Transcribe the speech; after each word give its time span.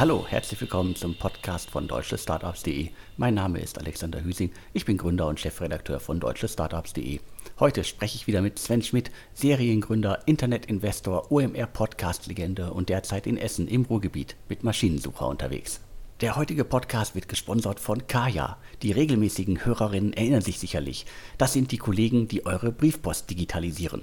Hallo, 0.00 0.24
herzlich 0.26 0.58
willkommen 0.62 0.96
zum 0.96 1.14
Podcast 1.14 1.68
von 1.68 1.86
deutschestartups.de. 1.86 2.88
Mein 3.18 3.34
Name 3.34 3.60
ist 3.60 3.78
Alexander 3.78 4.24
Hüsing, 4.24 4.50
ich 4.72 4.86
bin 4.86 4.96
Gründer 4.96 5.26
und 5.26 5.38
Chefredakteur 5.38 6.00
von 6.00 6.18
deutschestartups.de. 6.20 7.20
Heute 7.58 7.84
spreche 7.84 8.16
ich 8.16 8.26
wieder 8.26 8.40
mit 8.40 8.58
Sven 8.58 8.80
Schmidt, 8.80 9.10
Seriengründer, 9.34 10.22
Internetinvestor, 10.24 11.30
OMR-Podcast-Legende 11.30 12.72
und 12.72 12.88
derzeit 12.88 13.26
in 13.26 13.36
Essen 13.36 13.68
im 13.68 13.82
Ruhrgebiet 13.82 14.36
mit 14.48 14.64
Maschinensucher 14.64 15.28
unterwegs. 15.28 15.82
Der 16.22 16.34
heutige 16.34 16.64
Podcast 16.64 17.14
wird 17.14 17.28
gesponsert 17.28 17.78
von 17.78 18.06
Kaya. 18.06 18.56
Die 18.80 18.92
regelmäßigen 18.92 19.66
Hörerinnen 19.66 20.14
erinnern 20.14 20.40
sich 20.40 20.58
sicherlich. 20.58 21.04
Das 21.36 21.52
sind 21.52 21.72
die 21.72 21.76
Kollegen, 21.76 22.26
die 22.26 22.46
eure 22.46 22.72
Briefpost 22.72 23.28
digitalisieren. 23.28 24.00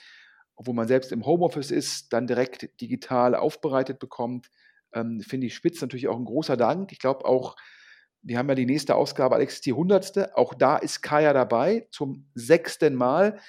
obwohl 0.60 0.74
man 0.74 0.86
selbst 0.86 1.10
im 1.10 1.24
Homeoffice 1.24 1.70
ist, 1.70 2.12
dann 2.12 2.26
direkt 2.26 2.82
digital 2.82 3.34
aufbereitet 3.34 3.98
bekommt, 3.98 4.50
ähm, 4.92 5.22
finde 5.22 5.46
ich 5.46 5.54
spitz. 5.54 5.80
Natürlich 5.80 6.06
auch 6.06 6.18
ein 6.18 6.26
großer 6.26 6.58
Dank. 6.58 6.92
Ich 6.92 6.98
glaube 6.98 7.24
auch, 7.24 7.56
wir 8.20 8.36
haben 8.36 8.50
ja 8.50 8.54
die 8.54 8.66
nächste 8.66 8.94
Ausgabe, 8.94 9.36
Alex, 9.36 9.62
die 9.62 9.72
hundertste. 9.72 10.36
Auch 10.36 10.52
da 10.52 10.76
ist 10.76 11.00
Kaya 11.00 11.32
dabei 11.32 11.88
zum 11.92 12.28
sechsten 12.34 12.94
Mal. 12.94 13.40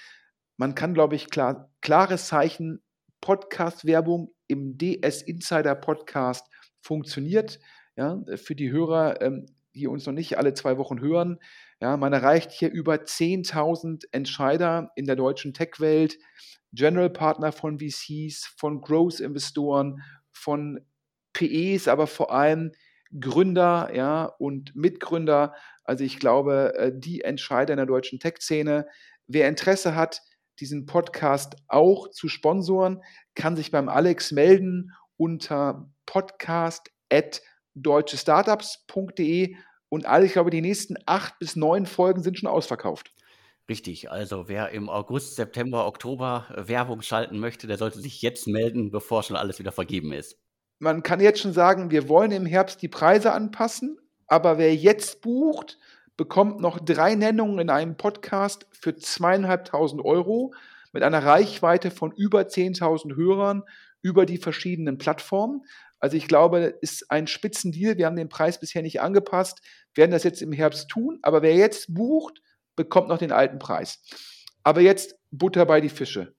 Man 0.55 0.73
kann, 0.73 0.93
glaube 0.93 1.15
ich, 1.15 1.29
klar, 1.29 1.69
klares 1.81 2.27
Zeichen, 2.27 2.81
Podcast-Werbung 3.19 4.31
im 4.47 4.77
DS 4.77 5.21
Insider 5.21 5.75
Podcast 5.75 6.47
funktioniert. 6.79 7.59
Ja, 7.97 8.23
für 8.37 8.55
die 8.55 8.71
Hörer, 8.71 9.21
ähm, 9.21 9.47
die 9.75 9.87
uns 9.87 10.05
noch 10.05 10.13
nicht 10.13 10.37
alle 10.37 10.53
zwei 10.53 10.77
Wochen 10.77 11.01
hören, 11.01 11.39
ja, 11.81 11.97
man 11.97 12.13
erreicht 12.13 12.51
hier 12.51 12.71
über 12.71 12.93
10.000 12.93 14.05
Entscheider 14.11 14.91
in 14.95 15.05
der 15.05 15.15
deutschen 15.15 15.53
Tech-Welt, 15.53 16.19
General 16.73 17.09
Partner 17.09 17.51
von 17.51 17.79
VCs, 17.79 18.53
von 18.55 18.81
Growth-Investoren, 18.81 20.03
von 20.31 20.85
PEs, 21.33 21.87
aber 21.87 22.05
vor 22.05 22.31
allem 22.31 22.71
Gründer 23.19 23.91
ja, 23.93 24.25
und 24.25 24.75
Mitgründer. 24.75 25.55
Also 25.83 26.03
ich 26.03 26.19
glaube, 26.19 26.73
äh, 26.77 26.91
die 26.93 27.21
Entscheider 27.21 27.73
in 27.73 27.77
der 27.77 27.87
deutschen 27.87 28.19
Tech-Szene. 28.19 28.87
Wer 29.27 29.49
Interesse 29.49 29.95
hat, 29.95 30.21
diesen 30.59 30.85
Podcast 30.85 31.55
auch 31.67 32.09
zu 32.11 32.27
sponsoren, 32.27 33.01
kann 33.33 33.55
sich 33.55 33.71
beim 33.71 33.89
Alex 33.89 34.31
melden 34.31 34.91
unter 35.17 35.89
podcast@ 36.05 37.41
deutschestartups.de 37.73 39.55
und 39.91 40.05
alle, 40.05 40.25
ich 40.25 40.31
glaube, 40.31 40.51
die 40.51 40.61
nächsten 40.61 40.95
acht 41.05 41.37
bis 41.37 41.57
neun 41.57 41.85
Folgen 41.85 42.23
sind 42.23 42.39
schon 42.39 42.49
ausverkauft. 42.49 43.11
Richtig, 43.69 44.09
also 44.09 44.47
wer 44.47 44.69
im 44.69 44.89
August, 44.89 45.35
September, 45.35 45.85
Oktober 45.85 46.45
äh, 46.55 46.67
Werbung 46.69 47.01
schalten 47.01 47.39
möchte, 47.39 47.67
der 47.67 47.77
sollte 47.77 47.99
sich 47.99 48.21
jetzt 48.21 48.47
melden, 48.47 48.89
bevor 48.89 49.21
schon 49.21 49.35
alles 49.35 49.59
wieder 49.59 49.73
vergeben 49.73 50.13
ist. 50.13 50.39
Man 50.79 51.03
kann 51.03 51.19
jetzt 51.19 51.41
schon 51.41 51.53
sagen, 51.53 51.91
wir 51.91 52.07
wollen 52.07 52.31
im 52.31 52.45
Herbst 52.45 52.81
die 52.81 52.87
Preise 52.87 53.33
anpassen, 53.33 53.99
aber 54.27 54.57
wer 54.57 54.73
jetzt 54.73 55.21
bucht, 55.21 55.77
bekommt 56.15 56.61
noch 56.61 56.79
drei 56.79 57.15
Nennungen 57.15 57.59
in 57.59 57.69
einem 57.69 57.97
Podcast 57.97 58.65
für 58.71 58.95
zweieinhalbtausend 58.95 60.03
Euro 60.03 60.53
mit 60.93 61.03
einer 61.03 61.23
Reichweite 61.23 61.91
von 61.91 62.13
über 62.13 62.41
10.000 62.41 63.15
Hörern 63.15 63.63
über 64.01 64.25
die 64.25 64.37
verschiedenen 64.37 64.97
Plattformen. 64.97 65.65
Also 66.01 66.17
ich 66.17 66.27
glaube, 66.27 66.77
ist 66.81 67.09
ein 67.09 67.27
Spitzendeal. 67.27 67.97
Wir 67.97 68.07
haben 68.07 68.15
den 68.15 68.27
Preis 68.27 68.59
bisher 68.59 68.81
nicht 68.81 68.99
angepasst, 69.01 69.61
werden 69.95 70.11
das 70.11 70.23
jetzt 70.23 70.41
im 70.41 70.51
Herbst 70.51 70.89
tun. 70.89 71.19
Aber 71.21 71.41
wer 71.41 71.55
jetzt 71.55 71.93
bucht, 71.93 72.41
bekommt 72.75 73.07
noch 73.07 73.19
den 73.19 73.31
alten 73.31 73.59
Preis. 73.59 74.03
Aber 74.63 74.81
jetzt 74.81 75.15
Butter 75.29 75.65
bei 75.65 75.79
die 75.79 75.89
Fische. 75.89 76.35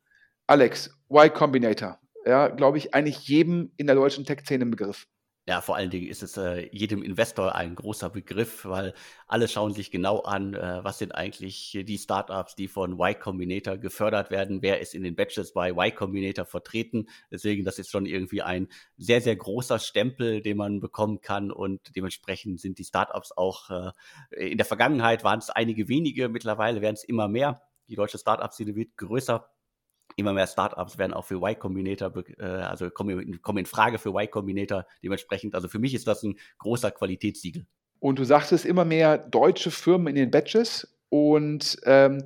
Alex, 0.47 0.91
Y 1.09 1.33
Combinator. 1.33 1.99
Ja, 2.27 2.49
glaube 2.49 2.79
ich, 2.79 2.95
eigentlich 2.95 3.27
jedem 3.27 3.73
in 3.77 3.87
der 3.87 3.97
deutschen 3.97 4.25
Tech-Szene 4.25 4.65
im 4.65 4.71
Begriff. 4.71 5.07
Ja, 5.49 5.61
vor 5.61 5.75
allen 5.75 5.91
Dingen 5.91 6.07
ist 6.07 6.23
es 6.23 6.37
äh, 6.37 6.69
jedem 6.71 7.03
Investor 7.03 7.57
ein 7.57 7.75
großer 7.75 8.11
Begriff, 8.11 8.65
weil 8.65 8.95
alle 9.27 9.49
schauen 9.49 9.73
sich 9.75 9.91
genau 9.91 10.21
an, 10.21 10.55
äh, 10.55 10.85
was 10.85 10.99
sind 10.99 11.17
eigentlich 11.17 11.77
die 11.85 11.99
Startups, 11.99 12.55
die 12.55 12.69
von 12.69 12.93
Y 12.93 13.19
Combinator 13.19 13.77
gefördert 13.77 14.31
werden, 14.31 14.63
wer 14.63 14.79
ist 14.81 14.95
in 14.95 15.03
den 15.03 15.17
Batches 15.17 15.53
bei 15.53 15.71
Y 15.71 15.93
Combinator 15.97 16.45
vertreten. 16.45 17.09
Deswegen, 17.33 17.65
das 17.65 17.81
ist 17.81 17.91
schon 17.91 18.07
irgendwie 18.07 18.43
ein 18.43 18.69
sehr, 18.97 19.21
sehr 19.21 19.35
großer 19.35 19.81
Stempel, 19.81 20.43
den 20.43 20.59
man 20.59 20.79
bekommen 20.79 21.21
kann 21.21 21.51
und 21.51 21.97
dementsprechend 21.97 22.61
sind 22.61 22.79
die 22.79 22.85
Startups 22.85 23.33
auch, 23.37 23.69
äh, 23.71 23.91
in 24.37 24.59
der 24.59 24.67
Vergangenheit 24.67 25.25
waren 25.25 25.41
es 25.41 25.51
einige 25.51 25.89
wenige, 25.89 26.29
mittlerweile 26.29 26.83
werden 26.83 26.95
es 26.95 27.03
immer 27.03 27.27
mehr. 27.27 27.63
Die 27.89 27.97
deutsche 27.97 28.19
Startup-Szene 28.19 28.77
wird 28.77 28.97
größer 28.97 29.51
immer 30.17 30.33
mehr 30.33 30.47
Startups 30.47 30.99
werden 30.99 31.15
auch 31.15 31.25
für 31.25 31.37
Y 31.37 31.59
Combinator, 31.59 32.13
äh, 32.39 32.45
also 32.45 32.91
kommen, 32.91 33.41
kommen 33.43 33.59
in 33.59 33.67
Frage 33.67 33.99
für 33.99 34.11
Y 34.11 34.31
Combinator 34.31 34.87
dementsprechend. 35.03 35.55
Also 35.55 35.69
für 35.69 35.79
mich 35.79 35.95
ist 35.95 36.07
das 36.07 36.23
ein 36.23 36.39
großer 36.59 36.91
Qualitätssiegel. 36.91 37.67
Und 38.01 38.19
du 38.19 38.25
sagtest 38.25 38.65
immer 38.65 38.85
mehr 38.85 39.19
deutsche 39.19 39.71
Firmen 39.71 40.09
in 40.09 40.17
den 40.17 40.31
Batches 40.31 40.99
und 41.09 41.79
ähm, 41.85 42.25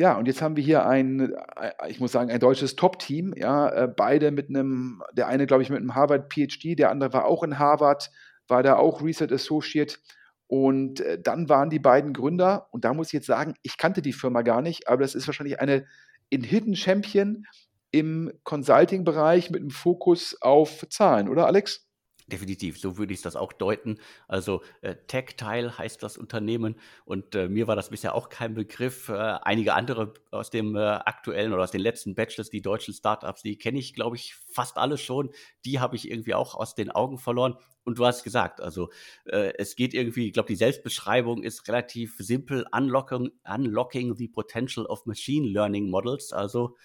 ja, 0.00 0.16
und 0.16 0.26
jetzt 0.28 0.40
haben 0.40 0.56
wir 0.56 0.64
hier 0.64 0.86
ein, 0.86 1.34
äh, 1.56 1.90
ich 1.90 2.00
muss 2.00 2.12
sagen, 2.12 2.30
ein 2.30 2.40
deutsches 2.40 2.74
Top-Team, 2.74 3.34
ja, 3.36 3.68
äh, 3.68 3.86
beide 3.86 4.30
mit 4.30 4.48
einem, 4.48 5.02
der 5.12 5.26
eine, 5.26 5.46
glaube 5.46 5.62
ich, 5.62 5.68
mit 5.68 5.78
einem 5.78 5.94
Harvard-PhD, 5.94 6.78
der 6.78 6.90
andere 6.90 7.12
war 7.12 7.26
auch 7.26 7.42
in 7.42 7.58
Harvard, 7.58 8.10
war 8.48 8.62
da 8.62 8.76
auch 8.76 9.02
Research 9.02 9.30
Associate. 9.30 9.98
Und 10.46 11.00
äh, 11.00 11.20
dann 11.20 11.50
waren 11.50 11.68
die 11.68 11.78
beiden 11.78 12.14
Gründer, 12.14 12.68
und 12.70 12.86
da 12.86 12.94
muss 12.94 13.08
ich 13.08 13.12
jetzt 13.12 13.26
sagen, 13.26 13.54
ich 13.60 13.76
kannte 13.76 14.00
die 14.00 14.14
Firma 14.14 14.40
gar 14.40 14.62
nicht, 14.62 14.88
aber 14.88 15.02
das 15.02 15.14
ist 15.14 15.28
wahrscheinlich 15.28 15.60
eine 15.60 15.84
in 16.30 16.42
Hidden 16.42 16.76
Champion 16.76 17.44
im 17.90 18.32
Consulting-Bereich 18.44 19.50
mit 19.50 19.60
einem 19.60 19.70
Fokus 19.70 20.36
auf 20.40 20.86
Zahlen, 20.88 21.28
oder 21.28 21.46
Alex? 21.46 21.86
Definitiv, 22.30 22.78
so 22.78 22.96
würde 22.96 23.12
ich 23.12 23.22
das 23.22 23.34
auch 23.34 23.52
deuten. 23.52 23.98
Also 24.28 24.62
äh, 24.82 24.94
Tech-Teil 25.08 25.76
heißt 25.76 26.00
das 26.00 26.16
Unternehmen 26.16 26.76
und 27.04 27.34
äh, 27.34 27.48
mir 27.48 27.66
war 27.66 27.74
das 27.74 27.90
bisher 27.90 28.14
auch 28.14 28.28
kein 28.28 28.54
Begriff. 28.54 29.08
Äh, 29.08 29.14
einige 29.14 29.74
andere 29.74 30.14
aus 30.30 30.50
dem 30.50 30.76
äh, 30.76 30.78
aktuellen 30.78 31.52
oder 31.52 31.64
aus 31.64 31.72
den 31.72 31.80
letzten 31.80 32.14
Batches, 32.14 32.48
die 32.48 32.62
deutschen 32.62 32.94
Startups, 32.94 33.42
die 33.42 33.58
kenne 33.58 33.80
ich, 33.80 33.94
glaube 33.94 34.14
ich, 34.14 34.36
fast 34.52 34.76
alle 34.76 34.96
schon. 34.96 35.30
Die 35.64 35.80
habe 35.80 35.96
ich 35.96 36.08
irgendwie 36.08 36.34
auch 36.34 36.54
aus 36.54 36.76
den 36.76 36.92
Augen 36.92 37.18
verloren. 37.18 37.56
Und 37.82 37.98
du 37.98 38.06
hast 38.06 38.22
gesagt, 38.22 38.60
also 38.60 38.90
äh, 39.24 39.52
es 39.58 39.74
geht 39.74 39.92
irgendwie, 39.92 40.28
ich 40.28 40.32
glaube, 40.32 40.48
die 40.48 40.56
Selbstbeschreibung 40.56 41.42
ist 41.42 41.66
relativ 41.66 42.14
simpel, 42.18 42.64
unlocking, 42.70 43.32
unlocking 43.44 44.14
the 44.14 44.28
potential 44.28 44.86
of 44.86 45.04
machine 45.04 45.48
learning 45.48 45.90
models. 45.90 46.32
Also 46.32 46.76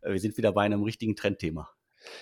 äh, 0.00 0.12
wir 0.12 0.20
sind 0.20 0.38
wieder 0.38 0.52
bei 0.52 0.62
einem 0.62 0.82
richtigen 0.82 1.14
Trendthema. 1.14 1.73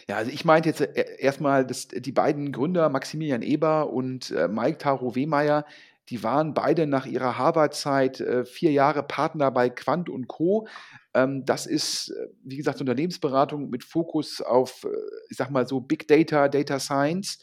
Ja, 0.08 0.16
also 0.16 0.30
ich 0.30 0.44
meinte 0.44 0.68
jetzt 0.68 0.80
äh, 0.80 1.16
erstmal, 1.18 1.66
dass 1.66 1.88
die 1.88 2.12
beiden 2.12 2.52
Gründer, 2.52 2.88
Maximilian 2.88 3.42
Eber 3.42 3.90
und 3.90 4.30
äh, 4.30 4.48
Mike 4.48 4.78
Taro 4.78 5.14
Wehmeier, 5.14 5.64
Die 6.10 6.22
waren 6.22 6.52
beide 6.52 6.86
nach 6.86 7.06
ihrer 7.06 7.38
Harvard-Zeit 7.38 8.20
äh, 8.20 8.44
vier 8.44 8.72
Jahre 8.72 9.02
Partner 9.02 9.50
bei 9.50 9.70
Quant 9.70 10.08
und 10.08 10.28
Co. 10.28 10.66
Ähm, 11.14 11.44
das 11.44 11.66
ist, 11.66 12.12
wie 12.42 12.56
gesagt, 12.56 12.80
Unternehmensberatung 12.80 13.70
mit 13.70 13.84
Fokus 13.84 14.40
auf, 14.40 14.86
ich 15.30 15.36
sag 15.36 15.50
mal 15.50 15.66
so, 15.66 15.80
Big 15.80 16.08
Data, 16.08 16.48
Data 16.48 16.78
Science. 16.80 17.38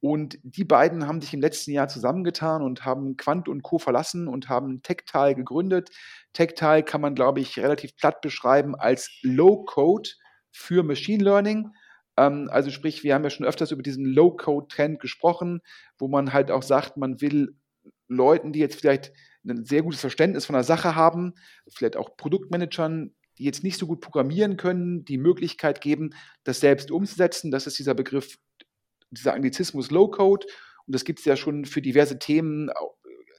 Und 0.00 0.38
die 0.42 0.64
beiden 0.64 1.06
haben 1.08 1.20
sich 1.20 1.34
im 1.34 1.40
letzten 1.40 1.72
Jahr 1.72 1.88
zusammengetan 1.88 2.62
und 2.62 2.84
haben 2.84 3.16
Quant 3.16 3.48
und 3.48 3.62
Co. 3.62 3.78
verlassen 3.78 4.28
und 4.28 4.48
haben 4.48 4.82
Tectile 4.82 5.34
gegründet. 5.34 5.90
Tectile 6.32 6.84
kann 6.84 7.00
man, 7.00 7.14
glaube 7.14 7.40
ich, 7.40 7.58
relativ 7.58 7.96
platt 7.96 8.20
beschreiben 8.20 8.76
als 8.76 9.10
Low-Code 9.22 10.10
für 10.56 10.82
Machine 10.82 11.22
Learning. 11.22 11.70
Ähm, 12.16 12.48
also 12.50 12.70
sprich, 12.70 13.04
wir 13.04 13.14
haben 13.14 13.24
ja 13.24 13.30
schon 13.30 13.46
öfters 13.46 13.70
über 13.70 13.82
diesen 13.82 14.06
Low-Code-Trend 14.06 15.00
gesprochen, 15.00 15.60
wo 15.98 16.08
man 16.08 16.32
halt 16.32 16.50
auch 16.50 16.62
sagt, 16.62 16.96
man 16.96 17.20
will 17.20 17.56
Leuten, 18.08 18.52
die 18.52 18.60
jetzt 18.60 18.80
vielleicht 18.80 19.12
ein 19.46 19.64
sehr 19.64 19.82
gutes 19.82 20.00
Verständnis 20.00 20.46
von 20.46 20.54
der 20.54 20.64
Sache 20.64 20.96
haben, 20.96 21.34
vielleicht 21.68 21.96
auch 21.96 22.16
Produktmanagern, 22.16 23.14
die 23.38 23.44
jetzt 23.44 23.62
nicht 23.62 23.78
so 23.78 23.86
gut 23.86 24.00
programmieren 24.00 24.56
können, 24.56 25.04
die 25.04 25.18
Möglichkeit 25.18 25.80
geben, 25.80 26.10
das 26.42 26.60
selbst 26.60 26.90
umzusetzen. 26.90 27.50
Das 27.50 27.66
ist 27.66 27.78
dieser 27.78 27.94
Begriff, 27.94 28.38
dieser 29.10 29.34
Anglizismus 29.34 29.90
Low-Code. 29.90 30.46
Und 30.86 30.94
das 30.94 31.04
gibt 31.04 31.18
es 31.18 31.26
ja 31.26 31.36
schon 31.36 31.66
für 31.66 31.82
diverse 31.82 32.18
Themen, 32.18 32.70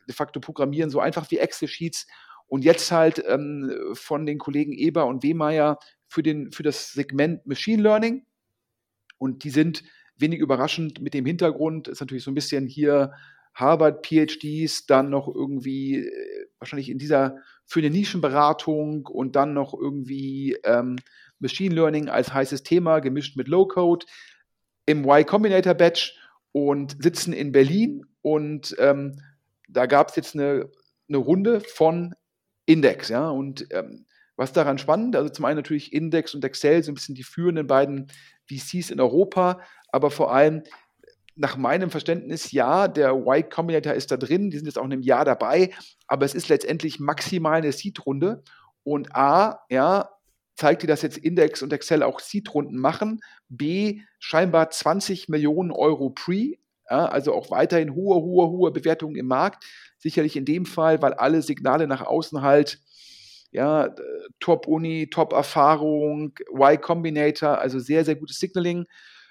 de 0.07 0.15
facto 0.15 0.39
Programmieren, 0.39 0.91
so 0.91 0.99
einfach 0.99 1.31
wie 1.31 1.39
Excel-Sheets. 1.39 2.05
Und 2.45 2.63
jetzt 2.63 2.91
halt 2.91 3.23
ähm, 3.27 3.73
von 3.93 4.25
den 4.25 4.37
Kollegen 4.37 4.71
Eber 4.71 5.07
und 5.07 5.23
Wehmeier 5.23 5.79
für, 6.07 6.23
den, 6.23 6.51
für 6.51 6.63
das 6.63 6.93
Segment 6.93 7.45
Machine 7.45 7.81
Learning. 7.81 8.25
Und 9.17 9.43
die 9.43 9.49
sind 9.49 9.83
wenig 10.17 10.39
überraschend 10.39 11.01
mit 11.01 11.13
dem 11.13 11.25
Hintergrund, 11.25 11.87
ist 11.87 11.99
natürlich 11.99 12.23
so 12.23 12.31
ein 12.31 12.35
bisschen 12.35 12.67
hier 12.67 13.11
Harvard-PhDs, 13.53 14.85
dann 14.85 15.09
noch 15.09 15.27
irgendwie 15.27 15.97
äh, 15.97 16.47
wahrscheinlich 16.59 16.89
in 16.89 16.99
dieser 16.99 17.37
für 17.65 17.79
eine 17.79 17.89
Nischenberatung 17.89 19.05
und 19.07 19.35
dann 19.35 19.53
noch 19.53 19.73
irgendwie 19.73 20.57
ähm, 20.63 20.97
Machine 21.39 21.75
Learning 21.75 22.09
als 22.09 22.33
heißes 22.33 22.63
Thema, 22.63 22.99
gemischt 22.99 23.35
mit 23.35 23.47
Low-Code 23.47 24.05
im 24.85 25.03
Y 25.03 25.25
Combinator 25.25 25.73
Batch 25.73 26.17
und 26.51 26.95
sitzen 27.01 27.33
in 27.33 27.51
Berlin. 27.51 28.05
Und 28.21 28.75
ähm, 28.79 29.21
da 29.67 29.85
gab 29.85 30.09
es 30.09 30.15
jetzt 30.15 30.35
eine, 30.35 30.69
eine 31.07 31.17
Runde 31.17 31.59
von 31.59 32.15
Index, 32.65 33.09
ja. 33.09 33.29
Und 33.29 33.67
ähm, 33.71 34.06
was 34.37 34.53
daran 34.53 34.77
spannend? 34.77 35.15
Also 35.15 35.29
zum 35.29 35.45
einen 35.45 35.57
natürlich 35.57 35.91
Index 35.91 36.33
und 36.33 36.45
Excel 36.45 36.83
so 36.83 36.91
ein 36.91 36.95
bisschen 36.95 37.15
die 37.15 37.23
führenden 37.23 37.67
beiden 37.67 38.07
VCs 38.47 38.91
in 38.91 39.01
Europa, 39.01 39.59
aber 39.91 40.09
vor 40.11 40.33
allem 40.33 40.63
nach 41.35 41.57
meinem 41.57 41.91
Verständnis, 41.91 42.51
ja, 42.51 42.87
der 42.87 43.11
Y 43.13 43.49
Combinator 43.49 43.93
ist 43.93 44.11
da 44.11 44.17
drin, 44.17 44.49
die 44.49 44.57
sind 44.57 44.65
jetzt 44.65 44.79
auch 44.79 44.85
in 44.85 44.93
einem 44.93 45.01
Jahr 45.01 45.25
dabei, 45.25 45.71
aber 46.07 46.25
es 46.25 46.33
ist 46.33 46.49
letztendlich 46.49 46.99
maximal 46.99 47.57
eine 47.57 47.71
Seed-Runde. 47.71 48.43
Und 48.83 49.15
A, 49.15 49.59
ja, 49.69 50.09
zeigt 50.55 50.81
dir, 50.81 50.87
dass 50.87 51.03
jetzt 51.03 51.17
Index 51.17 51.61
und 51.61 51.71
Excel 51.73 52.01
auch 52.01 52.19
Seed-Runden 52.19 52.77
machen. 52.77 53.19
B, 53.49 54.01
scheinbar 54.19 54.71
20 54.71 55.29
Millionen 55.29 55.71
Euro 55.71 56.09
Pre, 56.09 56.57
ja, 56.89 57.05
also 57.05 57.33
auch 57.33 57.51
weiterhin 57.51 57.93
hohe, 57.93 58.15
hohe, 58.15 58.47
hohe 58.47 58.71
Bewertungen 58.71 59.15
im 59.15 59.27
Markt. 59.27 59.65
Sicherlich 59.99 60.35
in 60.35 60.45
dem 60.45 60.65
Fall, 60.65 61.01
weil 61.01 61.13
alle 61.13 61.41
Signale 61.41 61.85
nach 61.85 62.01
außen 62.01 62.41
halt, 62.41 62.79
ja, 63.51 63.93
Top-Uni, 64.39 65.09
Top-Erfahrung, 65.09 66.33
Y 66.51 66.81
Combinator, 66.81 67.59
also 67.59 67.79
sehr, 67.79 68.05
sehr 68.05 68.15
gutes 68.15 68.39
Signaling. 68.39 68.85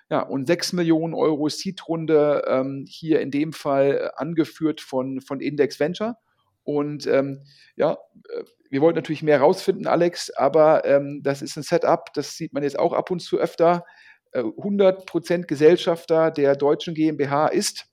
Ja, 0.08 0.20
und 0.20 0.46
6 0.46 0.72
Millionen 0.74 1.14
Euro 1.14 1.48
Seed-Runde 1.48 2.44
ähm, 2.46 2.84
hier 2.88 3.20
in 3.20 3.32
dem 3.32 3.52
Fall 3.52 3.96
äh, 3.96 4.08
angeführt 4.16 4.80
von, 4.80 5.20
von 5.20 5.40
Index 5.40 5.80
Venture. 5.80 6.16
Und 6.62 7.06
ähm, 7.08 7.42
ja, 7.74 7.98
äh, 8.28 8.44
wir 8.70 8.80
wollten 8.82 8.96
natürlich 8.96 9.22
mehr 9.22 9.40
rausfinden, 9.40 9.86
Alex, 9.86 10.30
aber 10.30 10.84
ähm, 10.84 11.22
das 11.22 11.42
ist 11.42 11.56
ein 11.56 11.62
Setup, 11.62 12.12
das 12.14 12.36
sieht 12.36 12.52
man 12.52 12.62
jetzt 12.62 12.78
auch 12.78 12.92
ab 12.92 13.10
und 13.10 13.20
zu 13.20 13.38
öfter. 13.38 13.84
Äh, 14.32 14.40
100% 14.40 15.46
Gesellschafter 15.46 16.30
der 16.30 16.54
deutschen 16.54 16.94
GmbH 16.94 17.48
ist 17.48 17.86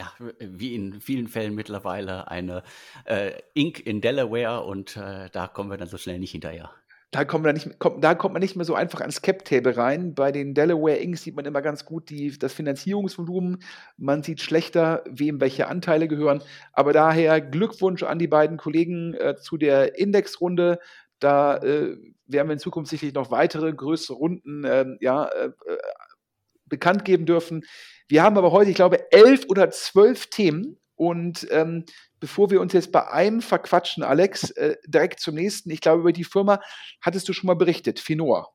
ja, 0.00 0.12
wie 0.38 0.74
in 0.74 1.00
vielen 1.00 1.28
Fällen 1.28 1.54
mittlerweile 1.54 2.28
eine 2.28 2.62
äh, 3.04 3.32
Inc. 3.54 3.80
in 3.80 4.00
Delaware 4.00 4.64
und 4.64 4.96
äh, 4.96 5.28
da 5.30 5.46
kommen 5.46 5.70
wir 5.70 5.76
dann 5.76 5.88
so 5.88 5.98
schnell 5.98 6.18
nicht 6.18 6.32
hinterher 6.32 6.70
da 7.12 7.24
kommt, 7.24 7.44
man 7.44 7.54
nicht, 7.54 7.78
kommt, 7.80 8.04
da 8.04 8.14
kommt 8.14 8.34
man 8.34 8.40
nicht 8.40 8.54
mehr 8.54 8.64
so 8.64 8.74
einfach 8.74 9.00
ans 9.00 9.20
Cap-Table 9.20 9.76
rein. 9.76 10.14
Bei 10.14 10.30
den 10.30 10.54
Delaware 10.54 10.96
Inks 10.96 11.24
sieht 11.24 11.34
man 11.34 11.44
immer 11.44 11.60
ganz 11.60 11.84
gut 11.84 12.08
die, 12.08 12.38
das 12.38 12.52
Finanzierungsvolumen. 12.52 13.64
Man 13.96 14.22
sieht 14.22 14.40
schlechter, 14.40 15.02
wem 15.10 15.40
welche 15.40 15.66
Anteile 15.66 16.06
gehören. 16.06 16.40
Aber 16.72 16.92
daher 16.92 17.40
Glückwunsch 17.40 18.04
an 18.04 18.20
die 18.20 18.28
beiden 18.28 18.58
Kollegen 18.58 19.14
äh, 19.14 19.34
zu 19.36 19.56
der 19.56 19.98
Indexrunde. 19.98 20.78
Da 21.18 21.56
äh, 21.56 21.96
werden 22.28 22.48
wir 22.48 22.52
in 22.52 22.58
Zukunft 22.60 22.90
sicherlich 22.90 23.14
noch 23.14 23.32
weitere 23.32 23.72
größere 23.72 24.16
Runden 24.16 24.62
ähm, 24.64 24.96
ja, 25.00 25.24
äh, 25.24 25.46
äh, 25.46 25.78
bekannt 26.70 27.04
geben 27.04 27.26
dürfen. 27.26 27.64
Wir 28.08 28.22
haben 28.22 28.38
aber 28.38 28.50
heute, 28.50 28.70
ich 28.70 28.76
glaube, 28.76 29.12
elf 29.12 29.44
oder 29.48 29.70
zwölf 29.70 30.28
Themen. 30.28 30.78
Und 30.96 31.46
ähm, 31.50 31.84
bevor 32.18 32.50
wir 32.50 32.60
uns 32.60 32.72
jetzt 32.72 32.92
bei 32.92 33.08
einem 33.10 33.40
verquatschen, 33.42 34.02
Alex, 34.02 34.50
äh, 34.50 34.76
direkt 34.86 35.20
zum 35.20 35.34
nächsten. 35.34 35.70
Ich 35.70 35.80
glaube, 35.80 36.00
über 36.00 36.12
die 36.12 36.24
Firma 36.24 36.60
hattest 37.02 37.28
du 37.28 37.32
schon 37.32 37.46
mal 37.46 37.54
berichtet, 37.54 38.00
Finor. 38.00 38.54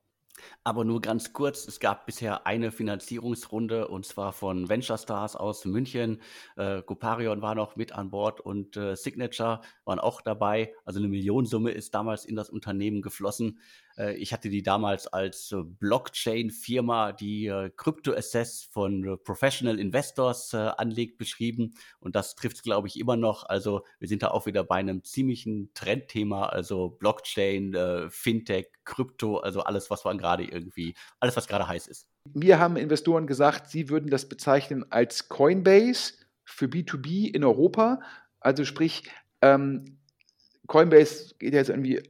Aber 0.63 0.83
nur 0.83 0.99
ganz 0.99 1.31
kurz, 1.31 1.67
es 1.67 1.79
gab 1.79 2.07
bisher 2.07 2.47
eine 2.47 2.71
Finanzierungsrunde 2.71 3.87
und 3.87 4.05
zwar 4.05 4.33
von 4.33 4.67
Venture 4.67 4.97
Stars 4.97 5.35
aus 5.35 5.63
München. 5.65 6.21
Äh, 6.55 6.81
Coparion 6.81 7.41
war 7.41 7.55
noch 7.55 7.75
mit 7.75 7.91
an 7.91 8.09
Bord 8.09 8.41
und 8.41 8.75
äh, 8.75 8.95
Signature 8.95 9.61
waren 9.85 9.99
auch 9.99 10.21
dabei. 10.21 10.73
Also 10.83 10.99
eine 10.99 11.07
Millionensumme 11.07 11.71
ist 11.71 11.93
damals 11.93 12.25
in 12.25 12.35
das 12.35 12.49
Unternehmen 12.49 13.01
geflossen. 13.01 13.59
Äh, 13.97 14.15
ich 14.15 14.33
hatte 14.33 14.49
die 14.49 14.63
damals 14.63 15.07
als 15.07 15.51
äh, 15.51 15.57
Blockchain-Firma, 15.63 17.13
die 17.13 17.47
äh, 17.47 17.69
Crypto-Assets 17.75 18.69
von 18.71 19.17
Professional 19.23 19.79
Investors 19.79 20.53
anlegt, 20.53 21.17
beschrieben. 21.17 21.73
Und 21.99 22.15
das 22.15 22.35
trifft 22.35 22.57
es, 22.57 22.63
glaube 22.63 22.87
ich, 22.87 22.99
immer 22.99 23.15
noch. 23.15 23.47
Also 23.47 23.83
wir 23.99 24.07
sind 24.07 24.23
da 24.23 24.29
auch 24.29 24.45
wieder 24.45 24.63
bei 24.63 24.75
einem 24.75 25.03
ziemlichen 25.03 25.71
Trendthema, 25.73 26.47
also 26.47 26.89
Blockchain, 26.89 27.75
Fintech, 28.09 28.67
Krypto, 28.83 29.37
also 29.37 29.61
alles, 29.61 29.89
was 29.89 30.03
man 30.03 30.17
gerade 30.17 30.43
irgendwie, 30.43 30.95
alles, 31.19 31.35
was 31.35 31.47
gerade 31.47 31.67
heiß 31.67 31.87
ist. 31.87 32.07
Mir 32.33 32.59
haben 32.59 32.77
Investoren 32.77 33.27
gesagt, 33.27 33.69
sie 33.69 33.89
würden 33.89 34.09
das 34.09 34.27
bezeichnen 34.27 34.85
als 34.91 35.29
Coinbase 35.29 36.13
für 36.43 36.65
B2B 36.65 37.33
in 37.33 37.43
Europa. 37.43 37.99
Also 38.39 38.65
sprich, 38.65 39.09
ähm, 39.41 39.97
Coinbase 40.67 41.35
geht 41.39 41.53
jetzt 41.53 41.69
irgendwie 41.69 42.01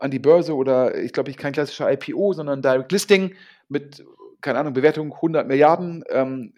an 0.00 0.10
die 0.10 0.18
Börse 0.18 0.54
oder 0.56 0.96
ich 0.96 1.12
glaube, 1.12 1.32
kein 1.34 1.52
klassischer 1.52 1.90
IPO, 1.92 2.32
sondern 2.32 2.62
Direct 2.62 2.90
Listing 2.90 3.34
mit, 3.68 4.04
keine 4.40 4.58
Ahnung, 4.58 4.72
Bewertung 4.72 5.12
100 5.12 5.46
Milliarden, 5.46 6.02
ähm, 6.08 6.54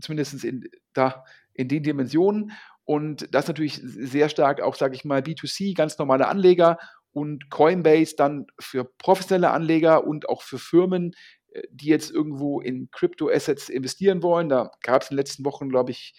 zumindest 0.00 0.44
in, 0.44 0.68
da, 0.92 1.24
in 1.54 1.68
den 1.68 1.82
Dimensionen. 1.82 2.52
Und 2.84 3.34
das 3.34 3.48
natürlich 3.48 3.80
sehr 3.82 4.28
stark 4.28 4.60
auch, 4.60 4.74
sage 4.74 4.94
ich 4.94 5.04
mal, 5.04 5.20
B2C, 5.20 5.74
ganz 5.74 5.98
normale 5.98 6.28
Anleger 6.28 6.78
und 7.12 7.50
Coinbase 7.50 8.16
dann 8.16 8.46
für 8.58 8.84
professionelle 8.84 9.50
Anleger 9.50 10.06
und 10.06 10.28
auch 10.28 10.42
für 10.42 10.58
Firmen, 10.58 11.14
äh, 11.52 11.62
die 11.70 11.86
jetzt 11.86 12.10
irgendwo 12.10 12.60
in 12.60 12.90
Crypto-Assets 12.90 13.68
investieren 13.68 14.22
wollen. 14.22 14.48
Da 14.48 14.70
gab 14.82 15.02
es 15.02 15.10
in 15.10 15.14
den 15.14 15.20
letzten 15.20 15.44
Wochen, 15.44 15.68
glaube 15.68 15.92
ich, 15.92 16.14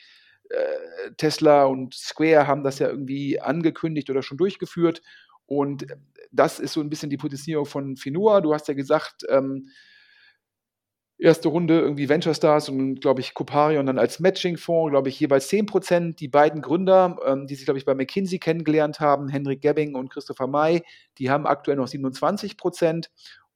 äh, 0.50 1.12
Tesla 1.18 1.66
und 1.66 1.94
Square 1.94 2.48
haben 2.48 2.64
das 2.64 2.80
ja 2.80 2.88
irgendwie 2.88 3.40
angekündigt 3.40 4.10
oder 4.10 4.24
schon 4.24 4.38
durchgeführt. 4.38 5.02
Und 5.46 5.86
das 6.34 6.60
ist 6.60 6.74
so 6.74 6.82
ein 6.82 6.90
bisschen 6.90 7.10
die 7.10 7.18
Positionierung 7.18 7.66
von 7.66 7.96
Finua. 7.96 8.42
Du 8.42 8.54
hast 8.54 8.68
ja 8.68 8.74
gesagt, 8.74 9.26
ähm, 9.30 9.70
erste 11.20 11.48
Runde 11.48 11.80
irgendwie 11.80 12.10
Venture 12.10 12.34
Stars 12.34 12.70
und, 12.70 13.00
glaube 13.00 13.22
ich, 13.22 13.34
Coparion 13.34 13.86
dann 13.86 14.00
als 14.00 14.20
Matching-Fonds, 14.20 14.92
glaube 14.92 15.10
ich, 15.10 15.20
jeweils 15.20 15.48
10 15.48 15.68
Prozent. 15.68 16.20
Die 16.20 16.28
beiden 16.28 16.62
Gründer, 16.62 17.18
ähm, 17.26 17.48
die 17.48 17.56
sich, 17.56 17.66
glaube 17.66 17.78
ich, 17.78 17.86
bei 17.86 17.96
McKinsey 17.96 18.40
kennengelernt 18.40 19.00
haben, 19.00 19.30
Henrik 19.30 19.62
Gebbing 19.62 19.96
und 19.96 20.10
Christopher 20.10 20.48
May, 20.48 20.84
die 21.20 21.30
haben 21.30 21.46
aktuell 21.46 21.78
noch 21.78 21.88
27 21.88 22.58
Prozent. 22.58 23.10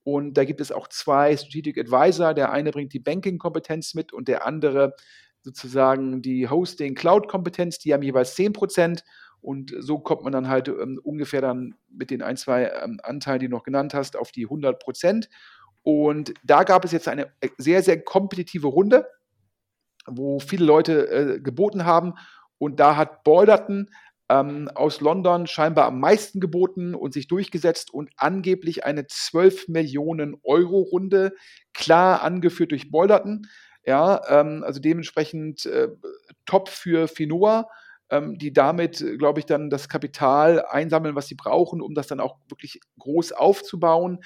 Und 0.03 0.35
da 0.35 0.45
gibt 0.45 0.61
es 0.61 0.71
auch 0.71 0.87
zwei 0.87 1.35
Strategic 1.35 1.77
Advisor. 1.77 2.33
Der 2.33 2.51
eine 2.51 2.71
bringt 2.71 2.93
die 2.93 2.99
Banking-Kompetenz 2.99 3.93
mit 3.95 4.13
und 4.13 4.29
der 4.29 4.45
andere 4.45 4.95
sozusagen 5.41 6.21
die 6.21 6.47
Hosting-Cloud-Kompetenz. 6.47 7.79
Die 7.79 7.93
haben 7.93 8.03
jeweils 8.03 8.35
10 8.35 8.53
Prozent. 8.53 9.03
Und 9.41 9.73
so 9.79 9.99
kommt 9.99 10.23
man 10.23 10.33
dann 10.33 10.47
halt 10.47 10.67
ähm, 10.67 10.99
ungefähr 11.03 11.41
dann 11.41 11.75
mit 11.89 12.09
den 12.09 12.21
ein, 12.21 12.37
zwei 12.37 12.71
ähm, 12.83 12.99
Anteilen, 13.03 13.39
die 13.39 13.47
du 13.47 13.55
noch 13.55 13.63
genannt 13.63 13.93
hast, 13.93 14.17
auf 14.17 14.31
die 14.31 14.45
100 14.45 14.79
Prozent. 14.79 15.29
Und 15.83 16.33
da 16.43 16.63
gab 16.63 16.83
es 16.83 16.91
jetzt 16.91 17.07
eine 17.07 17.31
äh, 17.39 17.49
sehr, 17.57 17.81
sehr 17.81 18.01
kompetitive 18.03 18.67
Runde, 18.67 19.07
wo 20.05 20.39
viele 20.39 20.65
Leute 20.65 21.09
äh, 21.09 21.39
geboten 21.39 21.85
haben. 21.85 22.13
Und 22.57 22.79
da 22.79 22.97
hat 22.97 23.23
Balderton 23.23 23.89
ähm, 24.29 24.69
aus 24.73 24.99
London 24.99 25.47
scheinbar 25.47 25.85
am 25.85 25.99
meisten 25.99 26.39
geboten 26.39 26.95
und 26.95 27.13
sich 27.13 27.27
durchgesetzt 27.27 27.93
und 27.93 28.09
angeblich 28.17 28.83
eine 28.83 29.07
12 29.07 29.69
Millionen 29.69 30.35
Euro 30.43 30.79
Runde, 30.79 31.33
klar 31.73 32.21
angeführt 32.21 32.71
durch 32.71 32.91
Balderton. 32.91 33.47
Ja, 33.85 34.21
ähm, 34.27 34.63
also 34.65 34.81
dementsprechend 34.81 35.65
äh, 35.65 35.87
top 36.45 36.67
für 36.67 37.07
Finoa. 37.07 37.69
Ähm, 38.09 38.37
die 38.37 38.53
damit, 38.53 39.03
glaube 39.17 39.39
ich, 39.39 39.45
dann 39.45 39.69
das 39.69 39.89
Kapital 39.89 40.65
einsammeln, 40.65 41.15
was 41.15 41.27
sie 41.27 41.35
brauchen, 41.35 41.81
um 41.81 41.93
das 41.93 42.07
dann 42.07 42.19
auch 42.19 42.37
wirklich 42.49 42.79
groß 42.99 43.33
aufzubauen, 43.33 44.19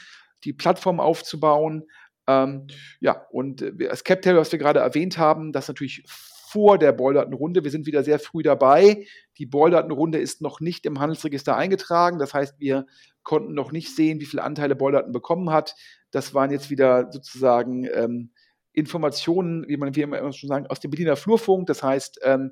die 0.44 0.54
Plattform 0.54 1.00
aufzubauen. 1.00 1.84
Ähm, 2.28 2.68
ja, 3.00 3.26
und 3.32 3.62
äh, 3.62 3.74
das 3.76 4.04
Captel, 4.04 4.38
was 4.38 4.52
wir 4.52 4.60
gerade 4.60 4.80
erwähnt 4.80 5.18
haben, 5.18 5.52
das 5.52 5.68
natürlich 5.68 6.04
vor 6.52 6.78
der 6.78 6.92
Boildatenrunde. 6.92 7.64
Wir 7.64 7.72
sind 7.72 7.86
wieder 7.86 8.04
sehr 8.04 8.20
früh 8.20 8.44
dabei. 8.44 9.06
Die 9.38 9.46
Boildatenrunde 9.46 10.20
ist 10.20 10.42
noch 10.42 10.60
nicht 10.60 10.86
im 10.86 11.00
Handelsregister 11.00 11.56
eingetragen. 11.56 12.20
Das 12.20 12.34
heißt, 12.34 12.60
wir 12.60 12.86
konnten 13.24 13.54
noch 13.54 13.72
nicht 13.72 13.96
sehen, 13.96 14.20
wie 14.20 14.26
viele 14.26 14.44
Anteile 14.44 14.76
Boildaten 14.76 15.14
bekommen 15.14 15.50
hat. 15.50 15.76
Das 16.12 16.34
waren 16.34 16.52
jetzt 16.52 16.70
wieder 16.70 17.10
sozusagen 17.10 17.88
ähm, 17.94 18.32
Informationen, 18.74 19.66
wie 19.70 19.78
man 19.78 19.96
wie 19.96 20.02
immer 20.02 20.34
schon 20.34 20.50
sagen, 20.50 20.68
aus 20.68 20.82
dem 20.82 20.92
Berliner 20.92 21.16
Flurfunk. 21.16 21.68
Das 21.68 21.84
heißt, 21.84 22.20
ähm, 22.24 22.52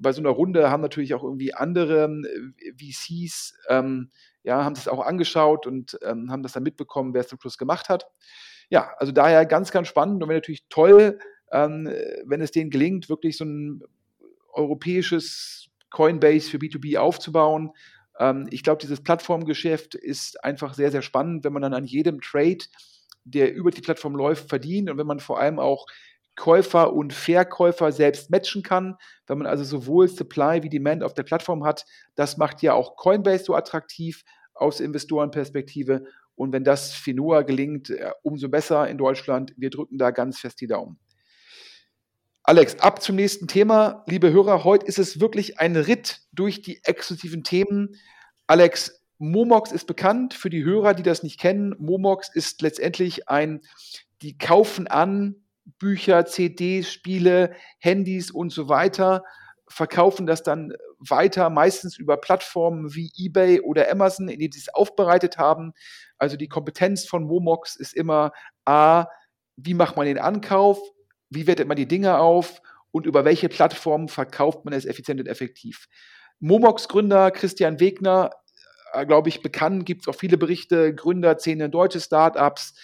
bei 0.00 0.12
so 0.12 0.20
einer 0.20 0.30
Runde 0.30 0.70
haben 0.70 0.82
natürlich 0.82 1.14
auch 1.14 1.22
irgendwie 1.22 1.54
andere 1.54 2.04
äh, 2.04 2.72
VCs, 2.72 3.54
ähm, 3.68 4.10
ja, 4.42 4.64
haben 4.64 4.74
das 4.74 4.88
auch 4.88 5.04
angeschaut 5.04 5.66
und 5.66 5.98
ähm, 6.02 6.30
haben 6.30 6.42
das 6.42 6.52
dann 6.52 6.62
mitbekommen, 6.62 7.14
wer 7.14 7.22
es 7.22 7.28
zum 7.28 7.40
Schluss 7.40 7.58
gemacht 7.58 7.88
hat. 7.88 8.06
Ja, 8.68 8.92
also 8.98 9.12
daher 9.12 9.46
ganz, 9.46 9.72
ganz 9.72 9.88
spannend 9.88 10.22
und 10.22 10.28
wäre 10.28 10.38
natürlich 10.38 10.66
toll, 10.68 11.18
ähm, 11.52 11.92
wenn 12.24 12.40
es 12.40 12.50
denen 12.50 12.70
gelingt, 12.70 13.08
wirklich 13.08 13.36
so 13.36 13.44
ein 13.44 13.82
europäisches 14.52 15.68
Coinbase 15.90 16.50
für 16.50 16.58
B2B 16.58 16.98
aufzubauen. 16.98 17.72
Ähm, 18.18 18.48
ich 18.50 18.62
glaube, 18.62 18.80
dieses 18.80 19.02
Plattformgeschäft 19.02 19.94
ist 19.94 20.42
einfach 20.44 20.74
sehr, 20.74 20.90
sehr 20.90 21.02
spannend, 21.02 21.44
wenn 21.44 21.52
man 21.52 21.62
dann 21.62 21.74
an 21.74 21.84
jedem 21.84 22.20
Trade, 22.20 22.64
der 23.24 23.54
über 23.54 23.70
die 23.70 23.80
Plattform 23.80 24.14
läuft, 24.14 24.48
verdient 24.48 24.90
und 24.90 24.98
wenn 24.98 25.06
man 25.06 25.20
vor 25.20 25.40
allem 25.40 25.58
auch 25.58 25.86
Käufer 26.36 26.92
und 26.92 27.12
Verkäufer 27.12 27.90
selbst 27.92 28.30
matchen 28.30 28.62
kann, 28.62 28.96
wenn 29.26 29.38
man 29.38 29.46
also 29.46 29.64
sowohl 29.64 30.06
Supply 30.06 30.62
wie 30.62 30.68
Demand 30.68 31.02
auf 31.02 31.14
der 31.14 31.22
Plattform 31.22 31.64
hat. 31.64 31.86
Das 32.14 32.36
macht 32.36 32.62
ja 32.62 32.74
auch 32.74 32.96
Coinbase 32.96 33.44
so 33.44 33.54
attraktiv 33.54 34.22
aus 34.54 34.80
Investorenperspektive. 34.80 36.04
Und 36.34 36.52
wenn 36.52 36.64
das 36.64 36.92
Finua 36.92 37.42
gelingt, 37.42 37.90
äh, 37.90 38.10
umso 38.22 38.48
besser 38.48 38.88
in 38.88 38.98
Deutschland. 38.98 39.54
Wir 39.56 39.70
drücken 39.70 39.98
da 39.98 40.10
ganz 40.10 40.38
fest 40.38 40.60
die 40.60 40.66
Daumen. 40.66 40.98
Alex, 42.42 42.78
ab 42.78 43.02
zum 43.02 43.16
nächsten 43.16 43.48
Thema. 43.48 44.04
Liebe 44.06 44.30
Hörer, 44.30 44.62
heute 44.62 44.86
ist 44.86 44.98
es 44.98 45.18
wirklich 45.18 45.58
ein 45.58 45.74
Ritt 45.74 46.20
durch 46.32 46.62
die 46.62 46.80
exklusiven 46.84 47.42
Themen. 47.42 47.96
Alex, 48.46 49.02
Momox 49.18 49.72
ist 49.72 49.86
bekannt 49.86 50.34
für 50.34 50.50
die 50.50 50.62
Hörer, 50.62 50.94
die 50.94 51.02
das 51.02 51.22
nicht 51.22 51.40
kennen. 51.40 51.74
Momox 51.78 52.28
ist 52.32 52.62
letztendlich 52.62 53.28
ein, 53.28 53.62
die 54.22 54.36
kaufen 54.36 54.86
an 54.86 55.45
Bücher, 55.78 56.26
CDs, 56.26 56.92
Spiele, 56.92 57.54
Handys 57.78 58.30
und 58.30 58.50
so 58.50 58.68
weiter, 58.68 59.24
verkaufen 59.68 60.26
das 60.26 60.42
dann 60.42 60.72
weiter, 60.98 61.50
meistens 61.50 61.98
über 61.98 62.16
Plattformen 62.16 62.94
wie 62.94 63.10
eBay 63.16 63.60
oder 63.60 63.90
Amazon, 63.90 64.28
in 64.28 64.38
denen 64.38 64.52
sie 64.52 64.60
es 64.60 64.72
aufbereitet 64.72 65.38
haben. 65.38 65.72
Also 66.18 66.36
die 66.36 66.48
Kompetenz 66.48 67.04
von 67.04 67.24
Momox 67.24 67.76
ist 67.76 67.94
immer 67.94 68.32
A, 68.64 69.06
wie 69.56 69.74
macht 69.74 69.96
man 69.96 70.06
den 70.06 70.18
Ankauf? 70.18 70.78
wie 71.30 71.46
wertet 71.46 71.68
man 71.68 71.76
die 71.76 71.88
Dinge 71.88 72.18
auf 72.18 72.62
und 72.90 73.06
über 73.06 73.24
welche 73.24 73.48
Plattformen 73.48 74.08
verkauft 74.08 74.64
man 74.64 74.74
es 74.74 74.86
effizient 74.86 75.20
und 75.20 75.26
effektiv. 75.26 75.86
Momox-Gründer 76.40 77.30
Christian 77.30 77.80
Wegner, 77.80 78.30
äh, 78.92 79.06
glaube 79.06 79.28
ich, 79.28 79.42
bekannt, 79.42 79.86
gibt 79.86 80.02
es 80.02 80.08
auch 80.08 80.18
viele 80.18 80.38
Berichte, 80.38 80.94
Gründerszene 80.94 81.70
deutsche 81.70 82.00
Startups, 82.00 82.74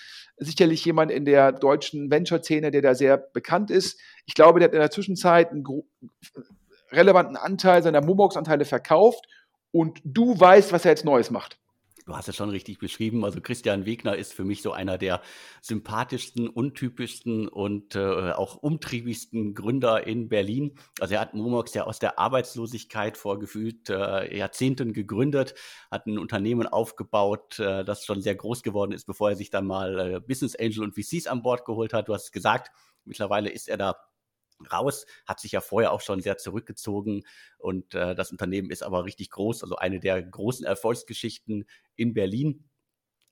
sicherlich 0.44 0.84
jemand 0.84 1.10
in 1.10 1.24
der 1.24 1.52
deutschen 1.52 2.10
Venture-Szene, 2.10 2.70
der 2.70 2.82
da 2.82 2.94
sehr 2.94 3.16
bekannt 3.16 3.70
ist. 3.70 4.00
Ich 4.26 4.34
glaube, 4.34 4.60
der 4.60 4.68
hat 4.68 4.74
in 4.74 4.80
der 4.80 4.90
Zwischenzeit 4.90 5.50
einen 5.50 5.64
relevanten 6.90 7.36
Anteil 7.36 7.82
seiner 7.82 8.04
Momox-Anteile 8.04 8.64
verkauft 8.64 9.26
und 9.70 10.00
du 10.04 10.38
weißt, 10.38 10.72
was 10.72 10.84
er 10.84 10.92
jetzt 10.92 11.04
Neues 11.04 11.30
macht. 11.30 11.58
Du 12.04 12.16
hast 12.16 12.28
es 12.28 12.36
schon 12.36 12.50
richtig 12.50 12.78
beschrieben. 12.78 13.24
Also 13.24 13.40
Christian 13.40 13.86
Wegner 13.86 14.16
ist 14.16 14.32
für 14.32 14.44
mich 14.44 14.62
so 14.62 14.72
einer 14.72 14.98
der 14.98 15.22
sympathischsten, 15.60 16.48
untypischsten 16.48 17.46
und 17.48 17.94
äh, 17.94 18.32
auch 18.32 18.56
umtriebigsten 18.56 19.54
Gründer 19.54 20.06
in 20.06 20.28
Berlin. 20.28 20.74
Also 20.98 21.14
er 21.14 21.20
hat 21.20 21.34
Momox 21.34 21.74
ja 21.74 21.84
aus 21.84 22.00
der 22.00 22.18
Arbeitslosigkeit 22.18 23.16
vor 23.16 23.38
gefühlt 23.38 23.88
äh, 23.88 24.36
Jahrzehnten 24.36 24.92
gegründet, 24.92 25.54
hat 25.90 26.06
ein 26.06 26.18
Unternehmen 26.18 26.66
aufgebaut, 26.66 27.60
äh, 27.60 27.84
das 27.84 28.04
schon 28.04 28.20
sehr 28.20 28.34
groß 28.34 28.62
geworden 28.62 28.92
ist, 28.92 29.06
bevor 29.06 29.30
er 29.30 29.36
sich 29.36 29.50
dann 29.50 29.66
mal 29.66 29.98
äh, 29.98 30.20
Business 30.20 30.56
Angel 30.56 30.82
und 30.82 30.94
VCs 30.94 31.28
an 31.28 31.42
Bord 31.42 31.64
geholt 31.64 31.92
hat. 31.92 32.08
Du 32.08 32.14
hast 32.14 32.24
es 32.24 32.32
gesagt, 32.32 32.72
mittlerweile 33.04 33.50
ist 33.50 33.68
er 33.68 33.76
da 33.76 33.96
raus, 34.66 35.06
hat 35.26 35.40
sich 35.40 35.52
ja 35.52 35.60
vorher 35.60 35.92
auch 35.92 36.00
schon 36.00 36.20
sehr 36.20 36.38
zurückgezogen 36.38 37.24
und 37.58 37.94
äh, 37.94 38.14
das 38.14 38.30
Unternehmen 38.30 38.70
ist 38.70 38.82
aber 38.82 39.04
richtig 39.04 39.30
groß, 39.30 39.62
also 39.62 39.76
eine 39.76 40.00
der 40.00 40.22
großen 40.22 40.66
Erfolgsgeschichten 40.66 41.64
in 41.96 42.14
Berlin. 42.14 42.68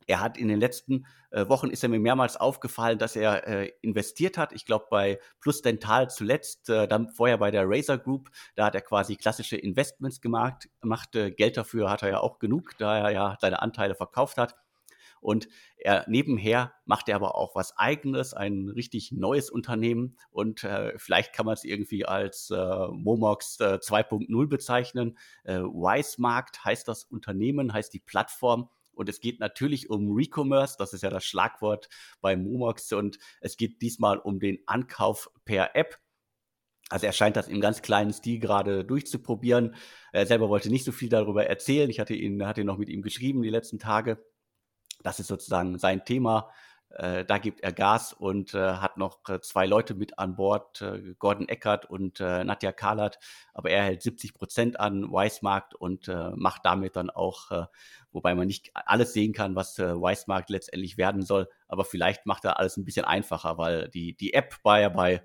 Er 0.07 0.21
hat 0.21 0.39
in 0.39 0.49
den 0.49 0.59
letzten 0.59 1.07
äh, 1.31 1.49
Wochen 1.49 1.71
ist 1.71 1.83
er 1.83 1.89
mir 1.89 2.01
mehrmals 2.01 2.37
aufgefallen, 2.37 2.99
dass 2.99 3.15
er 3.15 3.47
äh, 3.47 3.73
investiert 3.81 4.39
hat. 4.39 4.53
Ich 4.53 4.67
glaube 4.67 4.87
bei 4.91 5.21
Plus 5.41 5.63
Dental 5.63 6.11
zuletzt, 6.11 6.69
äh, 6.69 6.89
dann 6.89 7.09
vorher 7.11 7.39
bei 7.39 7.51
der 7.51 7.65
Razer 7.67 7.99
Group, 7.99 8.31
da 8.57 8.67
hat 8.67 8.75
er 8.75 8.81
quasi 8.81 9.17
klassische 9.17 9.57
Investments 9.57 10.21
gemacht, 10.21 10.69
gemacht. 10.81 11.11
Geld 11.13 11.57
dafür 11.57 11.91
hat 11.91 12.03
er 12.03 12.09
ja 12.09 12.21
auch 12.21 12.39
genug, 12.41 12.77
da 12.79 12.99
er 12.99 13.11
ja 13.11 13.37
seine 13.41 13.63
Anteile 13.63 13.95
verkauft 13.95 14.37
hat. 14.37 14.57
Und 15.21 15.49
er 15.77 16.05
nebenher 16.09 16.73
macht 16.85 17.09
er 17.09 17.17
aber 17.17 17.37
auch 17.37 17.55
was 17.55 17.77
eigenes, 17.77 18.35
ein 18.35 18.69
richtig 18.69 19.12
neues 19.12 19.50
Unternehmen. 19.50 20.17
Und 20.31 20.65
äh, 20.65 20.99
vielleicht 20.99 21.33
kann 21.33 21.47
man 21.47 21.55
es 21.55 21.65
irgendwie 21.65 22.07
als 22.07 22.50
äh, 22.50 22.87
Momox 22.89 23.61
äh, 23.61 23.79
2.0 23.81 24.49
bezeichnen. 24.49 25.19
Äh, 25.45 25.61
Wisemarkt 25.61 26.65
heißt 26.65 26.89
das 26.89 27.05
Unternehmen, 27.05 27.73
heißt 27.73 27.93
die 27.93 28.00
Plattform. 28.00 28.71
Und 28.93 29.09
es 29.09 29.21
geht 29.21 29.41
natürlich 29.41 29.89
um 29.89 30.12
Recommerce, 30.12 30.77
das 30.79 30.93
ist 30.93 31.03
ja 31.03 31.11
das 31.11 31.25
Schlagwort 31.25 31.89
bei 32.21 32.37
Momox. 32.37 32.93
Und 32.93 33.19
es 33.41 33.57
geht 33.57 33.83
diesmal 33.83 34.19
um 34.19 34.41
den 34.41 34.59
Ankauf 34.67 35.31
per 35.45 35.77
App. 35.77 35.99
Also 36.91 37.07
er 37.07 37.12
scheint 37.12 37.37
das 37.37 37.49
im 37.49 37.61
ganz 37.61 37.83
kleinen 37.83 38.12
Stil 38.12 38.41
gerade 38.41 38.85
durchzuprobieren. 38.85 39.77
Er 40.12 40.27
selber 40.27 40.49
wollte 40.49 40.71
nicht 40.71 40.85
so 40.85 40.93
viel 40.93 41.09
darüber 41.09 41.47
erzählen. 41.47 41.89
Ich 41.89 42.00
hatte 42.00 42.15
ihn, 42.15 42.45
hatte 42.45 42.65
noch 42.65 42.79
mit 42.79 42.89
ihm 42.89 43.00
geschrieben 43.00 43.43
die 43.43 43.49
letzten 43.49 43.79
Tage. 43.79 44.19
Das 45.02 45.21
ist 45.21 45.28
sozusagen 45.28 45.78
sein 45.78 46.04
Thema. 46.04 46.50
Äh, 46.90 47.25
da 47.25 47.38
gibt 47.38 47.61
er 47.61 47.73
Gas 47.73 48.12
und 48.12 48.52
äh, 48.52 48.59
hat 48.75 48.97
noch 48.97 49.21
äh, 49.28 49.40
zwei 49.40 49.66
Leute 49.66 49.95
mit 49.95 50.19
an 50.19 50.35
Bord, 50.35 50.83
äh, 50.83 51.14
Gordon 51.19 51.49
Eckert 51.49 51.88
und 51.88 52.19
äh, 52.19 52.42
Nadja 52.42 52.73
Kahlert. 52.73 53.19
Aber 53.54 53.71
er 53.71 53.85
hält 53.85 54.02
70 54.02 54.35
Prozent 54.35 54.80
an 54.80 55.11
Weismarkt 55.12 55.75
und 55.75 56.09
äh, 56.09 56.30
macht 56.35 56.62
damit 56.64 56.97
dann 56.97 57.11
auch, 57.11 57.50
wobei 58.12 58.35
man 58.35 58.47
nicht 58.47 58.71
alles 58.75 59.12
sehen 59.12 59.33
kann, 59.33 59.54
was 59.54 59.78
Weismarkt 59.78 60.50
letztendlich 60.50 60.97
werden 60.99 61.23
soll. 61.23 61.49
Aber 61.69 61.85
vielleicht 61.85 62.26
macht 62.26 62.45
er 62.45 62.59
alles 62.59 62.76
ein 62.76 62.85
bisschen 62.85 63.04
einfacher, 63.04 63.59
weil 63.59 63.88
die, 63.88 64.16
die 64.16 64.35
App 64.35 64.57
war 64.62 64.80
ja 64.80 64.88
bei 64.88 65.23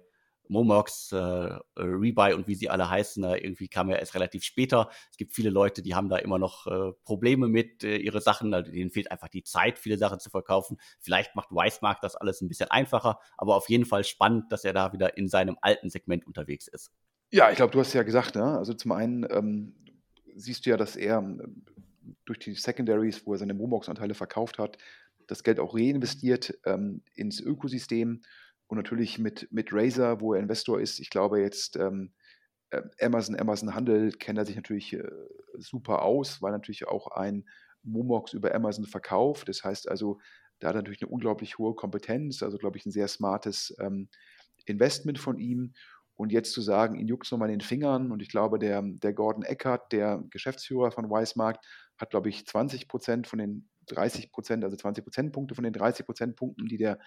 Momox, 0.49 1.11
äh, 1.11 1.17
äh, 1.17 1.59
Rebuy 1.77 2.33
und 2.33 2.47
wie 2.47 2.55
sie 2.55 2.69
alle 2.69 2.89
heißen, 2.89 3.23
äh, 3.23 3.37
irgendwie 3.37 3.67
kam 3.67 3.89
ja 3.89 3.97
erst 3.97 4.15
relativ 4.15 4.43
später. 4.43 4.89
Es 5.11 5.17
gibt 5.17 5.33
viele 5.33 5.49
Leute, 5.49 5.81
die 5.81 5.95
haben 5.95 6.09
da 6.09 6.17
immer 6.17 6.39
noch 6.39 6.67
äh, 6.67 6.93
Probleme 7.03 7.47
mit 7.47 7.83
äh, 7.83 7.97
ihre 7.97 8.21
Sachen, 8.21 8.53
also 8.53 8.71
denen 8.71 8.91
fehlt 8.91 9.11
einfach 9.11 9.29
die 9.29 9.43
Zeit, 9.43 9.79
viele 9.79 9.97
Sachen 9.97 10.19
zu 10.19 10.29
verkaufen. 10.29 10.77
Vielleicht 10.99 11.35
macht 11.35 11.49
Weismark 11.51 12.01
das 12.01 12.15
alles 12.15 12.41
ein 12.41 12.47
bisschen 12.47 12.71
einfacher, 12.71 13.19
aber 13.37 13.55
auf 13.55 13.69
jeden 13.69 13.85
Fall 13.85 14.03
spannend, 14.03 14.51
dass 14.51 14.63
er 14.63 14.73
da 14.73 14.93
wieder 14.93 15.17
in 15.17 15.27
seinem 15.27 15.57
alten 15.61 15.89
Segment 15.89 16.25
unterwegs 16.25 16.67
ist. 16.67 16.91
Ja, 17.31 17.49
ich 17.49 17.57
glaube, 17.57 17.71
du 17.71 17.79
hast 17.79 17.93
ja 17.93 18.03
gesagt, 18.03 18.35
ne? 18.35 18.57
also 18.57 18.73
zum 18.73 18.91
einen 18.91 19.25
ähm, 19.29 19.75
siehst 20.35 20.65
du 20.65 20.69
ja, 20.69 20.77
dass 20.77 20.95
er 20.95 21.17
ähm, 21.17 21.63
durch 22.25 22.39
die 22.39 22.53
Secondaries, 22.53 23.25
wo 23.25 23.33
er 23.33 23.39
seine 23.39 23.53
Momox-Anteile 23.53 24.13
verkauft 24.13 24.59
hat, 24.59 24.77
das 25.27 25.43
Geld 25.43 25.59
auch 25.59 25.75
reinvestiert 25.75 26.57
ähm, 26.65 27.01
ins 27.15 27.39
Ökosystem 27.39 28.21
und 28.67 28.77
natürlich 28.77 29.19
mit, 29.19 29.47
mit 29.51 29.71
Razer, 29.71 30.21
wo 30.21 30.33
er 30.33 30.39
Investor 30.39 30.79
ist. 30.79 30.99
Ich 30.99 31.09
glaube 31.09 31.41
jetzt 31.41 31.77
ähm, 31.77 32.13
äh, 32.71 32.81
Amazon, 33.01 33.39
Amazon 33.39 33.75
Handel 33.75 34.11
kennt 34.11 34.37
er 34.37 34.45
sich 34.45 34.55
natürlich 34.55 34.93
äh, 34.93 35.07
super 35.57 36.01
aus, 36.01 36.41
weil 36.41 36.51
natürlich 36.51 36.87
auch 36.87 37.07
ein 37.07 37.45
Momox 37.83 38.33
über 38.33 38.53
Amazon 38.53 38.85
verkauft. 38.85 39.49
Das 39.49 39.63
heißt 39.63 39.89
also, 39.89 40.19
da 40.59 40.69
hat 40.69 40.75
er 40.75 40.79
natürlich 40.79 41.01
eine 41.01 41.11
unglaublich 41.11 41.57
hohe 41.57 41.75
Kompetenz, 41.75 42.41
also 42.41 42.57
glaube 42.57 42.77
ich 42.77 42.85
ein 42.85 42.91
sehr 42.91 43.07
smartes 43.07 43.75
ähm, 43.79 44.09
Investment 44.65 45.19
von 45.19 45.37
ihm. 45.37 45.73
Und 46.17 46.31
jetzt 46.31 46.53
zu 46.53 46.61
sagen, 46.61 46.95
ihn 46.95 47.09
juckt 47.09 47.25
es 47.25 47.31
nochmal 47.31 47.49
in 47.49 47.59
den 47.59 47.67
Fingern 47.67 48.11
und 48.11 48.21
ich 48.21 48.29
glaube, 48.29 48.57
der, 48.57 48.81
der 48.81 49.13
Gordon 49.13 49.43
Eckert, 49.43 49.91
der 49.91 50.23
Geschäftsführer 50.29 50.91
von 50.91 51.09
Weismarkt, 51.09 51.65
hat, 51.97 52.09
glaube 52.09 52.29
ich, 52.29 52.45
20 52.45 52.87
Prozent 52.87 53.27
von 53.27 53.37
den 53.39 53.67
30 53.87 54.31
Prozent, 54.31 54.63
also 54.63 54.77
20 54.77 55.03
Prozentpunkte 55.03 55.55
von 55.55 55.65
den 55.65 55.73
30 55.73 56.05
Prozentpunkten, 56.05 56.67
die 56.67 56.77
der 56.77 56.99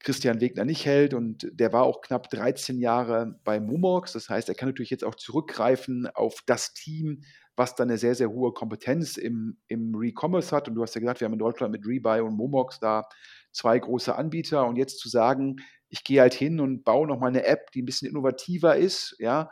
Christian 0.00 0.40
Wegner 0.40 0.64
nicht 0.64 0.86
hält 0.86 1.14
und 1.14 1.48
der 1.52 1.72
war 1.72 1.84
auch 1.84 2.00
knapp 2.00 2.30
13 2.30 2.78
Jahre 2.78 3.38
bei 3.44 3.60
Mumox. 3.60 4.12
Das 4.12 4.28
heißt, 4.28 4.48
er 4.48 4.54
kann 4.54 4.68
natürlich 4.68 4.90
jetzt 4.90 5.04
auch 5.04 5.14
zurückgreifen 5.14 6.06
auf 6.06 6.42
das 6.46 6.74
Team, 6.74 7.22
was 7.56 7.74
dann 7.74 7.88
eine 7.88 7.98
sehr, 7.98 8.14
sehr 8.14 8.30
hohe 8.30 8.52
Kompetenz 8.52 9.16
im, 9.16 9.58
im 9.68 9.94
Re-Commerce 9.94 10.54
hat. 10.54 10.68
Und 10.68 10.74
du 10.74 10.82
hast 10.82 10.94
ja 10.94 11.00
gesagt, 11.00 11.20
wir 11.20 11.24
haben 11.24 11.32
in 11.32 11.38
Deutschland 11.38 11.72
mit 11.72 11.86
Rebuy 11.86 12.20
und 12.20 12.36
Momox 12.36 12.78
da 12.78 13.08
zwei 13.50 13.78
große 13.78 14.14
Anbieter. 14.14 14.66
Und 14.66 14.76
jetzt 14.76 14.98
zu 14.98 15.08
sagen, 15.08 15.56
ich 15.88 16.04
gehe 16.04 16.20
halt 16.20 16.34
hin 16.34 16.60
und 16.60 16.84
baue 16.84 17.06
nochmal 17.06 17.30
eine 17.30 17.46
App, 17.46 17.70
die 17.72 17.82
ein 17.82 17.86
bisschen 17.86 18.10
innovativer 18.10 18.76
ist, 18.76 19.16
ja, 19.18 19.50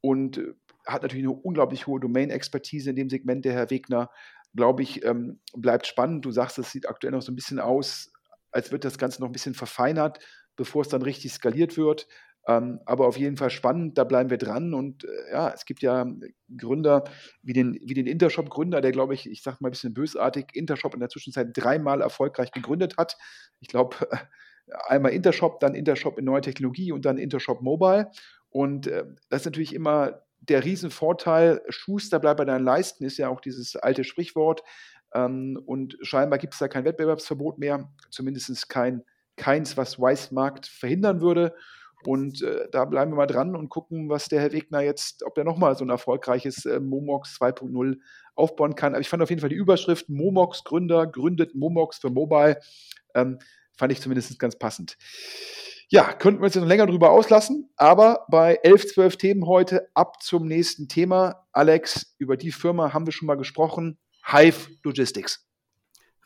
und 0.00 0.40
hat 0.86 1.02
natürlich 1.02 1.24
eine 1.24 1.34
unglaublich 1.34 1.86
hohe 1.86 2.00
Domain-Expertise 2.00 2.90
in 2.90 2.96
dem 2.96 3.10
Segment, 3.10 3.44
der 3.44 3.54
Herr 3.54 3.70
Wegner. 3.70 4.10
Glaube 4.54 4.82
ich, 4.82 5.04
ähm, 5.04 5.40
bleibt 5.54 5.86
spannend. 5.86 6.24
Du 6.24 6.30
sagst, 6.30 6.58
es 6.58 6.70
sieht 6.70 6.88
aktuell 6.88 7.12
noch 7.12 7.22
so 7.22 7.32
ein 7.32 7.36
bisschen 7.36 7.58
aus, 7.58 8.12
als 8.56 8.72
wird 8.72 8.84
das 8.84 8.98
Ganze 8.98 9.20
noch 9.20 9.28
ein 9.28 9.32
bisschen 9.32 9.54
verfeinert, 9.54 10.18
bevor 10.56 10.82
es 10.82 10.88
dann 10.88 11.02
richtig 11.02 11.32
skaliert 11.32 11.76
wird. 11.76 12.08
Ähm, 12.48 12.80
aber 12.86 13.06
auf 13.06 13.18
jeden 13.18 13.36
Fall 13.36 13.50
spannend, 13.50 13.98
da 13.98 14.04
bleiben 14.04 14.30
wir 14.30 14.38
dran. 14.38 14.72
Und 14.72 15.04
äh, 15.04 15.32
ja, 15.32 15.50
es 15.50 15.64
gibt 15.66 15.82
ja 15.82 16.06
Gründer 16.56 17.04
wie 17.42 17.52
den, 17.52 17.78
wie 17.84 17.94
den 17.94 18.06
Intershop-Gründer, 18.06 18.80
der, 18.80 18.92
glaube 18.92 19.14
ich, 19.14 19.28
ich 19.28 19.42
sage 19.42 19.58
mal 19.60 19.68
ein 19.68 19.72
bisschen 19.72 19.94
bösartig, 19.94 20.54
Intershop 20.54 20.94
in 20.94 21.00
der 21.00 21.08
Zwischenzeit 21.08 21.48
dreimal 21.52 22.00
erfolgreich 22.00 22.52
gegründet 22.52 22.96
hat. 22.96 23.16
Ich 23.60 23.68
glaube, 23.68 23.96
einmal 24.86 25.12
Intershop, 25.12 25.60
dann 25.60 25.74
Intershop 25.74 26.18
in 26.18 26.24
neue 26.24 26.40
Technologie 26.40 26.92
und 26.92 27.04
dann 27.04 27.18
Intershop 27.18 27.62
Mobile. 27.62 28.10
Und 28.48 28.86
äh, 28.86 29.04
das 29.28 29.42
ist 29.42 29.46
natürlich 29.46 29.74
immer 29.74 30.22
der 30.40 30.64
Riesenvorteil. 30.64 31.62
Schuster 31.68 32.20
bleibt 32.20 32.38
bei 32.38 32.44
deinen 32.44 32.64
Leisten, 32.64 33.04
ist 33.04 33.18
ja 33.18 33.28
auch 33.28 33.40
dieses 33.40 33.76
alte 33.76 34.04
Sprichwort. 34.04 34.62
Ähm, 35.16 35.60
und 35.64 35.96
scheinbar 36.02 36.38
gibt 36.38 36.52
es 36.52 36.58
da 36.58 36.68
kein 36.68 36.84
Wettbewerbsverbot 36.84 37.58
mehr, 37.58 37.90
zumindest 38.10 38.68
kein, 38.68 39.02
keins, 39.36 39.76
was 39.76 39.98
Weißmarkt 39.98 40.66
verhindern 40.66 41.20
würde. 41.22 41.54
Und 42.04 42.42
äh, 42.42 42.68
da 42.70 42.84
bleiben 42.84 43.12
wir 43.12 43.16
mal 43.16 43.26
dran 43.26 43.56
und 43.56 43.70
gucken, 43.70 44.10
was 44.10 44.28
der 44.28 44.40
Herr 44.40 44.52
Wegner 44.52 44.80
jetzt, 44.80 45.24
ob 45.24 45.38
er 45.38 45.44
nochmal 45.44 45.74
so 45.74 45.84
ein 45.84 45.90
erfolgreiches 45.90 46.66
äh, 46.66 46.78
Momox 46.78 47.38
2.0 47.40 47.98
aufbauen 48.34 48.74
kann. 48.74 48.92
Aber 48.92 49.00
ich 49.00 49.08
fand 49.08 49.22
auf 49.22 49.30
jeden 49.30 49.40
Fall 49.40 49.48
die 49.48 49.56
Überschrift 49.56 50.08
Momox 50.08 50.62
Gründer 50.62 51.06
gründet 51.06 51.54
Momox 51.54 51.98
für 51.98 52.10
Mobile. 52.10 52.60
Ähm, 53.14 53.38
fand 53.76 53.92
ich 53.92 54.00
zumindest 54.00 54.38
ganz 54.38 54.56
passend. 54.56 54.98
Ja, 55.88 56.12
könnten 56.12 56.40
wir 56.40 56.46
uns 56.46 56.54
jetzt 56.54 56.62
noch 56.62 56.68
länger 56.68 56.86
drüber 56.86 57.10
auslassen, 57.10 57.70
aber 57.76 58.26
bei 58.28 58.58
11, 58.62 58.92
12 58.94 59.16
Themen 59.16 59.46
heute 59.46 59.88
ab 59.94 60.20
zum 60.22 60.46
nächsten 60.46 60.88
Thema. 60.88 61.46
Alex, 61.52 62.14
über 62.18 62.36
die 62.36 62.52
Firma 62.52 62.92
haben 62.92 63.06
wir 63.06 63.12
schon 63.12 63.26
mal 63.26 63.36
gesprochen. 63.36 63.96
Hive 64.30 64.70
Logistics. 64.82 65.46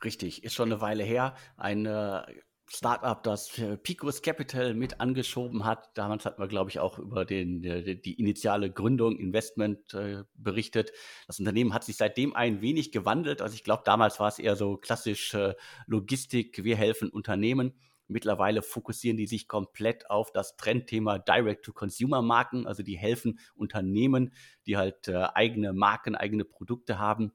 Richtig, 0.02 0.42
ist 0.42 0.54
schon 0.54 0.73
eine 0.73 0.80
Weile 0.80 1.04
her. 1.04 1.35
Ein 1.57 1.85
äh, 1.85 2.23
Startup, 2.66 3.21
das 3.23 3.61
Picos 3.83 4.23
Capital 4.23 4.75
mit 4.75 5.00
angeschoben 5.00 5.64
hat. 5.64 5.90
Damals 5.99 6.25
hatten 6.25 6.40
wir, 6.40 6.47
glaube 6.47 6.71
ich, 6.71 6.78
auch 6.78 6.99
über 6.99 7.25
den, 7.25 7.62
die, 7.62 8.00
die 8.00 8.14
initiale 8.19 8.71
Gründung, 8.71 9.16
Investment 9.19 9.92
äh, 9.92 10.23
berichtet. 10.35 10.92
Das 11.26 11.40
Unternehmen 11.40 11.75
hat 11.75 11.85
sich 11.85 11.97
seitdem 11.97 12.35
ein 12.35 12.62
wenig 12.62 12.92
gewandelt. 12.92 13.42
Also 13.42 13.54
ich 13.54 13.64
glaube, 13.64 13.83
damals 13.85 14.21
war 14.21 14.28
es 14.28 14.38
eher 14.38 14.57
so 14.57 14.76
klassisch 14.76 15.35
äh, 15.35 15.54
Logistik, 15.87 16.62
wir 16.64 16.76
helfen 16.76 17.11
Unternehmen. 17.11 17.75
Mittlerweile 18.07 18.62
fokussieren 18.62 19.16
die 19.16 19.26
sich 19.26 19.47
komplett 19.47 20.09
auf 20.09 20.33
das 20.33 20.57
Trendthema 20.57 21.19
Direct-to-Consumer-Marken. 21.19 22.66
Also 22.66 22.83
die 22.83 22.97
helfen 22.97 23.40
Unternehmen, 23.54 24.33
die 24.66 24.76
halt 24.76 25.09
äh, 25.09 25.26
eigene 25.35 25.73
Marken, 25.73 26.14
eigene 26.14 26.45
Produkte 26.45 26.99
haben, 26.99 27.33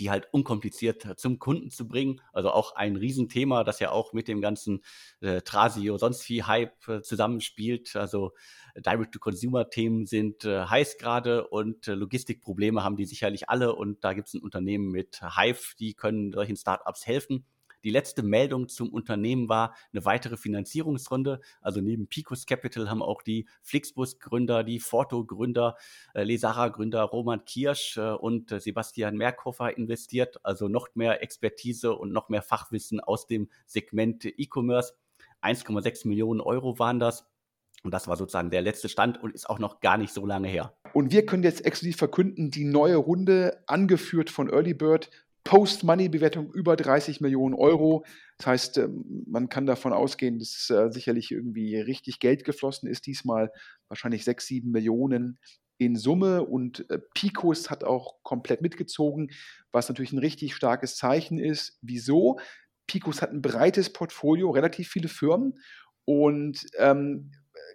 die 0.00 0.10
halt 0.10 0.28
unkompliziert 0.32 1.06
zum 1.20 1.38
Kunden 1.38 1.70
zu 1.70 1.86
bringen. 1.86 2.20
Also 2.32 2.50
auch 2.50 2.74
ein 2.74 2.96
Riesenthema, 2.96 3.62
das 3.64 3.78
ja 3.78 3.90
auch 3.90 4.12
mit 4.12 4.28
dem 4.28 4.40
ganzen 4.40 4.80
äh, 5.20 5.42
Trasio, 5.42 5.98
sonst 5.98 6.22
viel 6.22 6.46
Hype 6.46 6.88
äh, 6.88 7.02
zusammenspielt. 7.02 7.94
Also 7.96 8.32
Direct-to-Consumer-Themen 8.74 10.06
sind 10.06 10.44
äh, 10.44 10.64
heiß 10.64 10.96
gerade 10.96 11.46
und 11.48 11.86
äh, 11.86 11.94
Logistikprobleme 11.94 12.82
haben 12.82 12.96
die 12.96 13.04
sicherlich 13.04 13.50
alle. 13.50 13.74
Und 13.74 14.02
da 14.02 14.14
gibt 14.14 14.28
es 14.28 14.34
ein 14.34 14.42
Unternehmen 14.42 14.90
mit 14.90 15.20
Hive, 15.20 15.74
die 15.78 15.94
können 15.94 16.32
solchen 16.32 16.56
Startups 16.56 17.06
helfen. 17.06 17.44
Die 17.84 17.90
letzte 17.90 18.22
Meldung 18.22 18.68
zum 18.68 18.92
Unternehmen 18.92 19.48
war 19.48 19.74
eine 19.92 20.04
weitere 20.04 20.36
Finanzierungsrunde. 20.36 21.40
Also 21.60 21.80
neben 21.80 22.08
Picos 22.08 22.46
Capital 22.46 22.90
haben 22.90 23.02
auch 23.02 23.22
die 23.22 23.48
Flixbus-Gründer, 23.62 24.64
die 24.64 24.80
Forto-Gründer, 24.80 25.76
äh, 26.14 26.24
Lesara-Gründer 26.24 27.02
Roman 27.02 27.44
Kirsch 27.44 27.96
äh, 27.96 28.12
und 28.12 28.52
äh, 28.52 28.60
Sebastian 28.60 29.16
Merkhofer 29.16 29.76
investiert. 29.76 30.44
Also 30.44 30.68
noch 30.68 30.88
mehr 30.94 31.22
Expertise 31.22 31.94
und 31.94 32.12
noch 32.12 32.28
mehr 32.28 32.42
Fachwissen 32.42 33.00
aus 33.00 33.26
dem 33.26 33.48
Segment 33.66 34.24
E-Commerce. 34.24 34.94
1,6 35.42 36.06
Millionen 36.06 36.40
Euro 36.40 36.78
waren 36.78 36.98
das. 36.98 37.26
Und 37.82 37.94
das 37.94 38.08
war 38.08 38.16
sozusagen 38.16 38.50
der 38.50 38.60
letzte 38.60 38.88
Stand 38.88 39.22
und 39.22 39.34
ist 39.34 39.48
auch 39.48 39.58
noch 39.58 39.80
gar 39.80 39.96
nicht 39.96 40.12
so 40.12 40.26
lange 40.26 40.48
her. 40.48 40.74
Und 40.92 41.12
wir 41.12 41.24
können 41.24 41.42
jetzt 41.42 41.64
exklusiv 41.64 41.96
verkünden, 41.96 42.50
die 42.50 42.64
neue 42.64 42.96
Runde, 42.96 43.62
angeführt 43.66 44.28
von 44.28 44.50
Early 44.50 44.74
Bird, 44.74 45.10
Post-Money-Bewertung 45.44 46.52
über 46.52 46.76
30 46.76 47.20
Millionen 47.20 47.54
Euro. 47.54 48.04
Das 48.38 48.46
heißt, 48.46 48.78
ähm, 48.78 49.24
man 49.26 49.48
kann 49.48 49.66
davon 49.66 49.92
ausgehen, 49.92 50.38
dass 50.38 50.70
äh, 50.70 50.90
sicherlich 50.90 51.30
irgendwie 51.30 51.76
richtig 51.76 52.20
Geld 52.20 52.44
geflossen 52.44 52.88
ist. 52.88 53.06
Diesmal 53.06 53.52
wahrscheinlich 53.88 54.24
6, 54.24 54.46
7 54.46 54.70
Millionen 54.70 55.38
in 55.78 55.96
Summe 55.96 56.44
und 56.44 56.88
äh, 56.90 56.98
Picos 57.14 57.70
hat 57.70 57.84
auch 57.84 58.22
komplett 58.22 58.60
mitgezogen, 58.60 59.30
was 59.72 59.88
natürlich 59.88 60.12
ein 60.12 60.18
richtig 60.18 60.54
starkes 60.54 60.96
Zeichen 60.96 61.38
ist. 61.38 61.78
Wieso? 61.80 62.38
Picos 62.86 63.22
hat 63.22 63.32
ein 63.32 63.40
breites 63.40 63.90
Portfolio, 63.92 64.50
relativ 64.50 64.88
viele 64.88 65.08
Firmen 65.08 65.58
und 66.04 66.66
ähm, 66.78 67.30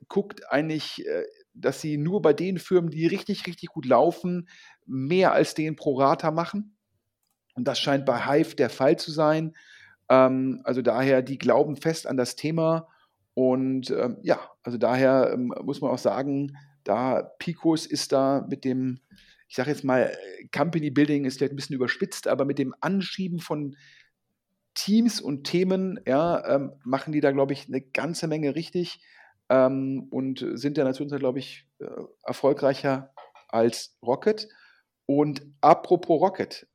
guckt 0.07 0.51
eigentlich, 0.51 1.05
äh, 1.07 1.23
dass 1.53 1.81
sie 1.81 1.97
nur 1.97 2.21
bei 2.21 2.33
den 2.33 2.59
Firmen, 2.59 2.91
die 2.91 3.07
richtig, 3.07 3.47
richtig 3.47 3.69
gut 3.69 3.85
laufen, 3.85 4.49
mehr 4.85 5.31
als 5.31 5.55
den 5.55 5.75
pro 5.75 5.97
Rata 5.97 6.31
machen. 6.31 6.74
Und 7.55 7.67
das 7.67 7.79
scheint 7.79 8.05
bei 8.05 8.25
Hive 8.25 8.55
der 8.55 8.69
Fall 8.69 8.97
zu 8.97 9.11
sein. 9.11 9.55
Ähm, 10.09 10.61
also 10.63 10.81
daher, 10.81 11.21
die 11.21 11.37
glauben 11.37 11.77
fest 11.77 12.07
an 12.07 12.17
das 12.17 12.35
Thema. 12.35 12.87
Und 13.33 13.89
ähm, 13.91 14.17
ja, 14.21 14.39
also 14.63 14.77
daher 14.77 15.31
ähm, 15.33 15.53
muss 15.63 15.81
man 15.81 15.91
auch 15.91 15.97
sagen, 15.97 16.57
da 16.83 17.23
Picos 17.39 17.85
ist 17.85 18.11
da 18.11 18.45
mit 18.47 18.63
dem, 18.63 18.99
ich 19.47 19.55
sage 19.55 19.71
jetzt 19.71 19.83
mal, 19.83 20.15
Company 20.55 20.91
Building 20.91 21.25
ist 21.25 21.37
vielleicht 21.37 21.53
ein 21.53 21.57
bisschen 21.57 21.75
überspitzt, 21.75 22.27
aber 22.27 22.45
mit 22.45 22.59
dem 22.59 22.73
Anschieben 22.79 23.39
von 23.39 23.75
Teams 24.75 25.21
und 25.21 25.45
Themen, 25.45 25.99
ja, 26.05 26.45
ähm, 26.47 26.73
machen 26.83 27.13
die 27.13 27.21
da, 27.21 27.31
glaube 27.31 27.53
ich, 27.53 27.67
eine 27.67 27.81
ganze 27.81 28.27
Menge 28.27 28.55
richtig 28.55 29.01
ähm, 29.49 30.07
und 30.11 30.45
sind 30.53 30.77
in 30.77 30.85
der 30.85 30.93
Zwischenzeit, 30.93 31.19
glaube 31.19 31.39
ich, 31.39 31.67
äh, 31.79 31.85
erfolgreicher 32.23 33.13
als 33.47 33.97
Rocket. 34.01 34.49
Und 35.05 35.45
apropos 35.61 36.21
Rocket, 36.21 36.67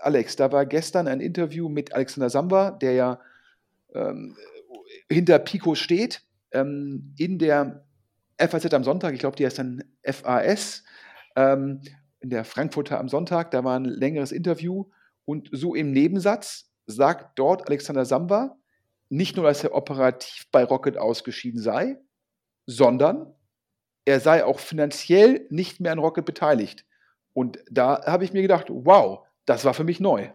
Alex, 0.00 0.36
da 0.36 0.52
war 0.52 0.66
gestern 0.66 1.08
ein 1.08 1.20
Interview 1.20 1.68
mit 1.68 1.94
Alexander 1.94 2.30
Samba, 2.30 2.70
der 2.70 2.92
ja 2.92 3.20
ähm, 3.94 4.36
hinter 5.10 5.38
Pico 5.38 5.74
steht, 5.74 6.22
ähm, 6.52 7.14
in 7.18 7.38
der 7.38 7.84
FAZ 8.38 8.72
am 8.72 8.84
Sonntag, 8.84 9.14
ich 9.14 9.20
glaube, 9.20 9.36
die 9.36 9.44
heißt 9.44 9.58
dann 9.58 9.84
FAS, 10.04 10.84
ähm, 11.36 11.80
in 12.20 12.30
der 12.30 12.44
Frankfurter 12.44 12.98
am 12.98 13.08
Sonntag, 13.08 13.50
da 13.50 13.64
war 13.64 13.78
ein 13.78 13.84
längeres 13.84 14.32
Interview. 14.32 14.86
Und 15.24 15.48
so 15.52 15.74
im 15.74 15.92
Nebensatz 15.92 16.70
sagt 16.86 17.38
dort 17.38 17.68
Alexander 17.68 18.04
Samba, 18.04 18.56
nicht 19.08 19.36
nur, 19.36 19.46
dass 19.46 19.64
er 19.64 19.74
operativ 19.74 20.46
bei 20.50 20.64
Rocket 20.64 20.96
ausgeschieden 20.96 21.60
sei, 21.60 21.98
sondern 22.66 23.34
er 24.04 24.20
sei 24.20 24.44
auch 24.44 24.58
finanziell 24.58 25.46
nicht 25.50 25.80
mehr 25.80 25.92
an 25.92 25.98
Rocket 25.98 26.24
beteiligt. 26.24 26.84
Und 27.32 27.58
da 27.70 28.04
habe 28.06 28.24
ich 28.24 28.32
mir 28.32 28.42
gedacht, 28.42 28.66
wow, 28.70 29.26
das 29.48 29.64
war 29.64 29.74
für 29.74 29.84
mich 29.84 30.00
neu. 30.00 30.28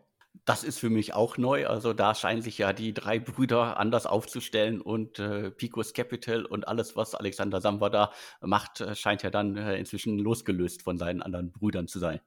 Das 0.45 0.63
ist 0.63 0.79
für 0.79 0.89
mich 0.89 1.13
auch 1.13 1.37
neu. 1.37 1.67
Also 1.67 1.93
da 1.93 2.15
scheinen 2.15 2.41
sich 2.41 2.57
ja 2.57 2.73
die 2.73 2.93
drei 2.93 3.19
Brüder 3.19 3.77
anders 3.77 4.05
aufzustellen 4.05 4.81
und 4.81 5.19
äh, 5.19 5.51
Picos 5.51 5.93
Capital 5.93 6.45
und 6.45 6.67
alles, 6.67 6.95
was 6.95 7.13
Alexander 7.13 7.61
Samba 7.61 7.89
da 7.89 8.11
macht, 8.41 8.81
äh, 8.81 8.95
scheint 8.95 9.21
ja 9.21 9.29
dann 9.29 9.55
äh, 9.55 9.77
inzwischen 9.77 10.17
losgelöst 10.17 10.81
von 10.81 10.97
seinen 10.97 11.21
anderen 11.21 11.51
Brüdern 11.51 11.87
zu 11.87 11.99
sein. 11.99 12.19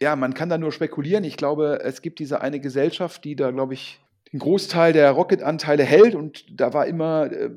Ja, 0.00 0.16
man 0.16 0.32
kann 0.32 0.48
da 0.48 0.56
nur 0.56 0.72
spekulieren. 0.72 1.24
Ich 1.24 1.36
glaube, 1.36 1.80
es 1.82 2.00
gibt 2.00 2.20
diese 2.20 2.40
eine 2.40 2.60
Gesellschaft, 2.60 3.24
die 3.24 3.36
da, 3.36 3.50
glaube 3.50 3.74
ich, 3.74 4.00
den 4.32 4.38
Großteil 4.38 4.92
der 4.92 5.10
Rocket-Anteile 5.10 5.82
hält 5.82 6.14
und 6.14 6.44
da 6.58 6.72
war 6.72 6.86
immer 6.86 7.30
äh, 7.30 7.50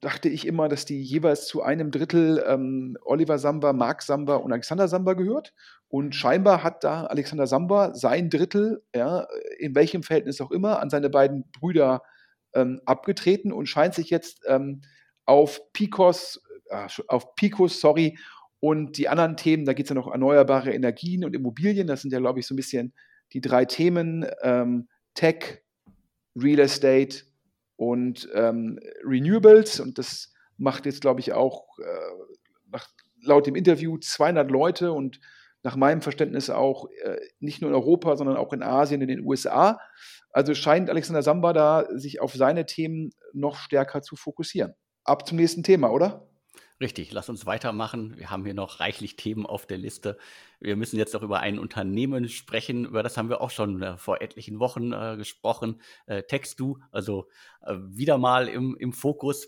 dachte 0.00 0.28
ich 0.28 0.46
immer, 0.46 0.68
dass 0.68 0.84
die 0.84 1.02
jeweils 1.02 1.46
zu 1.46 1.62
einem 1.62 1.90
Drittel 1.90 2.42
ähm, 2.46 2.96
Oliver 3.02 3.38
Samba, 3.38 3.72
Mark 3.72 4.02
Samba 4.02 4.36
und 4.36 4.52
Alexander 4.52 4.88
Samba 4.88 5.12
gehört. 5.12 5.52
Und 5.88 6.14
scheinbar 6.14 6.62
hat 6.62 6.84
da 6.84 7.04
Alexander 7.04 7.46
Samba 7.46 7.94
sein 7.94 8.30
Drittel, 8.30 8.82
ja, 8.94 9.26
in 9.58 9.74
welchem 9.74 10.02
Verhältnis 10.02 10.40
auch 10.40 10.50
immer, 10.50 10.80
an 10.80 10.88
seine 10.88 11.10
beiden 11.10 11.44
Brüder 11.52 12.02
ähm, 12.54 12.80
abgetreten 12.86 13.52
und 13.52 13.66
scheint 13.66 13.94
sich 13.94 14.08
jetzt 14.10 14.40
ähm, 14.46 14.80
auf 15.26 15.60
Picos, 15.72 16.42
äh, 16.70 16.86
auf 17.08 17.34
Picos, 17.34 17.80
sorry, 17.80 18.18
und 18.60 18.98
die 18.98 19.08
anderen 19.08 19.36
Themen, 19.36 19.64
da 19.64 19.72
geht 19.72 19.86
es 19.86 19.90
ja 19.90 19.94
noch 19.94 20.10
erneuerbare 20.10 20.72
Energien 20.72 21.24
und 21.24 21.34
Immobilien, 21.34 21.86
das 21.86 22.02
sind 22.02 22.12
ja, 22.12 22.18
glaube 22.18 22.40
ich, 22.40 22.46
so 22.46 22.54
ein 22.54 22.56
bisschen 22.56 22.92
die 23.32 23.40
drei 23.40 23.64
Themen, 23.64 24.26
ähm, 24.42 24.88
Tech, 25.14 25.62
Real 26.36 26.60
Estate 26.60 27.24
und 27.80 28.28
ähm, 28.34 28.78
Renewables. 29.04 29.80
Und 29.80 29.96
das 29.96 30.34
macht 30.58 30.84
jetzt, 30.84 31.00
glaube 31.00 31.20
ich, 31.20 31.32
auch 31.32 31.78
äh, 31.78 31.84
nach, 32.70 32.86
laut 33.22 33.46
dem 33.46 33.54
Interview 33.54 33.96
200 33.96 34.50
Leute 34.50 34.92
und 34.92 35.18
nach 35.62 35.76
meinem 35.76 36.02
Verständnis 36.02 36.50
auch 36.50 36.90
äh, 37.04 37.16
nicht 37.38 37.62
nur 37.62 37.70
in 37.70 37.74
Europa, 37.74 38.16
sondern 38.16 38.36
auch 38.36 38.52
in 38.52 38.62
Asien, 38.62 39.00
in 39.00 39.08
den 39.08 39.24
USA. 39.24 39.80
Also 40.30 40.52
scheint 40.52 40.90
Alexander 40.90 41.22
Samba 41.22 41.54
da 41.54 41.86
sich 41.94 42.20
auf 42.20 42.34
seine 42.34 42.66
Themen 42.66 43.12
noch 43.32 43.56
stärker 43.56 44.02
zu 44.02 44.14
fokussieren. 44.14 44.74
Ab 45.04 45.26
zum 45.26 45.38
nächsten 45.38 45.62
Thema, 45.62 45.90
oder? 45.90 46.29
Richtig, 46.80 47.12
lass 47.12 47.28
uns 47.28 47.44
weitermachen. 47.44 48.16
Wir 48.16 48.30
haben 48.30 48.42
hier 48.46 48.54
noch 48.54 48.80
reichlich 48.80 49.16
Themen 49.16 49.44
auf 49.44 49.66
der 49.66 49.76
Liste. 49.76 50.16
Wir 50.60 50.76
müssen 50.76 50.96
jetzt 50.96 51.12
noch 51.12 51.22
über 51.22 51.40
ein 51.40 51.58
Unternehmen 51.58 52.26
sprechen. 52.30 52.86
Über 52.86 53.02
das 53.02 53.18
haben 53.18 53.28
wir 53.28 53.42
auch 53.42 53.50
schon 53.50 53.82
äh, 53.82 53.98
vor 53.98 54.22
etlichen 54.22 54.60
Wochen 54.60 54.94
äh, 54.94 55.16
gesprochen. 55.18 55.82
Äh, 56.06 56.22
Textu, 56.22 56.78
also 56.90 57.28
äh, 57.66 57.76
wieder 57.76 58.16
mal 58.16 58.48
im, 58.48 58.76
im 58.76 58.94
Fokus. 58.94 59.46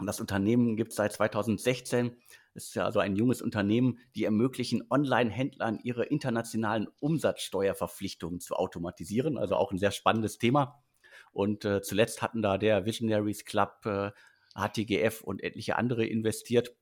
Und 0.00 0.06
das 0.06 0.20
Unternehmen 0.20 0.76
gibt 0.76 0.90
es 0.90 0.96
seit 0.96 1.12
2016. 1.12 2.16
Es 2.54 2.64
ist 2.66 2.74
ja 2.74 2.84
also 2.84 2.98
ein 2.98 3.14
junges 3.14 3.40
Unternehmen, 3.40 4.00
die 4.16 4.24
ermöglichen 4.24 4.82
Online-Händlern 4.90 5.78
ihre 5.84 6.06
internationalen 6.06 6.88
Umsatzsteuerverpflichtungen 6.98 8.40
zu 8.40 8.56
automatisieren. 8.56 9.38
Also 9.38 9.54
auch 9.54 9.70
ein 9.70 9.78
sehr 9.78 9.92
spannendes 9.92 10.38
Thema. 10.38 10.82
Und 11.30 11.64
äh, 11.64 11.82
zuletzt 11.82 12.20
hatten 12.20 12.42
da 12.42 12.58
der 12.58 12.84
Visionaries 12.84 13.44
Club 13.44 13.86
äh, 13.86 14.10
HTGF 14.58 15.22
und 15.22 15.42
etliche 15.42 15.76
andere 15.76 16.06
investiert. 16.06 16.74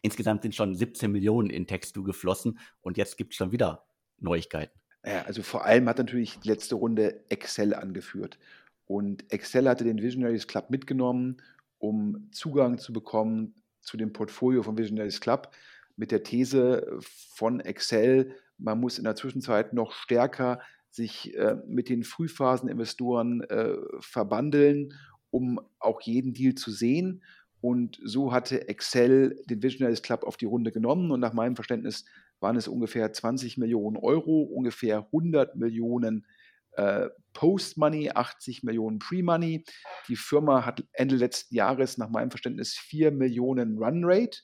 Insgesamt 0.00 0.42
sind 0.42 0.54
schon 0.54 0.74
17 0.74 1.10
Millionen 1.12 1.50
in 1.50 1.66
Textu 1.66 2.02
geflossen 2.02 2.58
und 2.80 2.96
jetzt 2.96 3.16
gibt 3.16 3.32
es 3.34 3.36
schon 3.36 3.52
wieder 3.52 3.86
Neuigkeiten. 4.18 4.78
Ja, 5.04 5.22
also 5.22 5.42
vor 5.42 5.64
allem 5.64 5.88
hat 5.88 5.98
natürlich 5.98 6.38
die 6.40 6.48
letzte 6.48 6.76
Runde 6.76 7.24
Excel 7.28 7.74
angeführt. 7.74 8.38
Und 8.86 9.30
Excel 9.32 9.68
hatte 9.68 9.84
den 9.84 10.00
Visionaries 10.00 10.46
Club 10.46 10.70
mitgenommen, 10.70 11.40
um 11.78 12.28
Zugang 12.32 12.78
zu 12.78 12.92
bekommen 12.92 13.54
zu 13.80 13.96
dem 13.96 14.12
Portfolio 14.12 14.62
von 14.62 14.78
Visionaries 14.78 15.20
Club 15.20 15.52
mit 15.96 16.10
der 16.10 16.22
These 16.22 16.98
von 17.00 17.60
Excel, 17.60 18.34
man 18.58 18.80
muss 18.80 18.98
in 18.98 19.04
der 19.04 19.16
Zwischenzeit 19.16 19.72
noch 19.72 19.92
stärker 19.92 20.60
sich 20.90 21.34
äh, 21.36 21.56
mit 21.66 21.88
den 21.88 22.04
Frühphaseninvestoren 22.04 23.42
äh, 23.42 23.76
verbandeln 24.00 24.92
um 25.32 25.60
auch 25.80 26.00
jeden 26.02 26.34
Deal 26.34 26.54
zu 26.54 26.70
sehen. 26.70 27.24
Und 27.60 27.98
so 28.04 28.32
hatte 28.32 28.68
Excel 28.68 29.42
den 29.46 29.62
Visionaries 29.62 30.02
Club 30.02 30.24
auf 30.24 30.36
die 30.36 30.46
Runde 30.46 30.72
genommen. 30.72 31.10
Und 31.10 31.20
nach 31.20 31.32
meinem 31.32 31.56
Verständnis 31.56 32.04
waren 32.40 32.56
es 32.56 32.68
ungefähr 32.68 33.12
20 33.12 33.56
Millionen 33.56 33.96
Euro, 33.96 34.42
ungefähr 34.42 35.06
100 35.06 35.56
Millionen 35.56 36.26
äh, 36.72 37.08
Post-Money, 37.32 38.10
80 38.10 38.62
Millionen 38.62 38.98
Pre-Money. 38.98 39.64
Die 40.08 40.16
Firma 40.16 40.66
hat 40.66 40.84
Ende 40.92 41.16
letzten 41.16 41.54
Jahres 41.54 41.96
nach 41.98 42.10
meinem 42.10 42.30
Verständnis 42.30 42.74
4 42.74 43.12
Millionen 43.12 43.78
Run-Rate 43.78 44.40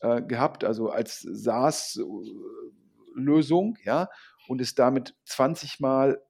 äh, 0.00 0.22
gehabt, 0.22 0.64
also 0.64 0.90
als 0.90 1.20
SaaS-Lösung, 1.20 3.78
ja, 3.84 4.08
und 4.48 4.60
ist 4.60 4.78
damit 4.78 5.14
20 5.26 5.80
Mal 5.80 6.20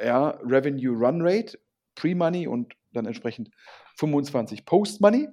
ja, 0.00 0.30
Revenue 0.42 0.96
Run-Rate, 0.96 1.58
Pre-Money 1.94 2.46
und 2.46 2.74
dann 2.92 3.06
entsprechend 3.06 3.50
25 3.96 4.64
Post-Money. 4.64 5.28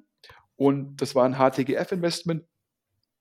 Und 0.55 1.01
das 1.01 1.15
war 1.15 1.25
ein 1.25 1.35
HTGF-Investment. 1.35 2.43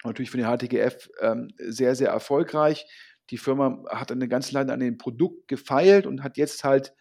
Natürlich 0.05 0.31
für 0.31 0.37
den 0.37 0.47
HTGF 0.47 1.09
ähm, 1.21 1.49
sehr, 1.59 1.95
sehr 1.95 2.11
erfolgreich. 2.11 2.87
Die 3.31 3.39
Firma 3.39 3.83
hat 3.89 4.13
eine 4.13 4.29
ganze 4.29 4.53
Zeit 4.53 4.69
an 4.71 4.81
dem 4.81 4.99
Produkt 4.99 5.49
gefeilt 5.49 6.07
und 6.07 6.23
hat 6.23 6.37
jetzt 6.37 6.63
halt 6.63 6.93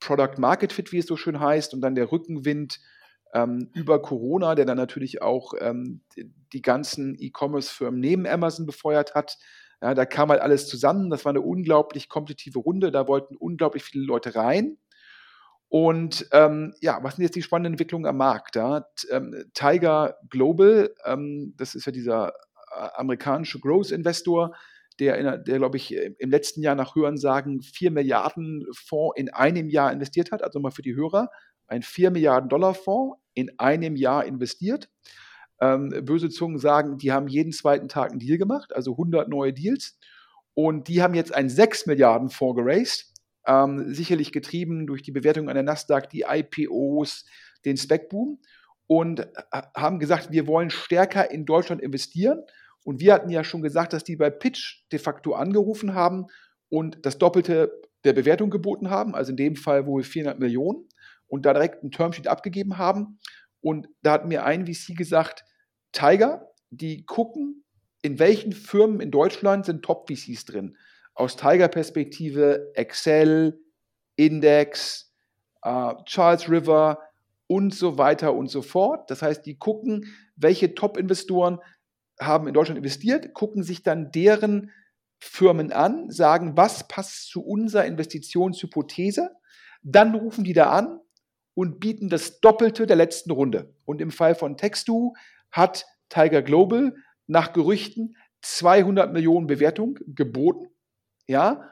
Product 0.00 0.38
Market 0.38 0.72
Fit, 0.72 0.92
wie 0.92 0.98
es 0.98 1.06
so 1.06 1.16
schön 1.16 1.40
heißt, 1.40 1.72
und 1.72 1.80
dann 1.80 1.94
der 1.94 2.12
Rückenwind 2.12 2.78
ähm, 3.32 3.70
über 3.74 4.00
Corona, 4.02 4.54
der 4.54 4.66
dann 4.66 4.76
natürlich 4.76 5.22
auch 5.22 5.54
ähm, 5.58 6.02
die, 6.14 6.30
die, 6.52 6.62
ganzen 6.62 7.16
E-Commerce-Firmen 7.18 7.98
neben 7.98 8.26
Amazon 8.26 8.66
befeuert 8.66 9.14
hat. 9.14 9.38
Ja, 9.82 9.94
da 9.94 10.06
kam 10.06 10.30
halt 10.30 10.40
alles 10.40 10.68
zusammen. 10.68 11.10
Das 11.10 11.24
war 11.24 11.30
eine 11.30 11.40
unglaublich 11.40 12.08
kompetitive 12.08 12.58
Runde. 12.58 12.90
Da 12.90 13.08
wollten 13.08 13.36
unglaublich 13.36 13.82
viele 13.82 14.04
Leute 14.04 14.34
rein. 14.34 14.78
Und 15.68 16.28
ähm, 16.32 16.74
ja, 16.80 17.02
was 17.02 17.16
sind 17.16 17.24
jetzt 17.24 17.34
die 17.34 17.42
spannenden 17.42 17.74
Entwicklungen 17.74 18.06
am 18.06 18.16
Markt? 18.16 18.56
Ja? 18.56 18.86
Ähm, 19.10 19.50
Tiger 19.52 20.16
Global, 20.30 20.94
ähm, 21.04 21.54
das 21.56 21.74
ist 21.74 21.86
ja 21.86 21.92
dieser 21.92 22.28
äh, 22.74 22.88
amerikanische 22.94 23.58
Growth-Investor, 23.58 24.54
der, 25.00 25.18
in, 25.18 25.44
der 25.44 25.58
glaube 25.58 25.76
ich, 25.76 25.94
im 25.94 26.30
letzten 26.30 26.62
Jahr 26.62 26.74
nach 26.74 26.94
Hörensagen 26.94 27.60
4 27.60 27.90
Milliarden 27.90 28.64
Fonds 28.72 29.18
in 29.18 29.28
einem 29.30 29.68
Jahr 29.68 29.92
investiert 29.92 30.32
hat, 30.32 30.42
also 30.42 30.60
mal 30.60 30.70
für 30.70 30.82
die 30.82 30.94
Hörer, 30.94 31.30
ein 31.66 31.82
4 31.82 32.10
Milliarden 32.10 32.48
Dollar 32.48 32.74
Fonds 32.74 33.18
in 33.34 33.58
einem 33.58 33.96
Jahr 33.96 34.24
investiert. 34.24 34.88
Ähm, 35.60 35.88
böse 36.02 36.30
Zungen 36.30 36.58
sagen, 36.58 36.98
die 36.98 37.12
haben 37.12 37.28
jeden 37.28 37.52
zweiten 37.52 37.88
Tag 37.88 38.10
einen 38.10 38.20
Deal 38.20 38.38
gemacht, 38.38 38.74
also 38.74 38.92
100 38.92 39.28
neue 39.28 39.52
Deals. 39.52 39.98
Und 40.54 40.88
die 40.88 41.02
haben 41.02 41.14
jetzt 41.14 41.34
einen 41.34 41.50
6 41.50 41.86
Milliarden 41.86 42.30
Fonds 42.30 42.56
geraced 42.56 43.15
ähm, 43.46 43.92
sicherlich 43.92 44.32
getrieben 44.32 44.86
durch 44.86 45.02
die 45.02 45.12
Bewertung 45.12 45.48
an 45.48 45.54
der 45.54 45.62
Nasdaq, 45.62 46.10
die 46.10 46.24
IPOs, 46.28 47.24
den 47.64 47.76
Spec-Boom 47.76 48.40
und 48.86 49.20
äh, 49.20 49.62
haben 49.76 49.98
gesagt, 49.98 50.30
wir 50.30 50.46
wollen 50.46 50.70
stärker 50.70 51.30
in 51.30 51.46
Deutschland 51.46 51.80
investieren. 51.80 52.42
Und 52.84 53.00
wir 53.00 53.14
hatten 53.14 53.30
ja 53.30 53.42
schon 53.42 53.62
gesagt, 53.62 53.92
dass 53.92 54.04
die 54.04 54.16
bei 54.16 54.30
Pitch 54.30 54.84
de 54.92 55.00
facto 55.00 55.34
angerufen 55.34 55.94
haben 55.94 56.26
und 56.68 57.04
das 57.04 57.18
Doppelte 57.18 57.72
der 58.04 58.12
Bewertung 58.12 58.50
geboten 58.50 58.90
haben, 58.90 59.16
also 59.16 59.30
in 59.30 59.36
dem 59.36 59.56
Fall 59.56 59.86
wohl 59.86 60.04
400 60.04 60.38
Millionen 60.38 60.88
und 61.26 61.44
da 61.46 61.52
direkt 61.52 61.82
ein 61.82 61.90
Termsheet 61.90 62.28
abgegeben 62.28 62.78
haben. 62.78 63.18
Und 63.60 63.88
da 64.02 64.12
hat 64.12 64.28
mir 64.28 64.44
ein 64.44 64.66
VC 64.66 64.96
gesagt, 64.96 65.44
Tiger, 65.90 66.52
die 66.70 67.04
gucken, 67.04 67.64
in 68.02 68.20
welchen 68.20 68.52
Firmen 68.52 69.00
in 69.00 69.10
Deutschland 69.10 69.66
sind 69.66 69.82
Top-VCs 69.82 70.44
drin 70.44 70.76
aus 71.16 71.36
Tiger-Perspektive 71.36 72.72
Excel, 72.74 73.58
Index, 74.16 75.12
äh, 75.62 75.94
Charles 76.04 76.48
River 76.48 77.00
und 77.48 77.74
so 77.74 77.98
weiter 77.98 78.34
und 78.34 78.48
so 78.48 78.62
fort. 78.62 79.10
Das 79.10 79.22
heißt, 79.22 79.44
die 79.46 79.58
gucken, 79.58 80.06
welche 80.36 80.74
Top-Investoren 80.74 81.58
haben 82.20 82.46
in 82.46 82.54
Deutschland 82.54 82.78
investiert, 82.78 83.34
gucken 83.34 83.62
sich 83.62 83.82
dann 83.82 84.10
deren 84.10 84.70
Firmen 85.18 85.72
an, 85.72 86.10
sagen, 86.10 86.56
was 86.56 86.86
passt 86.86 87.30
zu 87.30 87.42
unserer 87.42 87.86
Investitionshypothese. 87.86 89.30
Dann 89.82 90.14
rufen 90.14 90.44
die 90.44 90.52
da 90.52 90.70
an 90.70 91.00
und 91.54 91.80
bieten 91.80 92.10
das 92.10 92.40
Doppelte 92.40 92.86
der 92.86 92.96
letzten 92.96 93.30
Runde. 93.30 93.74
Und 93.86 94.02
im 94.02 94.10
Fall 94.10 94.34
von 94.34 94.58
Textu 94.58 95.14
hat 95.50 95.86
Tiger 96.10 96.42
Global 96.42 96.94
nach 97.26 97.54
Gerüchten 97.54 98.16
200 98.42 99.12
Millionen 99.12 99.46
Bewertung 99.46 99.98
geboten 100.06 100.68
ja, 101.26 101.70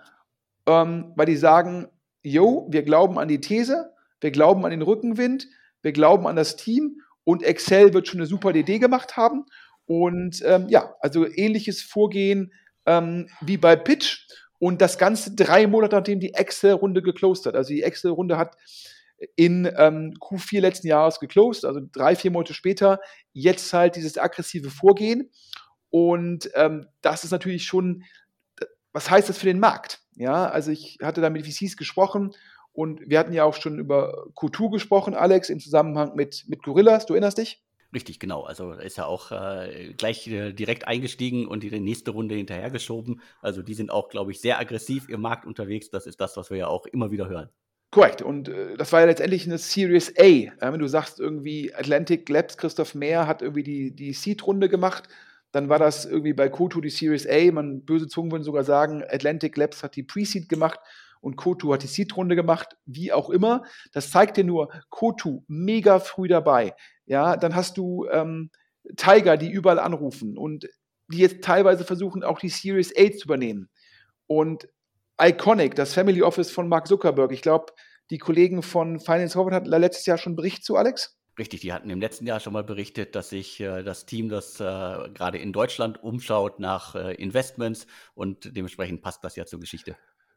ähm, 0.67 1.13
weil 1.17 1.27
die 1.27 1.37
sagen, 1.37 1.89
yo, 2.23 2.67
wir 2.71 2.83
glauben 2.83 3.19
an 3.19 3.29
die 3.29 3.41
These, 3.41 3.93
wir 4.21 4.31
glauben 4.31 4.65
an 4.65 4.71
den 4.71 4.83
Rückenwind, 4.83 5.49
wir 5.83 5.93
glauben 5.93 6.27
an 6.27 6.37
das 6.37 6.57
Team 6.57 7.01
und 7.25 7.43
Excel 7.43 7.93
wird 7.93 8.09
schon 8.09 8.21
eine 8.21 8.27
super 8.27 8.55
Idee 8.55 8.79
gemacht 8.79 9.17
haben. 9.17 9.45
Und 9.87 10.43
ähm, 10.45 10.69
ja, 10.69 10.95
also 11.01 11.27
ähnliches 11.27 11.83
Vorgehen 11.83 12.53
ähm, 12.87 13.29
wie 13.41 13.59
bei 13.59 13.77
Pitch 13.77 14.27
und 14.59 14.81
das 14.81 14.97
Ganze 14.97 15.35
drei 15.35 15.67
Monate 15.67 15.97
nachdem 15.97 16.21
die 16.21 16.33
Excel-Runde 16.33 17.03
geclosed 17.03 17.45
hat. 17.47 17.55
Also 17.55 17.69
die 17.69 17.83
Excel-Runde 17.83 18.39
hat 18.39 18.57
in 19.37 19.71
ähm, 19.77 20.15
Q4 20.21 20.61
letzten 20.61 20.89
Jahres 20.89 21.21
geclosed, 21.21 21.65
also 21.65 21.81
drei, 21.93 22.17
vier 22.17 22.31
Monate 22.31 22.55
später, 22.55 23.01
jetzt 23.33 23.73
halt 23.73 23.97
dieses 23.97 24.19
aggressive 24.19 24.71
Vorgehen. 24.71 25.31
Und 25.91 26.51
ähm, 26.55 26.87
das 27.03 27.25
ist 27.25 27.31
natürlich 27.31 27.65
schon 27.65 28.05
was 28.95 29.11
heißt 29.11 29.29
das 29.29 29.37
für 29.37 29.47
den 29.47 29.61
Markt? 29.61 30.01
Ja, 30.15 30.47
also 30.47 30.71
ich 30.71 30.99
hatte 31.03 31.21
da 31.21 31.29
mit 31.29 31.45
VCs 31.45 31.77
gesprochen 31.77 32.33
und 32.73 33.03
wir 33.05 33.19
hatten 33.19 33.33
ja 33.33 33.45
auch 33.45 33.55
schon 33.55 33.79
über 33.79 34.27
Q2 34.37 34.71
gesprochen, 34.71 35.15
Alex, 35.15 35.51
im 35.51 35.61
Zusammenhang 35.61 36.15
mit, 36.15 36.45
mit 36.49 36.63
Gorillas, 36.63 37.05
du 37.05 37.15
erinnerst 37.15 37.39
dich? 37.39 37.63
Richtig, 37.93 38.19
genau. 38.19 38.43
Also 38.43 38.73
ist 38.73 38.97
ja 38.97 39.07
auch 39.07 39.31
äh, 39.31 39.95
gleich 39.97 40.27
äh, 40.27 40.53
direkt 40.53 40.89
eingestiegen 40.89 41.47
und 41.47 41.63
die 41.63 41.71
nächste 41.79 42.11
Runde 42.11 42.35
hinterhergeschoben. 42.35 43.21
Also 43.41 43.63
die 43.63 43.75
sind 43.75 43.91
auch, 43.91 44.09
glaube 44.09 44.33
ich, 44.33 44.41
sehr 44.41 44.59
aggressiv 44.59 45.09
im 45.09 45.21
Markt 45.21 45.47
unterwegs. 45.47 45.91
Das 45.91 46.07
ist 46.07 46.21
das, 46.21 46.37
was 46.37 46.51
wir 46.51 46.57
ja 46.57 46.67
auch 46.67 46.87
immer 46.87 47.13
wieder 47.13 47.29
hören. 47.29 47.51
Korrekt. 47.93 48.23
Und 48.23 48.49
äh, 48.49 48.77
das 48.77 48.93
war 48.93 49.01
ja 49.01 49.07
letztendlich 49.07 49.47
eine 49.47 49.59
Series 49.59 50.13
A. 50.19 50.73
Wenn 50.73 50.81
du 50.81 50.89
sagst, 50.89 51.21
irgendwie 51.21 51.73
Atlantic 51.73 52.29
Labs, 52.29 52.57
Christoph 52.57 52.97
Mehr 52.97 53.29
hat 53.29 53.43
irgendwie 53.43 53.63
die, 53.63 53.95
die 53.95 54.13
Seed-Runde 54.13 54.69
gemacht 54.69 55.09
dann 55.55 55.69
war 55.69 55.79
das 55.79 56.05
irgendwie 56.05 56.33
bei 56.33 56.49
Kotu 56.49 56.81
die 56.81 56.91
Series 56.91 57.29
A. 57.29 57.53
Man 57.53 57.85
böse 57.85 58.09
Zungen 58.09 58.33
würden 58.33 58.43
sogar 58.43 58.65
sagen, 58.65 59.05
Atlantic 59.09 59.57
Labs 59.57 59.85
hat 59.85 59.95
die 59.95 60.03
Pre-Seed 60.03 60.49
gemacht 60.49 60.81
und 61.21 61.37
Kotu 61.37 61.73
hat 61.73 61.85
die 61.85 61.87
Seed-Runde 61.87 62.35
gemacht, 62.35 62.77
wie 62.87 63.13
auch 63.13 63.31
immer. 63.31 63.63
Das 63.93 64.11
zeigt 64.11 64.37
dir 64.37 64.43
nur, 64.43 64.73
Kotu 64.91 65.45
mega 65.47 66.01
früh 66.01 66.27
dabei. 66.27 66.75
Ja, 67.07 67.37
dann 67.37 67.55
hast 67.55 67.79
du 67.79 68.09
ähm, 68.11 68.51
Tiger, 68.97 69.37
die 69.37 69.49
überall 69.49 69.79
anrufen 69.79 70.37
und 70.37 70.69
die 71.07 71.19
jetzt 71.19 71.45
teilweise 71.45 71.85
versuchen, 71.85 72.25
auch 72.25 72.41
die 72.41 72.49
Series 72.49 72.93
A 72.97 73.13
zu 73.13 73.27
übernehmen. 73.27 73.71
Und 74.27 74.69
Iconic, 75.23 75.77
das 75.77 75.95
Family 75.95 76.23
Office 76.23 76.51
von 76.51 76.69
Mark 76.69 76.89
Zuckerberg. 76.89 77.31
Ich 77.31 77.43
glaube, 77.43 77.67
die 78.11 78.19
Kollegen 78.19 78.65
von 78.65 78.99
Finance 78.99 79.35
Forward 79.35 79.55
hatten 79.55 79.69
letztes 79.69 80.07
Jahr 80.07 80.19
schon 80.19 80.33
einen 80.33 80.37
Bericht 80.37 80.65
zu, 80.65 80.75
Alex. 80.75 81.17
Richtig, 81.39 81.61
die 81.61 81.73
hatten 81.73 81.91
im 81.91 82.01
letzten 82.01 82.27
Jahr 82.27 82.39
schon 82.39 82.53
mal 82.53 82.63
berichtet, 82.63 83.17
dass 83.17 83.31
sich 83.31 83.59
äh, 83.61 83.83
das 83.83 84.07
Team, 84.07 84.29
das 84.29 84.61
äh, 84.61 84.63
gerade 84.63 85.39
in 85.39 85.53
Deutschland 85.53 86.03
umschaut 86.03 86.61
nach 86.61 86.95
äh, 86.95 87.15
Investments 87.15 87.87
und 88.15 88.57
dementsprechend 88.57 89.03
passt 89.03 89.25
das 89.25 89.35
ja 89.35 89.45
zur 89.45 89.59
Geschichte. 89.59 89.97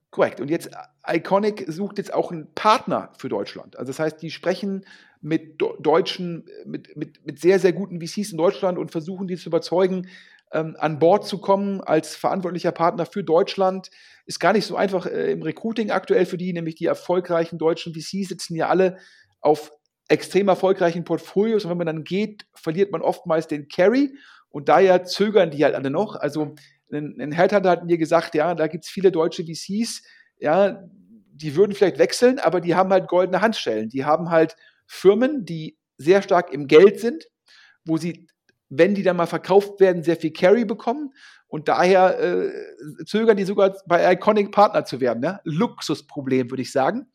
Korrekt. 0.09 0.39
Und 0.39 0.49
jetzt 0.49 0.71
Iconic 1.05 1.65
sucht 1.67 1.97
jetzt 1.97 2.13
auch 2.13 2.31
einen 2.31 2.53
Partner 2.55 3.11
für 3.17 3.29
Deutschland. 3.29 3.77
Also 3.77 3.91
das 3.91 3.99
heißt, 3.99 4.21
die 4.21 4.31
sprechen 4.31 4.85
mit 5.21 5.61
deutschen, 5.79 6.45
mit, 6.65 6.95
mit, 6.95 7.25
mit 7.25 7.39
sehr, 7.39 7.59
sehr 7.59 7.73
guten 7.73 7.99
VCs 7.99 8.31
in 8.31 8.37
Deutschland 8.37 8.77
und 8.77 8.91
versuchen 8.91 9.27
die 9.27 9.35
zu 9.35 9.49
überzeugen, 9.49 10.07
ähm, 10.51 10.75
an 10.79 10.99
Bord 10.99 11.27
zu 11.27 11.39
kommen 11.39 11.81
als 11.81 12.15
verantwortlicher 12.15 12.71
Partner 12.71 13.05
für 13.05 13.23
Deutschland. 13.23 13.91
Ist 14.25 14.39
gar 14.39 14.53
nicht 14.53 14.65
so 14.65 14.75
einfach 14.75 15.05
äh, 15.05 15.31
im 15.31 15.41
Recruiting 15.41 15.91
aktuell 15.91 16.25
für 16.25 16.37
die, 16.37 16.53
nämlich 16.53 16.75
die 16.75 16.85
erfolgreichen 16.85 17.57
deutschen 17.57 17.93
VCs 17.93 18.29
sitzen 18.29 18.55
ja 18.55 18.69
alle 18.69 18.97
auf 19.41 19.71
extrem 20.07 20.47
erfolgreichen 20.47 21.03
Portfolios 21.03 21.65
und 21.65 21.71
wenn 21.71 21.77
man 21.77 21.87
dann 21.87 22.03
geht, 22.03 22.45
verliert 22.53 22.91
man 22.91 23.01
oftmals 23.01 23.47
den 23.47 23.67
Carry 23.67 24.17
und 24.49 24.69
daher 24.69 25.03
zögern 25.03 25.51
die 25.51 25.63
halt 25.63 25.75
alle 25.75 25.89
noch. 25.89 26.15
Also 26.15 26.55
ein, 26.91 27.31
Headhunter 27.31 27.69
hat 27.69 27.85
mir 27.85 27.97
gesagt, 27.97 28.35
ja, 28.35 28.55
da 28.55 28.67
gibt 28.67 28.85
es 28.85 28.89
viele 28.89 29.11
deutsche 29.11 29.43
VCs, 29.43 30.03
ja, 30.39 30.83
die 31.37 31.55
würden 31.55 31.73
vielleicht 31.73 31.99
wechseln, 31.99 32.39
aber 32.39 32.61
die 32.61 32.75
haben 32.75 32.91
halt 32.91 33.07
goldene 33.07 33.41
Handstellen. 33.41 33.89
Die 33.89 34.05
haben 34.05 34.29
halt 34.29 34.55
Firmen, 34.87 35.45
die 35.45 35.77
sehr 35.97 36.21
stark 36.21 36.51
im 36.51 36.67
Geld 36.67 36.99
sind, 36.99 37.27
wo 37.85 37.97
sie, 37.97 38.27
wenn 38.69 38.95
die 38.95 39.03
dann 39.03 39.17
mal 39.17 39.27
verkauft 39.27 39.79
werden, 39.79 40.03
sehr 40.03 40.17
viel 40.17 40.31
Carry 40.31 40.65
bekommen. 40.65 41.13
Und 41.47 41.67
daher 41.67 42.19
äh, 42.19 42.51
zögern 43.05 43.37
die 43.37 43.45
sogar 43.45 43.75
bei 43.85 44.13
Iconic 44.13 44.51
Partner 44.51 44.83
zu 44.83 44.99
werden. 44.99 45.21
Ne? 45.21 45.39
Luxusproblem, 45.43 46.49
würde 46.49 46.63
ich 46.63 46.71
sagen. 46.71 47.07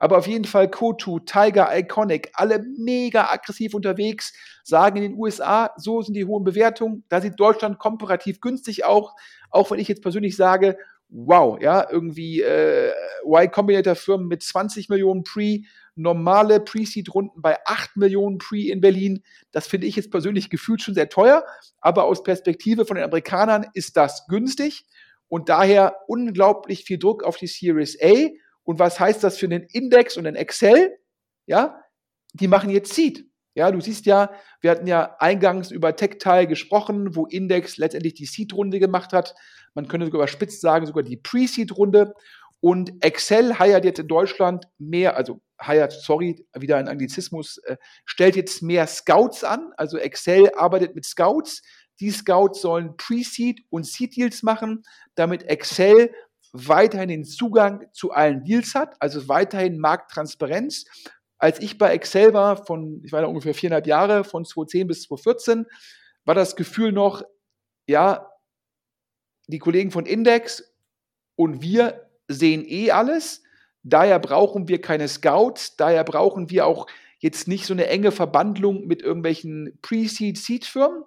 Aber 0.00 0.18
auf 0.18 0.26
jeden 0.26 0.46
Fall 0.46 0.68
Kotu, 0.68 1.20
Tiger, 1.20 1.68
Iconic, 1.78 2.30
alle 2.32 2.64
mega 2.78 3.30
aggressiv 3.30 3.74
unterwegs, 3.74 4.32
sagen 4.64 4.96
in 4.96 5.02
den 5.02 5.14
USA, 5.14 5.70
so 5.76 6.00
sind 6.00 6.14
die 6.14 6.24
hohen 6.24 6.42
Bewertungen. 6.42 7.04
Da 7.10 7.20
sieht 7.20 7.38
Deutschland 7.38 7.78
komparativ 7.78 8.40
günstig 8.40 8.84
auch, 8.84 9.14
auch 9.50 9.70
wenn 9.70 9.78
ich 9.78 9.88
jetzt 9.88 10.02
persönlich 10.02 10.36
sage, 10.36 10.78
wow, 11.10 11.60
ja, 11.60 11.86
irgendwie 11.90 12.40
äh, 12.40 12.92
Y 13.24 13.50
Combinator 13.50 13.94
Firmen 13.94 14.26
mit 14.26 14.42
20 14.42 14.88
Millionen 14.88 15.22
Pre, 15.22 15.60
normale 15.96 16.60
Pre-Seed-Runden 16.60 17.42
bei 17.42 17.58
8 17.66 17.96
Millionen 17.96 18.38
Pre 18.38 18.68
in 18.68 18.80
Berlin. 18.80 19.22
Das 19.52 19.66
finde 19.66 19.86
ich 19.86 19.96
jetzt 19.96 20.10
persönlich 20.10 20.48
gefühlt 20.48 20.80
schon 20.80 20.94
sehr 20.94 21.10
teuer, 21.10 21.44
aber 21.80 22.04
aus 22.04 22.22
Perspektive 22.22 22.86
von 22.86 22.96
den 22.96 23.04
Amerikanern 23.04 23.66
ist 23.74 23.98
das 23.98 24.26
günstig 24.28 24.86
und 25.28 25.50
daher 25.50 25.96
unglaublich 26.06 26.84
viel 26.84 26.98
Druck 26.98 27.22
auf 27.22 27.36
die 27.36 27.48
Series 27.48 27.98
A 28.02 28.30
und 28.64 28.78
was 28.78 29.00
heißt 29.00 29.22
das 29.24 29.38
für 29.38 29.46
einen 29.46 29.62
Index 29.64 30.16
und 30.16 30.26
einen 30.26 30.36
Excel? 30.36 30.96
Ja, 31.46 31.82
die 32.34 32.48
machen 32.48 32.70
jetzt 32.70 32.94
Seed. 32.94 33.26
Ja, 33.54 33.70
du 33.72 33.80
siehst 33.80 34.06
ja, 34.06 34.30
wir 34.60 34.70
hatten 34.70 34.86
ja 34.86 35.16
eingangs 35.18 35.72
über 35.72 35.96
Tech-Teil 35.96 36.46
gesprochen, 36.46 37.16
wo 37.16 37.26
Index 37.26 37.78
letztendlich 37.78 38.14
die 38.14 38.26
Seed-Runde 38.26 38.78
gemacht 38.78 39.12
hat. 39.12 39.34
Man 39.74 39.88
könnte 39.88 40.06
sogar 40.06 40.20
überspitzt 40.20 40.60
sagen, 40.60 40.86
sogar 40.86 41.02
die 41.02 41.16
Pre-Seed-Runde. 41.16 42.14
Und 42.60 43.02
Excel 43.02 43.58
heiert 43.58 43.84
jetzt 43.84 43.98
in 43.98 44.06
Deutschland 44.06 44.66
mehr, 44.78 45.16
also 45.16 45.40
heiert, 45.60 45.92
sorry, 45.92 46.46
wieder 46.54 46.76
ein 46.76 46.88
Anglizismus, 46.88 47.58
äh, 47.64 47.76
stellt 48.04 48.36
jetzt 48.36 48.62
mehr 48.62 48.86
Scouts 48.86 49.42
an. 49.42 49.72
Also 49.76 49.98
Excel 49.98 50.50
arbeitet 50.54 50.94
mit 50.94 51.04
Scouts. 51.04 51.62
Die 51.98 52.10
Scouts 52.10 52.60
sollen 52.60 52.96
Pre-Seed 52.96 53.62
und 53.70 53.84
Seed-Deals 53.84 54.42
machen, 54.42 54.84
damit 55.16 55.42
Excel 55.44 56.14
weiterhin 56.52 57.08
den 57.08 57.24
Zugang 57.24 57.86
zu 57.92 58.10
allen 58.12 58.44
Deals 58.44 58.74
hat, 58.74 58.96
also 59.00 59.28
weiterhin 59.28 59.78
Markttransparenz. 59.78 60.84
Als 61.38 61.60
ich 61.60 61.78
bei 61.78 61.92
Excel 61.92 62.34
war, 62.34 62.64
von, 62.66 63.02
ich 63.04 63.12
war 63.12 63.22
da 63.22 63.26
ungefähr 63.26 63.54
viereinhalb 63.54 63.86
Jahre, 63.86 64.24
von 64.24 64.44
2010 64.44 64.86
bis 64.86 65.02
2014, 65.02 65.66
war 66.24 66.34
das 66.34 66.56
Gefühl 66.56 66.92
noch, 66.92 67.22
ja, 67.86 68.30
die 69.46 69.58
Kollegen 69.58 69.90
von 69.90 70.06
Index 70.06 70.74
und 71.36 71.62
wir 71.62 72.08
sehen 72.28 72.64
eh 72.66 72.90
alles. 72.90 73.42
Daher 73.82 74.18
brauchen 74.18 74.68
wir 74.68 74.80
keine 74.80 75.08
Scouts, 75.08 75.76
daher 75.76 76.04
brauchen 76.04 76.50
wir 76.50 76.66
auch 76.66 76.86
jetzt 77.18 77.48
nicht 77.48 77.66
so 77.66 77.74
eine 77.74 77.86
enge 77.86 78.12
Verbandlung 78.12 78.86
mit 78.86 79.02
irgendwelchen 79.02 79.78
Pre-Seed-Seed-Firmen. 79.82 81.04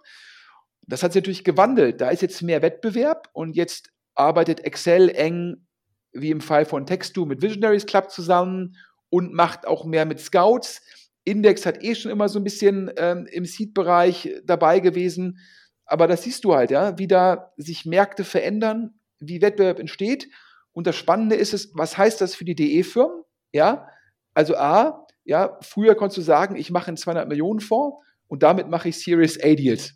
Das 0.81 1.03
hat 1.03 1.13
sich 1.13 1.21
natürlich 1.21 1.43
gewandelt. 1.43 2.01
Da 2.01 2.09
ist 2.09 2.21
jetzt 2.21 2.41
mehr 2.41 2.61
Wettbewerb 2.61 3.29
und 3.33 3.55
jetzt 3.55 3.93
arbeitet 4.15 4.61
Excel 4.61 5.09
eng, 5.09 5.67
wie 6.11 6.31
im 6.31 6.41
Fall 6.41 6.65
von 6.65 6.85
Textu, 6.85 7.25
mit 7.25 7.41
Visionaries 7.41 7.85
Club 7.85 8.11
zusammen 8.11 8.75
und 9.09 9.33
macht 9.33 9.67
auch 9.67 9.85
mehr 9.85 10.05
mit 10.05 10.19
Scouts. 10.19 10.81
Index 11.23 11.65
hat 11.65 11.83
eh 11.83 11.95
schon 11.95 12.11
immer 12.11 12.29
so 12.29 12.39
ein 12.39 12.43
bisschen 12.43 12.91
ähm, 12.97 13.27
im 13.31 13.45
Seed-Bereich 13.45 14.41
dabei 14.43 14.79
gewesen. 14.79 15.39
Aber 15.85 16.07
das 16.07 16.23
siehst 16.23 16.43
du 16.43 16.55
halt, 16.55 16.71
ja, 16.71 16.97
wie 16.97 17.07
da 17.07 17.51
sich 17.57 17.85
Märkte 17.85 18.23
verändern, 18.23 18.99
wie 19.19 19.41
Wettbewerb 19.41 19.79
entsteht. 19.79 20.29
Und 20.71 20.87
das 20.87 20.95
Spannende 20.95 21.35
ist 21.35 21.53
es, 21.53 21.71
was 21.75 21.97
heißt 21.97 22.19
das 22.21 22.35
für 22.35 22.45
die 22.45 22.55
DE-Firmen? 22.55 23.23
Ja, 23.51 23.87
also 24.33 24.55
A, 24.55 25.05
ja, 25.23 25.57
früher 25.61 25.95
konntest 25.95 26.17
du 26.17 26.21
sagen, 26.21 26.55
ich 26.55 26.71
mache 26.71 26.87
einen 26.87 26.97
200 26.97 27.27
Millionen 27.27 27.59
Fonds 27.59 27.97
und 28.27 28.43
damit 28.43 28.67
mache 28.67 28.89
ich 28.89 28.99
Series 28.99 29.39
A 29.41 29.53
Deals. 29.53 29.93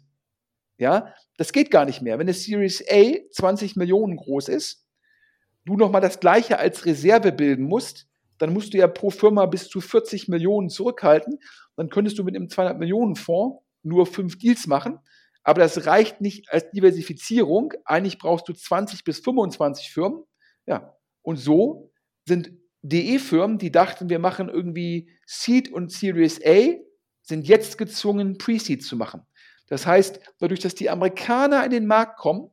Ja, 0.78 1.14
das 1.38 1.54
geht 1.54 1.72
gar 1.72 1.86
nicht 1.86 2.02
mehr. 2.02 2.20
Wenn 2.20 2.28
eine 2.28 2.34
Series 2.34 2.84
A 2.90 3.16
20 3.32 3.76
Millionen 3.76 4.16
groß 4.16 4.50
ist, 4.50 4.86
du 5.66 5.76
nochmal 5.76 6.02
das 6.02 6.20
gleiche 6.20 6.60
als 6.60 6.86
Reserve 6.86 7.32
bilden 7.32 7.66
musst, 7.66 8.08
dann 8.38 8.54
musst 8.54 8.74
du 8.74 8.78
ja 8.78 8.88
pro 8.88 9.10
Firma 9.10 9.46
bis 9.48 9.70
zu 9.70 9.82
40 9.82 10.28
Millionen 10.28 10.70
zurückhalten. 10.70 11.40
Dann 11.76 11.90
könntest 11.90 12.20
du 12.20 12.24
mit 12.24 12.36
einem 12.36 12.50
200 12.50 12.78
Millionen 12.78 13.16
Fonds 13.16 13.64
nur 13.84 14.06
fünf 14.06 14.38
Deals 14.38 14.68
machen. 14.68 15.00
Aber 15.44 15.62
das 15.62 15.86
reicht 15.86 16.22
nicht 16.22 16.52
als 16.52 16.70
Diversifizierung. 16.72 17.74
Eigentlich 17.86 18.20
brauchst 18.20 18.48
du 18.50 18.54
20 18.54 19.04
bis 19.04 19.20
25 19.20 19.92
Firmen. 19.92 20.24
Ja. 20.66 20.96
Und 21.22 21.38
so 21.38 21.92
sind 22.26 22.52
DE-Firmen, 22.82 23.58
die 23.58 23.72
dachten, 23.72 24.10
wir 24.10 24.20
machen 24.20 24.50
irgendwie 24.50 25.10
Seed 25.26 25.72
und 25.72 25.92
Series 25.92 26.40
A, 26.46 26.76
sind 27.22 27.48
jetzt 27.48 27.78
gezwungen, 27.78 28.38
Pre-Seed 28.38 28.84
zu 28.84 28.96
machen. 28.96 29.27
Das 29.68 29.86
heißt, 29.86 30.20
dadurch, 30.40 30.62
dass 30.62 30.76
die 30.76 30.90
Amerikaner 30.90 31.64
in 31.66 31.72
den 31.72 31.88
Markt 31.88 32.18
kommen, 32.18 32.52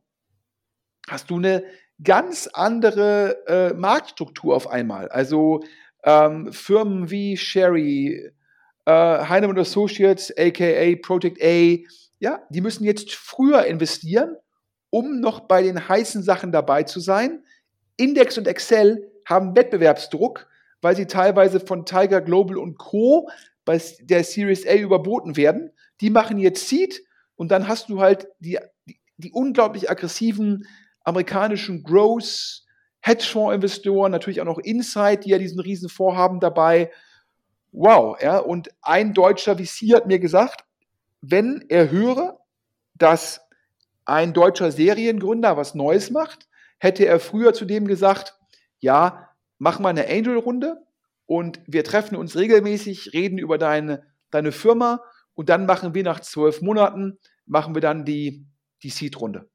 hast 1.09 1.29
du 1.29 1.37
eine 1.37 1.63
ganz 2.03 2.47
andere 2.47 3.45
äh, 3.47 3.73
Marktstruktur 3.73 4.55
auf 4.55 4.67
einmal. 4.67 5.07
Also 5.09 5.63
ähm, 6.03 6.51
Firmen 6.51 7.09
wie 7.09 7.37
Sherry, 7.37 8.31
äh, 8.85 8.91
Heinemann 8.91 9.57
Associates, 9.57 10.33
aka 10.37 10.95
Project 11.01 11.41
A, 11.41 11.77
ja, 12.19 12.41
die 12.49 12.61
müssen 12.61 12.83
jetzt 12.83 13.13
früher 13.13 13.65
investieren, 13.65 14.35
um 14.89 15.19
noch 15.19 15.41
bei 15.41 15.61
den 15.61 15.87
heißen 15.87 16.23
Sachen 16.23 16.51
dabei 16.51 16.83
zu 16.83 16.99
sein. 16.99 17.43
Index 17.97 18.37
und 18.37 18.47
Excel 18.47 19.11
haben 19.25 19.55
Wettbewerbsdruck, 19.55 20.47
weil 20.81 20.95
sie 20.95 21.07
teilweise 21.07 21.59
von 21.59 21.85
Tiger 21.85 22.21
Global 22.21 22.57
und 22.57 22.77
Co. 22.77 23.29
bei 23.63 23.81
der 24.01 24.23
Series 24.23 24.67
A 24.67 24.75
überboten 24.75 25.35
werden. 25.37 25.71
Die 26.01 26.09
machen 26.09 26.37
jetzt 26.37 26.67
Seed 26.67 27.01
und 27.35 27.51
dann 27.51 27.67
hast 27.67 27.89
du 27.89 28.01
halt 28.01 28.27
die, 28.39 28.59
die, 29.17 29.31
unglaublich 29.31 29.89
aggressiven 29.89 30.67
amerikanischen 31.03 31.83
Growth, 31.83 32.63
Hedgefonds-Investoren, 33.01 34.11
natürlich 34.11 34.41
auch 34.41 34.45
noch 34.45 34.59
Insight, 34.59 35.25
die 35.25 35.29
ja 35.29 35.37
diesen 35.37 35.59
riesen 35.59 35.89
Vorhaben 35.89 36.39
dabei. 36.39 36.91
Wow, 37.71 38.19
ja, 38.21 38.39
und 38.39 38.69
ein 38.81 39.13
deutscher 39.13 39.57
VC 39.57 39.93
hat 39.93 40.07
mir 40.07 40.19
gesagt, 40.19 40.65
wenn 41.21 41.63
er 41.69 41.91
höre, 41.91 42.39
dass 42.95 43.41
ein 44.05 44.33
deutscher 44.33 44.71
Seriengründer 44.71 45.57
was 45.57 45.75
Neues 45.75 46.11
macht, 46.11 46.47
hätte 46.79 47.05
er 47.05 47.19
früher 47.19 47.53
zu 47.53 47.65
dem 47.65 47.87
gesagt, 47.87 48.37
ja, 48.79 49.29
mach 49.57 49.79
mal 49.79 49.89
eine 49.89 50.07
Angel-Runde 50.07 50.77
und 51.25 51.59
wir 51.65 51.83
treffen 51.83 52.15
uns 52.15 52.35
regelmäßig, 52.35 53.13
reden 53.13 53.37
über 53.37 53.57
deine, 53.57 54.03
deine 54.31 54.51
Firma 54.51 55.01
und 55.35 55.49
dann 55.49 55.65
machen 55.65 55.93
wir 55.93 56.03
nach 56.03 56.21
zwölf 56.21 56.61
Monaten, 56.61 57.19
machen 57.45 57.75
wir 57.75 57.81
dann 57.81 58.05
die, 58.05 58.45
die 58.81 58.89
Seed-Runde. 58.89 59.49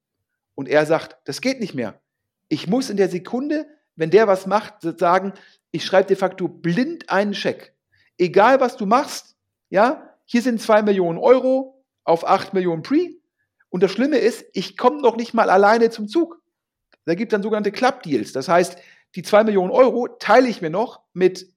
Und 0.54 0.68
er 0.68 0.86
sagt, 0.86 1.16
das 1.24 1.40
geht 1.40 1.60
nicht 1.60 1.74
mehr. 1.74 2.00
Ich 2.48 2.66
muss 2.66 2.90
in 2.90 2.96
der 2.96 3.08
Sekunde, 3.08 3.66
wenn 3.96 4.10
der 4.10 4.28
was 4.28 4.46
macht, 4.46 4.82
sagen, 4.98 5.32
ich 5.70 5.84
schreibe 5.84 6.08
de 6.08 6.16
facto 6.16 6.48
blind 6.48 7.10
einen 7.10 7.34
Scheck. 7.34 7.74
Egal 8.18 8.60
was 8.60 8.76
du 8.76 8.86
machst, 8.86 9.36
ja, 9.70 10.16
hier 10.24 10.42
sind 10.42 10.60
zwei 10.60 10.82
Millionen 10.82 11.18
Euro 11.18 11.84
auf 12.04 12.26
acht 12.26 12.54
Millionen 12.54 12.82
Pre. 12.82 13.14
Und 13.68 13.82
das 13.82 13.92
Schlimme 13.92 14.18
ist, 14.18 14.44
ich 14.52 14.76
komme 14.76 15.00
noch 15.00 15.16
nicht 15.16 15.32
mal 15.32 15.48
alleine 15.48 15.90
zum 15.90 16.08
Zug. 16.08 16.40
Da 17.04 17.14
gibt 17.14 17.32
dann 17.32 17.42
sogenannte 17.42 17.72
Club-Deals. 17.72 18.32
Das 18.32 18.48
heißt, 18.48 18.76
die 19.14 19.22
zwei 19.22 19.44
Millionen 19.44 19.70
Euro 19.70 20.08
teile 20.18 20.48
ich 20.48 20.60
mir 20.60 20.70
noch 20.70 21.02
mit 21.12 21.52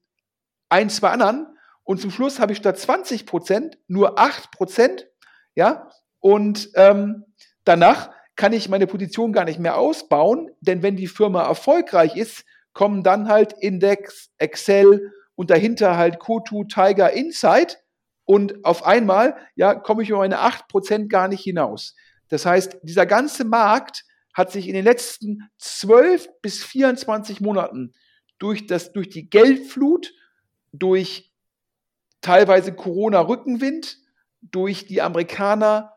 ein, 0.68 0.90
zwei 0.90 1.10
anderen 1.10 1.53
und 1.84 2.00
zum 2.00 2.10
Schluss 2.10 2.40
habe 2.40 2.52
ich 2.52 2.58
statt 2.58 2.78
20 2.78 3.26
Prozent 3.26 3.78
nur 3.86 4.18
8 4.18 4.50
Prozent, 4.50 5.06
ja, 5.54 5.90
und 6.18 6.70
ähm, 6.74 7.24
danach 7.64 8.10
kann 8.36 8.52
ich 8.52 8.68
meine 8.68 8.86
Position 8.86 9.32
gar 9.32 9.44
nicht 9.44 9.60
mehr 9.60 9.78
ausbauen, 9.78 10.50
denn 10.60 10.82
wenn 10.82 10.96
die 10.96 11.06
Firma 11.06 11.46
erfolgreich 11.46 12.16
ist, 12.16 12.44
kommen 12.72 13.02
dann 13.02 13.28
halt 13.28 13.52
Index, 13.60 14.30
Excel 14.38 15.12
und 15.36 15.50
dahinter 15.50 15.96
halt 15.96 16.18
Kotu, 16.18 16.64
Tiger, 16.64 17.12
Insight 17.12 17.78
und 18.24 18.64
auf 18.64 18.84
einmal, 18.84 19.36
ja, 19.54 19.74
komme 19.74 20.02
ich 20.02 20.10
über 20.10 20.18
meine 20.18 20.40
8% 20.40 21.08
gar 21.08 21.28
nicht 21.28 21.42
hinaus. 21.42 21.94
Das 22.28 22.46
heißt, 22.46 22.78
dieser 22.82 23.06
ganze 23.06 23.44
Markt 23.44 24.04
hat 24.32 24.50
sich 24.50 24.66
in 24.66 24.74
den 24.74 24.84
letzten 24.84 25.48
12 25.58 26.28
bis 26.40 26.64
24 26.64 27.40
Monaten 27.40 27.92
durch, 28.38 28.66
das, 28.66 28.92
durch 28.92 29.10
die 29.10 29.28
Geldflut, 29.28 30.12
durch 30.72 31.33
teilweise 32.24 32.74
Corona-Rückenwind, 32.74 33.98
durch 34.40 34.86
die 34.86 35.00
Amerikaner 35.00 35.92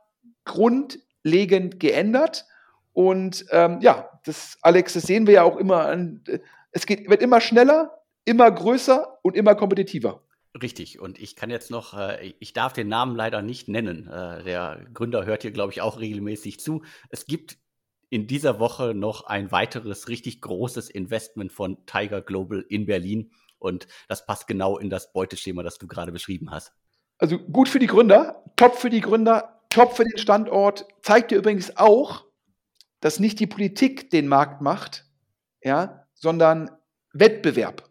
grundlegend 0.45 1.79
geändert. 1.79 2.45
Und 2.93 3.45
ähm, 3.51 3.79
ja, 3.81 4.09
das, 4.25 4.57
Alex, 4.61 4.93
das 4.93 5.03
sehen 5.03 5.27
wir 5.27 5.35
ja 5.35 5.43
auch 5.43 5.57
immer 5.57 5.85
an. 5.85 6.23
Es 6.71 6.85
geht, 6.85 7.09
wird 7.09 7.21
immer 7.21 7.41
schneller, 7.41 8.03
immer 8.25 8.49
größer 8.49 9.19
und 9.23 9.35
immer 9.35 9.55
kompetitiver. 9.55 10.23
Richtig, 10.61 10.99
und 10.99 11.19
ich 11.19 11.35
kann 11.35 11.49
jetzt 11.49 11.69
noch, 11.69 11.93
äh, 11.93 12.33
ich 12.39 12.53
darf 12.53 12.73
den 12.73 12.87
Namen 12.87 13.15
leider 13.15 13.41
nicht 13.41 13.67
nennen. 13.67 14.07
Äh, 14.07 14.43
der 14.43 14.85
Gründer 14.93 15.25
hört 15.25 15.43
hier, 15.43 15.51
glaube 15.51 15.71
ich, 15.71 15.81
auch 15.81 15.99
regelmäßig 15.99 16.59
zu. 16.59 16.83
Es 17.09 17.25
gibt 17.25 17.57
in 18.09 18.25
dieser 18.25 18.59
Woche 18.59 18.93
noch 18.93 19.25
ein 19.25 19.51
weiteres 19.51 20.07
richtig 20.07 20.41
großes 20.41 20.89
Investment 20.89 21.51
von 21.51 21.85
Tiger 21.85 22.21
Global 22.21 22.65
in 22.69 22.85
Berlin. 22.85 23.31
Und 23.60 23.88
das 24.08 24.26
passt 24.26 24.48
genau 24.48 24.78
in 24.78 24.89
das 24.89 25.12
Beuteschema, 25.12 25.63
das 25.63 25.78
du 25.78 25.88
gerade 25.88 26.12
beschrieben 26.12 26.52
hast. 26.52 26.74
Also 27.17 27.39
gut 27.39 27.70
für 27.70 27.80
die 27.80 27.88
Gründer, 27.88 28.43
top 28.56 28.76
für 28.76 28.89
die 28.89 29.02
Gründer, 29.02 29.62
top 29.70 29.96
für 29.96 30.04
den 30.04 30.17
Standort. 30.17 30.88
Zeigt 31.02 31.32
dir 31.32 31.39
übrigens 31.39 31.76
auch, 31.78 32.26
dass 33.00 33.20
nicht 33.20 33.39
die 33.39 33.48
Politik 33.48 34.10
den 34.10 34.28
Markt 34.28 34.62
macht, 34.62 35.06
ja, 35.62 36.08
sondern 36.13 36.72
Wettbewerb. 37.13 37.89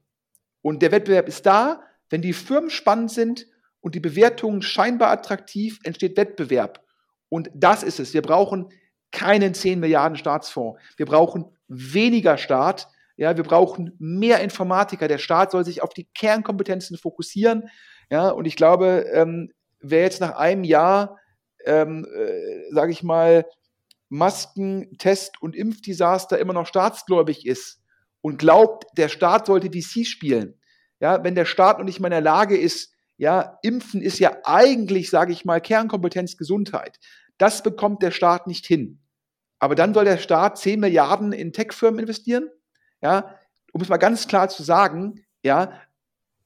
Und 0.62 0.82
der 0.82 0.92
Wettbewerb 0.92 1.28
ist 1.28 1.46
da, 1.46 1.82
wenn 2.10 2.22
die 2.22 2.32
Firmen 2.32 2.70
spannend 2.70 3.10
sind 3.10 3.46
und 3.80 3.94
die 3.94 4.00
Bewertungen 4.00 4.62
scheinbar 4.62 5.10
attraktiv, 5.10 5.78
entsteht 5.84 6.16
Wettbewerb. 6.16 6.84
Und 7.28 7.50
das 7.54 7.82
ist 7.82 8.00
es. 8.00 8.14
Wir 8.14 8.22
brauchen 8.22 8.70
keinen 9.10 9.54
10 9.54 9.80
Milliarden 9.80 10.16
Staatsfonds. 10.16 10.80
Wir 10.96 11.06
brauchen 11.06 11.46
weniger 11.68 12.38
Staat. 12.38 12.88
Ja, 13.16 13.36
wir 13.36 13.44
brauchen 13.44 13.92
mehr 13.98 14.40
Informatiker. 14.40 15.08
Der 15.08 15.18
Staat 15.18 15.50
soll 15.50 15.64
sich 15.64 15.82
auf 15.82 15.94
die 15.94 16.08
Kernkompetenzen 16.14 16.98
fokussieren. 16.98 17.68
Ja, 18.10 18.28
und 18.28 18.44
ich 18.44 18.56
glaube, 18.56 19.06
ähm, 19.12 19.50
wer 19.80 20.02
jetzt 20.02 20.20
nach 20.20 20.36
einem 20.36 20.64
Jahr, 20.64 21.18
ähm, 21.64 22.06
äh, 22.14 22.72
sage 22.72 22.92
ich 22.92 23.02
mal, 23.02 23.46
Masken, 24.08 24.96
Test 24.98 25.42
und 25.42 25.56
Impfdesaster 25.56 26.38
immer 26.38 26.52
noch 26.52 26.66
staatsgläubig 26.66 27.46
ist 27.46 27.82
und 28.20 28.38
glaubt, 28.38 28.84
der 28.96 29.08
Staat 29.08 29.46
sollte 29.46 29.70
VC 29.70 30.06
spielen, 30.06 30.60
ja, 31.00 31.24
wenn 31.24 31.34
der 31.34 31.44
Staat 31.44 31.78
noch 31.78 31.84
nicht 31.84 32.00
mal 32.00 32.08
in 32.08 32.12
der 32.12 32.20
Lage 32.20 32.56
ist, 32.56 32.94
ja, 33.18 33.58
Impfen 33.62 34.02
ist 34.02 34.18
ja 34.18 34.36
eigentlich, 34.44 35.10
sage 35.10 35.32
ich 35.32 35.44
mal, 35.44 35.60
Kernkompetenz 35.60 36.36
Gesundheit. 36.36 36.98
Das 37.38 37.62
bekommt 37.62 38.02
der 38.02 38.10
Staat 38.10 38.46
nicht 38.46 38.66
hin. 38.66 39.00
Aber 39.58 39.74
dann 39.74 39.94
soll 39.94 40.04
der 40.04 40.18
Staat 40.18 40.58
10 40.58 40.80
Milliarden 40.80 41.32
in 41.32 41.52
Tech-Firmen 41.52 42.00
investieren, 42.00 42.50
ja, 43.02 43.36
um 43.72 43.80
es 43.80 43.88
mal 43.88 43.96
ganz 43.96 44.26
klar 44.26 44.48
zu 44.48 44.62
sagen, 44.62 45.24
ja, 45.42 45.72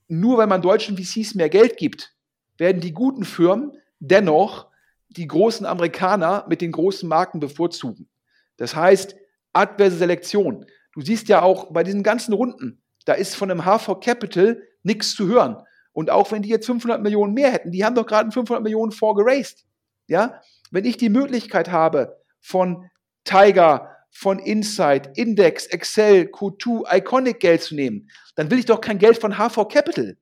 nur 0.08 0.38
weil 0.38 0.46
man 0.46 0.62
deutschen 0.62 0.96
VCs 0.96 1.34
mehr 1.34 1.48
Geld 1.48 1.76
gibt, 1.76 2.14
werden 2.58 2.80
die 2.80 2.92
guten 2.92 3.24
Firmen 3.24 3.76
dennoch 4.00 4.68
die 5.08 5.26
großen 5.26 5.66
Amerikaner 5.66 6.44
mit 6.48 6.60
den 6.60 6.72
großen 6.72 7.08
Marken 7.08 7.40
bevorzugen. 7.40 8.08
Das 8.56 8.74
heißt, 8.76 9.16
adverse 9.52 9.96
Selektion. 9.96 10.66
Du 10.92 11.00
siehst 11.00 11.28
ja 11.28 11.42
auch 11.42 11.72
bei 11.72 11.82
diesen 11.82 12.02
ganzen 12.02 12.32
Runden, 12.32 12.82
da 13.04 13.14
ist 13.14 13.34
von 13.34 13.50
einem 13.50 13.64
HV 13.64 14.00
Capital 14.00 14.62
nichts 14.82 15.14
zu 15.14 15.26
hören. 15.26 15.62
Und 15.92 16.10
auch 16.10 16.30
wenn 16.30 16.42
die 16.42 16.48
jetzt 16.48 16.66
500 16.66 17.02
Millionen 17.02 17.34
mehr 17.34 17.50
hätten, 17.50 17.72
die 17.72 17.84
haben 17.84 17.94
doch 17.94 18.06
gerade 18.06 18.30
500 18.30 18.62
Millionen 18.62 18.92
vorgeraced. 18.92 19.64
Ja? 20.06 20.40
Wenn 20.70 20.84
ich 20.84 20.96
die 20.96 21.08
Möglichkeit 21.08 21.70
habe, 21.70 22.20
von 22.40 22.90
Tiger, 23.24 23.96
von 24.20 24.38
Insight, 24.38 25.16
Index, 25.16 25.64
Excel, 25.68 26.26
Q2, 26.26 26.94
Iconic 26.98 27.40
Geld 27.40 27.62
zu 27.62 27.74
nehmen, 27.74 28.10
dann 28.34 28.50
will 28.50 28.58
ich 28.58 28.66
doch 28.66 28.82
kein 28.82 28.98
Geld 28.98 29.16
von 29.16 29.38
HV 29.38 29.66
Capital. 29.66 30.18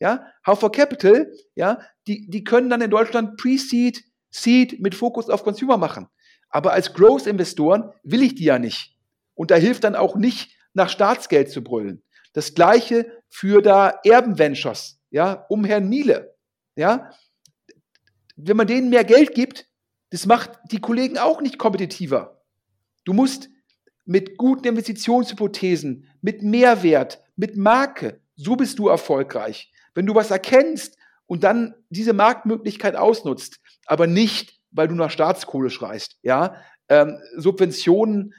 Ja, 0.00 0.26
HV 0.44 0.72
Capital, 0.72 1.32
ja, 1.54 1.78
die, 2.08 2.28
die 2.28 2.42
können 2.42 2.68
dann 2.68 2.80
in 2.80 2.90
Deutschland 2.90 3.36
Pre-Seed, 3.36 4.02
Seed 4.32 4.80
mit 4.80 4.96
Fokus 4.96 5.30
auf 5.30 5.44
Consumer 5.44 5.76
machen. 5.76 6.08
Aber 6.48 6.72
als 6.72 6.92
Growth-Investoren 6.92 7.92
will 8.02 8.24
ich 8.24 8.34
die 8.34 8.46
ja 8.46 8.58
nicht. 8.58 8.96
Und 9.34 9.52
da 9.52 9.54
hilft 9.54 9.84
dann 9.84 9.94
auch 9.94 10.16
nicht, 10.16 10.56
nach 10.72 10.88
Staatsgeld 10.88 11.52
zu 11.52 11.62
brüllen. 11.62 12.02
Das 12.32 12.54
gleiche 12.54 13.22
für 13.28 13.62
da 13.62 14.00
Erbenventures, 14.02 15.00
ja, 15.10 15.46
um 15.48 15.64
Herrn 15.64 15.88
Miele, 15.88 16.34
ja. 16.74 17.12
Wenn 18.34 18.56
man 18.56 18.66
denen 18.66 18.90
mehr 18.90 19.04
Geld 19.04 19.36
gibt, 19.36 19.68
das 20.10 20.26
macht 20.26 20.50
die 20.72 20.80
Kollegen 20.80 21.16
auch 21.18 21.40
nicht 21.40 21.58
kompetitiver. 21.58 22.33
Du 23.04 23.12
musst 23.12 23.48
mit 24.04 24.36
guten 24.36 24.68
Investitionshypothesen, 24.68 26.08
mit 26.20 26.42
Mehrwert, 26.42 27.22
mit 27.36 27.56
Marke, 27.56 28.20
so 28.36 28.56
bist 28.56 28.78
du 28.78 28.88
erfolgreich. 28.88 29.72
Wenn 29.94 30.06
du 30.06 30.14
was 30.14 30.30
erkennst 30.30 30.96
und 31.26 31.44
dann 31.44 31.74
diese 31.88 32.12
Marktmöglichkeit 32.12 32.96
ausnutzt, 32.96 33.60
aber 33.86 34.06
nicht, 34.06 34.60
weil 34.70 34.88
du 34.88 34.94
nach 34.94 35.10
Staatskohle 35.10 35.70
schreist, 35.70 36.18
ja, 36.22 36.56
ähm, 36.88 37.18
Subventionen 37.36 38.34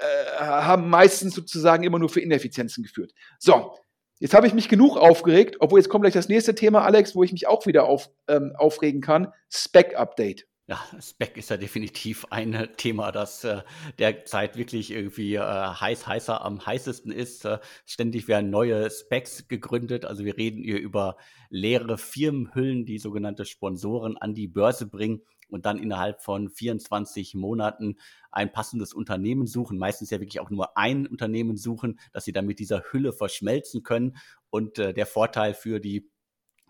äh, 0.00 0.40
haben 0.40 0.88
meistens 0.88 1.34
sozusagen 1.34 1.84
immer 1.84 1.98
nur 1.98 2.08
für 2.08 2.20
Ineffizienzen 2.20 2.82
geführt. 2.82 3.12
So, 3.38 3.76
jetzt 4.18 4.34
habe 4.34 4.46
ich 4.46 4.54
mich 4.54 4.68
genug 4.68 4.96
aufgeregt, 4.96 5.56
obwohl 5.60 5.80
jetzt 5.80 5.88
kommt 5.88 6.04
gleich 6.04 6.14
das 6.14 6.28
nächste 6.28 6.54
Thema, 6.54 6.84
Alex, 6.84 7.14
wo 7.14 7.22
ich 7.22 7.32
mich 7.32 7.46
auch 7.46 7.66
wieder 7.66 7.84
auf, 7.84 8.10
ähm, 8.28 8.52
aufregen 8.56 9.00
kann. 9.00 9.32
Spec-Update. 9.50 10.46
Ja, 10.70 10.78
Spec 11.00 11.36
ist 11.36 11.50
ja 11.50 11.56
definitiv 11.56 12.26
ein 12.30 12.68
Thema, 12.76 13.10
das 13.10 13.42
äh, 13.42 13.62
derzeit 13.98 14.56
wirklich 14.56 14.92
irgendwie 14.92 15.34
äh, 15.34 15.40
heiß, 15.40 16.06
heißer 16.06 16.44
am 16.44 16.64
heißesten 16.64 17.10
ist. 17.10 17.44
Äh, 17.44 17.58
ständig 17.86 18.28
werden 18.28 18.50
neue 18.50 18.88
Specs 18.88 19.48
gegründet. 19.48 20.04
Also 20.04 20.24
wir 20.24 20.36
reden 20.36 20.62
hier 20.62 20.78
über 20.78 21.16
leere 21.48 21.98
Firmenhüllen, 21.98 22.86
die 22.86 23.00
sogenannte 23.00 23.46
Sponsoren 23.46 24.16
an 24.16 24.32
die 24.32 24.46
Börse 24.46 24.86
bringen 24.86 25.22
und 25.48 25.66
dann 25.66 25.76
innerhalb 25.76 26.22
von 26.22 26.48
24 26.48 27.34
Monaten 27.34 27.96
ein 28.30 28.52
passendes 28.52 28.94
Unternehmen 28.94 29.48
suchen, 29.48 29.76
meistens 29.76 30.10
ja 30.10 30.20
wirklich 30.20 30.38
auch 30.38 30.50
nur 30.50 30.78
ein 30.78 31.08
Unternehmen 31.08 31.56
suchen, 31.56 31.98
dass 32.12 32.24
sie 32.24 32.32
dann 32.32 32.46
mit 32.46 32.60
dieser 32.60 32.84
Hülle 32.92 33.12
verschmelzen 33.12 33.82
können. 33.82 34.16
Und 34.50 34.78
äh, 34.78 34.94
der 34.94 35.06
Vorteil 35.06 35.52
für 35.52 35.80
die 35.80 36.08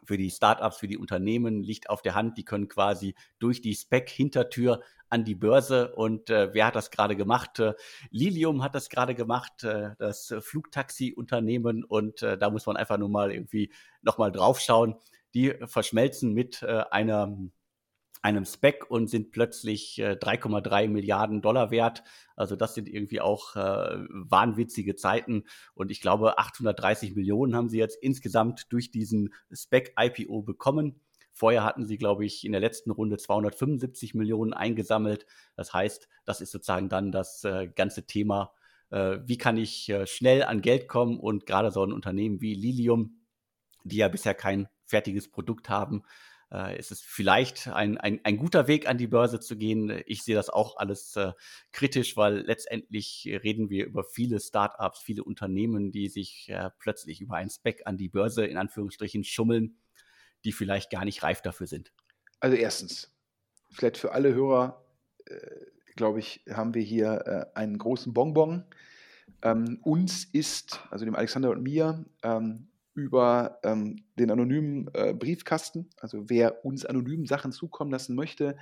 für 0.04 0.16
die 0.16 0.30
Startups, 0.30 0.78
für 0.78 0.88
die 0.88 0.98
Unternehmen 0.98 1.62
liegt 1.62 1.90
auf 1.90 2.02
der 2.02 2.14
Hand. 2.14 2.38
Die 2.38 2.44
können 2.44 2.68
quasi 2.68 3.14
durch 3.38 3.60
die 3.60 3.74
Spec-Hintertür 3.74 4.82
an 5.08 5.24
die 5.24 5.34
Börse. 5.34 5.94
Und 5.94 6.30
äh, 6.30 6.54
wer 6.54 6.66
hat 6.66 6.76
das 6.76 6.90
gerade 6.90 7.16
gemacht? 7.16 7.58
Äh, 7.58 7.74
Lilium 8.10 8.62
hat 8.62 8.74
das 8.74 8.88
gerade 8.88 9.14
gemacht, 9.14 9.64
äh, 9.64 9.90
das 9.98 10.34
Flugtaxi-Unternehmen. 10.40 11.84
Und 11.84 12.22
äh, 12.22 12.38
da 12.38 12.50
muss 12.50 12.66
man 12.66 12.76
einfach 12.76 12.98
nur 12.98 13.08
mal 13.08 13.32
irgendwie 13.32 13.72
nochmal 14.02 14.32
draufschauen. 14.32 14.94
Die 15.34 15.54
verschmelzen 15.66 16.32
mit 16.32 16.62
äh, 16.62 16.84
einer 16.90 17.36
einem 18.22 18.44
Spec 18.44 18.90
und 18.90 19.08
sind 19.08 19.32
plötzlich 19.32 19.98
äh, 19.98 20.12
3,3 20.12 20.88
Milliarden 20.88 21.40
Dollar 21.42 21.70
wert. 21.70 22.02
Also 22.36 22.56
das 22.56 22.74
sind 22.74 22.88
irgendwie 22.88 23.20
auch 23.20 23.56
äh, 23.56 23.98
wahnwitzige 24.08 24.94
Zeiten. 24.94 25.44
Und 25.74 25.90
ich 25.90 26.00
glaube, 26.00 26.38
830 26.38 27.14
Millionen 27.14 27.56
haben 27.56 27.68
sie 27.68 27.78
jetzt 27.78 27.98
insgesamt 28.02 28.72
durch 28.72 28.90
diesen 28.90 29.32
Spec-IPO 29.52 30.42
bekommen. 30.42 31.00
Vorher 31.32 31.64
hatten 31.64 31.86
sie, 31.86 31.96
glaube 31.96 32.24
ich, 32.26 32.44
in 32.44 32.52
der 32.52 32.60
letzten 32.60 32.90
Runde 32.90 33.16
275 33.16 34.14
Millionen 34.14 34.52
eingesammelt. 34.52 35.24
Das 35.56 35.72
heißt, 35.72 36.08
das 36.24 36.40
ist 36.40 36.50
sozusagen 36.50 36.88
dann 36.88 37.12
das 37.12 37.44
äh, 37.44 37.68
ganze 37.68 38.06
Thema, 38.06 38.52
äh, 38.90 39.18
wie 39.24 39.38
kann 39.38 39.56
ich 39.56 39.88
äh, 39.88 40.06
schnell 40.06 40.42
an 40.42 40.60
Geld 40.60 40.88
kommen 40.88 41.18
und 41.18 41.46
gerade 41.46 41.70
so 41.70 41.82
ein 41.82 41.92
Unternehmen 41.92 42.40
wie 42.40 42.54
Lilium, 42.54 43.22
die 43.84 43.96
ja 43.96 44.08
bisher 44.08 44.34
kein 44.34 44.68
fertiges 44.84 45.30
Produkt 45.30 45.70
haben, 45.70 46.02
äh, 46.52 46.78
ist 46.78 46.90
es 46.90 47.00
vielleicht 47.00 47.68
ein, 47.68 47.98
ein, 47.98 48.20
ein 48.24 48.36
guter 48.36 48.66
Weg, 48.66 48.88
an 48.88 48.98
die 48.98 49.06
Börse 49.06 49.40
zu 49.40 49.56
gehen. 49.56 50.02
Ich 50.06 50.22
sehe 50.22 50.34
das 50.34 50.50
auch 50.50 50.76
alles 50.76 51.16
äh, 51.16 51.32
kritisch, 51.72 52.16
weil 52.16 52.40
letztendlich 52.40 53.28
reden 53.42 53.70
wir 53.70 53.86
über 53.86 54.04
viele 54.04 54.40
Startups, 54.40 55.00
viele 55.00 55.24
Unternehmen, 55.24 55.92
die 55.92 56.08
sich 56.08 56.48
äh, 56.48 56.70
plötzlich 56.78 57.20
über 57.20 57.36
ein 57.36 57.50
Spec 57.50 57.82
an 57.86 57.96
die 57.96 58.08
Börse 58.08 58.44
in 58.44 58.56
Anführungsstrichen 58.56 59.24
schummeln, 59.24 59.78
die 60.44 60.52
vielleicht 60.52 60.90
gar 60.90 61.04
nicht 61.04 61.22
reif 61.22 61.42
dafür 61.42 61.66
sind. 61.66 61.92
Also 62.40 62.56
erstens, 62.56 63.14
vielleicht 63.70 63.98
für 63.98 64.12
alle 64.12 64.34
Hörer, 64.34 64.84
äh, 65.26 65.36
glaube 65.96 66.18
ich, 66.18 66.42
haben 66.50 66.74
wir 66.74 66.82
hier 66.82 67.50
äh, 67.54 67.58
einen 67.58 67.78
großen 67.78 68.12
Bonbon. 68.12 68.64
Ähm, 69.42 69.78
uns 69.82 70.24
ist, 70.24 70.80
also 70.90 71.04
dem 71.04 71.14
Alexander 71.14 71.50
und 71.50 71.62
mir, 71.62 72.04
ähm, 72.22 72.68
über 72.94 73.58
ähm, 73.62 73.96
den 74.18 74.30
anonymen 74.30 74.90
äh, 74.94 75.14
Briefkasten. 75.14 75.90
Also 75.98 76.28
wer 76.28 76.64
uns 76.64 76.84
anonym 76.84 77.26
Sachen 77.26 77.52
zukommen 77.52 77.90
lassen 77.90 78.14
möchte, 78.14 78.56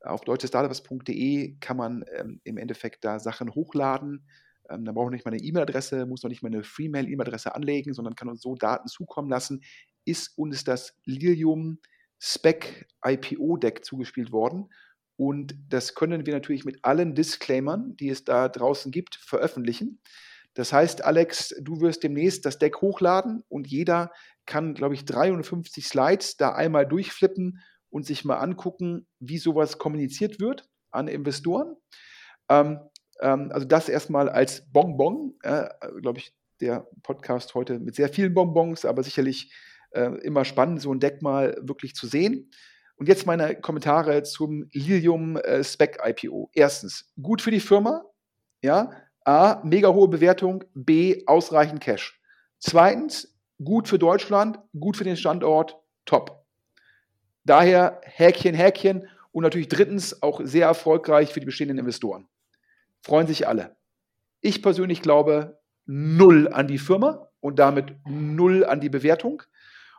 auf 0.00 0.22
deutschestartups.de 0.22 1.56
kann 1.60 1.76
man 1.76 2.04
ähm, 2.16 2.40
im 2.44 2.56
Endeffekt 2.58 3.04
da 3.04 3.18
Sachen 3.18 3.54
hochladen. 3.54 4.26
Ähm, 4.68 4.84
dann 4.84 4.94
braucht 4.94 5.06
man 5.06 5.14
nicht 5.14 5.24
mal 5.24 5.32
eine 5.32 5.42
E-Mail-Adresse, 5.42 6.06
muss 6.06 6.22
noch 6.22 6.30
nicht 6.30 6.42
mal 6.42 6.48
eine 6.48 6.64
Freemail-E-Mail-Adresse 6.64 7.54
anlegen, 7.54 7.94
sondern 7.94 8.14
kann 8.14 8.28
uns 8.28 8.42
so 8.42 8.54
Daten 8.54 8.88
zukommen 8.88 9.30
lassen. 9.30 9.62
Ist 10.04 10.36
uns 10.36 10.64
das 10.64 10.94
Lilium 11.04 11.78
Spec 12.18 12.86
IPO 13.04 13.56
Deck 13.56 13.84
zugespielt 13.84 14.32
worden. 14.32 14.68
Und 15.16 15.54
das 15.68 15.94
können 15.94 16.26
wir 16.26 16.34
natürlich 16.34 16.64
mit 16.64 16.84
allen 16.84 17.14
Disclaimern, 17.14 17.96
die 17.96 18.08
es 18.08 18.24
da 18.24 18.48
draußen 18.48 18.90
gibt, 18.90 19.16
veröffentlichen. 19.16 20.00
Das 20.54 20.72
heißt, 20.72 21.04
Alex, 21.04 21.54
du 21.60 21.80
wirst 21.80 22.02
demnächst 22.02 22.44
das 22.44 22.58
Deck 22.58 22.80
hochladen 22.80 23.42
und 23.48 23.66
jeder 23.66 24.12
kann, 24.46 24.74
glaube 24.74 24.94
ich, 24.94 25.04
53 25.04 25.86
Slides 25.86 26.36
da 26.36 26.54
einmal 26.54 26.86
durchflippen 26.86 27.60
und 27.90 28.06
sich 28.06 28.24
mal 28.24 28.38
angucken, 28.38 29.06
wie 29.18 29.38
sowas 29.38 29.78
kommuniziert 29.78 30.40
wird 30.40 30.68
an 30.90 31.08
Investoren. 31.08 31.76
Ähm, 32.48 32.80
ähm, 33.20 33.50
also 33.52 33.66
das 33.66 33.88
erstmal 33.88 34.28
als 34.28 34.70
Bonbon, 34.70 35.34
äh, 35.42 35.68
glaube 36.00 36.18
ich, 36.18 36.34
der 36.60 36.86
Podcast 37.02 37.54
heute 37.54 37.80
mit 37.80 37.94
sehr 37.94 38.08
vielen 38.08 38.34
Bonbons, 38.34 38.84
aber 38.84 39.02
sicherlich 39.02 39.52
äh, 39.90 40.18
immer 40.22 40.44
spannend, 40.44 40.80
so 40.80 40.92
ein 40.92 41.00
Deck 41.00 41.22
mal 41.22 41.56
wirklich 41.60 41.94
zu 41.94 42.06
sehen. 42.06 42.50
Und 42.96 43.08
jetzt 43.08 43.26
meine 43.26 43.60
Kommentare 43.60 44.22
zum 44.22 44.68
Lilium 44.72 45.36
äh, 45.36 45.64
Spec 45.64 45.98
IPO. 46.04 46.50
Erstens, 46.54 47.12
gut 47.20 47.42
für 47.42 47.50
die 47.50 47.60
Firma. 47.60 48.04
Ja, 48.62 48.92
A, 49.24 49.60
mega 49.64 49.88
hohe 49.88 50.08
Bewertung. 50.08 50.64
B, 50.74 51.22
ausreichend 51.26 51.80
Cash. 51.80 52.20
Zweitens, 52.58 53.36
gut 53.62 53.88
für 53.88 53.98
Deutschland, 53.98 54.58
gut 54.78 54.96
für 54.96 55.04
den 55.04 55.16
Standort, 55.16 55.76
top. 56.04 56.44
Daher 57.44 58.00
Häkchen, 58.04 58.54
Häkchen. 58.54 59.08
Und 59.32 59.44
natürlich 59.44 59.68
drittens 59.68 60.22
auch 60.22 60.42
sehr 60.44 60.66
erfolgreich 60.66 61.32
für 61.32 61.40
die 61.40 61.46
bestehenden 61.46 61.78
Investoren. 61.78 62.28
Freuen 63.02 63.26
sich 63.26 63.48
alle. 63.48 63.76
Ich 64.42 64.62
persönlich 64.62 65.00
glaube 65.00 65.58
null 65.86 66.48
an 66.52 66.68
die 66.68 66.78
Firma 66.78 67.28
und 67.40 67.58
damit 67.58 67.94
null 68.06 68.64
an 68.64 68.80
die 68.80 68.90
Bewertung. 68.90 69.42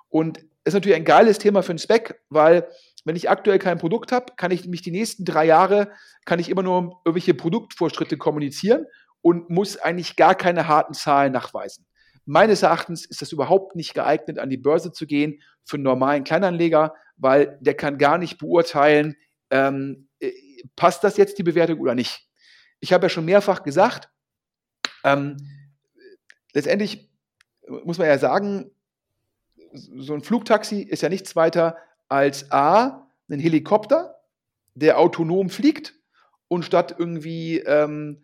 Und 0.10 0.38
es 0.64 0.68
ist 0.68 0.74
natürlich 0.76 0.96
ein 0.96 1.04
geiles 1.04 1.40
Thema 1.40 1.64
für 1.64 1.72
einen 1.72 1.80
Spec, 1.80 2.22
weil 2.30 2.68
wenn 3.06 3.16
ich 3.16 3.30
aktuell 3.30 3.60
kein 3.60 3.80
Produkt 3.80 4.12
habe, 4.12 4.34
kann 4.38 4.52
ich 4.52 4.68
mich 4.68 4.82
die 4.82 4.92
nächsten 4.92 5.26
drei 5.26 5.46
Jahre, 5.46 5.92
kann 6.26 6.40
ich 6.40 6.50
immer 6.50 6.64
nur 6.64 7.02
irgendwelche 7.04 7.34
Produktvorschritte 7.34 8.18
kommunizieren 8.18 8.86
und 9.24 9.50
muss 9.50 9.78
eigentlich 9.78 10.16
gar 10.16 10.36
keine 10.36 10.68
harten 10.68 10.94
Zahlen 10.94 11.32
nachweisen. 11.32 11.86
Meines 12.26 12.62
Erachtens 12.62 13.06
ist 13.06 13.22
das 13.22 13.32
überhaupt 13.32 13.76
nicht 13.76 13.94
geeignet, 13.94 14.38
an 14.38 14.50
die 14.50 14.58
Börse 14.58 14.92
zu 14.92 15.08
gehen 15.08 15.42
für 15.64 15.78
einen 15.78 15.84
normalen 15.84 16.24
Kleinanleger, 16.24 16.94
weil 17.18 17.58
der 17.62 17.74
kann 17.74 17.98
gar 17.98 18.18
nicht 18.18 18.38
beurteilen, 18.38 19.16
ähm, 19.50 20.10
äh, 20.20 20.32
passt 20.76 21.04
das 21.04 21.18
jetzt 21.18 21.38
die 21.38 21.44
Bewertung 21.44 21.80
oder 21.80 21.96
nicht. 21.96 22.28
Ich 22.82 22.92
habe 22.94 23.06
ja 23.06 23.10
schon 23.10 23.26
mehrfach 23.26 23.64
gesagt, 23.64 24.10
ähm, 25.04 25.38
letztendlich 26.54 27.10
muss 27.68 27.98
man 27.98 28.08
ja 28.08 28.18
sagen, 28.18 28.72
so 29.74 30.14
ein 30.14 30.22
Flugtaxi 30.22 30.82
ist 30.82 31.02
ja 31.02 31.10
nichts 31.10 31.36
weiter 31.36 31.78
als 32.10 32.52
A, 32.52 33.08
ein 33.30 33.40
Helikopter, 33.40 34.20
der 34.76 35.00
autonom 35.00 35.50
fliegt 35.50 35.96
und 36.50 36.66
statt 36.66 36.96
irgendwie 36.98 37.60
ähm, 37.60 38.24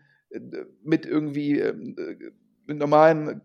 mit 0.83 1.05
irgendwie 1.05 1.59
ähm, 1.59 1.95
mit 2.69 2.77
normalem 2.77 3.41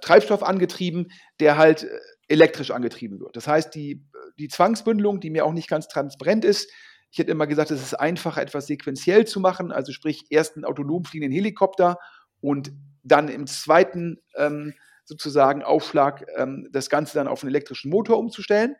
Treibstoff 0.00 0.42
angetrieben, 0.42 1.08
der 1.40 1.58
halt 1.58 1.82
äh, 1.82 1.98
elektrisch 2.28 2.70
angetrieben 2.70 3.20
wird. 3.20 3.36
Das 3.36 3.46
heißt, 3.46 3.74
die, 3.74 4.04
die 4.38 4.48
Zwangsbündelung, 4.48 5.20
die 5.20 5.30
mir 5.30 5.44
auch 5.44 5.52
nicht 5.52 5.68
ganz 5.68 5.88
transparent 5.88 6.44
ist, 6.44 6.70
ich 7.10 7.18
hätte 7.18 7.30
immer 7.30 7.46
gesagt, 7.46 7.70
es 7.70 7.82
ist 7.82 7.94
einfacher, 7.94 8.40
etwas 8.40 8.66
sequenziell 8.66 9.26
zu 9.26 9.40
machen, 9.40 9.72
also 9.72 9.92
sprich 9.92 10.26
erst 10.30 10.56
einen 10.56 10.64
autonom 10.64 11.04
fliegenden 11.04 11.34
Helikopter 11.34 11.98
und 12.40 12.70
dann 13.02 13.28
im 13.28 13.46
zweiten 13.46 14.20
ähm, 14.36 14.74
sozusagen 15.04 15.62
Aufschlag 15.62 16.26
ähm, 16.36 16.68
das 16.70 16.90
Ganze 16.90 17.14
dann 17.14 17.28
auf 17.28 17.42
einen 17.42 17.50
elektrischen 17.50 17.90
Motor 17.90 18.18
umzustellen 18.18 18.76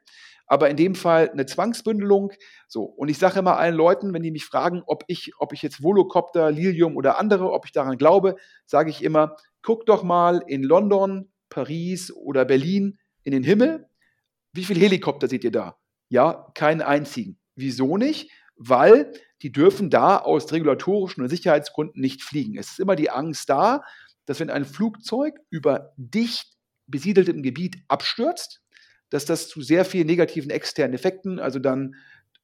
aber 0.49 0.71
in 0.71 0.77
dem 0.77 0.95
Fall 0.95 1.31
eine 1.31 1.47
Zwangsbündelung. 1.47 2.33
So, 2.67 2.83
und 2.83 3.09
ich 3.09 3.19
sage 3.19 3.39
immer 3.39 3.59
allen 3.59 3.75
Leuten, 3.75 4.13
wenn 4.13 4.23
die 4.23 4.31
mich 4.31 4.47
fragen, 4.47 4.83
ob 4.87 5.05
ich, 5.07 5.33
ob 5.39 5.53
ich 5.53 5.63
jetzt 5.63 5.83
Volocopter, 5.83 6.51
Lilium 6.51 6.97
oder 6.97 7.19
andere, 7.19 7.53
ob 7.53 7.67
ich 7.67 7.73
daran 7.73 7.99
glaube, 7.99 8.37
sage 8.67 8.91
ich 8.91 9.05
immer, 9.05 9.37
guck 9.63 9.87
doch 9.87 10.03
mal 10.03 10.43
in 10.47 10.63
London, 10.63 11.31
Paris 11.51 12.11
oder 12.13 12.45
Berlin 12.45 12.99
in 13.23 13.33
den 13.33 13.45
Himmel. 13.45 13.87
Wie 14.53 14.65
viele 14.65 14.81
Helikopter 14.81 15.29
seht 15.29 15.45
ihr 15.45 15.53
da? 15.53 15.77
Ja, 16.09 16.51
keinen 16.55 16.81
einzigen. 16.81 17.39
Wieso 17.55 17.97
nicht? 17.97 18.31
Weil 18.57 19.13
die 19.43 19.53
dürfen 19.53 19.91
da 19.91 20.17
aus 20.19 20.51
regulatorischen 20.53 21.23
und 21.23 21.29
Sicherheitsgründen 21.29 22.01
nicht 22.01 22.23
fliegen. 22.23 22.59
Es 22.59 22.71
ist 22.71 22.81
immer 22.81 22.97
die 22.97 23.11
Angst 23.11 23.49
da, 23.49 23.83
dass 24.25 24.41
wenn 24.41 24.51
ein 24.51 24.65
Flugzeug 24.65 25.39
über 25.51 25.93
dicht 25.97 26.57
besiedeltem 26.87 27.43
Gebiet 27.43 27.77
abstürzt, 27.89 28.63
dass 29.11 29.25
das 29.25 29.49
zu 29.49 29.63
sehr 29.63 29.85
vielen 29.85 30.07
negativen 30.07 30.51
externen 30.51 30.95
Effekten, 30.95 31.39
also 31.39 31.59
dann 31.59 31.95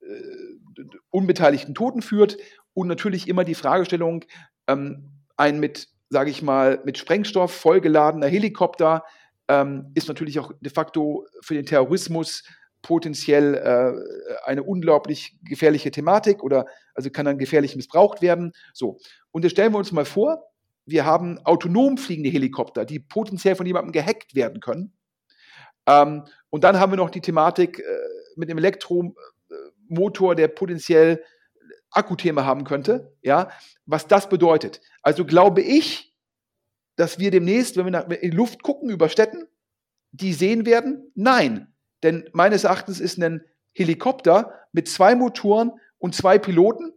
äh, 0.00 0.82
unbeteiligten 1.10 1.74
Toten 1.74 2.02
führt 2.02 2.36
und 2.72 2.88
natürlich 2.88 3.28
immer 3.28 3.44
die 3.44 3.54
Fragestellung, 3.54 4.24
ähm, 4.66 5.10
ein 5.36 5.60
mit, 5.60 5.88
sage 6.08 6.30
ich 6.30 6.42
mal, 6.42 6.80
mit 6.84 6.98
Sprengstoff 6.98 7.52
vollgeladener 7.52 8.26
Helikopter 8.26 9.04
ähm, 9.48 9.90
ist 9.94 10.08
natürlich 10.08 10.38
auch 10.38 10.52
de 10.60 10.72
facto 10.72 11.26
für 11.40 11.54
den 11.54 11.66
Terrorismus 11.66 12.44
potenziell 12.82 13.54
äh, 13.54 14.44
eine 14.44 14.62
unglaublich 14.62 15.38
gefährliche 15.42 15.90
Thematik 15.90 16.42
oder 16.42 16.66
also 16.94 17.10
kann 17.10 17.24
dann 17.24 17.38
gefährlich 17.38 17.76
missbraucht 17.76 18.20
werden. 18.20 18.52
So, 18.72 18.98
und 19.32 19.42
jetzt 19.42 19.52
stellen 19.52 19.72
wir 19.72 19.78
uns 19.78 19.92
mal 19.92 20.04
vor, 20.04 20.44
wir 20.86 21.06
haben 21.06 21.38
autonom 21.44 21.96
fliegende 21.96 22.30
Helikopter, 22.30 22.84
die 22.84 23.00
potenziell 23.00 23.56
von 23.56 23.66
jemandem 23.66 23.92
gehackt 23.92 24.34
werden 24.34 24.60
können. 24.60 24.92
Ähm, 25.86 26.24
und 26.50 26.64
dann 26.64 26.78
haben 26.78 26.92
wir 26.92 26.96
noch 26.96 27.10
die 27.10 27.20
Thematik 27.20 27.78
äh, 27.78 27.82
mit 28.36 28.48
dem 28.48 28.58
Elektromotor, 28.58 30.34
der 30.34 30.48
potenziell 30.48 31.22
Akkuthema 31.90 32.44
haben 32.44 32.64
könnte, 32.64 33.16
ja, 33.22 33.50
was 33.86 34.06
das 34.06 34.28
bedeutet. 34.28 34.80
Also 35.02 35.24
glaube 35.24 35.62
ich, 35.62 36.14
dass 36.96 37.18
wir 37.18 37.30
demnächst, 37.30 37.76
wenn 37.76 37.86
wir 37.86 37.92
nach, 37.92 38.08
in 38.08 38.32
Luft 38.32 38.62
gucken 38.62 38.90
über 38.90 39.08
Städten, 39.08 39.46
die 40.12 40.32
sehen 40.32 40.66
werden? 40.66 41.10
Nein. 41.14 41.72
Denn 42.02 42.28
meines 42.32 42.64
Erachtens 42.64 43.00
ist 43.00 43.18
ein 43.18 43.44
Helikopter 43.72 44.52
mit 44.72 44.88
zwei 44.88 45.14
Motoren 45.14 45.72
und 45.98 46.14
zwei 46.14 46.38
Piloten 46.38 46.92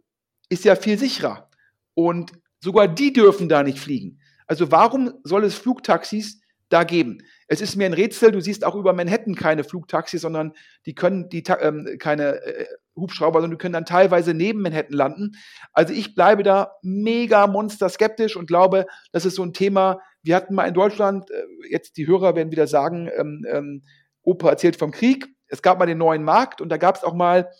ist 0.48 0.64
ja 0.64 0.76
viel 0.76 0.98
sicherer. 0.98 1.50
Und 1.94 2.32
sogar 2.60 2.88
die 2.88 3.12
dürfen 3.12 3.48
da 3.48 3.62
nicht 3.62 3.78
fliegen. 3.78 4.20
Also 4.46 4.70
warum 4.70 5.14
soll 5.24 5.44
es 5.44 5.54
Flugtaxis 5.54 6.40
da 6.68 6.84
geben. 6.84 7.22
Es 7.50 7.62
ist 7.62 7.76
mir 7.76 7.86
ein 7.86 7.94
Rätsel, 7.94 8.30
du 8.30 8.40
siehst 8.40 8.64
auch 8.64 8.74
über 8.74 8.92
Manhattan 8.92 9.34
keine 9.34 9.64
Flugtaxis, 9.64 10.20
sondern 10.20 10.52
die 10.84 10.94
können 10.94 11.30
die 11.30 11.42
ähm, 11.60 11.96
keine 11.98 12.42
äh, 12.44 12.66
Hubschrauber, 12.94 13.40
sondern 13.40 13.58
die 13.58 13.62
können 13.62 13.72
dann 13.72 13.86
teilweise 13.86 14.34
neben 14.34 14.60
Manhattan 14.60 14.92
landen. 14.92 15.32
Also 15.72 15.94
ich 15.94 16.14
bleibe 16.14 16.42
da 16.42 16.72
mega 16.82 17.46
monster 17.46 17.88
skeptisch 17.88 18.36
und 18.36 18.46
glaube, 18.46 18.86
das 19.12 19.24
ist 19.24 19.36
so 19.36 19.42
ein 19.42 19.54
Thema, 19.54 20.00
wir 20.22 20.36
hatten 20.36 20.54
mal 20.54 20.68
in 20.68 20.74
Deutschland, 20.74 21.30
äh, 21.30 21.44
jetzt 21.70 21.96
die 21.96 22.06
Hörer 22.06 22.36
werden 22.36 22.52
wieder 22.52 22.66
sagen, 22.66 23.10
ähm, 23.16 23.46
ähm, 23.50 23.82
Opa 24.22 24.50
erzählt 24.50 24.76
vom 24.76 24.90
Krieg. 24.90 25.26
Es 25.46 25.62
gab 25.62 25.78
mal 25.78 25.86
den 25.86 25.98
neuen 25.98 26.24
Markt 26.24 26.60
und 26.60 26.68
da 26.68 26.76
gab 26.76 26.96
es 26.96 27.04
auch 27.04 27.14
mal, 27.14 27.50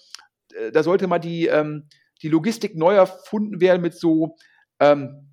äh, 0.55 0.71
da 0.71 0.83
sollte 0.83 1.07
mal 1.07 1.19
die, 1.19 1.47
ähm, 1.47 1.89
die 2.21 2.29
Logistik 2.29 2.77
neu 2.77 2.95
erfunden 2.95 3.61
werden 3.63 3.81
mit 3.81 3.95
so, 3.95 4.37
ähm, 4.81 5.31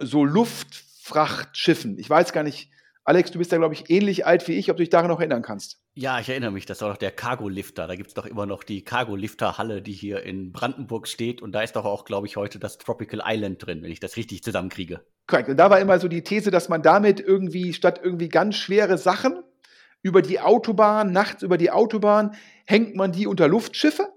so 0.00 0.24
Luftfrachtschiffen. 0.24 1.98
Ich 1.98 2.10
weiß 2.10 2.34
gar 2.34 2.42
nicht, 2.42 2.70
Alex, 3.08 3.30
du 3.30 3.38
bist 3.38 3.52
ja, 3.52 3.58
glaube 3.58 3.72
ich, 3.72 3.88
ähnlich 3.88 4.26
alt 4.26 4.48
wie 4.48 4.54
ich, 4.54 4.68
ob 4.68 4.78
du 4.78 4.82
dich 4.82 4.90
daran 4.90 5.06
noch 5.06 5.20
erinnern 5.20 5.40
kannst. 5.40 5.80
Ja, 5.94 6.18
ich 6.18 6.28
erinnere 6.28 6.50
mich, 6.50 6.66
das 6.66 6.82
war 6.82 6.90
doch 6.90 6.96
der 6.96 7.12
Cargo-Lifter. 7.12 7.86
Da 7.86 7.94
gibt 7.94 8.08
es 8.08 8.14
doch 8.14 8.26
immer 8.26 8.46
noch 8.46 8.64
die 8.64 8.82
Cargo-Lifter-Halle, 8.82 9.80
die 9.80 9.92
hier 9.92 10.24
in 10.24 10.50
Brandenburg 10.50 11.06
steht. 11.06 11.40
Und 11.40 11.52
da 11.52 11.62
ist 11.62 11.76
doch 11.76 11.84
auch, 11.84 12.04
glaube 12.04 12.26
ich, 12.26 12.36
heute 12.36 12.58
das 12.58 12.78
Tropical 12.78 13.22
Island 13.24 13.64
drin, 13.64 13.84
wenn 13.84 13.92
ich 13.92 14.00
das 14.00 14.16
richtig 14.16 14.42
zusammenkriege. 14.42 15.02
Korrekt. 15.28 15.48
Und 15.48 15.56
da 15.56 15.70
war 15.70 15.78
immer 15.78 16.00
so 16.00 16.08
die 16.08 16.24
These, 16.24 16.50
dass 16.50 16.68
man 16.68 16.82
damit 16.82 17.20
irgendwie 17.20 17.72
statt 17.74 18.00
irgendwie 18.02 18.28
ganz 18.28 18.56
schwere 18.56 18.98
Sachen 18.98 19.40
über 20.02 20.20
die 20.20 20.40
Autobahn, 20.40 21.12
nachts 21.12 21.44
über 21.44 21.58
die 21.58 21.70
Autobahn, 21.70 22.34
hängt 22.64 22.96
man 22.96 23.12
die 23.12 23.28
unter 23.28 23.46
Luftschiffe 23.46 24.08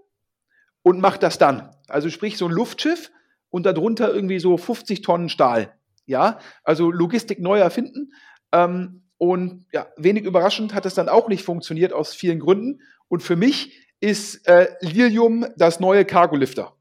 und 0.81 0.99
macht 0.99 1.21
das 1.21 1.37
dann. 1.37 1.75
Also 1.87 2.09
sprich 2.09 2.39
so 2.39 2.47
ein 2.47 2.51
Luftschiff 2.51 3.11
und 3.51 3.67
darunter 3.67 4.11
irgendwie 4.11 4.39
so 4.39 4.57
50 4.57 5.03
Tonnen 5.03 5.29
Stahl. 5.29 5.75
Ja, 6.07 6.39
also 6.63 6.89
Logistik 6.89 7.39
neu 7.39 7.59
erfinden. 7.59 8.13
Ähm, 8.51 9.03
und 9.17 9.65
ja, 9.73 9.87
wenig 9.97 10.23
überraschend 10.23 10.73
hat 10.73 10.85
es 10.85 10.93
dann 10.93 11.09
auch 11.09 11.27
nicht 11.27 11.43
funktioniert 11.43 11.93
aus 11.93 12.13
vielen 12.13 12.39
Gründen. 12.39 12.81
Und 13.09 13.21
für 13.21 13.35
mich 13.35 13.85
ist 13.99 14.47
äh, 14.47 14.69
Lilium 14.79 15.45
das 15.57 15.79
neue 15.79 16.05
Cargo-Lifter. 16.05 16.73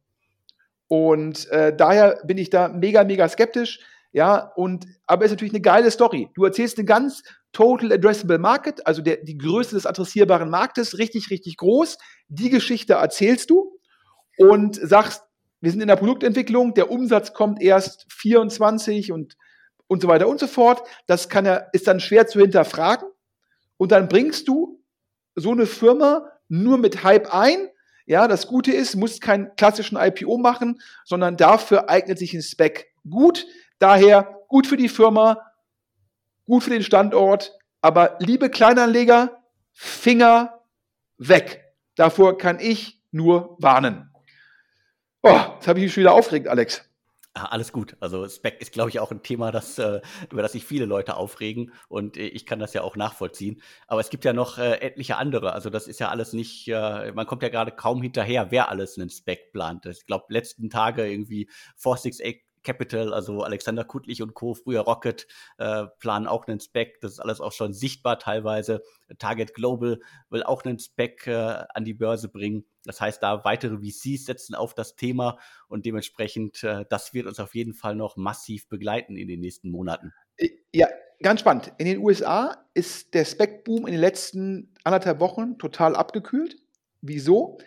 Und 0.86 1.48
äh, 1.48 1.76
daher 1.76 2.20
bin 2.24 2.38
ich 2.38 2.50
da 2.50 2.68
mega, 2.68 3.04
mega 3.04 3.28
skeptisch. 3.28 3.80
Ja, 4.12 4.52
und 4.56 4.86
aber 5.06 5.24
es 5.24 5.30
ist 5.30 5.36
natürlich 5.36 5.52
eine 5.52 5.60
geile 5.60 5.90
Story. 5.90 6.30
Du 6.34 6.44
erzählst 6.44 6.78
eine 6.78 6.86
ganz 6.86 7.22
Total 7.52 7.92
Addressable 7.92 8.38
Market, 8.38 8.86
also 8.86 9.02
der, 9.02 9.18
die 9.18 9.36
Größe 9.38 9.74
des 9.74 9.86
adressierbaren 9.86 10.50
Marktes, 10.50 10.98
richtig, 10.98 11.30
richtig 11.30 11.56
groß. 11.56 11.98
Die 12.28 12.50
Geschichte 12.50 12.94
erzählst 12.94 13.50
du 13.50 13.78
und 14.36 14.76
sagst, 14.76 15.22
wir 15.60 15.70
sind 15.70 15.80
in 15.80 15.88
der 15.88 15.96
Produktentwicklung, 15.96 16.74
der 16.74 16.90
Umsatz 16.90 17.32
kommt 17.32 17.60
erst 17.60 18.06
24 18.12 19.12
und 19.12 19.36
und 19.88 20.02
so 20.02 20.08
weiter 20.08 20.28
und 20.28 20.38
so 20.38 20.46
fort. 20.46 20.86
Das 21.06 21.28
kann 21.28 21.44
er, 21.44 21.68
ist 21.72 21.88
dann 21.88 21.98
schwer 21.98 22.26
zu 22.28 22.40
hinterfragen. 22.40 23.08
Und 23.76 23.92
dann 23.92 24.08
bringst 24.08 24.46
du 24.46 24.82
so 25.34 25.50
eine 25.50 25.66
Firma 25.66 26.30
nur 26.48 26.78
mit 26.78 27.02
Hype 27.02 27.34
ein. 27.34 27.68
Ja, 28.06 28.28
das 28.28 28.46
Gute 28.46 28.72
ist, 28.72 28.94
musst 28.94 29.20
keinen 29.20 29.54
klassischen 29.56 29.98
IPO 29.98 30.38
machen, 30.38 30.80
sondern 31.04 31.36
dafür 31.36 31.90
eignet 31.90 32.18
sich 32.18 32.32
ein 32.32 32.42
Spec 32.42 32.86
gut. 33.08 33.46
Daher 33.78 34.38
gut 34.48 34.66
für 34.66 34.76
die 34.76 34.88
Firma, 34.88 35.52
gut 36.46 36.64
für 36.64 36.70
den 36.70 36.82
Standort. 36.82 37.58
Aber 37.80 38.16
liebe 38.18 38.50
Kleinanleger, 38.50 39.42
Finger 39.72 40.60
weg. 41.18 41.64
Davor 41.94 42.38
kann 42.38 42.58
ich 42.60 43.00
nur 43.10 43.56
warnen. 43.60 44.10
Oh, 45.22 45.38
jetzt 45.54 45.68
habe 45.68 45.78
ich 45.78 45.84
mich 45.84 45.92
schon 45.92 46.02
wieder 46.02 46.14
aufgeregt, 46.14 46.48
Alex. 46.48 46.87
Ah, 47.34 47.44
alles 47.46 47.72
gut. 47.72 47.96
Also 48.00 48.26
Spec 48.28 48.60
ist, 48.60 48.72
glaube 48.72 48.90
ich, 48.90 48.98
auch 49.00 49.12
ein 49.12 49.22
Thema, 49.22 49.52
das, 49.52 49.78
äh, 49.78 50.00
über 50.32 50.42
das 50.42 50.52
sich 50.52 50.64
viele 50.64 50.86
Leute 50.86 51.16
aufregen 51.16 51.72
und 51.88 52.16
äh, 52.16 52.26
ich 52.26 52.46
kann 52.46 52.58
das 52.58 52.72
ja 52.74 52.82
auch 52.82 52.96
nachvollziehen. 52.96 53.62
Aber 53.86 54.00
es 54.00 54.10
gibt 54.10 54.24
ja 54.24 54.32
noch 54.32 54.58
äh, 54.58 54.80
etliche 54.80 55.16
andere. 55.16 55.52
Also 55.52 55.70
das 55.70 55.86
ist 55.86 56.00
ja 56.00 56.08
alles 56.08 56.32
nicht, 56.32 56.68
man 56.68 57.26
kommt 57.26 57.42
ja 57.42 57.48
gerade 57.48 57.70
kaum 57.72 58.02
hinterher, 58.02 58.50
wer 58.50 58.68
alles 58.70 58.98
einen 58.98 59.10
Spec 59.10 59.52
plant. 59.52 59.86
Ich 59.86 60.06
glaube, 60.06 60.26
letzten 60.30 60.70
Tage 60.70 61.06
irgendwie 61.06 61.48
468 61.76 62.47
Capital, 62.62 63.12
also 63.12 63.42
Alexander 63.42 63.84
Kuttlich 63.84 64.22
und 64.22 64.34
Co., 64.34 64.54
früher 64.54 64.80
Rocket, 64.80 65.26
äh, 65.58 65.86
planen 65.98 66.26
auch 66.26 66.46
einen 66.46 66.60
Spec. 66.60 67.00
Das 67.00 67.12
ist 67.12 67.20
alles 67.20 67.40
auch 67.40 67.52
schon 67.52 67.72
sichtbar 67.72 68.18
teilweise. 68.18 68.82
Target 69.18 69.54
Global 69.54 70.00
will 70.30 70.42
auch 70.42 70.64
einen 70.64 70.78
Spec 70.78 71.26
äh, 71.26 71.32
an 71.32 71.84
die 71.84 71.94
Börse 71.94 72.28
bringen. 72.28 72.64
Das 72.84 73.00
heißt, 73.00 73.22
da 73.22 73.44
weitere 73.44 73.78
VCs 73.78 74.24
setzen 74.24 74.54
auf 74.54 74.74
das 74.74 74.96
Thema 74.96 75.38
und 75.68 75.86
dementsprechend, 75.86 76.62
äh, 76.64 76.84
das 76.88 77.14
wird 77.14 77.26
uns 77.26 77.40
auf 77.40 77.54
jeden 77.54 77.74
Fall 77.74 77.94
noch 77.94 78.16
massiv 78.16 78.68
begleiten 78.68 79.16
in 79.16 79.28
den 79.28 79.40
nächsten 79.40 79.70
Monaten. 79.70 80.12
Ja, 80.72 80.88
ganz 81.22 81.40
spannend. 81.40 81.72
In 81.78 81.86
den 81.86 81.98
USA 81.98 82.56
ist 82.74 83.14
der 83.14 83.24
Spec-Boom 83.24 83.86
in 83.86 83.92
den 83.92 84.00
letzten 84.00 84.74
anderthalb 84.84 85.20
Wochen 85.20 85.58
total 85.58 85.96
abgekühlt. 85.96 86.56
Wieso? 87.00 87.58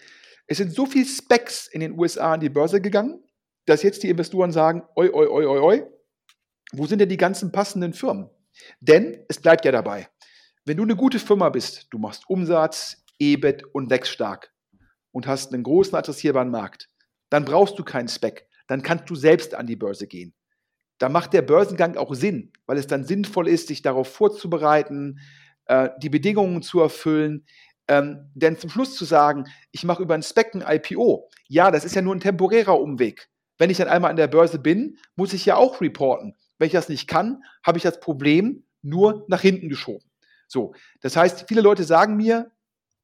Es 0.47 0.57
sind 0.57 0.73
so 0.73 0.85
viele 0.85 1.05
Specs 1.05 1.67
in 1.67 1.79
den 1.79 1.97
USA 1.97 2.33
an 2.33 2.39
die 2.39 2.49
Börse 2.49 2.81
gegangen, 2.81 3.23
dass 3.65 3.83
jetzt 3.83 4.03
die 4.03 4.09
Investoren 4.09 4.51
sagen, 4.51 4.83
oi, 4.95 5.09
oi, 5.09 5.27
oi, 5.27 5.45
oi, 5.45 5.59
oi, 5.59 5.83
wo 6.73 6.85
sind 6.85 6.99
denn 6.99 7.09
die 7.09 7.17
ganzen 7.17 7.51
passenden 7.51 7.93
Firmen? 7.93 8.29
Denn 8.79 9.23
es 9.27 9.39
bleibt 9.39 9.65
ja 9.65 9.71
dabei. 9.71 10.09
Wenn 10.65 10.77
du 10.77 10.83
eine 10.83 10.95
gute 10.95 11.19
Firma 11.19 11.49
bist, 11.49 11.87
du 11.91 11.97
machst 11.97 12.29
Umsatz, 12.29 13.03
EBIT 13.19 13.63
und 13.73 13.89
wächst 13.89 14.11
stark 14.11 14.53
und 15.11 15.27
hast 15.27 15.53
einen 15.53 15.63
großen 15.63 15.95
adressierbaren 15.95 16.51
Markt, 16.51 16.89
dann 17.29 17.45
brauchst 17.45 17.77
du 17.79 17.83
keinen 17.83 18.07
Spec. 18.07 18.47
Dann 18.67 18.81
kannst 18.81 19.09
du 19.09 19.15
selbst 19.15 19.55
an 19.55 19.67
die 19.67 19.75
Börse 19.75 20.07
gehen. 20.07 20.33
Da 20.97 21.09
macht 21.09 21.33
der 21.33 21.41
Börsengang 21.41 21.97
auch 21.97 22.13
Sinn, 22.13 22.53
weil 22.67 22.77
es 22.77 22.87
dann 22.87 23.05
sinnvoll 23.05 23.47
ist, 23.47 23.67
sich 23.67 23.81
darauf 23.81 24.07
vorzubereiten, 24.13 25.19
äh, 25.65 25.89
die 26.01 26.09
Bedingungen 26.09 26.61
zu 26.61 26.79
erfüllen. 26.79 27.45
Ähm, 27.87 28.29
denn 28.35 28.57
zum 28.57 28.69
Schluss 28.69 28.95
zu 28.95 29.05
sagen, 29.05 29.45
ich 29.71 29.83
mache 29.83 30.03
über 30.03 30.13
ein 30.13 30.21
Spec 30.21 30.53
ein 30.53 30.63
IPO, 30.63 31.29
ja, 31.47 31.71
das 31.71 31.85
ist 31.85 31.95
ja 31.95 32.03
nur 32.03 32.15
ein 32.15 32.19
temporärer 32.19 32.79
Umweg. 32.79 33.30
Wenn 33.61 33.69
ich 33.69 33.77
dann 33.77 33.89
einmal 33.89 34.09
an 34.09 34.17
der 34.17 34.25
Börse 34.25 34.57
bin, 34.57 34.97
muss 35.15 35.33
ich 35.33 35.45
ja 35.45 35.55
auch 35.55 35.81
reporten. 35.81 36.35
Wenn 36.57 36.65
ich 36.65 36.73
das 36.73 36.89
nicht 36.89 37.07
kann, 37.07 37.43
habe 37.63 37.77
ich 37.77 37.83
das 37.83 37.99
Problem 37.99 38.63
nur 38.81 39.23
nach 39.27 39.41
hinten 39.41 39.69
geschoben. 39.69 40.09
So, 40.47 40.73
das 41.01 41.15
heißt, 41.15 41.45
viele 41.47 41.61
Leute 41.61 41.83
sagen 41.83 42.15
mir, 42.15 42.49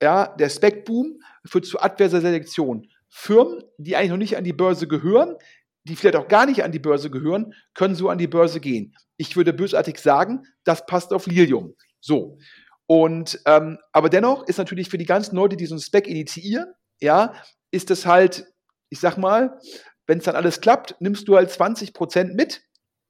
ja, 0.01 0.35
der 0.35 0.49
Spec-Boom 0.49 1.21
führt 1.45 1.67
zu 1.67 1.79
adverser 1.79 2.21
Selektion. 2.21 2.89
Firmen, 3.07 3.61
die 3.77 3.95
eigentlich 3.95 4.09
noch 4.09 4.17
nicht 4.17 4.35
an 4.35 4.43
die 4.43 4.51
Börse 4.51 4.87
gehören, 4.87 5.35
die 5.83 5.95
vielleicht 5.95 6.15
auch 6.15 6.27
gar 6.27 6.47
nicht 6.47 6.63
an 6.63 6.71
die 6.71 6.79
Börse 6.79 7.11
gehören, 7.11 7.53
können 7.75 7.93
so 7.93 8.09
an 8.09 8.17
die 8.17 8.25
Börse 8.25 8.59
gehen. 8.59 8.95
Ich 9.17 9.37
würde 9.37 9.53
bösartig 9.53 9.99
sagen, 9.99 10.41
das 10.63 10.87
passt 10.87 11.13
auf 11.13 11.27
Lilium. 11.27 11.75
So. 11.99 12.39
Und 12.87 13.39
ähm, 13.45 13.77
aber 13.91 14.09
dennoch 14.09 14.47
ist 14.47 14.57
natürlich 14.57 14.89
für 14.89 14.97
die 14.97 15.05
ganzen 15.05 15.35
Leute, 15.35 15.55
die 15.55 15.67
so 15.67 15.75
einen 15.75 15.81
Spec 15.81 16.07
initiieren, 16.07 16.73
ja, 16.99 17.35
ist 17.69 17.91
es 17.91 18.07
halt, 18.07 18.51
ich 18.89 18.99
sag 18.99 19.17
mal, 19.17 19.59
wenn 20.07 20.19
es 20.19 20.23
dann 20.23 20.35
alles 20.35 20.61
klappt, 20.61 20.95
nimmst 20.99 21.27
du 21.27 21.35
halt 21.35 21.51
20 21.51 21.93
Prozent 21.93 22.33
mit 22.33 22.63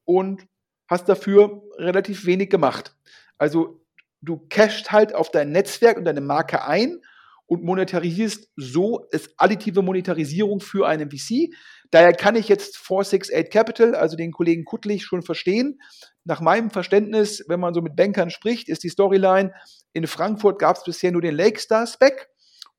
und 0.03 0.45
hast 0.89 1.07
dafür 1.07 1.63
relativ 1.77 2.25
wenig 2.25 2.49
gemacht. 2.49 2.95
Also 3.37 3.85
du 4.21 4.45
cashst 4.49 4.91
halt 4.91 5.13
auf 5.13 5.31
dein 5.31 5.51
Netzwerk 5.51 5.97
und 5.97 6.05
deine 6.05 6.21
Marke 6.21 6.65
ein 6.65 7.01
und 7.45 7.63
monetarisierst 7.63 8.49
so, 8.55 9.05
ist 9.11 9.33
additive 9.37 9.81
Monetarisierung 9.81 10.59
für 10.59 10.87
einen 10.87 11.09
VC. 11.09 11.53
Daher 11.91 12.11
kann 12.11 12.35
ich 12.35 12.49
jetzt 12.49 12.77
468 12.77 13.49
Capital, 13.49 13.95
also 13.95 14.17
den 14.17 14.31
Kollegen 14.31 14.65
Kuttlich, 14.65 15.05
schon 15.05 15.21
verstehen. 15.21 15.79
Nach 16.25 16.41
meinem 16.41 16.71
Verständnis, 16.71 17.45
wenn 17.47 17.61
man 17.61 17.73
so 17.73 17.81
mit 17.81 17.95
Bankern 17.95 18.29
spricht, 18.29 18.67
ist 18.67 18.83
die 18.83 18.89
Storyline, 18.89 19.53
in 19.93 20.07
Frankfurt 20.07 20.59
gab 20.59 20.75
es 20.75 20.83
bisher 20.83 21.11
nur 21.11 21.21
den 21.21 21.35
Lakestar-Spec 21.35 22.27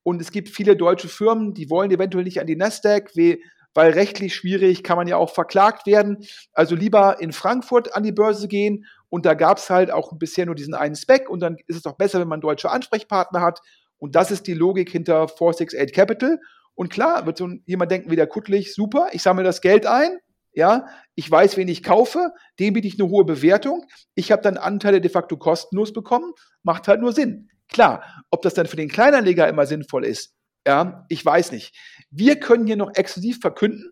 und 0.03 0.21
es 0.21 0.31
gibt 0.31 0.49
viele 0.49 0.75
deutsche 0.75 1.09
Firmen, 1.09 1.53
die 1.53 1.69
wollen 1.69 1.89
eventuell 1.89 2.23
nicht 2.23 2.39
an 2.39 2.47
die 2.47 2.55
Nasdaq, 2.55 3.15
weil 3.73 3.91
rechtlich 3.91 4.35
schwierig 4.35 4.83
kann 4.83 4.97
man 4.97 5.07
ja 5.07 5.17
auch 5.17 5.33
verklagt 5.33 5.85
werden. 5.85 6.25
Also 6.53 6.75
lieber 6.75 7.19
in 7.19 7.31
Frankfurt 7.31 7.95
an 7.95 8.03
die 8.03 8.11
Börse 8.11 8.47
gehen 8.47 8.85
und 9.09 9.25
da 9.25 9.33
gab 9.33 9.57
es 9.57 9.69
halt 9.69 9.91
auch 9.91 10.13
bisher 10.17 10.45
nur 10.45 10.55
diesen 10.55 10.73
einen 10.73 10.95
Spec 10.95 11.29
und 11.29 11.39
dann 11.39 11.57
ist 11.67 11.77
es 11.77 11.83
doch 11.83 11.97
besser, 11.97 12.19
wenn 12.19 12.27
man 12.27 12.41
deutsche 12.41 12.69
Ansprechpartner 12.69 13.41
hat. 13.41 13.61
Und 13.97 14.15
das 14.15 14.31
ist 14.31 14.47
die 14.47 14.53
Logik 14.53 14.89
hinter 14.89 15.27
468 15.27 15.93
Capital. 15.93 16.39
Und 16.75 16.89
klar, 16.89 17.25
wird 17.25 17.37
so 17.37 17.49
jemand 17.65 17.91
denken 17.91 18.09
wie 18.09 18.15
der 18.15 18.27
Kuttlich, 18.27 18.73
super, 18.73 19.09
ich 19.11 19.21
sammle 19.21 19.43
das 19.43 19.59
Geld 19.59 19.85
ein, 19.85 20.17
ja, 20.53 20.87
ich 21.15 21.29
weiß, 21.29 21.57
wen 21.57 21.67
ich 21.67 21.83
kaufe, 21.83 22.31
dem 22.59 22.73
biete 22.73 22.87
ich 22.87 22.99
eine 22.99 23.09
hohe 23.09 23.25
Bewertung, 23.25 23.85
ich 24.15 24.31
habe 24.31 24.41
dann 24.41 24.57
Anteile 24.57 25.01
de 25.01 25.11
facto 25.11 25.37
kostenlos 25.37 25.91
bekommen, 25.91 26.31
macht 26.63 26.87
halt 26.87 27.01
nur 27.01 27.11
Sinn. 27.11 27.49
Klar, 27.67 28.23
ob 28.31 28.41
das 28.41 28.53
dann 28.53 28.65
für 28.65 28.77
den 28.77 28.89
Kleinanleger 28.89 29.47
immer 29.47 29.65
sinnvoll 29.65 30.05
ist, 30.05 30.33
ja, 30.69 31.03
ich 31.09 31.25
weiß 31.25 31.51
nicht. 31.51 31.75
Wir 32.11 32.39
können 32.39 32.67
hier 32.67 32.75
noch 32.75 32.93
exklusiv 32.93 33.39
verkünden, 33.39 33.91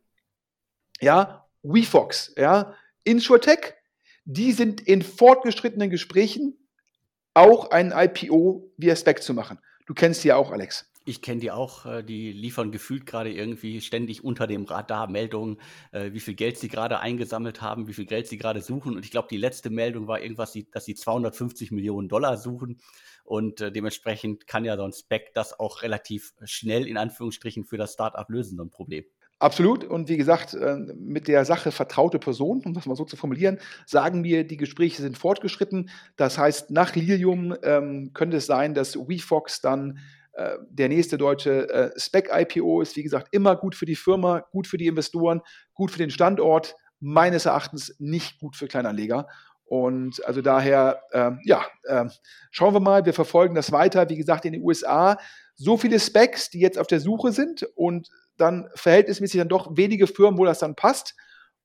ja, 1.01 1.49
WeFox, 1.63 2.36
ja, 2.38 2.75
InsurTech, 3.03 3.73
die 4.25 4.51
sind 4.51 4.82
in 4.82 5.01
fortgeschrittenen 5.01 5.89
Gesprächen, 5.89 6.69
auch 7.34 7.71
ein 7.71 7.91
IPO 7.95 8.71
via 8.78 8.95
Spec 8.95 9.23
zu 9.23 9.34
machen. 9.34 9.57
Du 9.88 9.95
kennst 9.95 10.23
die 10.23 10.28
ja 10.28 10.36
auch, 10.36 10.51
Alex. 10.51 10.88
Ich 11.08 11.22
kenne 11.22 11.39
die 11.39 11.51
auch, 11.51 11.86
äh, 11.86 12.03
die 12.03 12.34
liefern 12.34 12.70
gefühlt 12.70 13.05
gerade 13.05 13.32
irgendwie 13.32 13.80
ständig 13.80 14.26
unter 14.26 14.45
dem 14.45 14.66
Radar 14.66 15.10
Meldungen, 15.10 15.58
äh, 15.93 16.12
wie 16.12 16.20
viel 16.20 16.34
Geld 16.34 16.58
sie 16.58 16.68
gerade 16.68 16.99
eingesammelt 16.99 17.62
haben, 17.62 17.88
wie 17.88 17.93
viel 17.93 18.05
Geld 18.05 18.28
sie 18.28 18.38
gerade 18.38 18.62
suchen. 18.62 18.93
Und 18.93 19.05
ich 19.05 19.12
glaube, 19.12 19.30
die 19.32 19.38
letzte 19.38 19.70
Meldung 19.70 20.08
war 20.08 20.22
irgendwas, 20.22 20.58
dass 20.74 20.84
sie 20.84 20.95
250 20.95 21.72
Millionen 21.72 22.10
Dollar 22.10 22.36
suchen. 22.36 22.82
Und 23.24 23.62
äh, 23.62 23.72
dementsprechend 23.72 24.47
kann 24.47 24.66
ja 24.66 24.76
so 24.76 24.84
ein 24.84 24.91
Spec 24.91 25.34
das 25.34 25.58
auch 25.58 25.82
relativ 25.82 26.34
schnell 26.43 26.86
in 26.86 26.97
Anführungsstrichen 26.97 27.64
für 27.64 27.78
das 27.78 27.93
Startup 27.93 28.30
lösen, 28.30 28.58
so 28.58 28.64
ein 28.64 28.70
Problem. 28.70 29.05
Absolut. 29.39 29.86
Und 29.86 30.10
wie 30.10 30.18
gesagt, 30.18 30.58
mit 30.95 31.28
der 31.28 31.45
Sache 31.45 31.72
vertraute 31.72 32.18
Person, 32.18 32.64
um 32.66 32.74
das 32.74 32.88
mal 32.88 32.95
so 32.95 33.05
zu 33.05 33.16
formulieren, 33.16 33.60
sagen 33.86 34.24
wir, 34.24 34.47
die 34.47 34.58
Gespräche 34.58 35.03
sind 35.03 35.16
fortgeschritten. 35.16 35.91
Das 36.16 36.39
heißt, 36.39 36.72
nach 36.72 36.95
Lilium 36.95 37.55
ähm, 37.62 38.14
könnte 38.16 38.38
es 38.38 38.47
sein, 38.47 38.74
dass 38.74 38.95
WeFox 38.95 39.62
dann 39.62 39.99
der 40.69 40.89
nächste 40.89 41.17
deutsche 41.17 41.69
äh, 41.69 41.99
Spec-IPO 41.99 42.81
ist. 42.81 42.95
Wie 42.95 43.03
gesagt, 43.03 43.29
immer 43.31 43.55
gut 43.55 43.75
für 43.75 43.85
die 43.85 43.95
Firma, 43.95 44.41
gut 44.51 44.67
für 44.67 44.77
die 44.77 44.88
Investoren, 44.88 45.41
gut 45.73 45.91
für 45.91 45.97
den 45.97 46.11
Standort. 46.11 46.75
Meines 46.99 47.45
Erachtens 47.45 47.95
nicht 47.99 48.39
gut 48.39 48.55
für 48.55 48.67
Kleinanleger. 48.67 49.27
Und 49.65 50.25
also 50.25 50.41
daher, 50.41 51.01
ähm, 51.11 51.39
ja, 51.43 51.65
ähm, 51.89 52.11
schauen 52.51 52.73
wir 52.73 52.79
mal, 52.79 53.05
wir 53.05 53.13
verfolgen 53.13 53.53
das 53.53 53.71
weiter. 53.71 54.09
Wie 54.09 54.15
gesagt, 54.15 54.45
in 54.45 54.53
den 54.53 54.63
USA 54.63 55.17
so 55.55 55.75
viele 55.75 55.99
Specs, 55.99 56.49
die 56.49 56.59
jetzt 56.59 56.77
auf 56.77 56.88
der 56.88 56.99
Suche 56.99 57.31
sind 57.31 57.63
und 57.75 58.09
dann 58.38 58.69
verhältnismäßig 58.75 59.39
dann 59.39 59.49
doch 59.49 59.75
wenige 59.75 60.07
Firmen, 60.07 60.39
wo 60.39 60.45
das 60.45 60.59
dann 60.59 60.75
passt. 60.75 61.15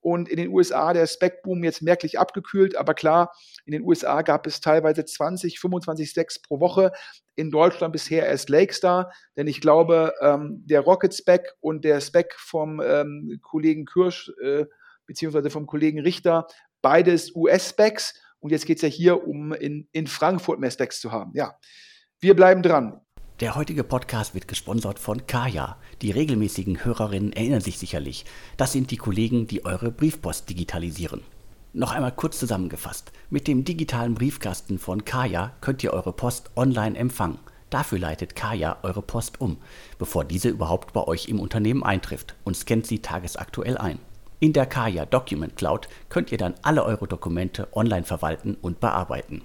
Und 0.02 0.28
in 0.28 0.36
den 0.36 0.48
USA 0.48 0.92
der 0.92 1.06
Spec-Boom 1.06 1.64
jetzt 1.64 1.80
merklich 1.80 2.18
abgekühlt. 2.18 2.76
Aber 2.76 2.92
klar, 2.92 3.32
in 3.64 3.72
den 3.72 3.82
USA 3.82 4.22
gab 4.22 4.46
es 4.46 4.60
teilweise 4.60 5.04
20, 5.04 5.58
25 5.60 6.10
Specs 6.10 6.42
pro 6.42 6.60
Woche. 6.60 6.92
In 7.36 7.50
Deutschland 7.50 7.92
bisher 7.92 8.26
erst 8.26 8.50
Lakestar. 8.50 9.12
Denn 9.36 9.46
ich 9.46 9.60
glaube, 9.60 10.12
ähm, 10.20 10.64
der 10.66 10.80
Rocket 10.80 11.14
Spec 11.14 11.54
und 11.60 11.84
der 11.84 12.00
Spec 12.00 12.34
vom 12.36 12.82
ähm, 12.84 13.38
Kollegen 13.42 13.86
Kirsch 13.86 14.30
äh, 14.42 14.66
beziehungsweise 15.06 15.50
vom 15.50 15.66
Kollegen 15.66 16.00
Richter 16.00 16.46
beides 16.82 17.34
US-Specs. 17.34 18.20
Und 18.40 18.50
jetzt 18.50 18.66
geht 18.66 18.78
es 18.78 18.82
ja 18.82 18.88
hier 18.88 19.26
um 19.26 19.52
in, 19.52 19.88
in 19.92 20.08
Frankfurt 20.08 20.58
mehr 20.58 20.70
Specs 20.70 21.00
zu 21.00 21.12
haben. 21.12 21.30
Ja, 21.34 21.56
wir 22.18 22.34
bleiben 22.34 22.62
dran. 22.62 23.00
Der 23.42 23.56
heutige 23.56 23.82
Podcast 23.82 24.34
wird 24.34 24.46
gesponsert 24.46 25.00
von 25.00 25.26
Kaya. 25.26 25.76
Die 26.00 26.12
regelmäßigen 26.12 26.84
Hörerinnen 26.84 27.32
erinnern 27.32 27.60
sich 27.60 27.76
sicherlich. 27.76 28.24
Das 28.56 28.70
sind 28.70 28.92
die 28.92 28.96
Kollegen, 28.96 29.48
die 29.48 29.64
eure 29.64 29.90
Briefpost 29.90 30.48
digitalisieren. 30.48 31.22
Noch 31.72 31.90
einmal 31.90 32.12
kurz 32.12 32.38
zusammengefasst. 32.38 33.10
Mit 33.30 33.48
dem 33.48 33.64
digitalen 33.64 34.14
Briefkasten 34.14 34.78
von 34.78 35.04
Kaya 35.04 35.50
könnt 35.60 35.82
ihr 35.82 35.92
eure 35.92 36.12
Post 36.12 36.52
online 36.54 36.96
empfangen. 36.96 37.40
Dafür 37.68 37.98
leitet 37.98 38.36
Kaya 38.36 38.76
eure 38.84 39.02
Post 39.02 39.40
um, 39.40 39.56
bevor 39.98 40.24
diese 40.24 40.48
überhaupt 40.48 40.92
bei 40.92 41.02
euch 41.02 41.26
im 41.26 41.40
Unternehmen 41.40 41.82
eintrifft 41.82 42.36
und 42.44 42.56
scannt 42.56 42.86
sie 42.86 43.00
tagesaktuell 43.00 43.76
ein. 43.76 43.98
In 44.38 44.52
der 44.52 44.66
Kaya 44.66 45.04
Document 45.04 45.56
Cloud 45.56 45.88
könnt 46.10 46.30
ihr 46.30 46.38
dann 46.38 46.54
alle 46.62 46.84
eure 46.84 47.08
Dokumente 47.08 47.66
online 47.72 48.04
verwalten 48.04 48.56
und 48.62 48.78
bearbeiten. 48.78 49.42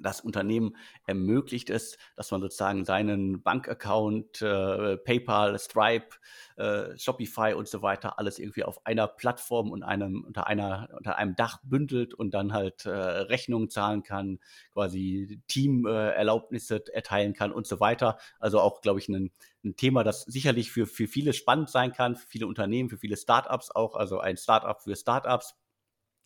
das 0.00 0.20
Unternehmen 0.20 0.76
ermöglicht 1.06 1.70
es, 1.70 1.96
dass 2.16 2.30
man 2.30 2.40
sozusagen 2.40 2.84
seinen 2.84 3.42
Bankaccount, 3.42 4.42
äh, 4.42 4.96
PayPal, 4.96 5.58
Stripe, 5.58 6.16
äh, 6.56 6.98
Shopify 6.98 7.54
und 7.54 7.68
so 7.68 7.82
weiter 7.82 8.18
alles 8.18 8.38
irgendwie 8.38 8.64
auf 8.64 8.84
einer 8.86 9.06
Plattform 9.06 9.70
und 9.70 9.82
einem 9.82 10.24
unter 10.24 10.46
einer 10.46 10.88
unter 10.96 11.16
einem 11.16 11.36
Dach 11.36 11.58
bündelt 11.62 12.14
und 12.14 12.32
dann 12.34 12.52
halt 12.52 12.86
äh, 12.86 12.90
Rechnungen 12.90 13.70
zahlen 13.70 14.02
kann, 14.02 14.38
quasi 14.72 15.40
Teamerlaubnisse 15.48 16.84
erteilen 16.92 17.32
kann 17.32 17.52
und 17.52 17.66
so 17.66 17.80
weiter. 17.80 18.18
Also 18.38 18.60
auch, 18.60 18.80
glaube 18.80 19.00
ich, 19.00 19.08
ein, 19.08 19.30
ein 19.64 19.76
Thema, 19.76 20.04
das 20.04 20.22
sicherlich 20.22 20.70
für, 20.70 20.86
für 20.86 21.06
viele 21.06 21.32
spannend 21.32 21.70
sein 21.70 21.92
kann, 21.92 22.16
für 22.16 22.26
viele 22.26 22.46
Unternehmen, 22.46 22.88
für 22.88 22.98
viele 22.98 23.16
Startups 23.16 23.70
auch, 23.70 23.96
also 23.96 24.20
ein 24.20 24.36
Startup 24.36 24.80
für 24.80 24.96
Startups. 24.96 25.54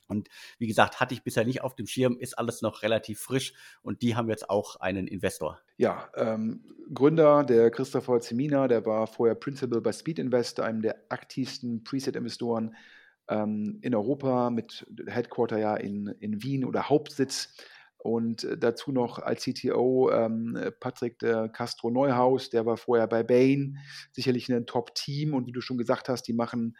Und 0.07 0.29
wie 0.59 0.67
gesagt, 0.67 1.01
hatte 1.01 1.15
ich 1.15 1.23
bisher 1.23 1.45
nicht 1.45 1.63
auf 1.63 1.75
dem 1.75 1.87
Schirm, 1.87 2.17
ist 2.19 2.39
alles 2.39 2.63
noch 2.63 2.83
relativ 2.83 3.21
frisch 3.21 3.55
und 3.83 4.03
die 4.03 4.17
haben 4.17 4.29
jetzt 4.29 4.51
auch 4.51 4.77
einen 4.77 5.07
Investor. 5.07 5.61
Ja, 5.77 6.09
ähm, 6.17 6.65
Gründer, 6.93 7.45
der 7.45 7.71
Christopher 7.71 8.21
Zemina, 8.21 8.69
der 8.69 8.85
war 8.87 9.07
vorher 9.07 9.35
Principal 9.35 9.81
bei 9.81 9.93
Speed 9.93 10.19
Invest, 10.19 10.61
einem 10.61 10.83
der 10.83 10.97
aktivsten 11.09 11.83
Preset-Investoren 11.85 12.75
ähm, 13.29 13.79
in 13.83 13.95
Europa 13.95 14.51
mit 14.51 14.87
Headquarter 15.07 15.59
ja 15.59 15.77
in, 15.77 16.09
in 16.21 16.43
Wien 16.43 16.65
oder 16.65 16.89
Hauptsitz. 16.89 17.57
Und 17.97 18.47
dazu 18.59 18.93
noch 18.93 19.19
als 19.19 19.45
CTO 19.45 20.11
ähm, 20.13 20.59
Patrick 20.79 21.19
de 21.21 21.49
Castro 21.49 21.91
Neuhaus, 21.91 22.51
der 22.51 22.67
war 22.67 22.77
vorher 22.77 23.07
bei 23.07 23.23
Bain, 23.23 23.79
sicherlich 24.13 24.53
ein 24.53 24.67
Top-Team. 24.67 25.33
Und 25.33 25.47
wie 25.47 25.53
du 25.53 25.63
schon 25.63 25.79
gesagt 25.79 26.11
hast, 26.11 26.25
die 26.25 26.35
machen 26.35 26.77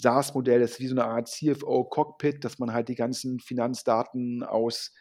SaaS-Modell, 0.00 0.60
das 0.60 0.72
ist 0.72 0.80
wie 0.80 0.88
so 0.88 0.94
eine 0.94 1.04
Art 1.04 1.28
CFO-Cockpit, 1.28 2.44
dass 2.44 2.58
man 2.58 2.72
halt 2.72 2.88
die 2.88 2.94
ganzen 2.94 3.40
Finanzdaten 3.40 4.42
aus 4.42 4.92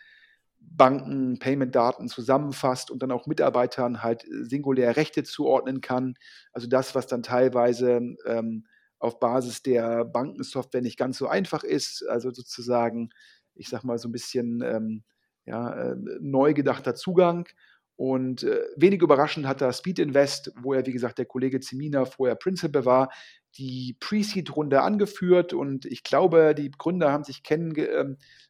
Banken, 0.60 1.40
Payment-Daten 1.40 2.08
zusammenfasst 2.08 2.92
und 2.92 3.02
dann 3.02 3.12
auch 3.12 3.28
Mitarbeitern 3.28 4.04
halt 4.04 4.26
singulär 4.30 4.96
Rechte 4.98 5.24
zuordnen 5.24 5.82
kann. 5.82 6.16
Also 6.52 6.68
das, 6.68 6.96
was 6.96 7.08
dann 7.08 7.24
teilweise 7.24 8.02
ähm, 8.26 8.66
auf 9.00 9.20
Basis 9.20 9.62
der 9.62 10.06
Bankensoftware 10.06 10.82
nicht 10.82 10.98
ganz 10.98 11.18
so 11.18 11.28
einfach 11.28 11.64
ist. 11.64 12.06
Also 12.08 12.32
sozusagen, 12.32 13.10
ich 13.54 13.70
sag 13.70 13.84
mal, 13.84 13.98
so 13.98 14.10
ein 14.10 14.12
bisschen 14.12 14.62
ähm, 14.62 15.04
ja, 15.46 15.74
äh, 15.74 15.96
neu 16.20 16.54
gedachter 16.54 16.96
Zugang. 16.96 17.48
Und 17.98 18.44
äh, 18.44 18.62
wenig 18.76 19.02
überraschend 19.02 19.48
hat 19.48 19.60
da 19.60 19.74
Speed 19.74 19.98
Invest, 19.98 20.54
wo 20.62 20.76
ja, 20.76 20.86
wie 20.86 20.92
gesagt, 20.92 21.18
der 21.18 21.26
Kollege 21.26 21.60
Zemina 21.60 22.06
vorher 22.06 22.36
Principal 22.36 22.86
war, 22.86 23.10
die 23.58 23.98
Pre-Seed-Runde 24.00 24.82
angeführt. 24.82 25.52
Und 25.52 25.86
ich 25.86 26.04
glaube, 26.04 26.54
die 26.56 26.70
Gründer 26.70 27.12
haben 27.12 27.24
sich 27.24 27.42
kenn 27.42 27.76
äh, 27.76 28.06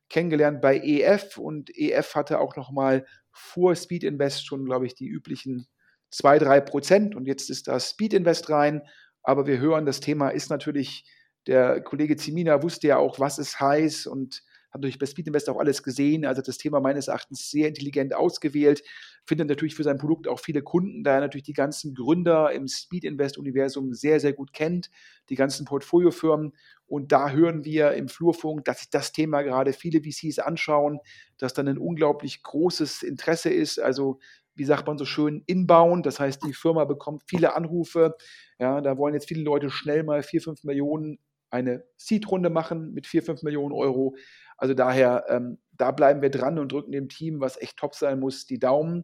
kennengelernt 0.10 0.62
bei 0.62 0.78
EF 0.78 1.38
und 1.38 1.70
EF 1.76 2.16
hatte 2.16 2.40
auch 2.40 2.56
noch 2.58 2.72
mal 2.72 3.06
vor 3.32 3.76
Speed 3.76 4.04
Invest 4.04 4.46
schon, 4.46 4.66
glaube 4.66 4.86
ich, 4.86 4.96
die 4.96 5.08
üblichen 5.08 5.68
2, 6.12 6.40
3 6.40 6.62
Prozent. 6.62 7.16
Und 7.16 7.26
jetzt 7.26 7.50
ist 7.50 7.70
da 7.70 7.80
Speed 7.80 8.14
Invest 8.14 8.50
rein. 8.50 8.82
Aber 9.24 9.48
wir 9.48 9.60
hören, 9.60 9.86
das 9.86 10.02
Thema 10.02 10.30
ist 10.30 10.50
natürlich, 10.50 11.06
der 11.48 11.82
Kollege 11.82 12.18
Zemina 12.18 12.62
wusste 12.64 12.88
ja 12.88 12.98
auch, 12.98 13.20
was 13.20 13.38
es 13.38 13.62
heißt 13.62 14.08
und 14.08 14.44
hat 14.78 14.82
natürlich 14.82 15.00
bei 15.00 15.06
Speed 15.06 15.28
Invest 15.28 15.50
auch 15.50 15.60
alles 15.60 15.84
gesehen, 15.84 16.26
also 16.26 16.42
das 16.42 16.58
Thema 16.58 16.80
meines 16.80 17.08
Erachtens 17.08 17.50
sehr 17.50 17.68
intelligent 17.68 18.16
ausgewählt, 18.16 18.84
findet 19.26 19.50
natürlich 19.50 19.76
für 19.76 19.84
sein 19.84 19.98
Produkt 19.98 20.28
auch 20.28 20.40
viele 20.40 20.62
Kunden, 20.62 21.04
da 21.04 21.16
er 21.16 21.20
natürlich 21.22 21.46
die 21.46 21.54
ganzen 21.54 21.94
Gründer 21.94 22.52
im 22.52 22.68
Speed 22.68 23.04
Invest 23.04 23.38
Universum 23.38 23.94
sehr, 23.94 24.20
sehr 24.20 24.34
gut 24.34 24.54
kennt, 24.54 24.90
die 25.30 25.36
ganzen 25.36 25.66
Portfoliofirmen 25.66 26.54
und 26.86 27.12
da 27.12 27.32
hören 27.32 27.66
wir 27.66 27.92
im 27.94 28.08
Flurfunk, 28.08 28.64
dass 28.66 28.80
sich 28.80 28.90
das 28.90 29.12
Thema 29.12 29.42
gerade 29.42 29.74
viele 29.74 30.02
VCs 30.02 30.40
anschauen, 30.40 31.00
dass 31.38 31.54
dann 31.54 31.68
ein 31.68 31.78
unglaublich 31.78 32.44
großes 32.44 33.04
Interesse 33.04 33.50
ist, 33.50 33.80
also 33.80 34.20
wie 34.58 34.66
sagt 34.66 34.88
man 34.88 34.98
so 34.98 35.06
schön, 35.06 35.44
inbound. 35.46 36.06
Das 36.06 36.20
heißt, 36.20 36.44
die 36.44 36.54
Firma 36.54 36.84
bekommt 36.86 37.24
viele 37.28 37.56
Anrufe. 37.56 38.16
Ja, 38.58 38.82
da 38.82 38.98
wollen 38.98 39.14
jetzt 39.14 39.28
viele 39.28 39.44
Leute 39.44 39.70
schnell 39.70 40.04
mal 40.04 40.24
4, 40.24 40.42
5 40.42 40.64
Millionen 40.64 41.20
eine 41.50 41.86
Seed-Runde 41.96 42.50
machen 42.50 42.94
mit 42.94 43.08
4, 43.08 43.24
5 43.24 43.44
Millionen 43.44 43.74
Euro. 43.74 44.16
Also 44.58 44.74
daher, 44.74 45.26
ähm, 45.30 45.60
da 45.72 45.92
bleiben 45.92 46.22
wir 46.22 46.32
dran 46.32 46.60
und 46.60 46.72
drücken 46.72 46.92
dem 46.92 47.10
Team, 47.10 47.40
was 47.40 47.62
echt 47.62 47.78
top 47.78 47.96
sein 47.96 48.20
muss, 48.20 48.46
die 48.46 48.60
Daumen. 48.60 49.04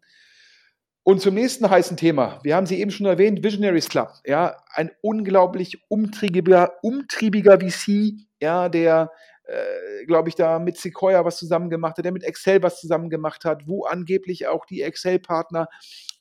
Und 1.03 1.21
zum 1.21 1.35
nächsten 1.35 1.69
heißen 1.69 1.97
Thema. 1.97 2.39
Wir 2.43 2.55
haben 2.55 2.65
sie 2.65 2.79
eben 2.79 2.89
schon 2.89 3.05
erwähnt, 3.05 3.43
Visionaries 3.43 3.89
Club. 3.89 4.13
Ja, 4.25 4.55
ein 4.69 4.89
unglaublich 5.01 5.83
umtriebiger, 5.89 6.75
umtriebiger 6.81 7.59
VC, 7.59 8.13
ja, 8.41 8.69
der, 8.69 9.11
äh, 9.43 10.05
glaube 10.05 10.29
ich, 10.29 10.35
da 10.35 10.59
mit 10.59 10.77
Sequoia 10.77 11.25
was 11.25 11.37
zusammen 11.37 11.69
gemacht 11.69 11.97
hat, 11.97 12.05
der 12.05 12.13
mit 12.13 12.23
Excel 12.23 12.63
was 12.63 12.79
zusammen 12.79 13.09
gemacht 13.09 13.43
hat, 13.43 13.67
wo 13.67 13.83
angeblich 13.83 14.47
auch 14.47 14.65
die 14.65 14.81
Excel-Partner 14.81 15.67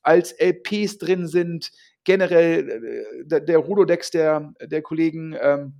als 0.03 0.33
LPs 0.33 0.99
drin 0.99 1.29
sind. 1.29 1.71
Generell 2.03 2.69
äh, 2.69 3.25
der, 3.25 3.41
der 3.41 3.59
Rudodex 3.59 4.11
der, 4.11 4.53
der 4.61 4.83
Kollegen 4.83 5.37
ähm, 5.41 5.75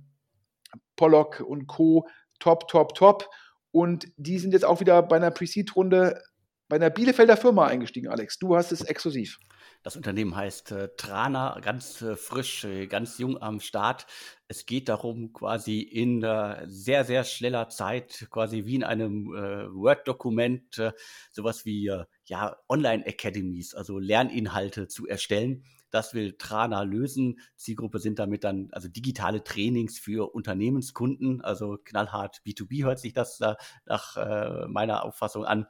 Pollock 0.95 1.41
und 1.41 1.67
Co. 1.67 2.07
top, 2.39 2.69
top, 2.69 2.95
top. 2.95 3.29
Und 3.73 4.07
die 4.17 4.37
sind 4.37 4.53
jetzt 4.53 4.65
auch 4.65 4.79
wieder 4.79 5.01
bei 5.01 5.15
einer 5.15 5.31
Pre-Seed-Runde 5.31 6.21
bei 6.69 6.77
einer 6.77 6.89
Bielefelder 6.89 7.37
Firma 7.37 7.67
eingestiegen, 7.67 8.07
Alex. 8.07 8.39
Du 8.39 8.55
hast 8.55 8.71
es 8.71 8.81
exklusiv. 8.81 9.39
Das 9.81 9.97
Unternehmen 9.97 10.35
heißt 10.35 10.71
äh, 10.71 10.89
Trana, 10.95 11.59
ganz 11.59 12.01
äh, 12.01 12.15
frisch, 12.15 12.63
äh, 12.63 12.87
ganz 12.87 13.17
jung 13.17 13.41
am 13.41 13.59
Start. 13.59 14.05
Es 14.47 14.65
geht 14.65 14.89
darum, 14.89 15.33
quasi 15.33 15.81
in 15.81 16.23
äh, 16.23 16.63
sehr, 16.67 17.03
sehr 17.03 17.25
schneller 17.25 17.67
Zeit, 17.69 18.27
quasi 18.29 18.65
wie 18.65 18.75
in 18.75 18.83
einem 18.83 19.35
äh, 19.35 19.73
Word-Dokument, 19.73 20.77
äh, 20.77 20.91
sowas 21.31 21.65
wie 21.65 21.91
ja, 22.25 22.57
Online-Academies, 22.69 23.75
also 23.75 23.99
Lerninhalte 23.99 24.87
zu 24.87 25.07
erstellen. 25.07 25.65
Das 25.93 26.13
will 26.15 26.33
Trana 26.39 26.81
lösen. 26.81 27.39
Zielgruppe 27.55 27.99
sind 27.99 28.17
damit 28.17 28.43
dann 28.43 28.69
also 28.71 28.87
digitale 28.87 29.43
Trainings 29.43 29.99
für 29.99 30.33
Unternehmenskunden, 30.33 31.41
also 31.41 31.77
knallhart 31.83 32.41
B2B 32.45 32.83
hört 32.83 32.97
sich 32.99 33.13
das 33.13 33.37
da 33.37 33.57
nach 33.85 34.17
äh, 34.17 34.65
meiner 34.67 35.05
Auffassung 35.05 35.45
an. 35.45 35.67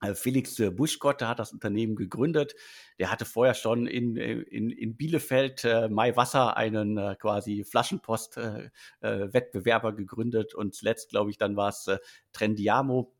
Äh, 0.00 0.14
Felix 0.14 0.58
äh, 0.58 0.70
Buschgott, 0.70 1.20
der 1.20 1.28
hat 1.28 1.38
das 1.38 1.52
Unternehmen 1.52 1.96
gegründet. 1.96 2.54
Der 2.98 3.10
hatte 3.10 3.26
vorher 3.26 3.52
schon 3.54 3.86
in, 3.86 4.16
in, 4.16 4.70
in 4.70 4.96
Bielefeld 4.96 5.64
äh, 5.64 5.90
Mai 5.90 6.16
Wasser 6.16 6.56
einen 6.56 6.96
äh, 6.96 7.14
quasi 7.18 7.64
Flaschenpost-Wettbewerber 7.64 9.90
äh, 9.90 9.94
gegründet 9.94 10.54
und 10.54 10.74
zuletzt, 10.74 11.10
glaube 11.10 11.30
ich, 11.30 11.36
dann 11.36 11.56
war 11.56 11.68
es 11.68 11.88
äh, 11.88 11.98
Trendiamo 12.32 13.12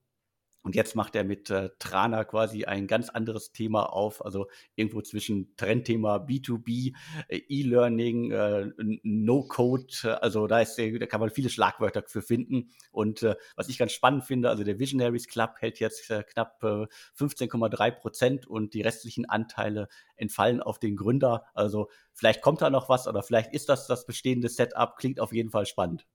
Und 0.62 0.76
jetzt 0.76 0.94
macht 0.94 1.16
er 1.16 1.24
mit 1.24 1.50
äh, 1.50 1.70
Trana 1.78 2.24
quasi 2.24 2.64
ein 2.64 2.86
ganz 2.86 3.08
anderes 3.08 3.52
Thema 3.52 3.92
auf, 3.92 4.24
also 4.24 4.48
irgendwo 4.76 5.02
zwischen 5.02 5.56
Trendthema 5.56 6.16
B2B, 6.16 6.94
äh, 7.28 7.38
E-Learning, 7.48 8.30
äh, 8.30 8.70
No-Code, 9.02 9.92
äh, 10.04 10.08
also 10.08 10.46
da, 10.46 10.60
ist, 10.60 10.78
da 10.78 11.06
kann 11.06 11.20
man 11.20 11.30
viele 11.30 11.50
Schlagwörter 11.50 12.04
für 12.06 12.22
finden. 12.22 12.70
Und 12.92 13.22
äh, 13.24 13.34
was 13.56 13.68
ich 13.68 13.78
ganz 13.78 13.92
spannend 13.92 14.24
finde, 14.24 14.50
also 14.50 14.62
der 14.62 14.78
Visionaries 14.78 15.26
Club 15.26 15.56
hält 15.58 15.80
jetzt 15.80 16.10
äh, 16.10 16.22
knapp 16.22 16.62
15,3 16.62 17.90
Prozent 17.90 18.46
und 18.46 18.74
die 18.74 18.82
restlichen 18.82 19.28
Anteile 19.28 19.88
entfallen 20.16 20.62
auf 20.62 20.78
den 20.78 20.96
Gründer. 20.96 21.44
Also 21.54 21.90
vielleicht 22.12 22.40
kommt 22.40 22.62
da 22.62 22.70
noch 22.70 22.88
was 22.88 23.08
oder 23.08 23.22
vielleicht 23.22 23.52
ist 23.52 23.68
das 23.68 23.86
das 23.86 24.06
bestehende 24.06 24.48
Setup, 24.48 24.96
klingt 24.96 25.18
auf 25.18 25.32
jeden 25.32 25.50
Fall 25.50 25.66
spannend. 25.66 26.06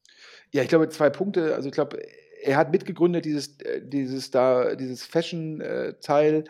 Ja, 0.53 0.63
ich 0.63 0.69
glaube, 0.69 0.89
zwei 0.89 1.09
Punkte. 1.09 1.53
Also 1.55 1.67
ich 1.67 1.73
glaube, 1.73 1.99
er 2.41 2.57
hat 2.57 2.71
mitgegründet, 2.71 3.25
dieses, 3.25 3.59
äh, 3.61 3.81
dieses 3.83 4.31
da, 4.31 4.75
dieses 4.75 5.05
Fashion-Teil. 5.05 6.43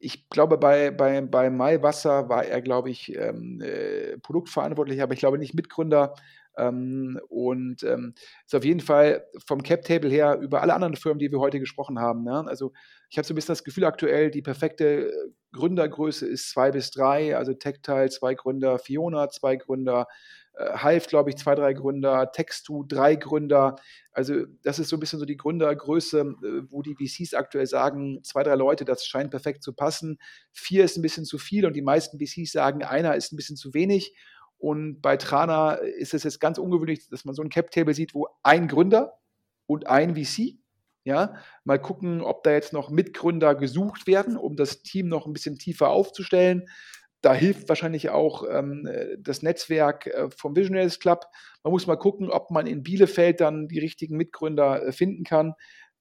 Ich 0.00 0.28
glaube, 0.28 0.58
bei, 0.58 0.90
bei, 0.90 1.20
bei 1.20 1.50
Maiwasser 1.50 2.28
war 2.28 2.44
er, 2.44 2.62
glaube 2.62 2.90
ich, 2.90 3.16
ähm, 3.16 3.60
äh, 3.60 4.18
Produktverantwortlicher, 4.18 5.02
aber 5.02 5.14
ich 5.14 5.20
glaube 5.20 5.38
nicht 5.38 5.54
Mitgründer. 5.54 6.14
Ähm, 6.56 7.20
und 7.28 7.84
ähm, 7.84 8.14
ist 8.44 8.54
auf 8.54 8.64
jeden 8.64 8.80
Fall 8.80 9.24
vom 9.46 9.62
Cap-Table 9.62 10.10
her 10.10 10.38
über 10.40 10.60
alle 10.60 10.74
anderen 10.74 10.96
Firmen, 10.96 11.20
die 11.20 11.30
wir 11.30 11.38
heute 11.38 11.60
gesprochen 11.60 12.00
haben. 12.00 12.24
Ne? 12.24 12.44
Also 12.48 12.72
ich 13.10 13.16
habe 13.16 13.26
so 13.26 13.32
ein 13.32 13.36
bisschen 13.36 13.52
das 13.52 13.62
Gefühl 13.62 13.84
aktuell, 13.84 14.30
die 14.32 14.42
perfekte 14.42 15.12
Gründergröße 15.52 16.26
ist 16.26 16.50
zwei 16.50 16.72
bis 16.72 16.90
drei, 16.90 17.36
also 17.36 17.54
Tech-Teil, 17.54 18.10
zwei 18.10 18.34
Gründer, 18.34 18.78
Fiona, 18.80 19.28
zwei 19.28 19.54
Gründer, 19.56 20.08
äh, 20.47 20.47
Hive, 20.58 21.06
glaube 21.06 21.30
ich, 21.30 21.36
zwei, 21.36 21.54
drei 21.54 21.72
Gründer, 21.72 22.32
Textu, 22.32 22.84
drei 22.84 23.14
Gründer. 23.16 23.76
Also 24.12 24.44
das 24.62 24.78
ist 24.78 24.88
so 24.88 24.96
ein 24.96 25.00
bisschen 25.00 25.20
so 25.20 25.24
die 25.24 25.36
Gründergröße, 25.36 26.20
äh, 26.20 26.62
wo 26.70 26.82
die 26.82 26.96
VCs 26.96 27.34
aktuell 27.34 27.66
sagen, 27.66 28.22
zwei, 28.24 28.42
drei 28.42 28.56
Leute, 28.56 28.84
das 28.84 29.06
scheint 29.06 29.30
perfekt 29.30 29.62
zu 29.62 29.72
passen. 29.72 30.18
Vier 30.52 30.84
ist 30.84 30.96
ein 30.96 31.02
bisschen 31.02 31.24
zu 31.24 31.38
viel 31.38 31.64
und 31.66 31.74
die 31.74 31.82
meisten 31.82 32.18
VCs 32.18 32.52
sagen, 32.52 32.82
einer 32.82 33.14
ist 33.14 33.32
ein 33.32 33.36
bisschen 33.36 33.56
zu 33.56 33.72
wenig. 33.74 34.14
Und 34.58 35.00
bei 35.00 35.16
Trana 35.16 35.74
ist 35.74 36.14
es 36.14 36.24
jetzt 36.24 36.40
ganz 36.40 36.58
ungewöhnlich, 36.58 37.08
dass 37.08 37.24
man 37.24 37.34
so 37.34 37.42
ein 37.42 37.50
Cap-Table 37.50 37.94
sieht, 37.94 38.12
wo 38.14 38.26
ein 38.42 38.66
Gründer 38.66 39.18
und 39.66 39.86
ein 39.86 40.16
VC, 40.16 40.58
ja, 41.04 41.36
mal 41.64 41.80
gucken, 41.80 42.20
ob 42.20 42.42
da 42.42 42.50
jetzt 42.50 42.72
noch 42.72 42.90
Mitgründer 42.90 43.54
gesucht 43.54 44.08
werden, 44.08 44.36
um 44.36 44.56
das 44.56 44.82
Team 44.82 45.08
noch 45.08 45.26
ein 45.26 45.32
bisschen 45.32 45.56
tiefer 45.56 45.90
aufzustellen. 45.90 46.68
Da 47.20 47.34
hilft 47.34 47.68
wahrscheinlich 47.68 48.10
auch 48.10 48.44
ähm, 48.48 48.88
das 49.18 49.42
Netzwerk 49.42 50.06
äh, 50.06 50.28
vom 50.30 50.54
Visionaries 50.54 51.00
Club. 51.00 51.24
Man 51.64 51.72
muss 51.72 51.86
mal 51.86 51.96
gucken, 51.96 52.30
ob 52.30 52.50
man 52.50 52.66
in 52.66 52.82
Bielefeld 52.82 53.40
dann 53.40 53.66
die 53.68 53.80
richtigen 53.80 54.16
Mitgründer 54.16 54.86
äh, 54.86 54.92
finden 54.92 55.24
kann. 55.24 55.54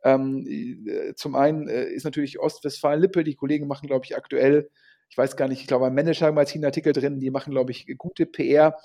Ähm, 0.04 0.46
äh, 0.48 1.16
zum 1.16 1.36
einen 1.36 1.68
äh, 1.68 1.86
ist 1.86 2.04
natürlich 2.04 2.40
Ostwestfalen-Lippe, 2.40 3.24
die 3.24 3.36
Kollegen 3.36 3.68
machen, 3.68 3.88
glaube 3.88 4.06
ich, 4.06 4.16
aktuell, 4.16 4.70
ich 5.10 5.18
weiß 5.18 5.36
gar 5.36 5.48
nicht, 5.48 5.62
ich 5.62 5.68
glaube, 5.68 5.88
ein 5.88 5.96
Manager-Magazin 5.96 6.66
Artikel 6.66 6.94
drin, 6.94 7.20
die 7.20 7.32
machen, 7.32 7.52
glaube 7.52 7.72
ich, 7.72 7.88
gute 7.98 8.26
PR 8.26 8.78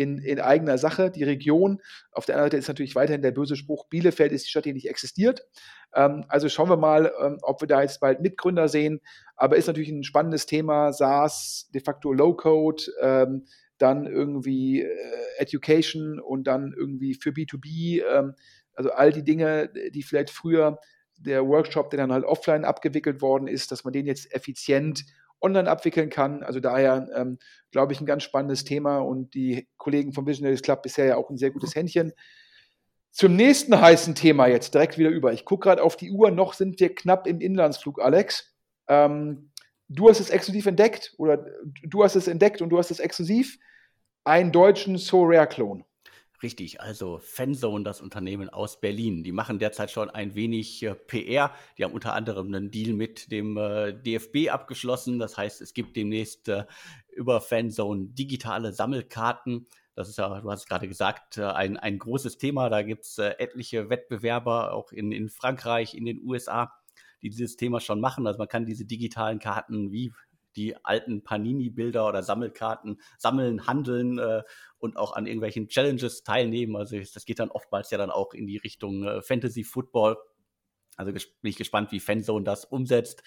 in, 0.00 0.18
in 0.18 0.40
eigener 0.40 0.78
Sache, 0.78 1.10
die 1.10 1.24
Region. 1.24 1.82
Auf 2.12 2.24
der 2.24 2.36
anderen 2.36 2.50
Seite 2.50 2.56
ist 2.56 2.68
natürlich 2.68 2.94
weiterhin 2.94 3.22
der 3.22 3.32
böse 3.32 3.56
Spruch, 3.56 3.86
Bielefeld 3.88 4.32
ist 4.32 4.46
die 4.46 4.50
Stadt, 4.50 4.64
die 4.64 4.72
nicht 4.72 4.88
existiert. 4.88 5.46
Ähm, 5.94 6.24
also 6.28 6.48
schauen 6.48 6.70
wir 6.70 6.78
mal, 6.78 7.12
ähm, 7.22 7.38
ob 7.42 7.60
wir 7.60 7.68
da 7.68 7.82
jetzt 7.82 8.00
bald 8.00 8.20
Mitgründer 8.20 8.68
sehen. 8.68 9.00
Aber 9.36 9.56
ist 9.56 9.66
natürlich 9.66 9.90
ein 9.90 10.04
spannendes 10.04 10.46
Thema, 10.46 10.92
SaaS, 10.92 11.68
de 11.74 11.82
facto 11.82 12.12
Low-Code, 12.12 12.84
ähm, 13.02 13.44
dann 13.76 14.06
irgendwie 14.06 14.82
äh, 14.82 14.88
Education 15.38 16.18
und 16.18 16.44
dann 16.44 16.72
irgendwie 16.74 17.14
für 17.14 17.30
B2B. 17.30 18.02
Ähm, 18.02 18.34
also 18.74 18.92
all 18.92 19.12
die 19.12 19.24
Dinge, 19.24 19.70
die 19.92 20.02
vielleicht 20.02 20.30
früher 20.30 20.78
der 21.18 21.46
Workshop, 21.46 21.90
der 21.90 21.98
dann 21.98 22.12
halt 22.12 22.24
offline 22.24 22.64
abgewickelt 22.64 23.20
worden 23.20 23.46
ist, 23.46 23.70
dass 23.70 23.84
man 23.84 23.92
den 23.92 24.06
jetzt 24.06 24.32
effizient 24.34 25.04
online 25.40 25.70
abwickeln 25.70 26.10
kann. 26.10 26.42
Also 26.42 26.60
daher, 26.60 27.08
ähm, 27.14 27.38
glaube 27.70 27.92
ich, 27.92 28.00
ein 28.00 28.06
ganz 28.06 28.22
spannendes 28.22 28.64
Thema 28.64 28.98
und 28.98 29.34
die 29.34 29.68
Kollegen 29.76 30.12
vom 30.12 30.26
Visionaries 30.26 30.62
Club 30.62 30.82
bisher 30.82 31.06
ja 31.06 31.16
auch 31.16 31.30
ein 31.30 31.38
sehr 31.38 31.50
gutes 31.50 31.74
Händchen. 31.74 32.12
Zum 33.12 33.34
nächsten 33.34 33.80
heißen 33.80 34.14
Thema 34.14 34.46
jetzt 34.46 34.72
direkt 34.74 34.96
wieder 34.96 35.10
über. 35.10 35.32
Ich 35.32 35.44
gucke 35.44 35.68
gerade 35.68 35.82
auf 35.82 35.96
die 35.96 36.10
Uhr, 36.10 36.30
noch 36.30 36.54
sind 36.54 36.78
wir 36.78 36.94
knapp 36.94 37.26
im 37.26 37.40
Inlandsflug, 37.40 38.00
Alex. 38.00 38.54
Ähm, 38.88 39.50
du 39.88 40.08
hast 40.08 40.20
es 40.20 40.30
exklusiv 40.30 40.66
entdeckt 40.66 41.14
oder 41.18 41.44
du 41.82 42.04
hast 42.04 42.14
es 42.14 42.28
entdeckt 42.28 42.62
und 42.62 42.70
du 42.70 42.78
hast 42.78 42.90
es 42.90 43.00
exklusiv. 43.00 43.58
Einen 44.24 44.52
deutschen 44.52 44.96
So 44.96 45.24
Rare 45.24 45.46
Klon. 45.46 45.84
Richtig, 46.42 46.80
also 46.80 47.18
Fanzone, 47.18 47.84
das 47.84 48.00
Unternehmen 48.00 48.48
aus 48.48 48.80
Berlin. 48.80 49.22
Die 49.22 49.32
machen 49.32 49.58
derzeit 49.58 49.90
schon 49.90 50.08
ein 50.08 50.34
wenig 50.34 50.82
äh, 50.82 50.94
PR. 50.94 51.52
Die 51.76 51.84
haben 51.84 51.92
unter 51.92 52.14
anderem 52.14 52.46
einen 52.46 52.70
Deal 52.70 52.94
mit 52.94 53.30
dem 53.30 53.58
äh, 53.58 53.92
DFB 53.92 54.48
abgeschlossen. 54.50 55.18
Das 55.18 55.36
heißt, 55.36 55.60
es 55.60 55.74
gibt 55.74 55.96
demnächst 55.96 56.48
äh, 56.48 56.64
über 57.14 57.42
Fanzone 57.42 58.06
digitale 58.06 58.72
Sammelkarten. 58.72 59.66
Das 59.94 60.08
ist 60.08 60.16
ja, 60.16 60.40
du 60.40 60.50
hast 60.50 60.60
es 60.60 60.66
gerade 60.66 60.88
gesagt, 60.88 61.36
äh, 61.36 61.44
ein, 61.44 61.76
ein 61.76 61.98
großes 61.98 62.38
Thema. 62.38 62.70
Da 62.70 62.80
gibt 62.80 63.04
es 63.04 63.18
äh, 63.18 63.34
etliche 63.38 63.90
Wettbewerber, 63.90 64.72
auch 64.72 64.92
in, 64.92 65.12
in 65.12 65.28
Frankreich, 65.28 65.94
in 65.94 66.06
den 66.06 66.22
USA, 66.24 66.72
die 67.20 67.28
dieses 67.28 67.56
Thema 67.56 67.80
schon 67.80 68.00
machen. 68.00 68.26
Also 68.26 68.38
man 68.38 68.48
kann 68.48 68.64
diese 68.64 68.86
digitalen 68.86 69.40
Karten 69.40 69.92
wie 69.92 70.14
die 70.56 70.76
alten 70.84 71.22
Panini-Bilder 71.22 72.06
oder 72.06 72.22
Sammelkarten 72.22 73.00
sammeln, 73.18 73.66
handeln 73.66 74.18
äh, 74.18 74.42
und 74.78 74.96
auch 74.96 75.14
an 75.14 75.26
irgendwelchen 75.26 75.68
Challenges 75.68 76.22
teilnehmen. 76.22 76.76
Also 76.76 76.98
das 76.98 77.24
geht 77.24 77.38
dann 77.38 77.50
oftmals 77.50 77.90
ja 77.90 77.98
dann 77.98 78.10
auch 78.10 78.34
in 78.34 78.46
die 78.46 78.58
Richtung 78.58 79.04
äh, 79.04 79.22
Fantasy 79.22 79.64
Football. 79.64 80.16
Also 80.96 81.12
bin 81.12 81.22
ich 81.42 81.56
gespannt, 81.56 81.92
wie 81.92 82.00
Fanzone 82.00 82.44
das 82.44 82.64
umsetzt. 82.64 83.22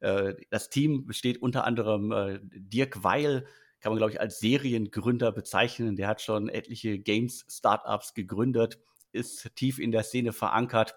Äh, 0.00 0.34
das 0.50 0.70
Team 0.70 1.06
besteht 1.06 1.40
unter 1.40 1.64
anderem 1.64 2.12
äh, 2.12 2.40
Dirk 2.42 3.04
Weil, 3.04 3.46
kann 3.80 3.92
man 3.92 3.98
glaube 3.98 4.12
ich 4.12 4.20
als 4.20 4.40
Seriengründer 4.40 5.32
bezeichnen. 5.32 5.96
Der 5.96 6.08
hat 6.08 6.20
schon 6.20 6.48
etliche 6.48 6.98
Games-Startups 6.98 8.14
gegründet, 8.14 8.78
ist 9.12 9.54
tief 9.56 9.78
in 9.78 9.92
der 9.92 10.02
Szene 10.02 10.32
verankert. 10.32 10.96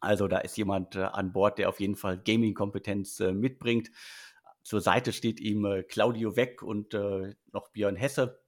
Also 0.00 0.26
da 0.26 0.38
ist 0.38 0.56
jemand 0.56 0.96
äh, 0.96 1.02
an 1.02 1.32
Bord, 1.32 1.58
der 1.58 1.68
auf 1.68 1.78
jeden 1.78 1.94
Fall 1.94 2.18
Gaming-Kompetenz 2.18 3.20
äh, 3.20 3.32
mitbringt. 3.32 3.90
Zur 4.62 4.80
Seite 4.80 5.12
steht 5.12 5.40
ihm 5.40 5.64
äh, 5.64 5.82
Claudio 5.82 6.36
Weck 6.36 6.62
und 6.62 6.94
äh, 6.94 7.34
noch 7.52 7.68
Björn 7.68 7.96
Hesse. 7.96 8.42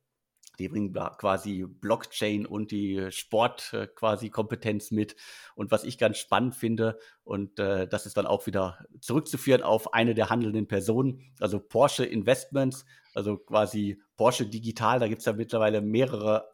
Die 0.58 0.68
bringen 0.68 0.92
quasi 0.92 1.64
Blockchain 1.66 2.46
und 2.46 2.70
die 2.70 3.10
Sport 3.10 3.72
äh, 3.72 3.88
quasi 3.88 4.30
Kompetenz 4.30 4.92
mit. 4.92 5.16
Und 5.56 5.72
was 5.72 5.82
ich 5.82 5.98
ganz 5.98 6.18
spannend 6.18 6.54
finde, 6.54 6.98
und 7.24 7.58
äh, 7.58 7.88
das 7.88 8.06
ist 8.06 8.16
dann 8.16 8.26
auch 8.26 8.46
wieder 8.46 8.78
zurückzuführen 9.00 9.62
auf 9.62 9.94
eine 9.94 10.14
der 10.14 10.30
handelnden 10.30 10.68
Personen, 10.68 11.34
also 11.40 11.58
Porsche 11.58 12.04
Investments, 12.04 12.84
also 13.14 13.36
quasi 13.36 14.00
Porsche 14.16 14.46
Digital, 14.46 15.00
da 15.00 15.08
gibt 15.08 15.20
es 15.20 15.26
ja 15.26 15.32
mittlerweile 15.32 15.80
mehrere 15.80 16.52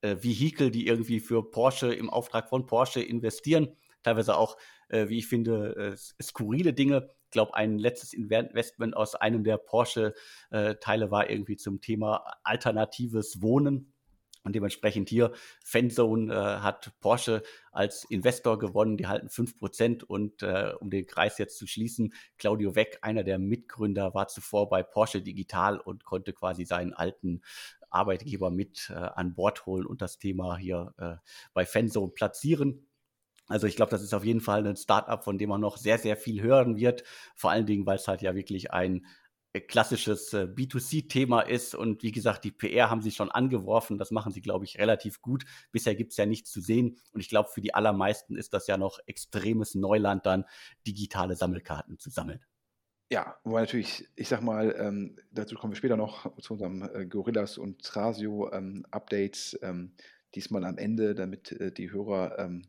äh, 0.00 0.16
Vehikel, 0.18 0.70
die 0.70 0.86
irgendwie 0.86 1.20
für 1.20 1.50
Porsche 1.50 1.92
im 1.92 2.08
Auftrag 2.08 2.48
von 2.48 2.64
Porsche 2.64 3.02
investieren. 3.02 3.76
Teilweise 4.02 4.36
auch, 4.38 4.56
äh, 4.88 5.08
wie 5.08 5.18
ich 5.18 5.26
finde, 5.26 5.94
skurrile 6.22 6.72
Dinge 6.72 7.10
glaube, 7.30 7.54
ein 7.54 7.78
letztes 7.78 8.12
Investment 8.12 8.96
aus 8.96 9.14
einem 9.14 9.44
der 9.44 9.58
Porsche-Teile 9.58 11.10
war 11.10 11.30
irgendwie 11.30 11.56
zum 11.56 11.80
Thema 11.80 12.24
alternatives 12.42 13.42
Wohnen. 13.42 13.92
Und 14.46 14.54
dementsprechend 14.54 15.08
hier, 15.08 15.32
Fanzone 15.64 16.32
äh, 16.32 16.36
hat 16.60 16.92
Porsche 17.00 17.42
als 17.72 18.04
Investor 18.04 18.60
gewonnen, 18.60 18.96
die 18.96 19.08
halten 19.08 19.26
5%. 19.26 20.04
Und 20.04 20.40
äh, 20.44 20.72
um 20.78 20.88
den 20.88 21.04
Kreis 21.04 21.38
jetzt 21.38 21.58
zu 21.58 21.66
schließen, 21.66 22.14
Claudio 22.38 22.76
Weck, 22.76 22.98
einer 23.02 23.24
der 23.24 23.40
Mitgründer, 23.40 24.14
war 24.14 24.28
zuvor 24.28 24.68
bei 24.68 24.84
Porsche 24.84 25.20
Digital 25.20 25.80
und 25.80 26.04
konnte 26.04 26.32
quasi 26.32 26.64
seinen 26.64 26.92
alten 26.92 27.42
Arbeitgeber 27.90 28.52
mit 28.52 28.88
äh, 28.90 28.94
an 28.94 29.34
Bord 29.34 29.66
holen 29.66 29.84
und 29.84 30.00
das 30.00 30.18
Thema 30.18 30.56
hier 30.56 30.94
äh, 30.98 31.16
bei 31.52 31.66
Fanzone 31.66 32.12
platzieren. 32.12 32.85
Also 33.48 33.66
ich 33.66 33.76
glaube, 33.76 33.90
das 33.90 34.02
ist 34.02 34.14
auf 34.14 34.24
jeden 34.24 34.40
Fall 34.40 34.66
ein 34.66 34.76
Startup, 34.76 35.22
von 35.22 35.38
dem 35.38 35.50
man 35.50 35.60
noch 35.60 35.76
sehr, 35.76 35.98
sehr 35.98 36.16
viel 36.16 36.42
hören 36.42 36.76
wird. 36.76 37.04
Vor 37.34 37.50
allen 37.50 37.66
Dingen, 37.66 37.86
weil 37.86 37.96
es 37.96 38.08
halt 38.08 38.22
ja 38.22 38.34
wirklich 38.34 38.72
ein 38.72 39.06
äh, 39.52 39.60
klassisches 39.60 40.32
äh, 40.32 40.48
B2C-Thema 40.52 41.42
ist. 41.42 41.74
Und 41.74 42.02
wie 42.02 42.12
gesagt, 42.12 42.44
die 42.44 42.50
PR 42.50 42.90
haben 42.90 43.02
sie 43.02 43.12
schon 43.12 43.30
angeworfen. 43.30 43.98
Das 43.98 44.10
machen 44.10 44.32
sie, 44.32 44.42
glaube 44.42 44.64
ich, 44.64 44.78
relativ 44.78 45.22
gut. 45.22 45.44
Bisher 45.72 45.94
gibt 45.94 46.10
es 46.10 46.16
ja 46.16 46.26
nichts 46.26 46.50
zu 46.50 46.60
sehen. 46.60 46.98
Und 47.12 47.20
ich 47.20 47.28
glaube, 47.28 47.48
für 47.48 47.60
die 47.60 47.74
allermeisten 47.74 48.36
ist 48.36 48.52
das 48.52 48.66
ja 48.66 48.76
noch 48.76 48.98
extremes 49.06 49.74
Neuland, 49.74 50.26
dann 50.26 50.44
digitale 50.86 51.36
Sammelkarten 51.36 51.98
zu 51.98 52.10
sammeln. 52.10 52.40
Ja, 53.08 53.36
wobei 53.44 53.60
natürlich, 53.60 54.08
ich 54.16 54.28
sag 54.28 54.42
mal, 54.42 54.74
ähm, 54.78 55.16
dazu 55.30 55.54
kommen 55.54 55.72
wir 55.72 55.76
später 55.76 55.96
noch 55.96 56.36
zu 56.40 56.54
unserem 56.54 56.82
äh, 56.82 57.06
Gorillas 57.06 57.56
und 57.56 57.80
Trasio 57.82 58.50
ähm. 58.52 58.84
Ähm, 59.62 59.92
diesmal 60.34 60.64
am 60.64 60.76
Ende, 60.76 61.14
damit 61.14 61.52
äh, 61.52 61.70
die 61.70 61.92
Hörer 61.92 62.38
ähm, 62.40 62.62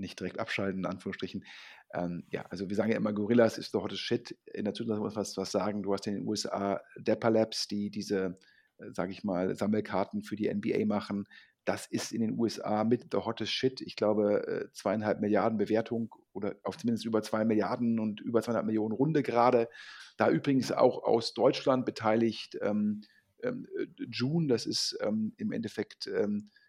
nicht 0.00 0.18
direkt 0.18 0.38
abschalten, 0.38 0.80
in 0.80 0.86
Anführungsstrichen. 0.86 1.44
Ähm, 1.92 2.24
ja, 2.30 2.44
also 2.50 2.68
wir 2.68 2.76
sagen 2.76 2.90
ja 2.90 2.96
immer, 2.96 3.12
Gorillas 3.12 3.58
ist 3.58 3.74
doch 3.74 3.88
das 3.88 3.98
Shit. 3.98 4.36
In 4.52 4.64
der 4.64 4.74
Zukunft 4.74 5.00
muss 5.00 5.14
man 5.14 5.22
was, 5.22 5.36
was 5.36 5.50
sagen. 5.50 5.82
Du 5.82 5.92
hast 5.92 6.06
in 6.06 6.14
den 6.14 6.26
USA 6.26 6.80
Dapper 6.98 7.30
Labs, 7.30 7.68
die 7.68 7.90
diese, 7.90 8.38
äh, 8.78 8.92
sage 8.92 9.12
ich 9.12 9.24
mal, 9.24 9.54
Sammelkarten 9.54 10.22
für 10.22 10.36
die 10.36 10.52
NBA 10.52 10.86
machen. 10.86 11.26
Das 11.64 11.86
ist 11.86 12.12
in 12.12 12.22
den 12.22 12.38
USA 12.38 12.84
mit 12.84 13.08
the 13.12 13.18
hottest 13.18 13.52
shit. 13.52 13.80
Ich 13.80 13.96
glaube, 13.96 14.46
äh, 14.46 14.72
zweieinhalb 14.72 15.20
Milliarden 15.20 15.58
Bewertung 15.58 16.14
oder 16.32 16.56
auf 16.62 16.78
zumindest 16.78 17.04
über 17.04 17.22
2 17.22 17.44
Milliarden 17.44 17.98
und 18.00 18.20
über 18.20 18.42
200 18.42 18.64
Millionen 18.64 18.94
Runde 18.94 19.22
gerade. 19.22 19.68
Da 20.16 20.30
übrigens 20.30 20.72
auch 20.72 21.02
aus 21.02 21.34
Deutschland 21.34 21.84
beteiligt 21.84 22.58
ähm, 22.62 23.02
ähm, 23.42 23.66
June, 24.10 24.46
das 24.48 24.66
ist 24.66 24.98
ähm, 25.00 25.32
im 25.36 25.52
Endeffekt 25.52 26.06
ähm, 26.06 26.48
äh, 26.48 26.59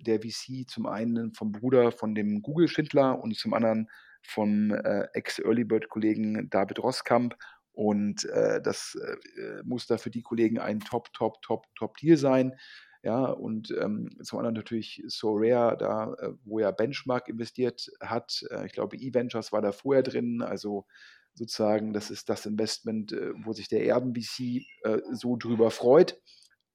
der 0.00 0.20
VC 0.20 0.68
zum 0.68 0.86
einen 0.86 1.32
vom 1.32 1.52
Bruder 1.52 1.92
von 1.92 2.14
dem 2.14 2.42
Google-Schindler 2.42 3.22
und 3.22 3.36
zum 3.36 3.54
anderen 3.54 3.88
vom 4.22 4.72
äh, 4.72 5.08
Ex-Early 5.12 5.64
Bird-Kollegen 5.64 6.50
David 6.50 6.80
Roskamp. 6.80 7.36
Und 7.72 8.24
äh, 8.26 8.60
das 8.60 8.96
äh, 8.96 9.62
muss 9.62 9.86
da 9.86 9.98
für 9.98 10.10
die 10.10 10.22
Kollegen 10.22 10.58
ein 10.58 10.80
Top, 10.80 11.12
Top, 11.12 11.42
Top, 11.42 11.66
Top-Deal 11.74 12.16
sein. 12.16 12.54
Ja, 13.02 13.26
und 13.26 13.70
ähm, 13.70 14.10
zum 14.22 14.38
anderen 14.38 14.54
natürlich 14.54 15.02
So 15.06 15.34
Rare, 15.36 15.76
da, 15.76 16.14
äh, 16.14 16.32
wo 16.44 16.58
ja 16.58 16.70
Benchmark 16.70 17.28
investiert 17.28 17.88
hat. 18.00 18.44
Äh, 18.50 18.66
ich 18.66 18.72
glaube, 18.72 18.96
E-Ventures 18.96 19.52
war 19.52 19.62
da 19.62 19.72
vorher 19.72 20.02
drin. 20.02 20.42
Also 20.42 20.86
sozusagen, 21.34 21.92
das 21.92 22.10
ist 22.10 22.28
das 22.28 22.46
Investment, 22.46 23.12
äh, 23.12 23.32
wo 23.44 23.52
sich 23.52 23.68
der 23.68 23.84
Erben-VC 23.84 24.64
äh, 24.82 24.98
so 25.12 25.36
drüber 25.36 25.70
freut. 25.70 26.18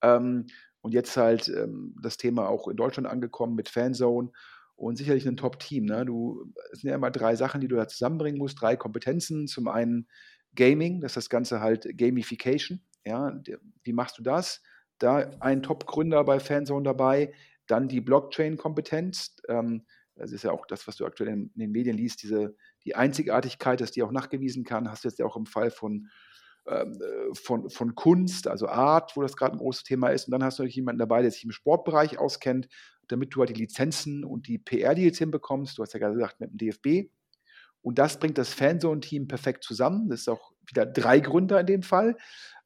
Ähm, 0.03 0.47
und 0.81 0.93
jetzt 0.93 1.15
halt 1.17 1.47
ähm, 1.47 1.95
das 2.01 2.17
Thema 2.17 2.47
auch 2.47 2.67
in 2.67 2.75
Deutschland 2.75 3.07
angekommen 3.07 3.55
mit 3.55 3.69
Fanzone 3.69 4.31
und 4.75 4.97
sicherlich 4.97 5.27
ein 5.27 5.37
Top-Team. 5.37 5.85
Ne? 5.85 6.05
Du, 6.05 6.51
es 6.71 6.81
sind 6.81 6.89
ja 6.89 6.95
immer 6.95 7.11
drei 7.11 7.35
Sachen, 7.35 7.61
die 7.61 7.67
du 7.67 7.75
da 7.75 7.87
zusammenbringen 7.87 8.39
musst, 8.39 8.59
drei 8.59 8.75
Kompetenzen. 8.75 9.47
Zum 9.47 9.67
einen 9.67 10.07
Gaming, 10.55 11.01
das 11.01 11.11
ist 11.11 11.17
das 11.17 11.29
Ganze 11.29 11.61
halt 11.61 11.87
Gamification. 11.97 12.81
Ja, 13.05 13.39
wie 13.83 13.93
machst 13.93 14.17
du 14.17 14.23
das? 14.23 14.61
Da 14.97 15.31
ein 15.39 15.63
Top-Gründer 15.63 16.23
bei 16.23 16.39
Fanzone 16.39 16.83
dabei. 16.83 17.33
Dann 17.67 17.87
die 17.87 18.01
Blockchain-Kompetenz. 18.01 19.35
Ähm, 19.47 19.85
das 20.15 20.31
ist 20.31 20.43
ja 20.43 20.51
auch 20.51 20.65
das, 20.65 20.87
was 20.87 20.97
du 20.97 21.05
aktuell 21.05 21.29
in, 21.29 21.51
in, 21.53 21.59
den 21.59 21.71
Medien 21.71 21.97
liest, 21.97 22.21
diese, 22.21 22.55
die 22.83 22.95
Einzigartigkeit, 22.95 23.81
dass 23.81 23.91
die 23.91 24.03
auch 24.03 24.11
nachgewiesen 24.11 24.63
kann. 24.63 24.89
Hast 24.89 25.03
du 25.03 25.07
jetzt 25.07 25.19
ja 25.19 25.25
auch 25.25 25.37
im 25.37 25.45
Fall 25.45 25.71
von 25.71 26.09
von, 27.33 27.69
von 27.69 27.95
Kunst, 27.95 28.47
also 28.47 28.67
Art, 28.67 29.17
wo 29.17 29.21
das 29.23 29.35
gerade 29.35 29.55
ein 29.55 29.57
großes 29.57 29.83
Thema 29.83 30.09
ist. 30.09 30.25
Und 30.25 30.31
dann 30.31 30.43
hast 30.43 30.59
du 30.59 30.63
natürlich 30.63 30.75
jemanden 30.75 30.99
dabei, 30.99 31.21
der 31.21 31.31
sich 31.31 31.43
im 31.43 31.51
Sportbereich 31.51 32.19
auskennt, 32.19 32.67
damit 33.07 33.33
du 33.33 33.39
halt 33.39 33.49
die 33.49 33.61
Lizenzen 33.61 34.23
und 34.23 34.47
die 34.47 34.57
PR-Deals 34.57 35.17
hinbekommst. 35.17 35.77
Du 35.77 35.81
hast 35.81 35.93
ja 35.93 35.99
gerade 35.99 36.13
gesagt, 36.13 36.39
mit 36.39 36.51
dem 36.51 36.57
DFB. 36.57 37.09
Und 37.81 37.97
das 37.97 38.19
bringt 38.19 38.37
das 38.37 38.53
Fanzone-Team 38.53 39.27
perfekt 39.27 39.63
zusammen. 39.63 40.09
Das 40.09 40.21
ist 40.21 40.29
auch 40.29 40.51
wieder 40.67 40.85
drei 40.85 41.19
Gründer 41.19 41.59
in 41.59 41.65
dem 41.65 41.83
Fall. 41.83 42.15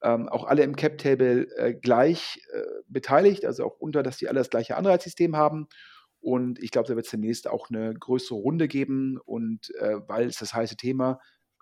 Ähm, 0.03 0.27
auch 0.27 0.45
alle 0.45 0.63
im 0.63 0.75
Cap-Table 0.75 1.47
äh, 1.57 1.73
gleich 1.73 2.41
äh, 2.53 2.61
beteiligt, 2.87 3.45
also 3.45 3.65
auch 3.65 3.79
unter, 3.79 4.03
dass 4.03 4.17
die 4.17 4.27
alle 4.27 4.39
das 4.39 4.49
gleiche 4.49 4.75
Anreizsystem 4.75 5.35
haben. 5.35 5.67
Und 6.19 6.61
ich 6.61 6.71
glaube, 6.71 6.87
da 6.87 6.95
wird 6.95 7.05
es 7.05 7.11
demnächst 7.11 7.47
auch 7.47 7.69
eine 7.69 7.93
größere 7.93 8.37
Runde 8.37 8.67
geben. 8.67 9.17
Und 9.23 9.73
äh, 9.75 9.99
weil 10.07 10.27
es 10.27 10.37
das 10.37 10.53
heiße 10.53 10.75
Thema, 10.75 11.19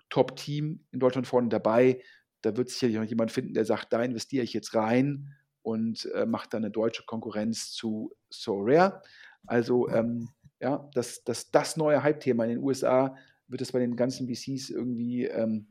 Top-Team 0.10 0.86
in 0.92 1.00
Deutschland 1.00 1.28
vorne 1.28 1.50
dabei, 1.50 2.02
da 2.44 2.56
wird 2.56 2.70
sicherlich 2.70 2.98
noch 2.98 3.04
jemand 3.04 3.32
finden, 3.32 3.54
der 3.54 3.66
sagt, 3.66 3.92
da 3.92 4.04
investiere 4.04 4.44
ich 4.44 4.54
jetzt 4.54 4.76
rein 4.76 5.34
und 5.62 6.06
äh, 6.14 6.26
macht 6.26 6.54
dann 6.54 6.64
eine 6.64 6.72
deutsche 6.72 7.04
Konkurrenz 7.04 7.72
zu 7.72 8.14
SoRare. 8.30 9.02
Also 9.48 9.90
ähm, 9.90 10.30
ja, 10.60 10.90
das, 10.94 11.24
das, 11.24 11.52
das 11.52 11.78
neue 11.78 12.04
Hype-Thema 12.04 12.44
in 12.44 12.52
den 12.52 12.64
USA 12.64 13.16
wird 13.48 13.62
es 13.62 13.72
bei 13.72 13.80
den 13.80 13.96
ganzen 13.96 14.28
VCs 14.28 14.70
irgendwie, 14.70 15.26
ähm, 15.26 15.68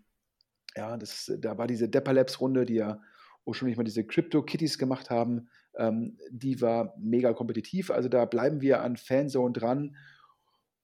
ja, 0.74 0.96
das, 0.96 1.32
da 1.38 1.58
war 1.58 1.66
diese 1.66 1.88
Depper 1.88 2.12
Labs-Runde, 2.12 2.64
die 2.64 2.74
ja 2.74 3.00
ursprünglich 3.44 3.76
mal 3.76 3.84
diese 3.84 4.04
Crypto-Kitties 4.04 4.78
gemacht 4.78 5.10
haben, 5.10 5.48
ähm, 5.76 6.18
die 6.30 6.60
war 6.60 6.94
mega 6.98 7.32
kompetitiv. 7.32 7.90
Also 7.90 8.08
da 8.08 8.24
bleiben 8.24 8.60
wir 8.60 8.82
an 8.82 8.96
Fanzone 8.96 9.52
dran 9.52 9.96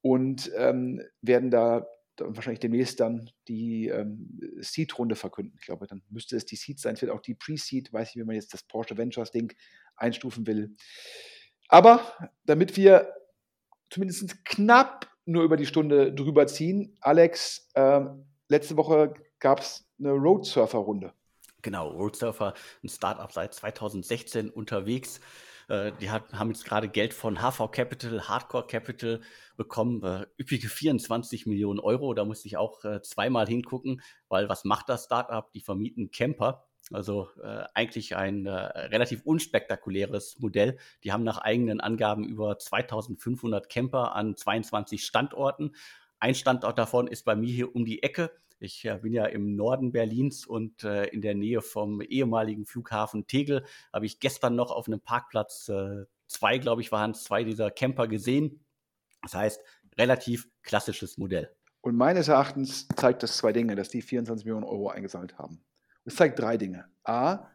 und 0.01 0.51
ähm, 0.57 1.03
werden 1.22 1.51
da 1.51 1.86
wahrscheinlich 2.21 2.61
demnächst 2.61 3.01
dann 3.01 3.31
die 3.49 3.89
ähm, 3.89 4.41
Seed-Runde 4.59 5.16
verkünden. 5.16 5.57
Ich 5.59 5.66
glaube, 5.66 5.87
dann 5.87 6.03
müsste 6.11 6.37
es 6.37 6.45
die 6.45 6.57
Seed 6.57 6.79
sein, 6.81 6.97
vielleicht 6.97 7.16
auch 7.16 7.23
die 7.23 7.35
Pre-Seed, 7.35 7.93
weiß 7.93 8.11
ich, 8.11 8.16
wie 8.16 8.25
man 8.25 8.35
jetzt 8.35 8.53
das 8.55 8.62
Porsche 8.62 8.97
Ventures-Ding 8.97 9.53
einstufen 9.97 10.47
will. 10.47 10.75
Aber 11.69 12.01
damit 12.45 12.77
wir 12.77 13.12
zumindest 13.91 14.45
knapp 14.45 15.11
nur 15.25 15.45
über 15.45 15.57
die 15.57 15.66
Stunde 15.66 16.12
drüber 16.12 16.47
ziehen, 16.47 16.97
Alex, 17.01 17.69
äh, 17.75 18.01
letzte 18.49 18.77
Woche 18.77 19.14
gab 19.39 19.61
es 19.61 19.87
eine 19.99 20.12
Roadsurfer-Runde. 20.12 21.12
Genau, 21.62 21.91
Roadsurfer, 21.91 22.55
ein 22.83 22.89
Startup 22.89 23.31
seit 23.33 23.53
2016 23.53 24.49
unterwegs. 24.49 25.21
Äh, 25.69 25.93
die 26.01 26.11
hat, 26.11 26.33
haben 26.33 26.51
jetzt 26.51 26.64
gerade 26.64 26.89
Geld 26.89 27.14
von 27.14 27.39
HV 27.41 27.71
Capital, 27.71 28.29
Hardcore 28.29 28.66
Capital 28.66 29.21
bekommen, 29.57 30.03
äh, 30.03 30.27
üppige 30.41 30.69
24 30.69 31.47
Millionen 31.47 31.79
Euro. 31.79 32.14
Da 32.14 32.25
musste 32.25 32.49
ich 32.49 32.57
auch 32.57 32.85
äh, 32.85 33.03
zweimal 33.03 33.47
hingucken, 33.47 34.03
weil 34.29 34.49
was 34.49 34.64
macht 34.64 34.89
das 34.89 35.05
Startup? 35.05 35.51
Die 35.53 35.61
vermieten 35.61 36.11
Camper. 36.11 36.64
Also 36.91 37.29
äh, 37.43 37.64
eigentlich 37.75 38.16
ein 38.16 38.47
äh, 38.47 38.51
relativ 38.51 39.23
unspektakuläres 39.25 40.39
Modell. 40.39 40.79
Die 41.05 41.12
haben 41.12 41.25
nach 41.25 41.39
eigenen 41.39 41.81
Angaben 41.81 42.25
über 42.25 42.59
2500 42.59 43.69
Camper 43.69 44.14
an 44.14 44.37
22 44.37 45.05
Standorten. 45.05 45.75
Ein 46.19 46.35
Standort 46.35 46.79
davon 46.79 47.07
ist 47.07 47.25
bei 47.25 47.37
mir 47.37 47.53
hier 47.53 47.75
um 47.75 47.85
die 47.85 48.03
Ecke. 48.03 48.31
Ich 48.61 48.84
äh, 48.84 48.98
bin 48.98 49.12
ja 49.12 49.26
im 49.26 49.54
Norden 49.54 49.92
Berlins 49.92 50.46
und 50.46 50.84
äh, 50.84 51.04
in 51.06 51.20
der 51.20 51.34
Nähe 51.34 51.62
vom 51.62 52.00
ehemaligen 52.00 52.66
Flughafen 52.66 53.26
Tegel. 53.26 53.64
Habe 53.92 54.06
ich 54.06 54.20
gestern 54.20 54.56
noch 54.56 54.70
auf 54.70 54.88
einem 54.88 55.00
Parkplatz 55.00 55.68
äh, 55.68 56.04
zwei, 56.26 56.59
glaube 56.59 56.82
ich, 56.82 56.90
waren 56.90 57.12
es 57.12 57.24
zwei 57.24 57.44
dieser 57.44 57.70
Camper 57.70 58.09
gesehen. 58.09 58.64
Das 59.22 59.34
heißt, 59.34 59.61
relativ 59.96 60.48
klassisches 60.62 61.18
Modell. 61.18 61.50
Und 61.80 61.96
meines 61.96 62.28
Erachtens 62.28 62.88
zeigt 62.96 63.22
das 63.22 63.36
zwei 63.36 63.52
Dinge, 63.52 63.76
dass 63.76 63.88
die 63.88 64.02
24 64.02 64.44
Millionen 64.44 64.64
Euro 64.64 64.88
eingesammelt 64.88 65.38
haben. 65.38 65.64
Es 66.04 66.16
zeigt 66.16 66.38
drei 66.38 66.56
Dinge. 66.56 66.86
A, 67.04 67.50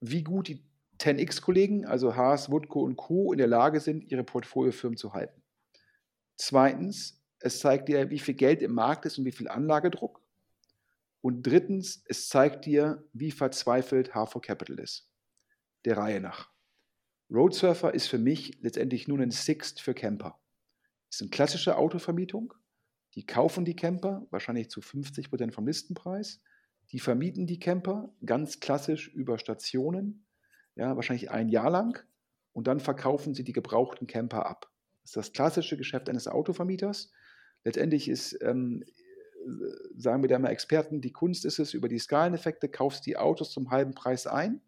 wie 0.00 0.22
gut 0.22 0.48
die 0.48 0.64
10x-Kollegen, 1.00 1.84
also 1.84 2.14
Haas, 2.14 2.50
Woodco 2.50 2.82
und 2.82 2.96
Co., 2.96 3.32
in 3.32 3.38
der 3.38 3.48
Lage 3.48 3.80
sind, 3.80 4.10
ihre 4.10 4.24
Portfoliofirmen 4.24 4.96
zu 4.96 5.12
halten. 5.12 5.42
Zweitens, 6.36 7.21
es 7.42 7.60
zeigt 7.60 7.88
dir, 7.88 8.10
wie 8.10 8.18
viel 8.18 8.34
Geld 8.34 8.62
im 8.62 8.72
Markt 8.72 9.04
ist 9.06 9.18
und 9.18 9.24
wie 9.24 9.32
viel 9.32 9.48
Anlagedruck. 9.48 10.22
Und 11.20 11.42
drittens, 11.42 12.02
es 12.06 12.28
zeigt 12.28 12.66
dir, 12.66 13.04
wie 13.12 13.30
verzweifelt 13.30 14.14
H4 14.14 14.40
Capital 14.40 14.78
ist. 14.78 15.08
Der 15.84 15.96
Reihe 15.96 16.20
nach. 16.20 16.50
Roadsurfer 17.30 17.94
ist 17.94 18.08
für 18.08 18.18
mich 18.18 18.58
letztendlich 18.60 19.08
nur 19.08 19.20
ein 19.20 19.30
Sixt 19.30 19.80
für 19.80 19.94
Camper. 19.94 20.38
Es 21.08 21.16
ist 21.16 21.22
eine 21.22 21.30
klassische 21.30 21.76
Autovermietung. 21.76 22.54
Die 23.14 23.24
kaufen 23.24 23.64
die 23.64 23.76
Camper, 23.76 24.26
wahrscheinlich 24.30 24.70
zu 24.70 24.80
50 24.80 25.30
Prozent 25.30 25.54
vom 25.54 25.66
Listenpreis. 25.66 26.40
Die 26.90 26.98
vermieten 26.98 27.46
die 27.46 27.58
Camper 27.58 28.12
ganz 28.24 28.60
klassisch 28.60 29.08
über 29.08 29.38
Stationen, 29.38 30.26
ja, 30.74 30.96
wahrscheinlich 30.96 31.30
ein 31.30 31.48
Jahr 31.48 31.70
lang. 31.70 32.04
Und 32.52 32.66
dann 32.66 32.80
verkaufen 32.80 33.34
sie 33.34 33.44
die 33.44 33.52
gebrauchten 33.52 34.06
Camper 34.06 34.46
ab. 34.46 34.70
Das 35.02 35.10
ist 35.10 35.16
das 35.16 35.32
klassische 35.32 35.76
Geschäft 35.76 36.08
eines 36.08 36.28
Autovermieters. 36.28 37.12
Letztendlich 37.64 38.08
ist, 38.08 38.38
ähm, 38.42 38.84
sagen 39.96 40.22
wir 40.22 40.28
da 40.28 40.38
mal 40.38 40.50
Experten, 40.50 41.00
die 41.00 41.12
Kunst 41.12 41.44
ist 41.44 41.58
es, 41.58 41.74
über 41.74 41.88
die 41.88 41.98
Skaleneffekte 41.98 42.68
kaufst 42.68 43.06
die 43.06 43.16
Autos 43.16 43.50
zum 43.50 43.70
halben 43.70 43.94
Preis 43.94 44.26
ein. 44.26 44.60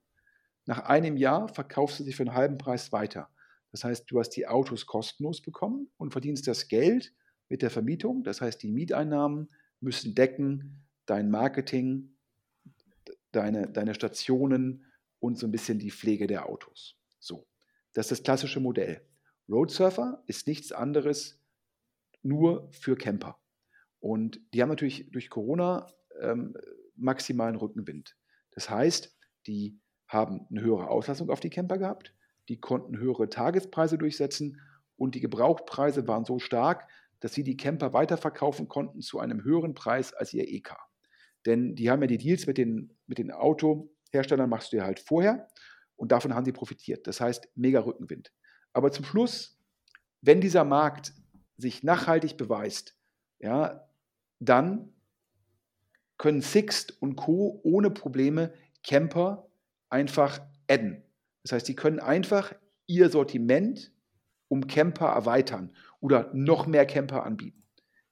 Nach 0.66 0.80
einem 0.80 1.16
Jahr 1.16 1.48
verkaufst 1.48 2.00
du 2.00 2.04
sie 2.04 2.12
für 2.12 2.22
einen 2.22 2.34
halben 2.34 2.58
Preis 2.58 2.92
weiter. 2.92 3.28
Das 3.70 3.84
heißt, 3.84 4.10
du 4.10 4.18
hast 4.20 4.30
die 4.30 4.46
Autos 4.46 4.86
kostenlos 4.86 5.42
bekommen 5.42 5.90
und 5.96 6.12
verdienst 6.12 6.46
das 6.46 6.68
Geld 6.68 7.12
mit 7.48 7.60
der 7.62 7.70
Vermietung. 7.70 8.22
Das 8.24 8.40
heißt, 8.40 8.62
die 8.62 8.70
Mieteinnahmen 8.70 9.50
müssen 9.80 10.14
decken 10.14 10.86
dein 11.06 11.30
Marketing, 11.30 12.16
deine, 13.32 13.68
deine 13.68 13.94
Stationen 13.94 14.84
und 15.18 15.38
so 15.38 15.46
ein 15.46 15.50
bisschen 15.50 15.78
die 15.78 15.90
Pflege 15.90 16.26
der 16.26 16.48
Autos. 16.48 16.96
So, 17.18 17.46
das 17.92 18.06
ist 18.06 18.10
das 18.10 18.22
klassische 18.22 18.60
Modell. 18.60 19.02
Roadsurfer 19.48 20.22
ist 20.26 20.46
nichts 20.46 20.72
anderes 20.72 21.43
nur 22.24 22.68
für 22.72 22.96
Camper. 22.96 23.38
Und 24.00 24.40
die 24.52 24.60
haben 24.62 24.68
natürlich 24.68 25.10
durch 25.10 25.30
Corona 25.30 25.86
ähm, 26.20 26.56
maximalen 26.96 27.56
Rückenwind. 27.56 28.16
Das 28.52 28.70
heißt, 28.70 29.16
die 29.46 29.80
haben 30.08 30.46
eine 30.50 30.60
höhere 30.60 30.88
Auslastung 30.88 31.30
auf 31.30 31.40
die 31.40 31.50
Camper 31.50 31.78
gehabt, 31.78 32.14
die 32.48 32.60
konnten 32.60 32.98
höhere 32.98 33.28
Tagespreise 33.28 33.98
durchsetzen 33.98 34.60
und 34.96 35.14
die 35.14 35.20
Gebrauchtpreise 35.20 36.06
waren 36.06 36.24
so 36.24 36.38
stark, 36.38 36.88
dass 37.20 37.32
sie 37.32 37.42
die 37.42 37.56
Camper 37.56 37.92
weiterverkaufen 37.92 38.68
konnten 38.68 39.00
zu 39.00 39.18
einem 39.18 39.42
höheren 39.42 39.74
Preis 39.74 40.12
als 40.12 40.34
ihr 40.34 40.46
EK. 40.46 40.76
Denn 41.46 41.74
die 41.74 41.90
haben 41.90 42.02
ja 42.02 42.06
die 42.06 42.18
Deals 42.18 42.46
mit 42.46 42.58
den, 42.58 42.96
mit 43.06 43.18
den 43.18 43.30
Autoherstellern, 43.30 44.50
machst 44.50 44.72
du 44.72 44.76
ja 44.76 44.84
halt 44.84 45.00
vorher 45.00 45.48
und 45.96 46.12
davon 46.12 46.34
haben 46.34 46.44
sie 46.44 46.52
profitiert. 46.52 47.06
Das 47.06 47.20
heißt, 47.20 47.48
mega 47.54 47.80
Rückenwind. 47.80 48.32
Aber 48.72 48.92
zum 48.92 49.04
Schluss, 49.04 49.58
wenn 50.20 50.40
dieser 50.40 50.64
Markt 50.64 51.12
sich 51.56 51.82
nachhaltig 51.82 52.36
beweist, 52.36 52.96
ja, 53.38 53.88
dann 54.40 54.92
können 56.18 56.40
Sixt 56.40 57.00
und 57.02 57.16
Co. 57.16 57.60
ohne 57.62 57.90
Probleme 57.90 58.52
Camper 58.82 59.46
einfach 59.88 60.40
adden. 60.68 61.02
Das 61.42 61.52
heißt, 61.52 61.66
sie 61.66 61.76
können 61.76 62.00
einfach 62.00 62.54
ihr 62.86 63.08
Sortiment 63.10 63.92
um 64.48 64.66
Camper 64.66 65.06
erweitern 65.06 65.74
oder 66.00 66.30
noch 66.32 66.66
mehr 66.66 66.86
Camper 66.86 67.24
anbieten. 67.24 67.62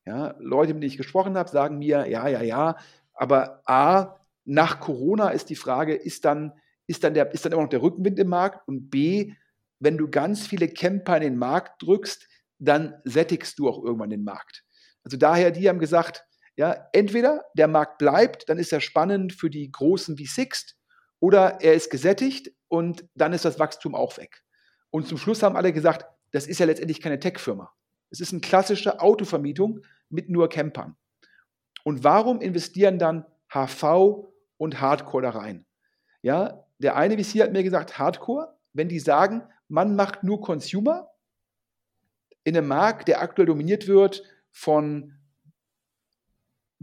Ja, 0.05 0.35
Leute, 0.39 0.75
mit 0.75 0.83
denen 0.83 0.91
ich 0.91 0.97
gesprochen 0.97 1.37
habe, 1.37 1.49
sagen 1.49 1.79
mir, 1.79 2.09
ja, 2.09 2.27
ja, 2.27 2.43
ja, 2.43 2.77
aber 3.15 3.63
A, 3.67 4.17
nach 4.45 4.81
Corona 4.81 5.29
ist 5.29 5.51
die 5.51 5.57
Frage, 5.57 5.95
ist 5.95 6.25
dann, 6.25 6.53
ist 6.87 7.05
dann, 7.05 7.15
der, 7.15 7.33
ist 7.33 7.45
dann 7.45 7.53
immer 7.53 7.63
noch 7.63 7.69
der 7.69 7.83
Rückenwind 7.83 8.19
im 8.19 8.29
Markt? 8.29 8.67
Und 8.67 8.91
B, 8.91 9.35
wenn 9.79 9.99
du 9.99 10.09
ganz 10.09 10.47
viele 10.47 10.69
Camper 10.69 11.17
in 11.17 11.23
den 11.23 11.37
Markt 11.37 11.83
drückst, 11.83 12.29
dann 12.63 12.95
sättigst 13.05 13.59
du 13.59 13.69
auch 13.69 13.83
irgendwann 13.83 14.11
den 14.11 14.25
Markt. 14.25 14.65
Also 15.05 15.17
daher, 15.17 15.51
die 15.51 15.69
haben 15.69 15.79
gesagt, 15.79 16.25
ja, 16.57 16.89
entweder 16.93 17.45
der 17.55 17.69
Markt 17.69 17.99
bleibt, 17.99 18.49
dann 18.49 18.59
ist 18.59 18.73
er 18.73 18.81
spannend 18.81 19.33
für 19.33 19.51
die 19.51 19.71
Großen 19.71 20.19
wie 20.19 20.27
Sixt, 20.27 20.77
oder 21.19 21.61
er 21.61 21.75
ist 21.75 21.91
gesättigt 21.91 22.53
und 22.69 23.09
dann 23.15 23.33
ist 23.33 23.45
das 23.45 23.61
Wachstum 23.61 23.95
auch 23.95 24.17
weg. 24.17 24.43
Und 24.91 25.07
zum 25.07 25.19
Schluss 25.19 25.43
haben 25.43 25.57
alle 25.57 25.73
gesagt, 25.73 26.05
das 26.33 26.49
ist 26.49 26.59
ja 26.59 26.67
letztendlich 26.67 27.01
keine 27.01 27.21
Tech-Firma. 27.21 27.73
Es 28.11 28.21
ist 28.21 28.33
eine 28.33 28.41
klassische 28.41 29.01
Autovermietung 29.01 29.81
mit 30.09 30.29
nur 30.29 30.49
Campern. 30.49 30.97
Und 31.85 32.03
warum 32.03 32.41
investieren 32.41 32.99
dann 32.99 33.25
HV 33.53 34.33
und 34.57 34.81
Hardcore 34.81 35.23
da 35.23 35.31
rein? 35.31 35.65
Ja, 36.23 36.65
der 36.79 36.97
eine 36.97 37.23
VC 37.23 37.41
hat 37.41 37.53
mir 37.53 37.63
gesagt, 37.63 37.99
Hardcore, 37.99 38.59
wenn 38.73 38.89
die 38.89 38.99
sagen, 39.01 39.43
man 39.69 39.95
macht 39.95 40.25
nur 40.25 40.41
Consumer 40.41 41.12
in 42.45 42.57
einem 42.57 42.69
Markt, 42.69 43.09
der 43.09 43.21
aktuell 43.21 43.47
dominiert 43.47 43.87
wird 43.89 44.23
von 44.51 45.15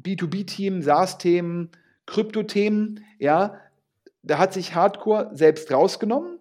B2B-Themen, 0.02 0.82
SaaS-Themen, 0.82 1.72
Krypto-Themen, 2.06 3.04
ja, 3.20 3.60
da 4.22 4.38
hat 4.38 4.54
sich 4.54 4.76
Hardcore 4.76 5.32
selbst 5.34 5.72
rausgenommen 5.72 6.40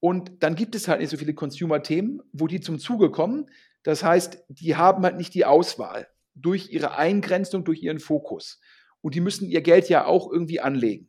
und 0.00 0.42
dann 0.42 0.54
gibt 0.54 0.74
es 0.74 0.88
halt 0.88 1.00
nicht 1.00 1.10
so 1.10 1.16
viele 1.16 1.34
Consumer-Themen, 1.34 2.22
wo 2.32 2.46
die 2.46 2.60
zum 2.60 2.78
Zuge 2.78 3.10
kommen. 3.10 3.50
Das 3.82 4.02
heißt, 4.02 4.44
die 4.48 4.76
haben 4.76 5.04
halt 5.04 5.16
nicht 5.16 5.34
die 5.34 5.44
Auswahl 5.44 6.08
durch 6.34 6.70
ihre 6.70 6.96
Eingrenzung, 6.96 7.64
durch 7.64 7.82
ihren 7.82 7.98
Fokus. 7.98 8.60
Und 9.02 9.14
die 9.14 9.20
müssen 9.20 9.48
ihr 9.48 9.62
Geld 9.62 9.88
ja 9.88 10.06
auch 10.06 10.30
irgendwie 10.30 10.60
anlegen. 10.60 11.08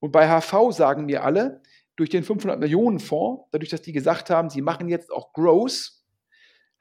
Und 0.00 0.12
bei 0.12 0.28
HV 0.28 0.72
sagen 0.72 1.06
mir 1.06 1.24
alle, 1.24 1.62
durch 1.96 2.10
den 2.10 2.24
500 2.24 2.58
Millionen 2.58 2.98
Fonds, 2.98 3.44
dadurch, 3.52 3.70
dass 3.70 3.82
die 3.82 3.92
gesagt 3.92 4.28
haben, 4.30 4.50
sie 4.50 4.62
machen 4.62 4.88
jetzt 4.88 5.10
auch 5.12 5.32
Growth, 5.32 5.92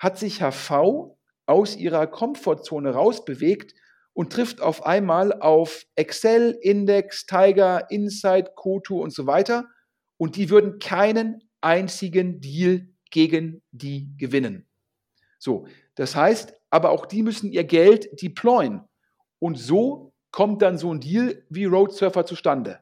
hat 0.03 0.19
sich 0.19 0.41
HV 0.41 1.15
aus 1.45 1.77
ihrer 1.77 2.07
Komfortzone 2.07 2.91
rausbewegt 2.91 3.73
und 4.13 4.33
trifft 4.33 4.61
auf 4.61 4.85
einmal 4.85 5.33
auf 5.41 5.85
Excel, 5.95 6.57
Index, 6.61 7.25
Tiger, 7.25 7.89
Insight, 7.89 8.55
Kotu 8.55 9.01
und 9.01 9.11
so 9.11 9.25
weiter. 9.27 9.67
Und 10.17 10.35
die 10.35 10.49
würden 10.49 10.79
keinen 10.79 11.41
einzigen 11.61 12.41
Deal 12.41 12.89
gegen 13.09 13.63
die 13.71 14.15
gewinnen. 14.17 14.67
So, 15.39 15.67
das 15.95 16.15
heißt, 16.15 16.53
aber 16.69 16.91
auch 16.91 17.05
die 17.05 17.23
müssen 17.23 17.51
ihr 17.51 17.63
Geld 17.63 18.21
deployen. 18.21 18.81
Und 19.39 19.57
so 19.57 20.13
kommt 20.31 20.61
dann 20.61 20.77
so 20.77 20.93
ein 20.93 20.99
Deal 20.99 21.43
wie 21.49 21.65
Road 21.65 21.93
Surfer 21.93 22.25
zustande. 22.25 22.79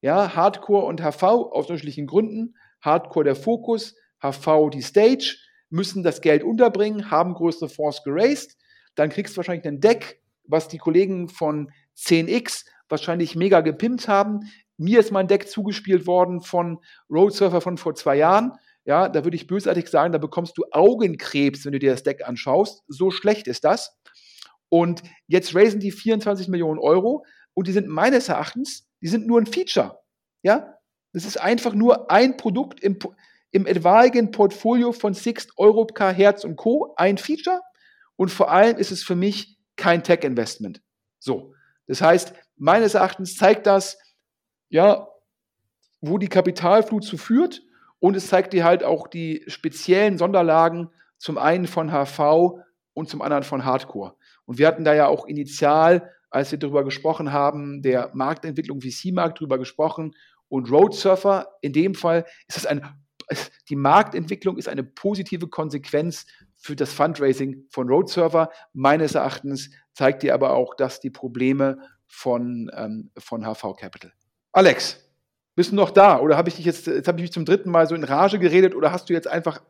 Ja, 0.00 0.34
Hardcore 0.34 0.86
und 0.86 1.00
HV 1.00 1.22
aus 1.22 1.66
unterschiedlichen 1.66 2.06
Gründen. 2.06 2.56
Hardcore 2.82 3.24
der 3.24 3.36
Fokus, 3.36 3.96
HV 4.22 4.70
die 4.70 4.82
Stage, 4.82 5.36
müssen 5.70 6.02
das 6.02 6.20
Geld 6.20 6.42
unterbringen, 6.42 7.10
haben 7.10 7.34
größere 7.34 7.68
Fonds 7.68 8.02
geraced. 8.04 8.56
Dann 8.94 9.10
kriegst 9.10 9.34
du 9.34 9.38
wahrscheinlich 9.38 9.66
einen 9.66 9.80
Deck, 9.80 10.22
was 10.44 10.68
die 10.68 10.78
Kollegen 10.78 11.28
von 11.28 11.70
10x 11.96 12.64
wahrscheinlich 12.88 13.36
mega 13.36 13.60
gepimpt 13.60 14.08
haben. 14.08 14.40
Mir 14.76 15.00
ist 15.00 15.12
mein 15.12 15.28
Deck 15.28 15.48
zugespielt 15.48 16.06
worden 16.06 16.40
von 16.40 16.78
Road 17.10 17.32
Surfer 17.32 17.60
von 17.60 17.76
vor 17.76 17.94
zwei 17.94 18.16
Jahren. 18.16 18.52
Ja, 18.84 19.08
da 19.08 19.24
würde 19.24 19.36
ich 19.36 19.46
bösartig 19.46 19.88
sagen, 19.88 20.12
da 20.12 20.18
bekommst 20.18 20.56
du 20.56 20.64
Augenkrebs, 20.70 21.64
wenn 21.64 21.72
du 21.72 21.78
dir 21.78 21.90
das 21.90 22.04
Deck 22.04 22.26
anschaust. 22.26 22.84
So 22.88 23.10
schlecht 23.10 23.46
ist 23.46 23.64
das. 23.64 23.98
Und 24.70 25.02
jetzt 25.26 25.54
raisen 25.54 25.80
die 25.80 25.92
24 25.92 26.48
Millionen 26.48 26.78
Euro 26.78 27.24
und 27.54 27.66
die 27.66 27.72
sind 27.72 27.88
meines 27.88 28.28
Erachtens, 28.28 28.88
die 29.02 29.08
sind 29.08 29.26
nur 29.26 29.40
ein 29.40 29.46
Feature. 29.46 30.00
Ja, 30.42 30.74
das 31.12 31.24
ist 31.24 31.40
einfach 31.40 31.74
nur 31.74 32.10
ein 32.10 32.36
Produkt 32.36 32.80
im, 32.80 32.98
im 33.50 33.66
etwaigen 33.66 34.30
Portfolio 34.30 34.92
von 34.92 35.14
Sixt, 35.14 35.52
Europcar, 35.56 36.12
Herz 36.12 36.44
und 36.44 36.56
Co. 36.56 36.94
Ein 36.96 37.18
Feature. 37.18 37.60
Und 38.16 38.30
vor 38.30 38.50
allem 38.50 38.76
ist 38.76 38.90
es 38.90 39.02
für 39.02 39.16
mich 39.16 39.58
kein 39.76 40.02
Tech-Investment. 40.02 40.82
So. 41.18 41.54
Das 41.86 42.02
heißt, 42.02 42.34
meines 42.56 42.94
Erachtens 42.94 43.36
zeigt 43.36 43.66
das, 43.66 43.98
ja, 44.68 45.08
wo 46.00 46.18
die 46.18 46.28
Kapitalflut 46.28 47.04
zu 47.04 47.16
führt 47.16 47.62
und 47.98 48.16
es 48.16 48.28
zeigt 48.28 48.52
dir 48.52 48.64
halt 48.64 48.84
auch 48.84 49.08
die 49.08 49.44
speziellen 49.46 50.18
Sonderlagen, 50.18 50.90
zum 51.16 51.38
einen 51.38 51.66
von 51.66 51.90
HV 51.90 52.60
und 52.92 53.08
zum 53.08 53.22
anderen 53.22 53.42
von 53.42 53.64
Hardcore. 53.64 54.14
Und 54.44 54.58
wir 54.58 54.66
hatten 54.66 54.84
da 54.84 54.94
ja 54.94 55.06
auch 55.06 55.26
initial, 55.26 56.12
als 56.30 56.50
wir 56.52 56.58
darüber 56.58 56.84
gesprochen 56.84 57.32
haben, 57.32 57.82
der 57.82 58.10
Marktentwicklung 58.14 58.80
VC-Markt 58.80 59.38
darüber 59.38 59.58
gesprochen 59.58 60.14
und 60.48 60.70
Road 60.70 60.94
Surfer, 60.94 61.48
in 61.60 61.72
dem 61.72 61.94
Fall 61.94 62.24
ist 62.46 62.56
das 62.56 62.66
ein, 62.66 62.82
die 63.68 63.76
Marktentwicklung 63.76 64.56
ist 64.56 64.68
eine 64.68 64.82
positive 64.82 65.48
Konsequenz 65.48 66.26
für 66.56 66.76
das 66.76 66.92
Fundraising 66.92 67.66
von 67.70 67.88
Road 67.88 68.08
Server. 68.08 68.50
Meines 68.72 69.14
Erachtens 69.14 69.70
zeigt 69.92 70.22
dir 70.22 70.34
aber 70.34 70.52
auch, 70.54 70.74
dass 70.74 71.00
die 71.00 71.10
Probleme 71.10 71.78
von, 72.06 72.70
ähm, 72.74 73.10
von 73.18 73.44
HV 73.44 73.76
Capital. 73.76 74.12
Alex, 74.52 75.04
bist 75.54 75.72
du 75.72 75.76
noch 75.76 75.90
da 75.90 76.20
oder 76.20 76.36
habe 76.36 76.48
ich 76.48 76.56
dich 76.56 76.64
jetzt, 76.64 76.86
jetzt 76.86 77.08
habe 77.08 77.18
ich 77.18 77.22
mich 77.22 77.32
zum 77.32 77.44
dritten 77.44 77.70
Mal 77.70 77.86
so 77.86 77.94
in 77.94 78.04
Rage 78.04 78.38
geredet 78.38 78.74
oder 78.74 78.92
hast 78.92 79.08
du 79.08 79.12
jetzt 79.12 79.28
einfach 79.28 79.60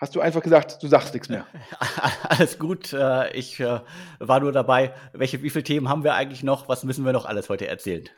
Hast 0.00 0.14
du 0.16 0.20
einfach 0.20 0.42
gesagt, 0.42 0.82
du 0.82 0.88
sagst 0.88 1.14
nichts 1.14 1.28
mehr? 1.28 1.46
Alles 2.28 2.58
gut. 2.58 2.92
Äh, 2.92 3.32
ich 3.32 3.60
äh, 3.60 3.80
war 4.18 4.40
nur 4.40 4.52
dabei. 4.52 4.92
Welche, 5.12 5.42
wie 5.42 5.50
viele 5.50 5.62
Themen 5.62 5.88
haben 5.88 6.02
wir 6.02 6.14
eigentlich 6.14 6.42
noch? 6.42 6.68
Was 6.68 6.84
müssen 6.84 7.04
wir 7.04 7.12
noch 7.12 7.24
alles 7.24 7.48
heute 7.48 7.68
erzählen? 7.68 8.08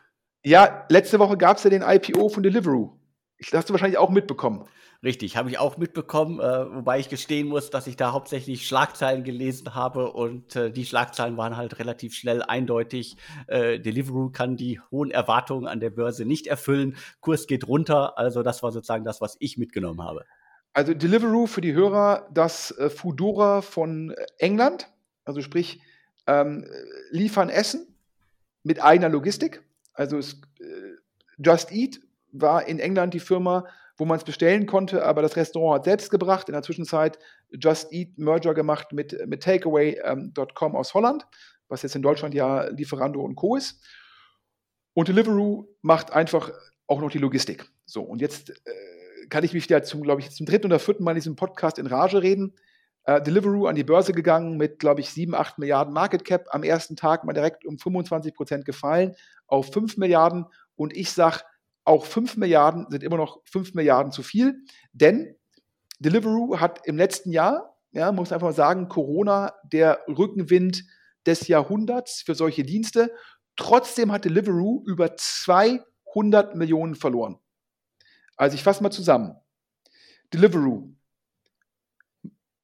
Ja, 0.43 0.87
letzte 0.89 1.19
Woche 1.19 1.37
gab 1.37 1.59
es 1.59 1.65
ja 1.65 1.71
den 1.71 1.83
IPO 1.83 2.29
von 2.31 2.43
Deliveroo. 2.43 2.99
Das 3.39 3.53
hast 3.53 3.69
du 3.69 3.75
wahrscheinlich 3.75 3.99
auch 3.99 4.11
mitbekommen. 4.11 4.67
Richtig, 5.03 5.37
habe 5.37 5.51
ich 5.51 5.59
auch 5.59 5.77
mitbekommen, 5.77 6.41
äh, 6.41 6.75
wobei 6.75 6.99
ich 6.99 7.09
gestehen 7.11 7.49
muss, 7.49 7.69
dass 7.69 7.87
ich 7.87 7.97
da 7.97 8.13
hauptsächlich 8.13 8.67
Schlagzeilen 8.67 9.25
gelesen 9.25 9.75
habe 9.75 10.13
und 10.13 10.57
äh, 10.57 10.71
die 10.71 10.87
Schlagzeilen 10.87 11.37
waren 11.37 11.57
halt 11.57 11.79
relativ 11.79 12.15
schnell 12.15 12.43
eindeutig. 12.43 13.19
Äh, 13.47 13.79
Deliveroo 13.79 14.31
kann 14.31 14.57
die 14.57 14.81
hohen 14.91 15.11
Erwartungen 15.11 15.67
an 15.67 15.81
der 15.81 15.91
Börse 15.91 16.25
nicht 16.25 16.47
erfüllen, 16.47 16.97
Kurs 17.21 17.47
geht 17.47 17.69
runter, 17.69 18.17
also 18.17 18.43
das 18.43 18.63
war 18.63 18.73
sozusagen 18.73 19.05
das, 19.05 19.21
was 19.21 19.37
ich 19.39 19.59
mitgenommen 19.59 20.03
habe. 20.03 20.25
Also 20.73 20.95
Deliveroo 20.95 21.47
für 21.47 21.61
die 21.61 21.75
Hörer, 21.75 22.29
das 22.33 22.71
äh, 22.73 22.89
Foodora 22.89 23.61
von 23.61 24.15
England, 24.39 24.91
also 25.25 25.43
sprich 25.43 25.81
ähm, 26.27 26.67
liefern 27.11 27.51
Essen 27.51 27.87
mit 28.63 28.83
eigener 28.83 29.11
Logistik. 29.11 29.63
Also 29.93 30.19
es, 30.19 30.41
äh, 30.61 30.97
Just 31.39 31.71
Eat 31.71 32.01
war 32.33 32.67
in 32.67 32.79
England 32.79 33.15
die 33.15 33.21
Firma, 33.21 33.67
wo 33.97 34.05
man 34.05 34.19
es 34.19 34.25
bestellen 34.25 34.67
konnte, 34.67 35.05
aber 35.05 35.23
das 35.23 35.37
Restaurant 35.37 35.79
hat 35.79 35.85
selbst 35.85 36.11
gebracht. 36.11 36.49
In 36.49 36.53
der 36.53 36.63
Zwischenzeit 36.63 37.19
Just 37.51 37.93
Eat 37.93 38.19
Merger 38.19 38.55
gemacht 38.55 38.93
mit, 38.93 39.17
mit 39.27 39.43
Takeaway.com 39.43 40.73
ähm, 40.73 40.77
aus 40.77 40.95
Holland, 40.95 41.27
was 41.69 41.83
jetzt 41.83 41.97
in 41.97 42.03
Deutschland 42.03 42.35
ja 42.35 42.69
Lieferando 42.69 43.21
und 43.23 43.37
Co. 43.37 43.57
ist. 43.57 43.83
Und 44.97 45.09
Deliveroo 45.09 45.69
macht 45.83 46.13
einfach 46.13 46.51
auch 46.87 47.01
noch 47.01 47.11
die 47.11 47.19
Logistik. 47.19 47.71
So, 47.85 48.03
und 48.03 48.21
jetzt 48.21 48.51
äh, 48.51 49.27
kann 49.29 49.45
ich 49.45 49.53
mich 49.53 49.67
da 49.67 49.83
zum, 49.83 50.03
glaube 50.03 50.21
ich, 50.21 50.31
zum 50.31 50.47
dritten 50.47 50.67
oder 50.67 50.79
vierten 50.79 51.05
Mal 51.05 51.13
in 51.13 51.17
diesem 51.17 51.37
Podcast 51.37 51.79
in 51.79 51.87
Rage 51.87 52.23
reden. 52.23 52.55
Äh, 53.05 53.21
Deliveroo 53.21 53.67
an 53.67 53.77
die 53.77 53.85
Börse 53.85 54.13
gegangen 54.13 54.57
mit, 54.57 54.79
glaube 54.79 55.01
ich, 55.01 55.11
7, 55.11 55.35
8 55.35 55.59
Milliarden 55.59 55.93
Market 55.93 56.25
Cap. 56.25 56.47
Am 56.51 56.63
ersten 56.63 56.97
Tag 56.97 57.25
mal 57.25 57.35
direkt 57.35 57.67
um 57.67 57.79
25 57.79 58.35
Prozent 58.35 58.65
gefallen 58.65 59.15
auf 59.47 59.73
5 59.73 59.97
Milliarden. 59.99 60.47
Und 60.77 60.97
ich 60.97 61.13
sage, 61.13 61.41
auch 61.87 62.05
5 62.05 62.37
Milliarden 62.37 62.87
sind 62.91 63.03
immer 63.03 63.17
noch 63.17 63.41
5 63.45 63.75
Milliarden 63.75 64.13
zu 64.13 64.23
viel, 64.23 64.65
denn 64.93 65.37
Deliveroo 65.99 66.59
hat 66.59 66.87
im 66.87 66.97
letzten 66.97 67.33
Jahr, 67.33 67.77
ja, 67.93 68.13
muss 68.13 68.33
einfach 68.33 68.49
mal 68.49 68.53
sagen, 68.53 68.89
Corona 68.89 69.55
der 69.65 70.01
Rückenwind 70.09 70.85
des 71.25 71.49
Jahrhunderts 71.49 72.23
für 72.23 72.35
solche 72.35 72.65
Dienste. 72.65 73.15
Trotzdem 73.57 74.13
hat 74.13 74.25
Deliveroo 74.25 74.85
über 74.87 75.17
200 75.17 76.55
Millionen 76.55 76.95
verloren. 76.95 77.39
Also 78.37 78.55
ich 78.55 78.63
fasse 78.63 78.83
mal 78.83 78.91
zusammen. 78.91 79.35
Deliveroo 80.35 80.93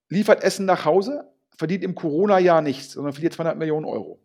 liefert 0.09 0.43
Essen 0.43 0.67
nach 0.67 0.85
Hause, 0.85 1.33
verdient 1.57 1.85
im 1.85 1.95
Corona-Jahr 1.95 2.61
nichts, 2.61 2.93
sondern 2.93 3.15
verliert 3.15 3.33
200 3.33 3.57
Millionen 3.57 3.87
Euro. 3.87 4.21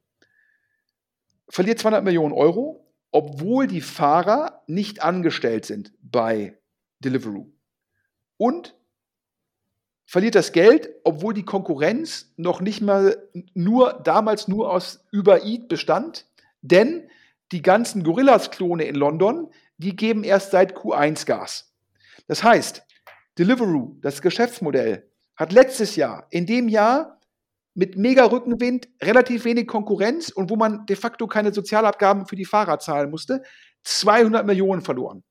Verliert 1.47 1.79
200 1.79 2.03
Millionen 2.03 2.33
Euro, 2.33 2.86
obwohl 3.11 3.67
die 3.67 3.81
Fahrer 3.81 4.63
nicht 4.67 5.01
angestellt 5.01 5.65
sind 5.65 5.93
bei 6.01 6.57
Deliveroo. 6.99 7.51
Und 8.37 8.75
verliert 10.05 10.35
das 10.35 10.51
Geld, 10.51 10.89
obwohl 11.03 11.33
die 11.33 11.45
Konkurrenz 11.45 12.33
noch 12.37 12.61
nicht 12.61 12.81
mal 12.81 13.29
nur 13.53 13.93
damals 14.03 14.47
nur 14.47 14.71
aus 14.71 15.05
Uber 15.13 15.43
Eat 15.43 15.67
bestand, 15.67 16.27
denn 16.61 17.09
die 17.51 17.61
ganzen 17.61 18.03
Gorillas-Klone 18.03 18.85
in 18.85 18.95
London, 18.95 19.51
die 19.77 19.95
geben 19.95 20.23
erst 20.23 20.51
seit 20.51 20.75
Q1 20.75 21.25
Gas. 21.25 21.73
Das 22.27 22.43
heißt, 22.43 22.83
Deliveroo, 23.37 23.97
das 24.01 24.21
Geschäftsmodell, 24.21 25.09
hat 25.35 25.53
letztes 25.53 25.95
Jahr, 25.95 26.27
in 26.29 26.45
dem 26.45 26.67
Jahr 26.67 27.16
mit 27.77 27.95
mega 27.95 28.25
Rückenwind, 28.25 28.89
relativ 29.03 29.45
wenig 29.45 29.67
Konkurrenz 29.67 30.29
und 30.29 30.49
wo 30.49 30.55
man 30.55 30.87
de 30.87 30.95
facto 30.95 31.27
keine 31.27 31.53
Sozialabgaben 31.53 32.25
für 32.25 32.35
die 32.35 32.43
Fahrer 32.43 32.79
zahlen 32.79 33.11
musste, 33.11 33.43
200 33.83 34.47
Millionen 34.47 34.81
verloren. 34.81 35.23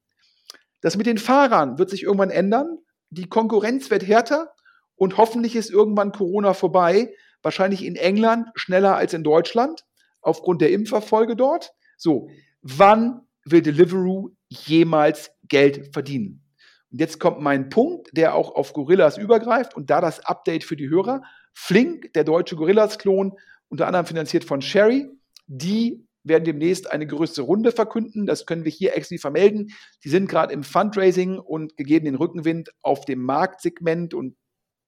Das 0.81 0.97
mit 0.97 1.07
den 1.07 1.19
Fahrern 1.19 1.77
wird 1.77 1.91
sich 1.91 2.05
irgendwann 2.05 2.31
ändern. 2.31 2.79
Die 3.11 3.29
Konkurrenz 3.29 3.91
wird 3.91 4.07
härter 4.07 4.53
und 4.95 5.17
hoffentlich 5.17 5.57
ist 5.57 5.71
irgendwann 5.71 6.13
Corona 6.13 6.55
vorbei. 6.55 7.13
Wahrscheinlich 7.43 7.85
in 7.85 7.97
England 7.97 8.47
schneller 8.55 8.95
als 8.95 9.13
in 9.13 9.25
Deutschland 9.25 9.85
aufgrund 10.21 10.61
der 10.61 10.71
Impferfolge 10.71 11.35
dort. 11.35 11.73
So, 11.97 12.29
wann 12.63 13.23
will 13.45 13.61
Deliveroo 13.61 14.31
jemals 14.49 15.33
Geld 15.49 15.93
verdienen? 15.93 16.45
Und 16.93 17.01
jetzt 17.01 17.19
kommt 17.19 17.41
mein 17.41 17.71
Punkt, 17.71 18.09
der 18.13 18.37
auch 18.37 18.55
auf 18.55 18.73
Gorillas 18.73 19.19
übergreift 19.19 19.75
und 19.75 19.91
da 19.91 20.01
das 20.01 20.25
Update 20.25 20.63
für 20.63 20.77
die 20.77 20.89
Hörer. 20.89 21.23
Flink, 21.59 22.13
der 22.13 22.23
deutsche 22.23 22.55
Gorillas-Klon, 22.55 23.33
unter 23.69 23.87
anderem 23.87 24.05
finanziert 24.05 24.45
von 24.45 24.61
Sherry, 24.61 25.09
die 25.47 26.07
werden 26.23 26.45
demnächst 26.45 26.91
eine 26.91 27.07
größere 27.07 27.47
Runde 27.47 27.73
verkünden. 27.73 28.27
Das 28.27 28.45
können 28.45 28.65
wir 28.65 28.71
hier 28.71 28.95
exklusiv 28.95 29.23
vermelden. 29.23 29.73
Die 30.05 30.11
sind 30.11 30.29
gerade 30.29 30.53
im 30.53 30.63
Fundraising 30.63 31.39
und 31.39 31.77
gegeben 31.79 32.05
den 32.05 32.15
Rückenwind 32.15 32.73
auf 32.83 33.07
dem 33.07 33.23
Marktsegment 33.23 34.13
und 34.13 34.37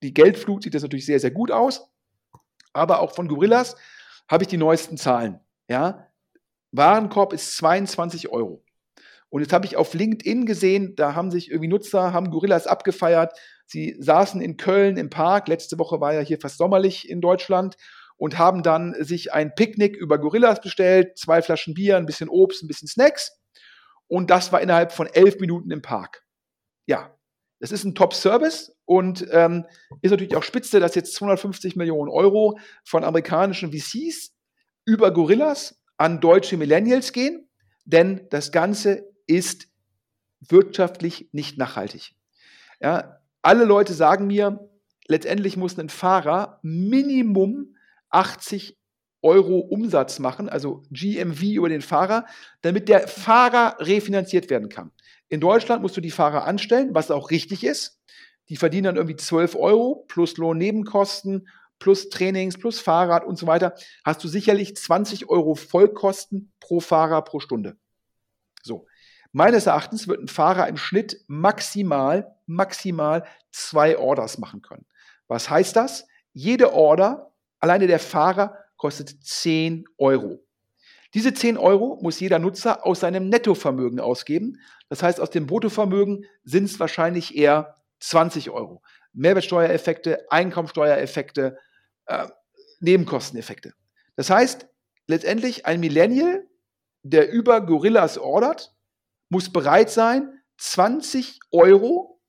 die 0.03 0.13
Geldflut 0.13 0.63
sieht 0.63 0.75
das 0.75 0.83
natürlich 0.83 1.07
sehr, 1.07 1.19
sehr 1.19 1.31
gut 1.31 1.49
aus. 1.49 1.89
Aber 2.71 2.99
auch 2.99 3.15
von 3.15 3.27
Gorillas 3.27 3.75
habe 4.29 4.43
ich 4.43 4.47
die 4.47 4.57
neuesten 4.57 4.95
Zahlen. 4.95 5.39
Ja, 5.67 6.07
Warenkorb 6.71 7.33
ist 7.33 7.57
22 7.57 8.29
Euro. 8.29 8.63
Und 9.29 9.41
jetzt 9.41 9.53
habe 9.53 9.65
ich 9.65 9.77
auf 9.77 9.93
LinkedIn 9.93 10.45
gesehen, 10.45 10.95
da 10.95 11.13
haben 11.15 11.29
sich 11.29 11.49
irgendwie 11.49 11.67
Nutzer, 11.67 12.13
haben 12.13 12.31
Gorillas 12.31 12.65
abgefeiert. 12.65 13.37
Sie 13.65 13.95
saßen 13.99 14.41
in 14.41 14.57
Köln 14.57 14.97
im 14.97 15.09
Park. 15.09 15.47
Letzte 15.47 15.77
Woche 15.77 16.01
war 16.01 16.13
ja 16.13 16.21
hier 16.21 16.39
fast 16.39 16.57
sommerlich 16.57 17.07
in 17.07 17.21
Deutschland 17.21 17.75
und 18.17 18.37
haben 18.37 18.63
dann 18.63 18.95
sich 18.99 19.31
ein 19.31 19.53
Picknick 19.53 19.95
über 19.95 20.17
Gorillas 20.17 20.61
bestellt, 20.61 21.17
zwei 21.17 21.41
Flaschen 21.41 21.73
Bier, 21.73 21.97
ein 21.97 22.07
bisschen 22.07 22.29
Obst, 22.29 22.63
ein 22.63 22.67
bisschen 22.67 22.87
Snacks. 22.87 23.39
Und 24.07 24.31
das 24.31 24.51
war 24.51 24.61
innerhalb 24.61 24.91
von 24.91 25.07
elf 25.07 25.39
Minuten 25.39 25.69
im 25.69 25.83
Park. 25.83 26.23
Ja, 26.87 27.15
das 27.59 27.71
ist 27.71 27.83
ein 27.83 27.93
Top-Service 27.93 28.75
und 28.85 29.27
ähm, 29.31 29.65
ist 30.01 30.11
natürlich 30.11 30.35
auch 30.35 30.43
spitze, 30.43 30.79
dass 30.79 30.95
jetzt 30.95 31.13
250 31.13 31.75
Millionen 31.75 32.09
Euro 32.09 32.57
von 32.83 33.03
amerikanischen 33.03 33.71
VCs 33.71 34.33
über 34.85 35.11
Gorillas 35.11 35.79
an 35.97 36.21
deutsche 36.21 36.57
Millennials 36.57 37.13
gehen, 37.13 37.49
denn 37.85 38.27
das 38.31 38.51
Ganze 38.51 39.08
ist 39.29 39.67
wirtschaftlich 40.41 41.29
nicht 41.31 41.57
nachhaltig. 41.57 42.15
Ja, 42.81 43.21
alle 43.41 43.63
Leute 43.63 43.93
sagen 43.93 44.27
mir, 44.27 44.69
letztendlich 45.07 45.55
muss 45.55 45.77
ein 45.77 45.89
Fahrer 45.89 46.59
Minimum 46.63 47.75
80 48.09 48.77
Euro 49.21 49.59
Umsatz 49.59 50.19
machen, 50.19 50.49
also 50.49 50.83
GMV 50.91 51.43
über 51.43 51.69
den 51.69 51.81
Fahrer, 51.81 52.25
damit 52.61 52.89
der 52.89 53.07
Fahrer 53.07 53.75
refinanziert 53.79 54.49
werden 54.49 54.69
kann. 54.69 54.91
In 55.27 55.41
Deutschland 55.41 55.81
musst 55.81 55.97
du 55.97 56.01
die 56.01 56.11
Fahrer 56.11 56.45
anstellen, 56.45 56.89
was 56.93 57.11
auch 57.11 57.29
richtig 57.29 57.63
ist. 57.63 58.01
Die 58.47 58.57
verdienen 58.57 58.85
dann 58.85 58.95
irgendwie 58.95 59.17
12 59.17 59.55
Euro 59.55 60.05
plus 60.07 60.37
Lohnnebenkosten, 60.37 61.47
plus 61.77 62.09
Trainings, 62.09 62.57
plus 62.57 62.79
Fahrrad 62.79 63.25
und 63.25 63.37
so 63.37 63.45
weiter. 63.45 63.75
Hast 64.03 64.23
du 64.23 64.27
sicherlich 64.27 64.75
20 64.75 65.29
Euro 65.29 65.53
Vollkosten 65.53 66.51
pro 66.59 66.79
Fahrer 66.79 67.21
pro 67.23 67.39
Stunde. 67.39 67.77
So. 68.63 68.87
Meines 69.31 69.67
Erachtens 69.67 70.07
wird 70.07 70.21
ein 70.21 70.27
Fahrer 70.27 70.67
im 70.67 70.77
Schnitt 70.77 71.23
maximal, 71.27 72.35
maximal 72.47 73.25
zwei 73.51 73.97
Orders 73.97 74.37
machen 74.39 74.61
können. 74.61 74.85
Was 75.27 75.49
heißt 75.49 75.75
das? 75.75 76.07
Jede 76.33 76.73
Order, 76.73 77.31
alleine 77.59 77.87
der 77.87 77.99
Fahrer, 77.99 78.57
kostet 78.77 79.23
10 79.23 79.85
Euro. 79.97 80.43
Diese 81.13 81.33
10 81.33 81.57
Euro 81.57 81.99
muss 82.01 82.19
jeder 82.19 82.39
Nutzer 82.39 82.85
aus 82.85 83.01
seinem 83.01 83.29
Nettovermögen 83.29 83.99
ausgeben. 83.99 84.59
Das 84.89 85.03
heißt, 85.03 85.19
aus 85.19 85.29
dem 85.29 85.47
Bruttovermögen 85.47 86.25
sind 86.43 86.65
es 86.65 86.79
wahrscheinlich 86.79 87.35
eher 87.35 87.75
20 87.99 88.49
Euro. 88.49 88.81
Mehrwertsteuereffekte, 89.13 90.31
Einkommensteuereffekte, 90.31 91.57
äh, 92.05 92.27
Nebenkosteneffekte. 92.79 93.73
Das 94.15 94.29
heißt, 94.29 94.67
letztendlich 95.07 95.65
ein 95.65 95.79
Millennial, 95.79 96.45
der 97.03 97.31
über 97.31 97.61
Gorillas 97.61 98.17
ordert, 98.17 98.75
muss 99.29 99.51
bereit 99.51 99.89
sein, 99.89 100.41
20 100.57 101.39
Euro 101.51 102.19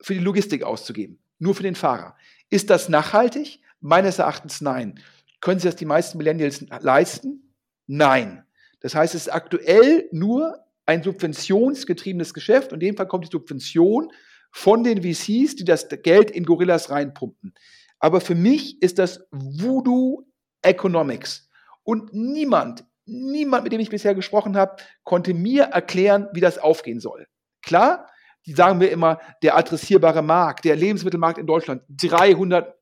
für 0.00 0.14
die 0.14 0.20
Logistik 0.20 0.62
auszugeben. 0.62 1.18
Nur 1.38 1.54
für 1.54 1.62
den 1.62 1.74
Fahrer. 1.74 2.16
Ist 2.50 2.70
das 2.70 2.88
nachhaltig? 2.88 3.60
Meines 3.80 4.18
Erachtens 4.18 4.60
nein. 4.60 5.00
Können 5.40 5.60
sich 5.60 5.70
das 5.70 5.76
die 5.76 5.84
meisten 5.84 6.16
Millennials 6.18 6.64
leisten? 6.80 7.54
Nein. 7.86 8.46
Das 8.80 8.94
heißt, 8.94 9.14
es 9.14 9.22
ist 9.22 9.32
aktuell 9.32 10.08
nur 10.12 10.58
ein 10.86 11.02
subventionsgetriebenes 11.02 12.34
Geschäft 12.34 12.72
und 12.72 12.82
in 12.82 12.88
dem 12.88 12.96
Fall 12.96 13.08
kommt 13.08 13.24
die 13.24 13.30
Subvention 13.30 14.12
von 14.52 14.84
den 14.84 15.02
VCs, 15.02 15.56
die 15.56 15.64
das 15.64 15.88
Geld 15.88 16.30
in 16.30 16.44
Gorillas 16.44 16.90
reinpumpen. 16.90 17.54
Aber 17.98 18.20
für 18.20 18.34
mich 18.34 18.80
ist 18.82 18.98
das 18.98 19.26
Voodoo 19.30 20.26
Economics. 20.62 21.48
Und 21.82 22.12
niemand 22.14 22.84
niemand, 23.06 23.64
mit 23.64 23.72
dem 23.72 23.80
ich 23.80 23.90
bisher 23.90 24.14
gesprochen 24.14 24.56
habe, 24.56 24.76
konnte 25.02 25.34
mir 25.34 25.64
erklären, 25.64 26.28
wie 26.32 26.40
das 26.40 26.58
aufgehen 26.58 27.00
soll. 27.00 27.26
Klar, 27.62 28.08
die 28.46 28.52
sagen 28.52 28.80
wir 28.80 28.90
immer, 28.90 29.20
der 29.42 29.56
adressierbare 29.56 30.22
Markt, 30.22 30.64
der 30.64 30.76
Lebensmittelmarkt 30.76 31.38
in 31.38 31.46
Deutschland, 31.46 31.82
300, 31.88 32.74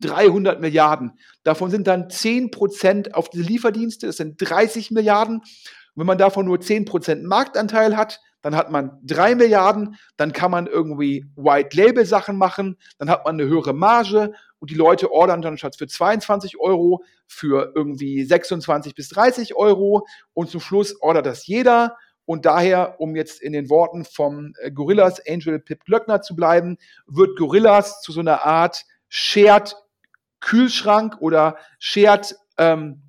300 0.00 0.60
Milliarden. 0.60 1.12
Davon 1.42 1.70
sind 1.70 1.86
dann 1.86 2.10
10 2.10 2.50
Prozent 2.50 3.14
auf 3.14 3.30
diese 3.30 3.44
Lieferdienste, 3.44 4.06
das 4.06 4.16
sind 4.16 4.36
30 4.38 4.90
Milliarden. 4.90 5.36
Und 5.38 5.44
wenn 5.94 6.06
man 6.06 6.18
davon 6.18 6.46
nur 6.46 6.60
10 6.60 6.84
Prozent 6.84 7.24
Marktanteil 7.24 7.96
hat, 7.96 8.20
dann 8.42 8.54
hat 8.54 8.70
man 8.70 9.00
3 9.02 9.34
Milliarden, 9.34 9.96
dann 10.16 10.32
kann 10.32 10.50
man 10.50 10.66
irgendwie 10.66 11.26
White-Label-Sachen 11.36 12.36
machen, 12.36 12.76
dann 12.98 13.10
hat 13.10 13.24
man 13.24 13.40
eine 13.40 13.48
höhere 13.48 13.72
Marge 13.72 14.32
und 14.66 14.70
die 14.72 14.74
Leute 14.74 15.12
ordern 15.12 15.42
dann 15.42 15.58
statt 15.58 15.76
für 15.76 15.86
22 15.86 16.58
Euro 16.58 17.04
für 17.28 17.72
irgendwie 17.76 18.24
26 18.24 18.96
bis 18.96 19.08
30 19.10 19.54
Euro 19.54 20.08
und 20.34 20.50
zum 20.50 20.60
Schluss 20.60 21.00
ordert 21.00 21.24
das 21.24 21.46
jeder. 21.46 21.96
Und 22.24 22.46
daher, 22.46 23.00
um 23.00 23.14
jetzt 23.14 23.40
in 23.40 23.52
den 23.52 23.70
Worten 23.70 24.04
vom 24.04 24.54
äh, 24.58 24.72
Gorillas 24.72 25.24
Angel 25.24 25.60
Pip 25.60 25.84
Glöckner 25.84 26.20
zu 26.20 26.34
bleiben, 26.34 26.78
wird 27.06 27.38
Gorillas 27.38 28.00
zu 28.00 28.10
so 28.10 28.18
einer 28.18 28.44
Art 28.44 28.84
Shared 29.08 29.76
Kühlschrank 30.40 31.18
oder 31.20 31.58
Shared 31.78 32.34
ähm, 32.58 33.02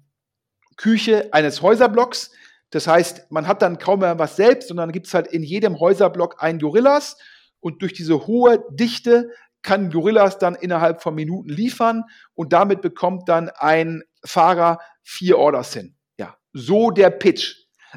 Küche 0.75 1.29
eines 1.31 1.63
Häuserblocks. 1.63 2.29
Das 2.69 2.85
heißt, 2.85 3.31
man 3.31 3.47
hat 3.47 3.63
dann 3.63 3.79
kaum 3.79 4.01
mehr 4.01 4.19
was 4.19 4.35
selbst, 4.35 4.67
sondern 4.67 4.91
gibt 4.91 5.07
es 5.07 5.15
halt 5.15 5.25
in 5.25 5.41
jedem 5.41 5.79
Häuserblock 5.79 6.35
ein 6.37 6.59
Gorillas. 6.59 7.17
Und 7.59 7.81
durch 7.81 7.93
diese 7.93 8.27
hohe 8.27 8.63
Dichte 8.69 9.31
kann 9.61 9.89
Gorillas 9.89 10.37
dann 10.39 10.55
innerhalb 10.55 11.01
von 11.01 11.15
Minuten 11.15 11.49
liefern 11.49 12.03
und 12.33 12.53
damit 12.53 12.81
bekommt 12.81 13.27
dann 13.27 13.49
ein 13.49 14.03
Fahrer 14.23 14.79
vier 15.03 15.37
Orders 15.37 15.73
hin. 15.73 15.95
Ja, 16.17 16.35
so 16.53 16.91
der 16.91 17.09
Pitch. 17.09 17.55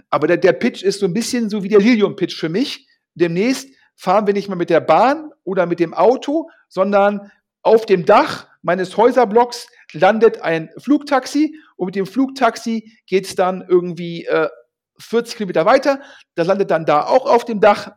Aber 0.08 0.26
der, 0.26 0.36
der 0.36 0.52
Pitch 0.52 0.82
ist 0.82 1.00
so 1.00 1.06
ein 1.06 1.12
bisschen 1.12 1.50
so 1.50 1.62
wie 1.62 1.68
der 1.68 1.80
Lilium-Pitch 1.80 2.36
für 2.38 2.48
mich. 2.48 2.86
Demnächst 3.14 3.68
fahren 3.96 4.26
wir 4.26 4.34
nicht 4.34 4.48
mehr 4.48 4.56
mit 4.56 4.70
der 4.70 4.80
Bahn 4.80 5.30
oder 5.44 5.66
mit 5.66 5.80
dem 5.80 5.94
Auto, 5.94 6.48
sondern 6.68 7.30
auf 7.62 7.86
dem 7.86 8.04
Dach 8.04 8.48
meines 8.62 8.96
Häuserblocks 8.96 9.68
landet 9.92 10.40
ein 10.42 10.70
Flugtaxi 10.78 11.56
und 11.76 11.86
mit 11.86 11.96
dem 11.96 12.06
Flugtaxi 12.06 12.96
geht 13.06 13.26
es 13.26 13.34
dann 13.34 13.64
irgendwie 13.66 14.24
äh, 14.26 14.48
40 14.98 15.36
Kilometer 15.36 15.66
weiter. 15.66 16.01
Das 16.35 16.47
landet 16.47 16.70
dann 16.70 16.86
da 16.86 17.05
auch 17.05 17.26
auf 17.26 17.44
dem 17.44 17.60
Dach 17.60 17.93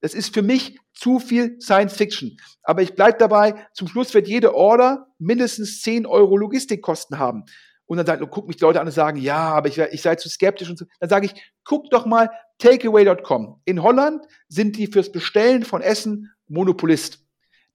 das 0.00 0.14
ist 0.14 0.32
für 0.32 0.42
mich 0.42 0.78
zu 0.92 1.18
viel 1.18 1.60
Science 1.60 1.96
Fiction. 1.96 2.36
Aber 2.62 2.82
ich 2.82 2.94
bleibe 2.94 3.18
dabei, 3.18 3.66
zum 3.72 3.88
Schluss 3.88 4.14
wird 4.14 4.28
jede 4.28 4.54
Order 4.54 5.06
mindestens 5.18 5.82
10 5.82 6.06
Euro 6.06 6.36
Logistikkosten 6.36 7.18
haben. 7.18 7.44
Und 7.86 7.96
dann 7.96 8.06
sagt, 8.06 8.22
guck 8.30 8.46
mich 8.46 8.56
die 8.56 8.64
Leute 8.64 8.80
an 8.80 8.86
und 8.86 8.92
sagen, 8.92 9.18
ja, 9.18 9.54
aber 9.54 9.68
ich, 9.68 9.78
ich 9.78 10.02
sei 10.02 10.14
zu 10.16 10.28
skeptisch 10.28 10.68
und 10.68 10.78
so. 10.78 10.84
Dann 11.00 11.08
sage 11.08 11.26
ich, 11.26 11.52
guck 11.64 11.88
doch 11.90 12.04
mal 12.04 12.30
takeaway.com. 12.58 13.62
In 13.64 13.82
Holland 13.82 14.26
sind 14.48 14.76
die 14.76 14.88
fürs 14.88 15.10
Bestellen 15.10 15.64
von 15.64 15.80
Essen 15.80 16.30
Monopolist. 16.48 17.24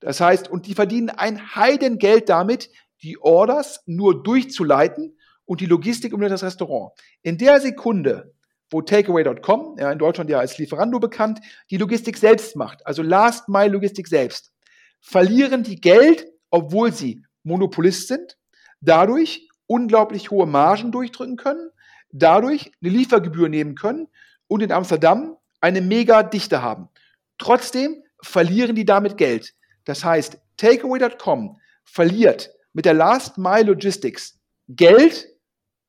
Das 0.00 0.20
heißt, 0.20 0.48
und 0.48 0.66
die 0.66 0.74
verdienen 0.74 1.10
ein 1.10 1.56
Heidengeld 1.56 2.28
damit, 2.28 2.70
die 3.02 3.18
Orders 3.18 3.82
nur 3.86 4.22
durchzuleiten 4.22 5.16
und 5.46 5.60
die 5.60 5.66
Logistik 5.66 6.12
um 6.12 6.20
das 6.20 6.42
Restaurant. 6.42 6.92
In 7.22 7.38
der 7.38 7.60
Sekunde, 7.60 8.33
wo 8.74 8.82
Takeaway.com, 8.82 9.76
ja 9.78 9.92
in 9.92 10.00
Deutschland 10.00 10.28
ja 10.28 10.40
als 10.40 10.58
Lieferando 10.58 10.98
bekannt, 10.98 11.38
die 11.70 11.76
Logistik 11.76 12.16
selbst 12.16 12.56
macht, 12.56 12.84
also 12.84 13.02
Last 13.02 13.48
Mile 13.48 13.68
Logistik 13.68 14.08
selbst, 14.08 14.52
verlieren 15.00 15.62
die 15.62 15.80
Geld, 15.80 16.26
obwohl 16.50 16.92
sie 16.92 17.22
Monopolist 17.44 18.08
sind, 18.08 18.36
dadurch 18.80 19.48
unglaublich 19.68 20.32
hohe 20.32 20.46
Margen 20.46 20.90
durchdrücken 20.90 21.36
können, 21.36 21.70
dadurch 22.10 22.72
eine 22.82 22.90
Liefergebühr 22.90 23.48
nehmen 23.48 23.76
können 23.76 24.08
und 24.48 24.60
in 24.60 24.72
Amsterdam 24.72 25.36
eine 25.60 25.80
mega 25.80 26.24
Dichte 26.24 26.60
haben. 26.60 26.88
Trotzdem 27.38 28.02
verlieren 28.22 28.74
die 28.74 28.84
damit 28.84 29.16
Geld. 29.16 29.54
Das 29.84 30.04
heißt, 30.04 30.38
Takeaway.com 30.56 31.60
verliert 31.84 32.50
mit 32.72 32.86
der 32.86 32.94
Last 32.94 33.38
Mile 33.38 33.66
Logistics 33.66 34.40
Geld, 34.66 35.28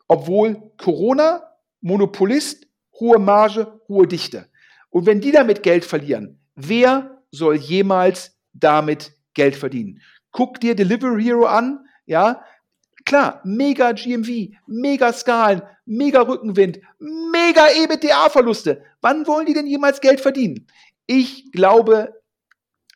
obwohl 0.07 0.72
Corona, 0.78 1.41
Monopolist, 1.82 2.65
hohe 3.00 3.20
Marge, 3.20 3.80
hohe 3.88 4.08
Dichte. 4.08 4.48
Und 4.90 5.06
wenn 5.06 5.22
die 5.22 5.32
damit 5.32 5.64
Geld 5.64 5.86
verlieren, 5.86 6.40
wer 6.56 7.22
soll 7.32 7.56
jemals 7.56 8.38
damit 8.54 9.14
Geld 9.34 9.56
verdienen? 9.56 10.02
Guck 10.32 10.60
dir 10.60 10.76
Delivery 10.76 11.24
Hero 11.24 11.46
an, 11.46 11.86
ja, 12.06 12.42
klar, 13.06 13.42
mega 13.44 13.92
GMV, 13.92 14.56
mega 14.68 15.14
Skalen, 15.14 15.62
mega 15.86 16.22
Rückenwind, 16.22 16.80
mega 17.00 17.68
EBITDA-Verluste. 17.68 18.84
Wann 19.02 19.28
wollen 19.28 19.46
die 19.46 19.54
denn 19.54 19.68
jemals 19.68 20.02
Geld 20.02 20.22
verdienen? 20.22 20.68
Ich 21.06 21.52
glaube, 21.52 22.14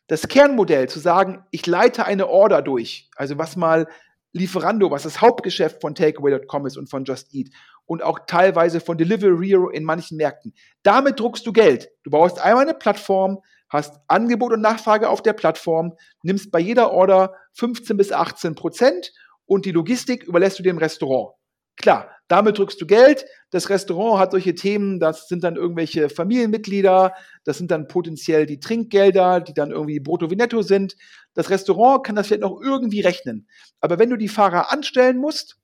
das 0.08 0.28
Kernmodell 0.28 0.90
zu 0.90 1.00
sagen, 1.00 1.46
ich 1.52 1.68
leite 1.68 2.06
eine 2.06 2.28
Order 2.28 2.62
durch, 2.62 3.10
also 3.16 3.38
was 3.38 3.56
mal 3.56 3.88
Lieferando, 4.32 4.92
was 4.92 5.04
das 5.04 5.22
Hauptgeschäft 5.22 5.82
von 5.82 5.96
Takeaway.com 5.96 6.68
ist 6.68 6.78
und 6.78 6.88
von 6.88 7.04
Just 7.04 7.34
Eat 7.34 7.50
und 7.90 8.04
auch 8.04 8.20
teilweise 8.28 8.82
von 8.82 9.00
Delivery 9.00 9.56
in 9.74 9.84
manchen 9.84 10.18
Märkten. 10.18 10.54
Damit 10.84 11.20
druckst 11.20 11.46
du 11.48 11.52
Geld. 11.52 11.90
Du 12.04 12.12
baust 12.12 12.40
einmal 12.40 12.66
eine 12.66 12.76
Plattform, 12.76 13.40
hast 13.68 14.00
Angebot 14.08 14.54
und 14.54 14.62
Nachfrage 14.62 15.10
auf 15.10 15.24
der 15.24 15.34
Plattform, 15.34 15.94
nimmst 16.22 16.52
bei 16.52 16.60
jeder 16.60 16.92
Order 16.92 17.34
15 17.54 17.98
bis 17.98 18.12
18 18.12 18.54
Prozent 18.54 19.12
und 19.46 19.66
die 19.66 19.72
Logistik 19.72 20.24
überlässt 20.24 20.60
du 20.60 20.64
dem 20.64 20.78
Restaurant. 20.78 21.34
Klar, 21.78 22.12
damit 22.28 22.60
drückst 22.60 22.80
du 22.80 22.86
Geld. 22.86 23.26
Das 23.50 23.70
Restaurant 23.70 24.20
hat 24.20 24.32
solche 24.32 24.54
Themen, 24.54 25.00
das 25.00 25.28
sind 25.28 25.44
dann 25.44 25.56
irgendwelche 25.56 26.10
Familienmitglieder, 26.10 27.16
das 27.44 27.58
sind 27.58 27.72
dann 27.72 27.88
potenziell 27.88 28.46
die 28.46 28.60
Trinkgelder, 28.60 29.42
die 29.42 29.56
dann 29.56 29.72
irgendwie 29.72 30.00
brutto 30.00 30.30
wie 30.30 30.36
netto 30.36 30.62
sind. 30.62 30.96
Das 31.34 31.50
Restaurant 31.50 32.06
kann 32.06 32.16
das 32.16 32.28
vielleicht 32.28 32.44
noch 32.44 32.62
irgendwie 32.62 33.02
rechnen. 33.02 33.48
Aber 33.82 33.98
wenn 33.98 34.12
du 34.12 34.16
die 34.16 34.28
Fahrer 34.28 34.72
anstellen 34.72 35.18
musst, 35.18 35.58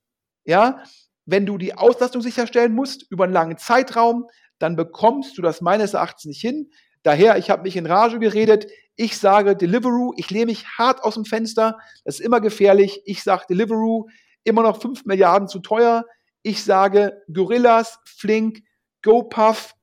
ja, 0.43 0.81
wenn 1.25 1.45
du 1.45 1.57
die 1.57 1.73
Auslastung 1.73 2.21
sicherstellen 2.21 2.73
musst 2.73 3.05
über 3.09 3.25
einen 3.25 3.33
langen 3.33 3.57
Zeitraum, 3.57 4.27
dann 4.59 4.75
bekommst 4.75 5.37
du 5.37 5.41
das 5.41 5.61
meines 5.61 5.93
Erachtens 5.93 6.25
nicht 6.25 6.41
hin. 6.41 6.69
Daher, 7.03 7.37
ich 7.37 7.49
habe 7.49 7.63
mich 7.63 7.75
in 7.75 7.85
Rage 7.85 8.19
geredet. 8.19 8.67
Ich 8.95 9.17
sage 9.17 9.55
Deliveroo, 9.55 10.13
ich 10.17 10.29
lehne 10.29 10.47
mich 10.47 10.65
hart 10.77 11.03
aus 11.03 11.15
dem 11.15 11.25
Fenster. 11.25 11.77
Das 12.03 12.15
ist 12.15 12.25
immer 12.25 12.41
gefährlich. 12.41 13.01
Ich 13.05 13.23
sage 13.23 13.45
Deliveroo, 13.49 14.07
immer 14.43 14.63
noch 14.63 14.81
5 14.81 15.05
Milliarden 15.05 15.47
zu 15.47 15.59
teuer. 15.59 16.05
Ich 16.41 16.63
sage 16.63 17.21
Gorillas, 17.31 17.99
Flink, 18.05 18.59
GoPuff, 19.01 19.75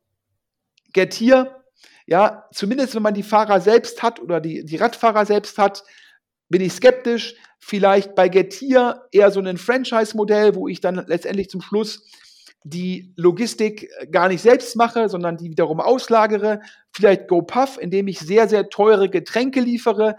Getir. 0.92 1.62
Ja, 2.06 2.48
zumindest 2.52 2.94
wenn 2.94 3.02
man 3.02 3.14
die 3.14 3.22
Fahrer 3.22 3.60
selbst 3.60 4.02
hat 4.02 4.20
oder 4.20 4.40
die, 4.40 4.64
die 4.64 4.76
Radfahrer 4.76 5.26
selbst 5.26 5.58
hat, 5.58 5.84
bin 6.48 6.60
ich 6.60 6.72
skeptisch. 6.72 7.34
Vielleicht 7.64 8.16
bei 8.16 8.28
Getir 8.28 9.06
eher 9.12 9.30
so 9.30 9.38
ein 9.38 9.56
Franchise-Modell, 9.56 10.56
wo 10.56 10.66
ich 10.66 10.80
dann 10.80 10.96
letztendlich 11.06 11.48
zum 11.48 11.62
Schluss 11.62 12.04
die 12.64 13.12
Logistik 13.16 13.88
gar 14.10 14.28
nicht 14.28 14.42
selbst 14.42 14.74
mache, 14.74 15.08
sondern 15.08 15.36
die 15.36 15.48
wiederum 15.48 15.80
auslagere. 15.80 16.60
Vielleicht 16.92 17.28
GoPuff, 17.28 17.78
indem 17.80 18.08
ich 18.08 18.18
sehr, 18.18 18.48
sehr 18.48 18.68
teure 18.68 19.08
Getränke 19.08 19.60
liefere. 19.60 20.16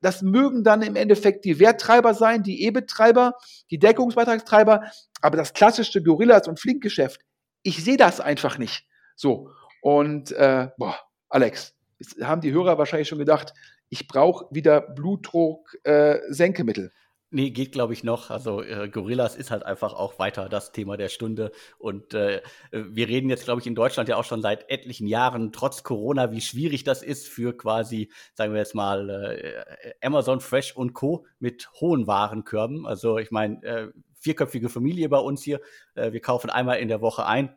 Das 0.00 0.22
mögen 0.22 0.62
dann 0.62 0.82
im 0.82 0.94
Endeffekt 0.94 1.44
die 1.44 1.58
Werttreiber 1.58 2.14
sein, 2.14 2.44
die 2.44 2.62
E-Betreiber, 2.62 3.34
die 3.70 3.78
Deckungsbeitragstreiber, 3.80 4.84
aber 5.22 5.36
das 5.36 5.54
klassische 5.54 6.04
Gorillas- 6.04 6.46
und 6.46 6.60
Flinkgeschäft, 6.60 7.20
ich 7.64 7.82
sehe 7.82 7.96
das 7.96 8.20
einfach 8.20 8.58
nicht. 8.58 8.86
So, 9.16 9.50
und 9.82 10.30
äh, 10.32 10.68
boah, 10.78 11.00
Alex, 11.28 11.74
haben 12.22 12.40
die 12.40 12.52
Hörer 12.52 12.78
wahrscheinlich 12.78 13.08
schon 13.08 13.18
gedacht, 13.18 13.54
ich 13.88 14.08
brauche 14.08 14.46
wieder 14.50 14.80
Blutdruck-Senkemittel. 14.80 16.86
Äh, 16.86 16.90
Nee, 17.30 17.50
geht 17.50 17.72
glaube 17.72 17.92
ich 17.92 18.04
noch. 18.04 18.30
Also 18.30 18.62
äh, 18.62 18.88
Gorillas 18.88 19.34
ist 19.34 19.50
halt 19.50 19.64
einfach 19.64 19.92
auch 19.92 20.20
weiter 20.20 20.48
das 20.48 20.70
Thema 20.70 20.96
der 20.96 21.08
Stunde. 21.08 21.50
Und 21.76 22.14
äh, 22.14 22.40
wir 22.70 23.08
reden 23.08 23.28
jetzt, 23.28 23.44
glaube 23.44 23.60
ich, 23.60 23.66
in 23.66 23.74
Deutschland 23.74 24.08
ja 24.08 24.16
auch 24.16 24.24
schon 24.24 24.42
seit 24.42 24.70
etlichen 24.70 25.08
Jahren, 25.08 25.52
trotz 25.52 25.82
Corona, 25.82 26.30
wie 26.30 26.40
schwierig 26.40 26.84
das 26.84 27.02
ist 27.02 27.26
für 27.26 27.56
quasi, 27.56 28.12
sagen 28.34 28.52
wir 28.52 28.60
jetzt 28.60 28.76
mal, 28.76 29.10
äh, 29.10 30.06
Amazon 30.06 30.40
Fresh 30.40 30.76
und 30.76 30.94
Co. 30.94 31.26
mit 31.40 31.68
hohen 31.80 32.06
Warenkörben. 32.06 32.86
Also 32.86 33.18
ich 33.18 33.32
meine, 33.32 33.60
äh, 33.64 33.88
vierköpfige 34.14 34.68
Familie 34.68 35.08
bei 35.08 35.18
uns 35.18 35.42
hier. 35.42 35.60
Äh, 35.96 36.12
wir 36.12 36.20
kaufen 36.20 36.48
einmal 36.48 36.78
in 36.78 36.86
der 36.86 37.00
Woche 37.00 37.26
ein. 37.26 37.56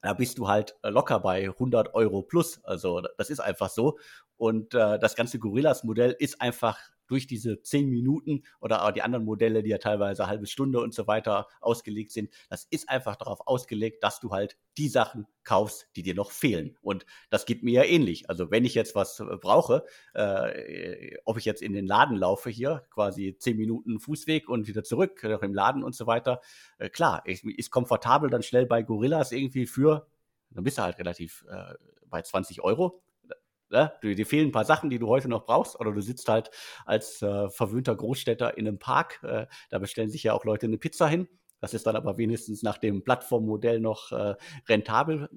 Da 0.00 0.14
bist 0.14 0.38
du 0.38 0.48
halt 0.48 0.74
locker 0.82 1.20
bei 1.20 1.44
100 1.44 1.94
Euro 1.94 2.22
plus. 2.22 2.64
Also 2.64 3.02
das 3.18 3.30
ist 3.30 3.40
einfach 3.40 3.68
so. 3.68 3.98
Und 4.42 4.74
äh, 4.74 4.98
das 4.98 5.14
ganze 5.14 5.38
Gorillas-Modell 5.38 6.16
ist 6.18 6.40
einfach 6.40 6.76
durch 7.06 7.28
diese 7.28 7.62
zehn 7.62 7.88
Minuten 7.88 8.42
oder 8.60 8.84
auch 8.84 8.90
die 8.90 9.02
anderen 9.02 9.24
Modelle, 9.24 9.62
die 9.62 9.70
ja 9.70 9.78
teilweise 9.78 10.24
eine 10.24 10.30
halbe 10.32 10.46
Stunde 10.48 10.80
und 10.80 10.92
so 10.92 11.06
weiter 11.06 11.46
ausgelegt 11.60 12.10
sind, 12.10 12.28
das 12.50 12.66
ist 12.68 12.88
einfach 12.88 13.14
darauf 13.14 13.46
ausgelegt, 13.46 14.02
dass 14.02 14.18
du 14.18 14.32
halt 14.32 14.56
die 14.78 14.88
Sachen 14.88 15.28
kaufst, 15.44 15.86
die 15.94 16.02
dir 16.02 16.16
noch 16.16 16.32
fehlen. 16.32 16.76
Und 16.82 17.06
das 17.30 17.46
geht 17.46 17.62
mir 17.62 17.84
ja 17.84 17.84
ähnlich. 17.84 18.28
Also 18.28 18.50
wenn 18.50 18.64
ich 18.64 18.74
jetzt 18.74 18.96
was 18.96 19.20
äh, 19.20 19.36
brauche, 19.40 19.84
äh, 20.12 21.16
ob 21.24 21.38
ich 21.38 21.44
jetzt 21.44 21.62
in 21.62 21.72
den 21.72 21.86
Laden 21.86 22.16
laufe 22.16 22.50
hier, 22.50 22.84
quasi 22.90 23.36
zehn 23.38 23.56
Minuten 23.56 24.00
Fußweg 24.00 24.48
und 24.48 24.66
wieder 24.66 24.82
zurück, 24.82 25.22
noch 25.22 25.42
im 25.42 25.54
Laden 25.54 25.84
und 25.84 25.94
so 25.94 26.08
weiter, 26.08 26.40
äh, 26.78 26.88
klar, 26.88 27.22
ich, 27.26 27.44
ist 27.44 27.70
komfortabel 27.70 28.28
dann 28.28 28.42
schnell 28.42 28.66
bei 28.66 28.82
Gorillas 28.82 29.30
irgendwie 29.30 29.66
für, 29.66 30.08
dann 30.50 30.64
bist 30.64 30.78
du 30.78 30.82
halt 30.82 30.98
relativ 30.98 31.46
äh, 31.48 31.74
bei 32.08 32.22
20 32.22 32.60
Euro 32.62 33.04
Ne? 33.72 33.92
Dir 34.02 34.26
fehlen 34.26 34.48
ein 34.48 34.52
paar 34.52 34.64
Sachen, 34.64 34.90
die 34.90 34.98
du 34.98 35.08
heute 35.08 35.28
noch 35.28 35.46
brauchst, 35.46 35.80
oder 35.80 35.92
du 35.92 36.00
sitzt 36.00 36.28
halt 36.28 36.50
als 36.84 37.22
äh, 37.22 37.48
verwöhnter 37.48 37.96
Großstädter 37.96 38.56
in 38.56 38.68
einem 38.68 38.78
Park. 38.78 39.20
Äh, 39.22 39.46
da 39.70 39.78
bestellen 39.78 40.10
sich 40.10 40.22
ja 40.22 40.34
auch 40.34 40.44
Leute 40.44 40.66
eine 40.66 40.78
Pizza 40.78 41.08
hin. 41.08 41.28
Das 41.60 41.74
ist 41.74 41.86
dann 41.86 41.96
aber 41.96 42.18
wenigstens 42.18 42.62
nach 42.62 42.78
dem 42.78 43.02
Plattformmodell 43.04 43.80
noch 43.80 44.12
äh, 44.12 44.34
rentabel 44.68 45.28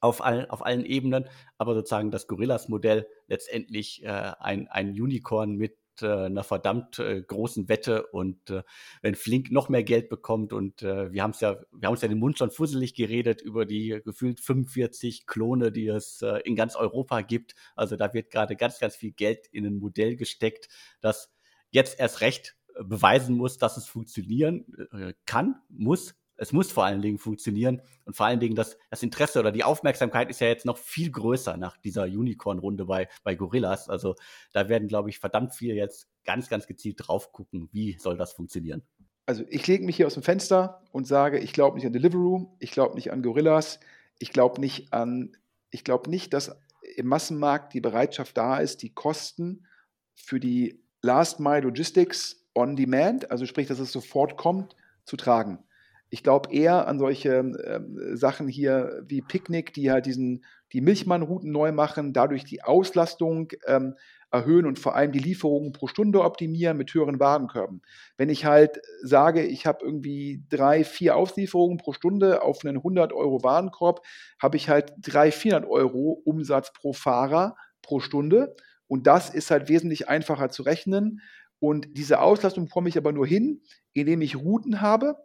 auf, 0.00 0.22
all, 0.22 0.46
auf 0.48 0.64
allen 0.64 0.84
Ebenen. 0.84 1.28
Aber 1.58 1.74
sozusagen 1.74 2.10
das 2.10 2.26
Gorillas-Modell 2.26 3.08
letztendlich 3.26 4.04
äh, 4.04 4.32
ein, 4.38 4.68
ein 4.68 4.90
Unicorn 4.90 5.56
mit 5.56 5.76
äh, 6.02 6.26
einer 6.26 6.44
verdammt 6.44 6.98
äh, 6.98 7.22
großen 7.22 7.68
Wette 7.68 8.06
und 8.08 8.50
äh, 8.50 8.62
wenn 9.02 9.14
Flink 9.14 9.50
noch 9.50 9.68
mehr 9.68 9.82
Geld 9.82 10.08
bekommt 10.08 10.52
und 10.52 10.82
äh, 10.82 11.12
wir 11.12 11.22
haben 11.22 11.30
es 11.30 11.40
ja, 11.40 11.56
wir 11.72 11.86
haben 11.86 11.92
uns 11.92 12.02
ja 12.02 12.08
den 12.08 12.18
Mund 12.18 12.38
schon 12.38 12.50
fusselig 12.50 12.94
geredet 12.94 13.42
über 13.42 13.66
die 13.66 14.00
gefühlt 14.04 14.40
45 14.40 15.26
Klone, 15.26 15.72
die 15.72 15.88
es 15.88 16.22
äh, 16.22 16.40
in 16.44 16.56
ganz 16.56 16.76
Europa 16.76 17.20
gibt. 17.22 17.54
Also 17.76 17.96
da 17.96 18.12
wird 18.14 18.30
gerade 18.30 18.56
ganz, 18.56 18.78
ganz 18.78 18.96
viel 18.96 19.12
Geld 19.12 19.46
in 19.48 19.66
ein 19.66 19.78
Modell 19.78 20.16
gesteckt, 20.16 20.68
das 21.00 21.32
jetzt 21.70 21.98
erst 21.98 22.20
recht 22.20 22.56
äh, 22.74 22.84
beweisen 22.84 23.36
muss, 23.36 23.58
dass 23.58 23.76
es 23.76 23.86
funktionieren 23.86 24.66
äh, 24.92 25.14
kann, 25.26 25.56
muss, 25.68 26.14
es 26.36 26.52
muss 26.52 26.72
vor 26.72 26.84
allen 26.84 27.02
Dingen 27.02 27.18
funktionieren 27.18 27.82
und 28.04 28.16
vor 28.16 28.26
allen 28.26 28.40
Dingen 28.40 28.54
das, 28.54 28.76
das 28.90 29.02
Interesse 29.02 29.40
oder 29.40 29.52
die 29.52 29.64
Aufmerksamkeit 29.64 30.30
ist 30.30 30.40
ja 30.40 30.48
jetzt 30.48 30.66
noch 30.66 30.78
viel 30.78 31.10
größer 31.10 31.56
nach 31.56 31.76
dieser 31.76 32.04
Unicorn-Runde 32.04 32.84
bei, 32.86 33.08
bei 33.22 33.34
Gorillas. 33.34 33.88
Also 33.88 34.14
da 34.52 34.68
werden, 34.68 34.88
glaube 34.88 35.10
ich, 35.10 35.18
verdammt 35.18 35.54
viel 35.54 35.74
jetzt 35.74 36.08
ganz, 36.24 36.48
ganz 36.48 36.66
gezielt 36.66 36.96
drauf 36.98 37.32
gucken, 37.32 37.68
wie 37.72 37.96
soll 37.98 38.16
das 38.16 38.32
funktionieren. 38.32 38.82
Also 39.26 39.44
ich 39.48 39.66
lege 39.66 39.84
mich 39.84 39.96
hier 39.96 40.06
aus 40.06 40.14
dem 40.14 40.22
Fenster 40.22 40.82
und 40.92 41.06
sage, 41.06 41.38
ich 41.38 41.52
glaube 41.52 41.76
nicht 41.76 41.86
an 41.86 41.92
Deliveroo, 41.92 42.56
ich 42.58 42.72
glaube 42.72 42.94
nicht 42.94 43.10
an 43.10 43.22
Gorillas, 43.22 43.80
ich 44.18 44.32
glaube 44.32 44.60
nicht 44.60 44.92
an, 44.92 45.36
ich 45.70 45.82
glaube 45.82 46.10
nicht, 46.10 46.34
dass 46.34 46.56
im 46.96 47.06
Massenmarkt 47.06 47.72
die 47.72 47.80
Bereitschaft 47.80 48.36
da 48.36 48.58
ist, 48.58 48.82
die 48.82 48.92
Kosten 48.92 49.66
für 50.14 50.40
die 50.40 50.82
Last 51.00 51.40
Mile 51.40 51.60
Logistics 51.60 52.46
on 52.54 52.76
Demand, 52.76 53.30
also 53.30 53.46
sprich, 53.46 53.66
dass 53.66 53.78
es 53.78 53.92
sofort 53.92 54.36
kommt, 54.36 54.76
zu 55.04 55.16
tragen. 55.16 55.58
Ich 56.14 56.22
glaube 56.22 56.54
eher 56.54 56.86
an 56.86 57.00
solche 57.00 57.32
ähm, 57.32 57.98
Sachen 58.16 58.46
hier 58.46 59.02
wie 59.04 59.20
Picknick, 59.20 59.74
die 59.74 59.90
halt 59.90 60.06
diesen, 60.06 60.44
die 60.72 60.80
Milchmannrouten 60.80 61.50
neu 61.50 61.72
machen, 61.72 62.12
dadurch 62.12 62.44
die 62.44 62.62
Auslastung 62.62 63.48
ähm, 63.66 63.96
erhöhen 64.30 64.64
und 64.64 64.78
vor 64.78 64.94
allem 64.94 65.10
die 65.10 65.18
Lieferungen 65.18 65.72
pro 65.72 65.88
Stunde 65.88 66.20
optimieren 66.20 66.76
mit 66.76 66.94
höheren 66.94 67.18
Warenkörben. 67.18 67.82
Wenn 68.16 68.28
ich 68.28 68.44
halt 68.44 68.80
sage, 69.02 69.42
ich 69.42 69.66
habe 69.66 69.84
irgendwie 69.84 70.44
drei, 70.48 70.84
vier 70.84 71.16
Auslieferungen 71.16 71.78
pro 71.78 71.92
Stunde 71.92 72.42
auf 72.42 72.64
einen 72.64 72.76
100 72.76 73.12
Euro 73.12 73.42
Warenkorb, 73.42 74.00
habe 74.40 74.56
ich 74.56 74.68
halt 74.68 74.92
drei, 74.98 75.32
400 75.32 75.68
Euro 75.68 76.22
Umsatz 76.24 76.72
pro 76.72 76.92
Fahrer 76.92 77.56
pro 77.82 77.98
Stunde. 77.98 78.54
Und 78.86 79.08
das 79.08 79.34
ist 79.34 79.50
halt 79.50 79.68
wesentlich 79.68 80.08
einfacher 80.08 80.48
zu 80.48 80.62
rechnen. 80.62 81.20
Und 81.58 81.88
diese 81.90 82.20
Auslastung 82.20 82.68
komme 82.68 82.88
ich 82.88 82.96
aber 82.96 83.10
nur 83.10 83.26
hin, 83.26 83.62
indem 83.94 84.20
ich 84.20 84.36
Routen 84.36 84.80
habe, 84.80 85.16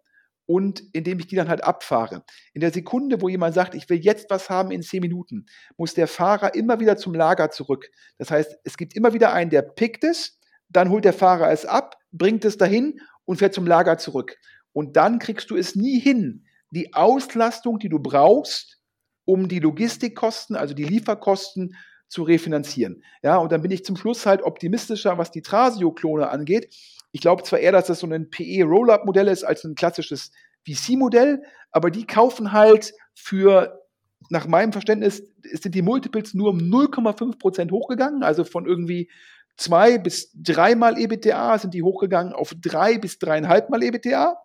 und 0.49 0.81
indem 0.93 1.19
ich 1.19 1.27
die 1.27 1.35
dann 1.35 1.47
halt 1.47 1.63
abfahre. 1.63 2.23
In 2.55 2.61
der 2.61 2.73
Sekunde, 2.73 3.21
wo 3.21 3.29
jemand 3.29 3.53
sagt, 3.53 3.75
ich 3.75 3.87
will 3.87 3.99
jetzt 3.99 4.31
was 4.31 4.49
haben 4.49 4.71
in 4.71 4.81
zehn 4.81 4.99
Minuten, 4.99 5.45
muss 5.77 5.93
der 5.93 6.07
Fahrer 6.07 6.55
immer 6.55 6.79
wieder 6.79 6.97
zum 6.97 7.13
Lager 7.13 7.51
zurück. 7.51 7.91
Das 8.17 8.31
heißt, 8.31 8.57
es 8.63 8.75
gibt 8.75 8.95
immer 8.95 9.13
wieder 9.13 9.31
einen, 9.31 9.51
der 9.51 9.61
pickt 9.61 10.03
es, 10.03 10.39
dann 10.67 10.89
holt 10.89 11.05
der 11.05 11.13
Fahrer 11.13 11.51
es 11.51 11.67
ab, 11.67 11.97
bringt 12.11 12.45
es 12.45 12.57
dahin 12.57 12.99
und 13.25 13.37
fährt 13.37 13.53
zum 13.53 13.67
Lager 13.67 13.99
zurück. 13.99 14.37
Und 14.73 14.97
dann 14.97 15.19
kriegst 15.19 15.51
du 15.51 15.55
es 15.55 15.75
nie 15.75 15.99
hin, 15.99 16.47
die 16.71 16.95
Auslastung, 16.95 17.77
die 17.77 17.89
du 17.89 17.99
brauchst, 17.99 18.79
um 19.25 19.49
die 19.49 19.59
Logistikkosten, 19.59 20.55
also 20.55 20.73
die 20.73 20.85
Lieferkosten 20.85 21.75
zu 22.07 22.23
refinanzieren. 22.23 23.03
Ja, 23.21 23.37
und 23.37 23.51
dann 23.51 23.61
bin 23.61 23.69
ich 23.69 23.85
zum 23.85 23.97
Schluss 23.97 24.25
halt 24.25 24.41
optimistischer, 24.41 25.19
was 25.19 25.29
die 25.29 25.43
Trasio-Klone 25.43 26.27
angeht, 26.27 26.75
Ich 27.11 27.21
glaube 27.21 27.43
zwar 27.43 27.59
eher, 27.59 27.71
dass 27.71 27.87
das 27.87 27.99
so 27.99 28.07
ein 28.07 28.29
PE-Roll-Up-Modell 28.29 29.27
ist 29.27 29.43
als 29.43 29.63
ein 29.63 29.75
klassisches 29.75 30.31
VC-Modell, 30.67 31.43
aber 31.71 31.91
die 31.91 32.05
kaufen 32.05 32.51
halt 32.51 32.93
für, 33.15 33.81
nach 34.29 34.47
meinem 34.47 34.71
Verständnis, 34.71 35.23
sind 35.43 35.73
die 35.75 35.81
Multiples 35.81 36.33
nur 36.33 36.49
um 36.49 36.59
0,5% 36.59 37.71
hochgegangen, 37.71 38.23
also 38.23 38.43
von 38.43 38.65
irgendwie 38.65 39.09
zwei 39.57 39.97
bis 39.97 40.31
dreimal 40.33 40.97
EBITDA 40.97 41.57
sind 41.57 41.73
die 41.73 41.83
hochgegangen 41.83 42.33
auf 42.33 42.53
drei 42.59 42.97
bis 42.97 43.19
dreieinhalb 43.19 43.69
Mal 43.69 43.83
EBITDA. 43.83 44.37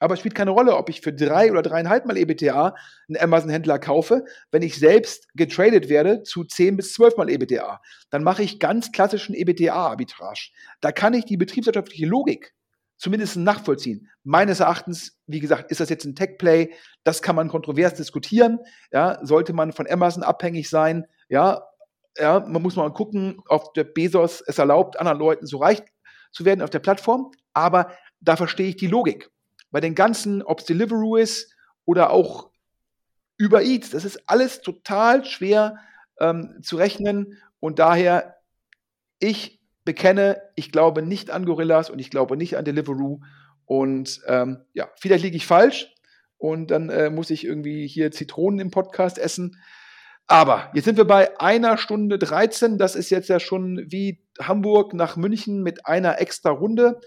Aber 0.00 0.14
es 0.14 0.20
spielt 0.20 0.34
keine 0.34 0.50
Rolle, 0.50 0.76
ob 0.76 0.88
ich 0.88 1.00
für 1.00 1.12
drei 1.12 1.50
oder 1.50 1.62
dreieinhalb 1.62 2.06
Mal 2.06 2.16
EBTA 2.16 2.74
einen 3.08 3.20
Amazon-Händler 3.20 3.78
kaufe, 3.78 4.24
wenn 4.50 4.62
ich 4.62 4.78
selbst 4.78 5.28
getradet 5.34 5.88
werde 5.88 6.22
zu 6.22 6.44
zehn 6.44 6.76
bis 6.76 6.92
zwölf 6.92 7.16
Mal 7.16 7.30
EBTA. 7.30 7.80
Dann 8.10 8.22
mache 8.22 8.42
ich 8.42 8.60
ganz 8.60 8.92
klassischen 8.92 9.34
EBTA-Arbitrage. 9.34 10.50
Da 10.80 10.92
kann 10.92 11.14
ich 11.14 11.24
die 11.24 11.36
betriebswirtschaftliche 11.36 12.06
Logik 12.06 12.54
zumindest 12.98 13.36
nachvollziehen. 13.36 14.08
Meines 14.24 14.60
Erachtens, 14.60 15.16
wie 15.26 15.40
gesagt, 15.40 15.70
ist 15.70 15.80
das 15.80 15.88
jetzt 15.88 16.04
ein 16.04 16.16
Tech-Play. 16.16 16.74
Das 17.04 17.22
kann 17.22 17.36
man 17.36 17.48
kontrovers 17.48 17.94
diskutieren. 17.94 18.58
Ja, 18.90 19.18
sollte 19.22 19.52
man 19.52 19.72
von 19.72 19.88
Amazon 19.88 20.22
abhängig 20.22 20.68
sein? 20.68 21.06
Ja, 21.28 21.62
ja, 22.18 22.40
man 22.40 22.60
muss 22.62 22.76
mal 22.76 22.92
gucken, 22.92 23.40
ob 23.48 23.74
der 23.74 23.84
Bezos 23.84 24.42
es 24.46 24.58
erlaubt, 24.58 24.98
anderen 24.98 25.18
Leuten 25.18 25.46
so 25.46 25.58
reich 25.58 25.82
zu 26.32 26.44
werden 26.44 26.62
auf 26.62 26.70
der 26.70 26.80
Plattform. 26.80 27.30
Aber 27.52 27.92
da 28.20 28.36
verstehe 28.36 28.68
ich 28.68 28.76
die 28.76 28.88
Logik 28.88 29.30
bei 29.70 29.80
den 29.80 29.94
ganzen, 29.94 30.42
ob 30.42 30.60
es 30.60 30.66
Deliveroo 30.66 31.16
ist 31.16 31.54
oder 31.84 32.10
auch 32.10 32.50
über 33.36 33.62
Eats, 33.62 33.90
das 33.90 34.04
ist 34.04 34.28
alles 34.28 34.62
total 34.62 35.24
schwer 35.24 35.78
ähm, 36.18 36.58
zu 36.62 36.76
rechnen 36.76 37.38
und 37.60 37.78
daher 37.78 38.36
ich 39.20 39.60
bekenne, 39.84 40.42
ich 40.54 40.70
glaube 40.70 41.02
nicht 41.02 41.30
an 41.30 41.46
Gorillas 41.46 41.90
und 41.90 41.98
ich 41.98 42.10
glaube 42.10 42.36
nicht 42.36 42.56
an 42.56 42.64
Deliveroo 42.64 43.20
und 43.64 44.20
ähm, 44.26 44.64
ja, 44.72 44.88
vielleicht 44.96 45.24
liege 45.24 45.36
ich 45.36 45.46
falsch 45.46 45.94
und 46.38 46.70
dann 46.70 46.88
äh, 46.88 47.10
muss 47.10 47.30
ich 47.30 47.44
irgendwie 47.44 47.86
hier 47.86 48.10
Zitronen 48.10 48.60
im 48.60 48.70
Podcast 48.70 49.18
essen. 49.18 49.60
Aber 50.26 50.70
jetzt 50.74 50.84
sind 50.84 50.96
wir 50.96 51.06
bei 51.06 51.38
einer 51.40 51.78
Stunde 51.78 52.18
13. 52.18 52.78
Das 52.78 52.94
ist 52.94 53.10
jetzt 53.10 53.28
ja 53.28 53.40
schon 53.40 53.84
wie 53.88 54.22
Hamburg 54.40 54.94
nach 54.94 55.16
München 55.16 55.62
mit 55.62 55.86
einer 55.86 56.20
extra 56.20 56.50
Runde. 56.50 57.00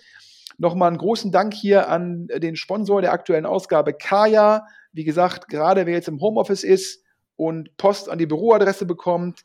Nochmal 0.57 0.89
einen 0.89 0.97
großen 0.97 1.31
Dank 1.31 1.53
hier 1.53 1.89
an 1.89 2.27
den 2.27 2.55
Sponsor 2.55 3.01
der 3.01 3.13
aktuellen 3.13 3.45
Ausgabe, 3.45 3.93
Kaya. 3.93 4.65
Wie 4.91 5.03
gesagt, 5.03 5.47
gerade 5.47 5.85
wer 5.85 5.93
jetzt 5.93 6.07
im 6.07 6.19
Homeoffice 6.19 6.63
ist 6.63 7.03
und 7.35 7.75
Post 7.77 8.09
an 8.09 8.17
die 8.17 8.25
Büroadresse 8.25 8.85
bekommt, 8.85 9.41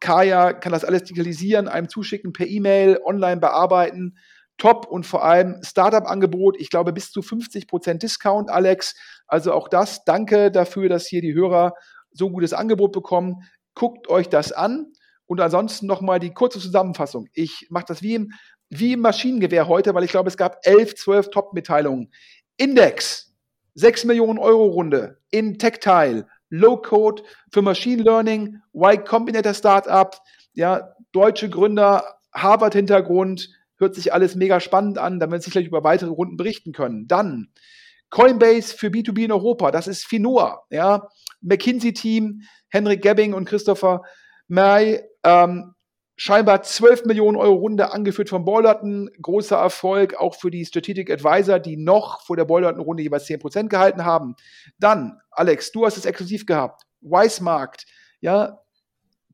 Kaya 0.00 0.52
kann 0.52 0.72
das 0.72 0.84
alles 0.84 1.04
digitalisieren, 1.04 1.68
einem 1.68 1.88
zuschicken 1.88 2.32
per 2.32 2.46
E-Mail, 2.46 3.00
online 3.04 3.40
bearbeiten. 3.40 4.16
Top 4.56 4.86
und 4.86 5.06
vor 5.06 5.24
allem 5.24 5.60
Startup-Angebot. 5.62 6.56
Ich 6.58 6.70
glaube 6.70 6.92
bis 6.92 7.10
zu 7.10 7.20
50% 7.20 7.98
Discount, 7.98 8.50
Alex. 8.50 8.94
Also 9.26 9.52
auch 9.52 9.68
das. 9.68 10.04
Danke 10.04 10.50
dafür, 10.50 10.88
dass 10.88 11.06
hier 11.06 11.20
die 11.22 11.34
Hörer 11.34 11.74
so 12.10 12.30
gutes 12.30 12.52
Angebot 12.52 12.92
bekommen. 12.92 13.42
Guckt 13.74 14.08
euch 14.08 14.28
das 14.28 14.52
an. 14.52 14.92
Und 15.26 15.40
ansonsten 15.40 15.86
nochmal 15.86 16.18
die 16.18 16.32
kurze 16.32 16.58
Zusammenfassung. 16.58 17.28
Ich 17.34 17.66
mache 17.70 17.84
das 17.88 18.02
wie 18.02 18.14
im 18.14 18.32
wie 18.70 18.92
im 18.92 19.00
Maschinengewehr 19.00 19.68
heute, 19.68 19.94
weil 19.94 20.04
ich 20.04 20.10
glaube, 20.10 20.28
es 20.28 20.36
gab 20.36 20.58
elf, 20.62 20.94
zwölf 20.94 21.30
Top-Mitteilungen. 21.30 22.12
Index, 22.56 23.34
6 23.74 24.04
Millionen 24.04 24.38
Euro 24.38 24.66
Runde 24.66 25.18
in 25.30 25.58
Tactile, 25.58 26.26
Low 26.50 26.76
Code 26.78 27.22
für 27.52 27.62
Machine 27.62 28.02
Learning, 28.02 28.60
Y 28.74 29.04
Combinator 29.04 29.54
Startup, 29.54 30.16
ja, 30.54 30.94
deutsche 31.12 31.48
Gründer, 31.48 32.18
Harvard-Hintergrund, 32.32 33.50
hört 33.76 33.94
sich 33.94 34.12
alles 34.12 34.34
mega 34.34 34.60
spannend 34.60 34.98
an, 34.98 35.20
damit 35.20 35.40
wir 35.40 35.44
sicherlich 35.44 35.68
über 35.68 35.84
weitere 35.84 36.10
Runden 36.10 36.36
berichten 36.36 36.72
können. 36.72 37.06
Dann 37.06 37.48
Coinbase 38.10 38.76
für 38.76 38.88
B2B 38.88 39.24
in 39.24 39.32
Europa, 39.32 39.70
das 39.70 39.86
ist 39.86 40.04
Finoa, 40.04 40.64
ja, 40.70 41.08
McKinsey-Team, 41.40 42.42
Henrik 42.68 43.02
Gebbing 43.02 43.34
und 43.34 43.44
Christopher 43.44 44.02
May, 44.48 45.02
ähm, 45.24 45.74
scheinbar 46.18 46.62
12 46.62 47.04
Millionen 47.04 47.36
Euro 47.36 47.54
Runde 47.54 47.92
angeführt 47.92 48.28
von 48.28 48.44
Bollerton. 48.44 49.08
Großer 49.22 49.56
Erfolg 49.56 50.16
auch 50.16 50.34
für 50.34 50.50
die 50.50 50.66
Strategic 50.66 51.10
Advisor, 51.10 51.60
die 51.60 51.76
noch 51.76 52.22
vor 52.22 52.36
der 52.36 52.44
Bollerton 52.44 52.82
Runde 52.82 53.04
jeweils 53.04 53.26
10% 53.26 53.68
gehalten 53.68 54.04
haben. 54.04 54.34
Dann, 54.78 55.18
Alex, 55.30 55.70
du 55.72 55.86
hast 55.86 55.96
es 55.96 56.04
exklusiv 56.04 56.44
gehabt. 56.44 56.82
Wisemarkt, 57.00 57.86
ja, 58.20 58.58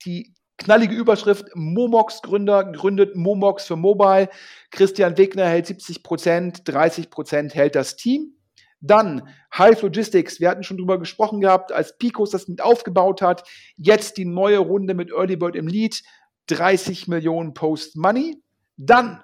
die 0.04 0.34
knallige 0.58 0.94
Überschrift, 0.94 1.46
Momox 1.54 2.20
Gründer 2.20 2.64
gründet 2.64 3.16
Momox 3.16 3.64
für 3.64 3.76
Mobile. 3.76 4.28
Christian 4.70 5.16
Wegner 5.16 5.46
hält 5.46 5.66
70% 5.66 6.64
30% 6.64 7.54
hält 7.54 7.74
das 7.74 7.96
Team. 7.96 8.34
Dann 8.82 9.26
Hive 9.50 9.80
Logistics, 9.80 10.40
wir 10.40 10.50
hatten 10.50 10.62
schon 10.62 10.76
drüber 10.76 10.98
gesprochen 10.98 11.40
gehabt, 11.40 11.72
als 11.72 11.96
Picos 11.96 12.30
das 12.30 12.48
mit 12.48 12.60
aufgebaut 12.60 13.22
hat. 13.22 13.48
Jetzt 13.76 14.18
die 14.18 14.26
neue 14.26 14.58
Runde 14.58 14.92
mit 14.92 15.10
Early 15.10 15.36
Bird 15.36 15.56
im 15.56 15.66
Lead. 15.66 16.02
30 16.46 17.08
Millionen 17.08 17.54
Post-Money. 17.54 18.42
Dann 18.76 19.22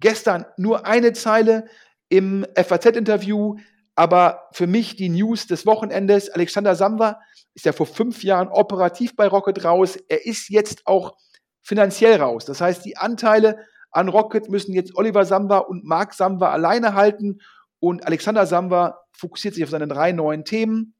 gestern 0.00 0.46
nur 0.56 0.86
eine 0.86 1.12
Zeile 1.12 1.66
im 2.08 2.46
FAZ-Interview, 2.54 3.56
aber 3.94 4.48
für 4.52 4.66
mich 4.66 4.96
die 4.96 5.08
News 5.08 5.46
des 5.46 5.66
Wochenendes. 5.66 6.30
Alexander 6.30 6.74
Samwer 6.74 7.20
ist 7.54 7.64
ja 7.64 7.72
vor 7.72 7.86
fünf 7.86 8.24
Jahren 8.24 8.48
operativ 8.48 9.14
bei 9.16 9.26
Rocket 9.26 9.64
raus. 9.64 9.96
Er 10.08 10.26
ist 10.26 10.48
jetzt 10.48 10.86
auch 10.86 11.16
finanziell 11.62 12.20
raus. 12.20 12.44
Das 12.44 12.60
heißt, 12.60 12.84
die 12.84 12.96
Anteile 12.96 13.58
an 13.90 14.08
Rocket 14.08 14.50
müssen 14.50 14.74
jetzt 14.74 14.96
Oliver 14.96 15.24
Samwer 15.24 15.68
und 15.68 15.84
Mark 15.84 16.14
Samwer 16.14 16.50
alleine 16.50 16.94
halten. 16.94 17.40
Und 17.78 18.06
Alexander 18.06 18.46
Samwer 18.46 19.00
fokussiert 19.12 19.54
sich 19.54 19.62
auf 19.62 19.70
seine 19.70 19.86
drei 19.86 20.12
neuen 20.12 20.44
Themen. 20.44 20.94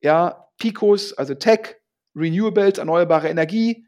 Ja, 0.00 0.48
Picos, 0.58 1.12
also 1.12 1.34
Tech, 1.34 1.76
Renewables, 2.14 2.78
erneuerbare 2.78 3.28
Energie 3.28 3.87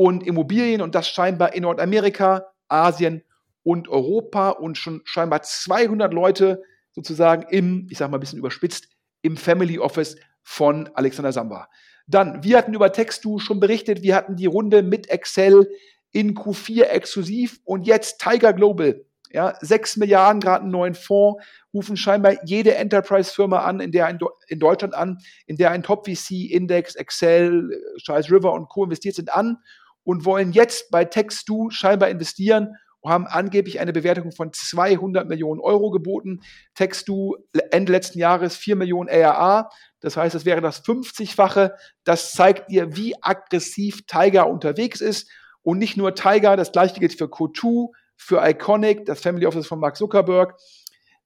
und 0.00 0.26
Immobilien 0.26 0.80
und 0.80 0.94
das 0.94 1.10
scheinbar 1.10 1.52
in 1.52 1.64
Nordamerika, 1.64 2.46
Asien 2.68 3.22
und 3.62 3.86
Europa 3.86 4.48
und 4.48 4.78
schon 4.78 5.02
scheinbar 5.04 5.42
200 5.42 6.14
Leute 6.14 6.62
sozusagen 6.92 7.44
im, 7.50 7.86
ich 7.90 7.98
sage 7.98 8.10
mal 8.10 8.16
ein 8.16 8.20
bisschen 8.20 8.38
überspitzt, 8.38 8.88
im 9.20 9.36
Family 9.36 9.78
Office 9.78 10.16
von 10.42 10.88
Alexander 10.94 11.32
Samba. 11.32 11.68
Dann, 12.06 12.42
wir 12.42 12.56
hatten 12.56 12.72
über 12.72 12.90
Textu 12.92 13.40
schon 13.40 13.60
berichtet, 13.60 14.00
wir 14.00 14.14
hatten 14.14 14.36
die 14.36 14.46
Runde 14.46 14.82
mit 14.82 15.10
Excel 15.10 15.68
in 16.12 16.34
Q4 16.34 16.84
exklusiv 16.84 17.60
und 17.64 17.86
jetzt 17.86 18.22
Tiger 18.22 18.54
Global. 18.54 19.04
Ja, 19.32 19.58
6 19.60 19.98
Milliarden, 19.98 20.40
gerade 20.40 20.62
einen 20.62 20.72
neuen 20.72 20.94
Fonds, 20.94 21.44
rufen 21.74 21.98
scheinbar 21.98 22.42
jede 22.46 22.74
Enterprise-Firma 22.74 23.58
an, 23.64 23.80
in 23.80 23.92
der 23.92 24.06
ein, 24.06 24.18
in 24.48 24.60
Deutschland 24.60 24.94
an, 24.94 25.18
in 25.44 25.58
der 25.58 25.72
ein 25.72 25.82
Top-VC, 25.82 26.50
Index, 26.50 26.94
Excel, 26.94 27.70
Charles 27.98 28.30
River 28.30 28.54
und 28.54 28.70
Co. 28.70 28.84
investiert 28.84 29.16
sind 29.16 29.30
an 29.32 29.58
und 30.04 30.24
wollen 30.24 30.52
jetzt 30.52 30.90
bei 30.90 31.04
Textu 31.04 31.70
scheinbar 31.70 32.08
investieren 32.08 32.76
und 33.00 33.12
haben 33.12 33.26
angeblich 33.26 33.80
eine 33.80 33.92
Bewertung 33.92 34.32
von 34.32 34.52
200 34.52 35.28
Millionen 35.28 35.60
Euro 35.60 35.90
geboten. 35.90 36.40
Textu 36.74 37.36
Ende 37.70 37.92
letzten 37.92 38.18
Jahres 38.18 38.56
4 38.56 38.76
Millionen 38.76 39.08
ARA. 39.08 39.70
Das 40.00 40.16
heißt, 40.16 40.34
es 40.34 40.44
wäre 40.44 40.60
das 40.60 40.84
50-fache. 40.84 41.72
Das 42.04 42.32
zeigt 42.32 42.70
dir, 42.70 42.96
wie 42.96 43.14
aggressiv 43.22 44.06
Tiger 44.06 44.48
unterwegs 44.48 45.00
ist. 45.00 45.30
Und 45.62 45.78
nicht 45.78 45.96
nur 45.96 46.14
Tiger, 46.14 46.56
das 46.56 46.72
gleiche 46.72 47.00
gilt 47.00 47.16
für 47.16 47.26
Co2, 47.26 47.88
für 48.16 48.46
Iconic, 48.46 49.06
das 49.06 49.20
Family 49.20 49.46
Office 49.46 49.66
von 49.66 49.80
Mark 49.80 49.96
Zuckerberg. 49.96 50.54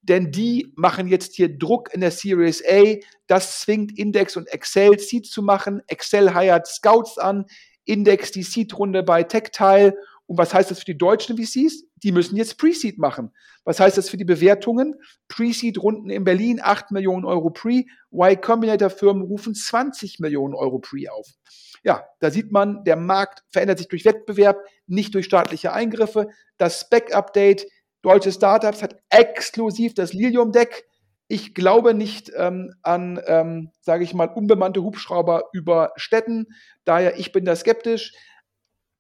Denn 0.03 0.31
die 0.31 0.73
machen 0.77 1.09
jetzt 1.09 1.35
hier 1.35 1.57
Druck 1.57 1.93
in 1.95 2.03
der 2.03 2.11
Series 2.11 2.63
A. 2.69 2.97
Das 3.27 3.61
zwingt 3.61 3.99
Index 3.99 4.37
und 4.37 4.49
Excel 4.49 4.99
Seeds 4.99 5.31
zu 5.31 5.43
machen. 5.43 5.83
Excel 5.87 6.35
hired 6.35 6.67
Scouts 6.67 7.17
an. 7.19 7.47
Index 7.85 8.33
die 8.33 8.43
Seed-Runde 8.43 9.03
bei 9.03 9.23
Tactile. 9.23 9.97
Und 10.27 10.39
was 10.39 10.55
heißt 10.55 10.71
das 10.71 10.79
für 10.79 10.87
die 10.87 10.97
deutschen 10.97 11.37
VCs? 11.37 11.85
Die 12.03 12.13
müssen 12.13 12.37
jetzt 12.37 12.59
Pre-Seed 12.59 12.99
machen. 12.99 13.31
Was 13.65 13.81
heißt 13.81 13.99
das 13.99 14.09
für 14.09 14.17
die 14.17 14.25
Bewertungen? 14.25 14.95
Pre-Seed-Runden 15.29 16.11
in 16.11 16.25
Berlin, 16.25 16.61
8 16.63 16.91
Millionen 16.91 17.25
Euro 17.25 17.51
Pre. 17.51 17.85
Y 18.13 18.41
Combinator-Firmen 18.41 19.23
rufen 19.23 19.55
20 19.55 20.21
Millionen 20.21 20.55
Euro 20.55 20.79
Pre 20.79 21.13
auf. 21.13 21.29
Ja, 21.83 22.05
da 22.21 22.31
sieht 22.31 22.53
man, 22.53 22.85
der 22.85 22.97
Markt 22.97 23.43
verändert 23.51 23.79
sich 23.79 23.89
durch 23.89 24.05
Wettbewerb, 24.07 24.59
nicht 24.87 25.15
durch 25.15 25.27
staatliche 25.27 25.73
Eingriffe. 25.73 26.29
Das 26.57 26.81
Spec-Update, 26.81 27.67
deutsche 28.01 28.33
Startups 28.33 28.83
hat 28.83 28.97
exklusiv 29.11 29.95
das 29.95 30.15
Lilium-Deck 30.15 30.87
ich 31.29 31.55
glaube 31.55 31.95
nicht 31.95 32.31
ähm, 32.37 32.75
an, 32.83 33.21
ähm, 33.27 33.71
sage 33.81 34.05
ich 34.05 34.15
mal, 34.15 34.27
unbemannte 34.29 34.83
Hubschrauber 34.83 35.45
über 35.53 35.93
Städten. 35.97 36.47
Daher, 36.85 37.19
ich 37.19 37.33
bin 37.33 37.45
da 37.45 37.57
skeptisch. 37.57 38.13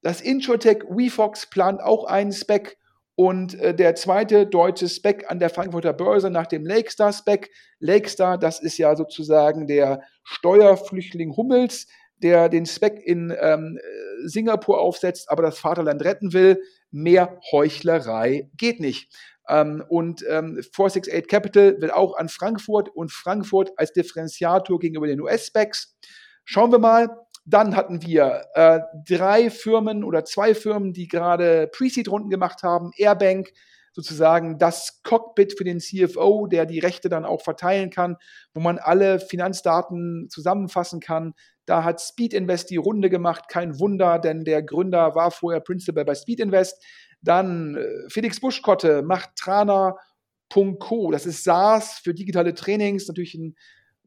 Das 0.02 0.20
Introtech 0.20 0.84
WeFox 0.88 1.48
plant 1.48 1.80
auch 1.80 2.04
einen 2.04 2.32
Spec 2.32 2.78
und 3.16 3.54
äh, 3.60 3.74
der 3.74 3.94
zweite 3.94 4.46
deutsche 4.46 4.88
Spec 4.88 5.30
an 5.30 5.38
der 5.38 5.50
Frankfurter 5.50 5.92
Börse 5.92 6.30
nach 6.30 6.46
dem 6.46 6.66
Lakestar 6.66 7.12
Spec. 7.12 7.50
Lakestar, 7.78 8.38
das 8.38 8.60
ist 8.60 8.78
ja 8.78 8.96
sozusagen 8.96 9.66
der 9.66 10.02
Steuerflüchtling 10.24 11.36
Hummels, 11.36 11.86
der 12.16 12.48
den 12.48 12.66
Speck 12.66 13.00
in 13.04 13.34
ähm, 13.40 13.78
Singapur 14.24 14.80
aufsetzt, 14.80 15.30
aber 15.30 15.42
das 15.42 15.58
Vaterland 15.58 16.02
retten 16.02 16.32
will. 16.32 16.60
Mehr 16.90 17.38
Heuchlerei 17.52 18.50
geht 18.56 18.80
nicht. 18.80 19.12
Ähm, 19.48 19.84
und 19.88 20.24
ähm, 20.28 20.60
468 20.62 21.28
Capital 21.28 21.80
will 21.80 21.90
auch 21.90 22.16
an 22.16 22.28
Frankfurt 22.28 22.88
und 22.88 23.12
Frankfurt 23.12 23.70
als 23.76 23.92
Differenziator 23.92 24.78
gegenüber 24.78 25.06
den 25.06 25.20
US-Specs. 25.20 25.96
Schauen 26.44 26.72
wir 26.72 26.78
mal. 26.78 27.08
Dann 27.46 27.76
hatten 27.76 28.00
wir 28.02 28.46
äh, 28.54 28.80
drei 29.06 29.50
Firmen 29.50 30.02
oder 30.02 30.24
zwei 30.24 30.54
Firmen, 30.54 30.94
die 30.94 31.08
gerade 31.08 31.68
Pre-Seed-Runden 31.68 32.30
gemacht 32.30 32.62
haben. 32.62 32.90
Airbank, 32.96 33.52
sozusagen 33.94 34.58
das 34.58 35.02
Cockpit 35.02 35.56
für 35.56 35.64
den 35.64 35.78
CFO, 35.78 36.46
der 36.46 36.66
die 36.66 36.80
Rechte 36.80 37.08
dann 37.08 37.24
auch 37.24 37.42
verteilen 37.42 37.90
kann, 37.90 38.16
wo 38.52 38.60
man 38.60 38.78
alle 38.78 39.20
Finanzdaten 39.20 40.28
zusammenfassen 40.30 41.00
kann. 41.00 41.34
Da 41.66 41.84
hat 41.84 42.00
Speed 42.00 42.34
Invest 42.34 42.70
die 42.70 42.76
Runde 42.76 43.08
gemacht, 43.08 43.44
kein 43.48 43.78
Wunder, 43.78 44.18
denn 44.18 44.44
der 44.44 44.62
Gründer 44.62 45.14
war 45.14 45.30
vorher 45.30 45.60
Principal 45.60 46.04
bei 46.04 46.14
Speed 46.14 46.40
Invest. 46.40 46.82
Dann 47.24 47.76
äh, 47.76 48.08
Felix 48.08 48.40
Buschkotte 48.40 49.02
macht 49.02 49.30
Trana.co, 49.36 51.10
das 51.10 51.26
ist 51.26 51.44
SaaS 51.44 51.98
für 51.98 52.14
digitale 52.14 52.54
Trainings, 52.54 53.08
natürlich 53.08 53.34
ein 53.34 53.56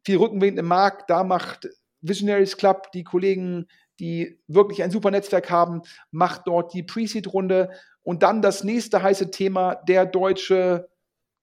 viel 0.05 0.17
Rückenwind 0.17 0.57
im 0.57 0.67
Markt. 0.67 1.09
Da 1.09 1.23
macht 1.23 1.67
Visionaries 2.01 2.55
Club, 2.55 2.91
die 2.93 3.03
Kollegen, 3.03 3.67
die 3.99 4.39
wirklich 4.47 4.83
ein 4.83 4.91
super 4.91 5.11
Netzwerk 5.11 5.49
haben, 5.49 5.81
macht 6.11 6.43
dort 6.45 6.73
die 6.73 6.83
Pre-Seed-Runde. 6.83 7.71
Und 8.03 8.23
dann 8.23 8.41
das 8.41 8.63
nächste 8.63 9.01
heiße 9.01 9.31
Thema, 9.31 9.75
der 9.75 10.05
deutsche 10.05 10.87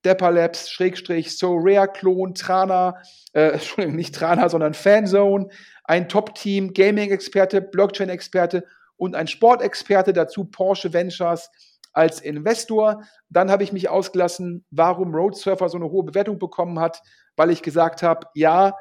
Depper 0.05 0.31
Labs, 0.31 0.71
Schrägstrich, 0.71 1.37
So 1.37 1.57
Rare 1.59 1.89
Klon, 1.89 2.35
Trana, 2.35 2.97
äh, 3.33 3.49
Entschuldigung, 3.53 3.97
nicht 3.97 4.15
Trana, 4.15 4.49
sondern 4.49 4.75
Fanzone, 4.75 5.49
ein 5.85 6.09
Top-Team, 6.09 6.73
Gaming-Experte, 6.73 7.61
Blockchain-Experte 7.61 8.65
und 8.97 9.15
ein 9.15 9.27
Sportexperte, 9.27 10.13
dazu 10.13 10.45
Porsche 10.45 10.93
Ventures 10.93 11.51
als 11.93 12.21
Investor. 12.21 13.03
Dann 13.29 13.51
habe 13.51 13.63
ich 13.63 13.73
mich 13.73 13.89
ausgelassen, 13.89 14.65
warum 14.71 15.15
Roadsurfer 15.15 15.69
so 15.69 15.79
eine 15.79 15.91
hohe 15.91 16.05
Bewertung 16.05 16.39
bekommen 16.39 16.81
hat, 16.81 17.03
weil 17.37 17.51
ich 17.51 17.63
gesagt 17.63 18.03
habe, 18.03 18.27
ja, 18.35 18.75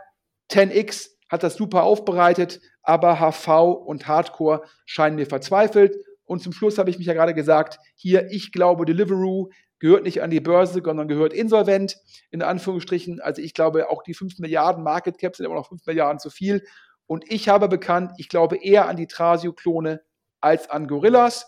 10x 0.51 1.09
hat 1.29 1.43
das 1.43 1.55
super 1.55 1.83
aufbereitet, 1.83 2.59
aber 2.81 3.19
HV 3.19 3.47
und 3.85 4.07
Hardcore 4.07 4.63
scheinen 4.85 5.15
mir 5.15 5.25
verzweifelt. 5.25 5.95
Und 6.25 6.41
zum 6.41 6.53
Schluss 6.53 6.77
habe 6.77 6.89
ich 6.89 6.97
mich 6.97 7.07
ja 7.07 7.13
gerade 7.13 7.33
gesagt, 7.33 7.79
hier, 7.95 8.29
ich 8.31 8.51
glaube, 8.51 8.85
Deliveroo 8.85 9.49
gehört 9.79 10.03
nicht 10.03 10.21
an 10.21 10.29
die 10.29 10.39
Börse, 10.39 10.81
sondern 10.83 11.07
gehört 11.07 11.33
insolvent, 11.33 11.97
in 12.31 12.41
Anführungsstrichen. 12.41 13.19
Also 13.19 13.41
ich 13.41 13.53
glaube, 13.53 13.89
auch 13.89 14.03
die 14.03 14.13
5 14.13 14.39
Milliarden 14.39 14.83
Market 14.83 15.17
Cap 15.17 15.35
sind 15.35 15.45
immer 15.45 15.55
noch 15.55 15.67
5 15.67 15.85
Milliarden 15.85 16.19
zu 16.19 16.29
viel. 16.29 16.63
Und 17.07 17.29
ich 17.31 17.49
habe 17.49 17.67
bekannt, 17.67 18.13
ich 18.17 18.29
glaube 18.29 18.57
eher 18.57 18.87
an 18.87 18.97
die 18.97 19.07
Trasio-Klone 19.07 20.01
als 20.41 20.69
an 20.69 20.87
Gorillas. 20.87 21.47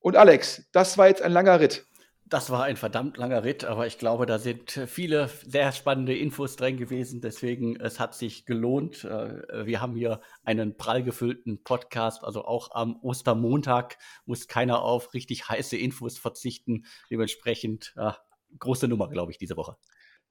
Und 0.00 0.16
Alex, 0.16 0.68
das 0.72 0.98
war 0.98 1.08
jetzt 1.08 1.22
ein 1.22 1.32
langer 1.32 1.60
Ritt. 1.60 1.86
Das 2.26 2.48
war 2.48 2.64
ein 2.64 2.76
verdammt 2.76 3.18
langer 3.18 3.44
Ritt, 3.44 3.64
aber 3.64 3.86
ich 3.86 3.98
glaube, 3.98 4.24
da 4.24 4.38
sind 4.38 4.70
viele 4.86 5.28
sehr 5.28 5.72
spannende 5.72 6.16
Infos 6.16 6.56
drin 6.56 6.78
gewesen. 6.78 7.20
Deswegen, 7.20 7.78
es 7.78 8.00
hat 8.00 8.14
sich 8.14 8.46
gelohnt. 8.46 9.04
Äh, 9.04 9.66
wir 9.66 9.82
haben 9.82 9.94
hier 9.94 10.20
einen 10.42 10.76
prall 10.76 11.02
gefüllten 11.02 11.62
Podcast. 11.62 12.24
Also 12.24 12.44
auch 12.44 12.70
am 12.72 12.96
Ostermontag 13.02 13.98
muss 14.24 14.48
keiner 14.48 14.82
auf 14.82 15.12
richtig 15.12 15.50
heiße 15.50 15.76
Infos 15.76 16.16
verzichten. 16.16 16.86
Dementsprechend, 17.10 17.92
ja, 17.94 18.16
große 18.58 18.88
Nummer, 18.88 19.10
glaube 19.10 19.30
ich, 19.30 19.38
diese 19.38 19.56
Woche. 19.58 19.76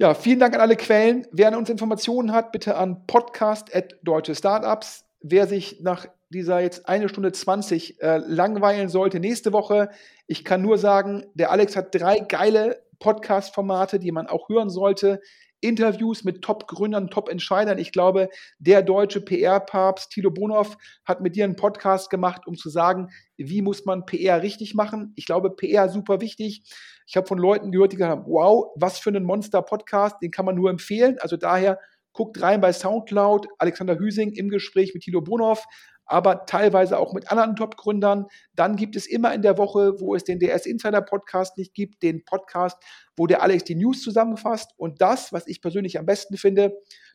Ja, 0.04 0.14
vielen 0.14 0.40
Dank 0.40 0.54
an 0.54 0.60
alle 0.60 0.76
Quellen. 0.76 1.26
Wer 1.32 1.48
an 1.48 1.56
uns 1.56 1.70
Informationen 1.70 2.34
hat, 2.34 2.52
bitte 2.52 2.76
an 2.76 3.08
podcast.deutsche 3.08 4.36
Startups. 4.36 5.06
Wer 5.22 5.48
sich 5.48 5.80
nach 5.80 6.08
dieser 6.28 6.60
jetzt 6.60 6.90
eine 6.90 7.08
Stunde 7.08 7.32
20 7.32 8.02
äh, 8.02 8.18
langweilen 8.18 8.90
sollte, 8.90 9.22
nächste 9.22 9.54
Woche, 9.54 9.90
ich 10.28 10.44
kann 10.44 10.62
nur 10.62 10.78
sagen, 10.78 11.26
der 11.36 11.52
Alex 11.52 11.78
hat 11.78 11.96
drei 11.96 12.20
geile 12.20 12.84
Podcast-Formate, 13.00 13.98
die 13.98 14.12
man 14.12 14.28
auch 14.28 14.50
hören 14.50 14.70
sollte. 14.70 15.22
Interviews 15.64 16.24
mit 16.24 16.42
Top-Gründern, 16.42 17.10
Top-Entscheidern. 17.10 17.78
Ich 17.78 17.92
glaube, 17.92 18.30
der 18.60 18.82
deutsche 18.82 19.22
PR-Papst 19.22 20.12
Tilo 20.12 20.30
Bonhoff 20.30 20.78
hat 21.06 21.22
mit 21.22 21.36
dir 21.36 21.46
einen 21.46 21.56
Podcast 21.56 22.10
gemacht, 22.10 22.46
um 22.46 22.56
zu 22.56 22.70
sagen, 22.70 23.10
wie 23.38 23.62
muss 23.62 23.86
man 23.86 24.06
PR 24.06 24.42
richtig 24.42 24.76
machen. 24.76 25.14
Ich 25.16 25.26
glaube, 25.26 25.52
PR 25.52 25.90
super 25.90 26.22
wichtig. 26.22 26.64
Ich 27.08 27.16
habe 27.16 27.28
von 27.28 27.38
Leuten 27.38 27.72
gehört, 27.72 27.94
die 27.94 27.98
gesagt 27.98 28.12
haben, 28.12 28.32
wow, 28.32 28.72
was 28.76 29.00
für 29.00 29.10
ein 29.10 29.24
Monster-Podcast, 29.24 30.18
den 30.22 30.32
kann 30.32 30.46
man 30.46 30.56
nur 30.56 30.70
empfehlen. 30.70 31.18
Also 31.20 31.38
daher 31.38 31.80
guckt 32.14 32.42
rein 32.42 32.62
bei 32.62 32.72
Soundcloud, 32.72 33.48
Alexander 33.58 33.98
Hüsing 33.98 34.32
im 34.34 34.50
Gespräch 34.50 34.94
mit 34.94 35.04
Tilo 35.04 35.22
Bonhoff, 35.22 35.66
aber 36.06 36.46
teilweise 36.46 36.98
auch 36.98 37.14
mit 37.14 37.32
anderen 37.32 37.56
Top-Gründern. 37.56 38.28
Dann 38.54 38.76
gibt 38.76 38.96
es 38.96 39.06
immer 39.06 39.34
in 39.34 39.42
der 39.42 39.58
Woche, 39.58 40.00
wo 40.00 40.16
es 40.16 40.24
den 40.24 40.40
DS 40.40 40.66
Insider 40.66 41.02
Podcast 41.02 41.58
nicht 41.58 41.74
gibt, 41.74 42.04
den 42.04 42.26
Podcast, 42.26 42.82
wo 43.16 43.28
der 43.28 43.42
Alex 43.42 43.64
die 43.64 43.76
News 43.76 44.02
zusammenfasst. 44.02 44.72
Und 44.78 45.02
das, 45.02 45.32
was 45.34 45.48
ich 45.48 45.62
persönlich 45.62 45.98
am 46.00 46.06
besten 46.06 46.38
finde, 46.38 46.74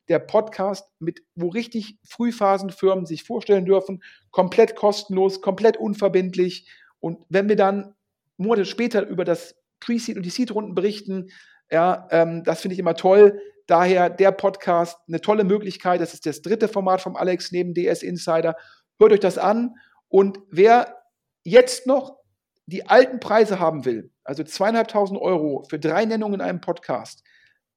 der 0.08 0.18
Podcast, 0.18 0.88
mit, 0.98 1.22
wo 1.34 1.48
richtig 1.48 1.98
Frühphasenfirmen 2.04 3.06
sich 3.06 3.24
vorstellen 3.24 3.66
dürfen, 3.66 4.02
komplett 4.30 4.74
kostenlos, 4.74 5.42
komplett 5.42 5.76
unverbindlich. 5.76 6.70
Und 7.00 7.24
wenn 7.28 7.48
wir 7.48 7.56
dann 7.56 7.94
Monate 8.36 8.64
später 8.64 9.06
über 9.06 9.24
das 9.24 9.56
Pre-Seed 9.80 10.16
und 10.16 10.24
die 10.24 10.30
Seed-Runden 10.30 10.74
berichten, 10.74 11.30
ja, 11.70 12.08
ähm, 12.10 12.42
das 12.44 12.62
finde 12.62 12.74
ich 12.74 12.78
immer 12.78 12.94
toll. 12.94 13.40
Daher 13.66 14.08
der 14.08 14.32
Podcast, 14.32 14.98
eine 15.08 15.20
tolle 15.20 15.44
Möglichkeit. 15.44 16.00
Das 16.00 16.14
ist 16.14 16.24
das 16.24 16.40
dritte 16.40 16.68
Format 16.68 17.02
vom 17.02 17.16
Alex 17.16 17.52
neben 17.52 17.74
DS 17.74 18.02
Insider. 18.02 18.56
Hört 18.98 19.12
euch 19.12 19.20
das 19.20 19.38
an. 19.38 19.76
Und 20.08 20.40
wer 20.50 21.02
jetzt 21.44 21.86
noch 21.86 22.18
die 22.66 22.86
alten 22.86 23.20
Preise 23.20 23.58
haben 23.58 23.84
will, 23.84 24.12
also 24.24 24.44
zweieinhalbtausend 24.44 25.20
Euro 25.20 25.64
für 25.68 25.78
drei 25.78 26.04
Nennungen 26.04 26.40
in 26.40 26.46
einem 26.46 26.60
Podcast, 26.60 27.22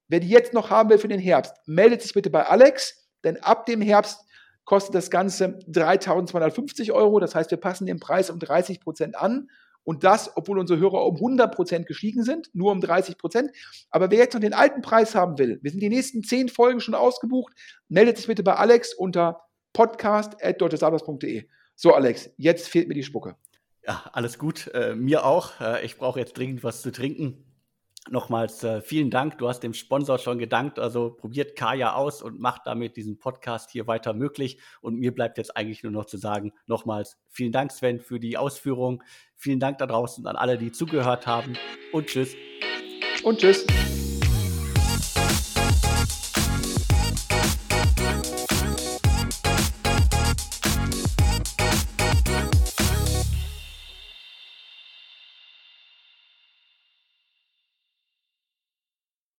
wer 0.08 0.20
die 0.20 0.28
jetzt 0.28 0.52
noch 0.52 0.70
haben 0.70 0.90
will 0.90 0.98
für 0.98 1.08
den 1.08 1.20
Herbst, 1.20 1.54
meldet 1.66 2.02
sich 2.02 2.12
bitte 2.12 2.30
bei 2.30 2.44
Alex, 2.44 3.08
denn 3.24 3.42
ab 3.42 3.66
dem 3.66 3.80
Herbst 3.80 4.26
kostet 4.64 4.94
das 4.94 5.10
Ganze 5.10 5.58
3.250 5.68 6.92
Euro. 6.92 7.20
Das 7.20 7.34
heißt, 7.34 7.50
wir 7.50 7.58
passen 7.58 7.86
den 7.86 8.00
Preis 8.00 8.30
um 8.30 8.38
30 8.38 8.80
Prozent 8.80 9.16
an. 9.16 9.48
Und 9.84 10.04
das, 10.04 10.36
obwohl 10.36 10.60
unsere 10.60 10.78
Hörer 10.78 11.04
um 11.04 11.16
100 11.16 11.52
Prozent 11.52 11.86
gestiegen 11.86 12.22
sind, 12.22 12.50
nur 12.54 12.70
um 12.70 12.80
30 12.80 13.18
Prozent. 13.18 13.50
Aber 13.90 14.10
wer 14.10 14.18
jetzt 14.18 14.34
noch 14.34 14.40
den 14.40 14.54
alten 14.54 14.80
Preis 14.80 15.16
haben 15.16 15.38
will, 15.38 15.58
wir 15.60 15.70
sind 15.72 15.80
die 15.80 15.88
nächsten 15.88 16.22
zehn 16.22 16.48
Folgen 16.48 16.78
schon 16.78 16.94
ausgebucht, 16.94 17.52
meldet 17.88 18.16
sich 18.16 18.28
bitte 18.28 18.44
bei 18.44 18.54
Alex 18.54 18.94
unter 18.94 19.40
podcast.deutschesarbeits.de. 19.72 21.48
So, 21.74 21.94
Alex, 21.94 22.30
jetzt 22.36 22.68
fehlt 22.68 22.88
mir 22.88 22.94
die 22.94 23.02
Spucke. 23.02 23.36
Ja, 23.84 24.10
alles 24.12 24.38
gut. 24.38 24.68
Äh, 24.74 24.94
mir 24.94 25.24
auch. 25.24 25.60
Äh, 25.60 25.84
ich 25.84 25.96
brauche 25.96 26.20
jetzt 26.20 26.36
dringend 26.36 26.62
was 26.62 26.82
zu 26.82 26.92
trinken. 26.92 27.44
Nochmals 28.10 28.64
äh, 28.64 28.80
vielen 28.80 29.10
Dank. 29.10 29.38
Du 29.38 29.48
hast 29.48 29.60
dem 29.60 29.74
Sponsor 29.74 30.18
schon 30.18 30.38
gedankt. 30.38 30.78
Also 30.78 31.10
probiert 31.10 31.56
Kaya 31.56 31.94
aus 31.94 32.20
und 32.22 32.40
macht 32.40 32.62
damit 32.64 32.96
diesen 32.96 33.18
Podcast 33.18 33.70
hier 33.70 33.86
weiter 33.86 34.12
möglich. 34.12 34.58
Und 34.80 34.98
mir 34.98 35.14
bleibt 35.14 35.38
jetzt 35.38 35.56
eigentlich 35.56 35.82
nur 35.82 35.92
noch 35.92 36.06
zu 36.06 36.16
sagen, 36.16 36.52
nochmals 36.66 37.18
vielen 37.28 37.52
Dank, 37.52 37.70
Sven, 37.70 38.00
für 38.00 38.18
die 38.18 38.36
Ausführung. 38.36 39.02
Vielen 39.36 39.60
Dank 39.60 39.78
da 39.78 39.86
draußen 39.86 40.26
an 40.26 40.36
alle, 40.36 40.58
die 40.58 40.72
zugehört 40.72 41.26
haben. 41.26 41.54
Und 41.92 42.06
tschüss. 42.06 42.34
Und 43.22 43.38
tschüss. 43.38 43.64